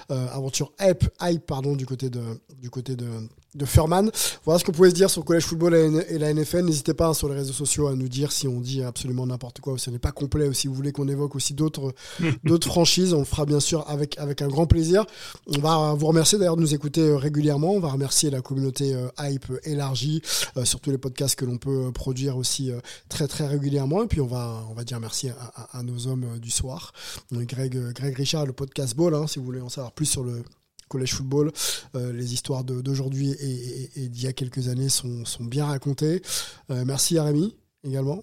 Aventure 0.08 0.72
hype, 0.80 1.04
hype 1.20 1.46
pardon, 1.46 1.76
du 1.76 1.86
côté 1.86 2.10
de, 2.10 2.20
du 2.58 2.68
côté 2.68 2.96
de, 2.96 3.06
de 3.54 3.64
Furman. 3.64 4.10
Voilà 4.44 4.58
ce 4.58 4.64
qu'on 4.64 4.72
pouvait 4.72 4.90
se 4.90 4.94
dire 4.94 5.10
sur 5.10 5.20
le 5.22 5.26
collège 5.26 5.44
football 5.44 5.74
et 6.08 6.18
la 6.18 6.32
NFL. 6.34 6.62
N'hésitez 6.64 6.94
pas 6.94 7.08
hein, 7.08 7.14
sur 7.14 7.28
les 7.28 7.34
réseaux 7.34 7.52
sociaux 7.52 7.86
à 7.86 7.94
nous 7.94 8.08
dire 8.08 8.32
si 8.32 8.48
on 8.48 8.60
dit 8.60 8.82
absolument 8.82 9.26
n'importe 9.26 9.60
quoi 9.60 9.74
ou 9.74 9.78
si 9.78 9.88
on 9.88 9.92
n'est 9.92 9.98
pas 9.98 10.12
complet 10.12 10.48
ou 10.48 10.52
si 10.52 10.68
vous 10.68 10.74
voulez 10.74 10.92
qu'on 10.92 11.08
évoque 11.08 11.34
aussi 11.36 11.54
d'autres 11.54 11.94
d'autres 12.44 12.66
franchises. 12.66 13.14
On 13.14 13.20
le 13.20 13.24
fera 13.24 13.44
bien 13.46 13.60
sûr 13.60 13.84
avec, 13.88 14.18
avec 14.18 14.42
un 14.42 14.48
grand 14.48 14.66
plaisir. 14.66 15.04
On 15.46 15.58
va 15.60 15.94
vous 15.94 16.06
remercier 16.06 16.38
d'ailleurs 16.38 16.56
de 16.56 16.62
nous 16.62 16.74
écouter 16.74 17.00
euh, 17.02 17.16
régulièrement. 17.16 17.72
On 17.72 17.80
va 17.80 17.88
remercier 17.90 18.30
la 18.30 18.40
communauté 18.40 18.94
euh, 18.94 19.08
Hype 19.20 19.46
élargie 19.64 20.20
euh, 20.56 20.64
sur 20.64 20.80
tous 20.80 20.90
les 20.90 20.98
podcasts 20.98 21.36
que 21.36 21.44
l'on 21.44 21.58
peut 21.58 21.92
produire 21.92 22.36
aussi 22.36 22.70
très 23.08 23.26
très 23.28 23.46
régulièrement. 23.46 24.02
Et 24.02 24.06
puis 24.06 24.20
on 24.20 24.26
va, 24.26 24.64
on 24.70 24.74
va 24.74 24.84
dire 24.84 25.00
merci 25.00 25.28
à, 25.28 25.34
à- 25.54 25.78
à 25.78 25.82
nos 25.82 26.06
hommes 26.06 26.38
du 26.40 26.50
soir. 26.50 26.92
Greg, 27.32 27.92
Greg 27.92 28.14
Richard, 28.16 28.46
le 28.46 28.52
podcast 28.52 28.94
Ball, 28.96 29.14
hein, 29.14 29.26
si 29.26 29.38
vous 29.38 29.44
voulez 29.44 29.60
en 29.60 29.68
savoir 29.68 29.92
plus 29.92 30.06
sur 30.06 30.22
le 30.24 30.42
collège 30.88 31.14
football. 31.14 31.50
Euh, 31.94 32.12
les 32.12 32.34
histoires 32.34 32.64
d'aujourd'hui 32.64 33.30
et, 33.32 33.44
et- 33.44 34.04
et 34.04 34.08
d'il 34.08 34.24
y 34.24 34.26
a 34.26 34.32
quelques 34.32 34.68
années 34.68 34.88
sont, 34.88 35.24
sont 35.24 35.44
bien 35.44 35.66
racontées. 35.66 36.22
Euh, 36.70 36.84
merci 36.86 37.18
à 37.18 37.24
Rémi 37.24 37.56
également. 37.82 38.22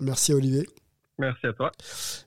Merci 0.00 0.32
à 0.32 0.36
Olivier. 0.36 0.66
Merci 1.18 1.46
à 1.46 1.52
toi. 1.52 1.70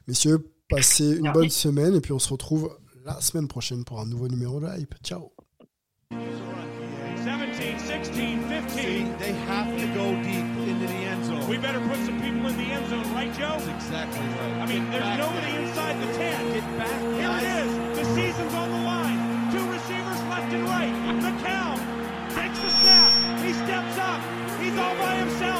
Messieurs, 0.07 0.39
passez 0.69 1.15
une 1.17 1.23
Merci. 1.23 1.39
bonne 1.39 1.49
semaine 1.49 1.95
et 1.95 2.01
puis 2.01 2.11
on 2.13 2.19
se 2.19 2.29
retrouve 2.29 2.77
la 3.05 3.19
semaine 3.21 3.47
prochaine 3.47 3.83
pour 3.83 3.99
un 3.99 4.05
nouveau 4.05 4.27
numéro 4.27 4.59
de 4.59 4.67
Hype. 4.67 4.95
Ciao 5.03 5.31
17, 6.11 7.79
16, 7.79 8.09
15. 8.11 8.69
See, 8.75 9.05
they 9.19 9.31
have 9.47 9.67
to 9.77 9.87
go 9.93 10.11
deep 10.21 10.45
into 10.67 10.85
the 10.87 10.93
end 11.07 11.25
zone. 11.25 11.47
We 11.49 11.57
better 11.57 11.79
put 11.79 11.97
some 12.05 12.19
people 12.21 12.47
in 12.47 12.57
the 12.57 12.69
end 12.71 12.87
zone, 12.89 13.07
right, 13.13 13.31
Joe? 13.33 13.57
That's 13.57 13.67
exactly 13.67 14.19
right. 14.19 14.61
I 14.61 14.65
mean, 14.67 14.83
Get 14.85 14.91
there's 14.91 15.03
back 15.03 15.19
nobody 15.19 15.51
there. 15.51 15.61
inside 15.61 15.95
the 16.01 16.13
10. 16.13 16.53
Get 16.53 16.77
back, 16.77 16.99
Here 17.01 17.21
guys. 17.21 17.43
it 17.43 17.65
is. 17.65 17.97
The 17.97 18.05
season's 18.15 18.53
on 18.53 18.69
the 18.69 18.75
line. 18.77 18.84
The 20.55 20.61
right. 20.61 20.93
McCown 21.19 21.75
takes 22.33 22.59
the 22.59 22.69
snap. 22.69 23.11
He 23.43 23.51
steps 23.51 23.97
up. 23.97 24.21
He's 24.61 24.77
all 24.77 24.95
by 24.95 25.15
himself. 25.15 25.54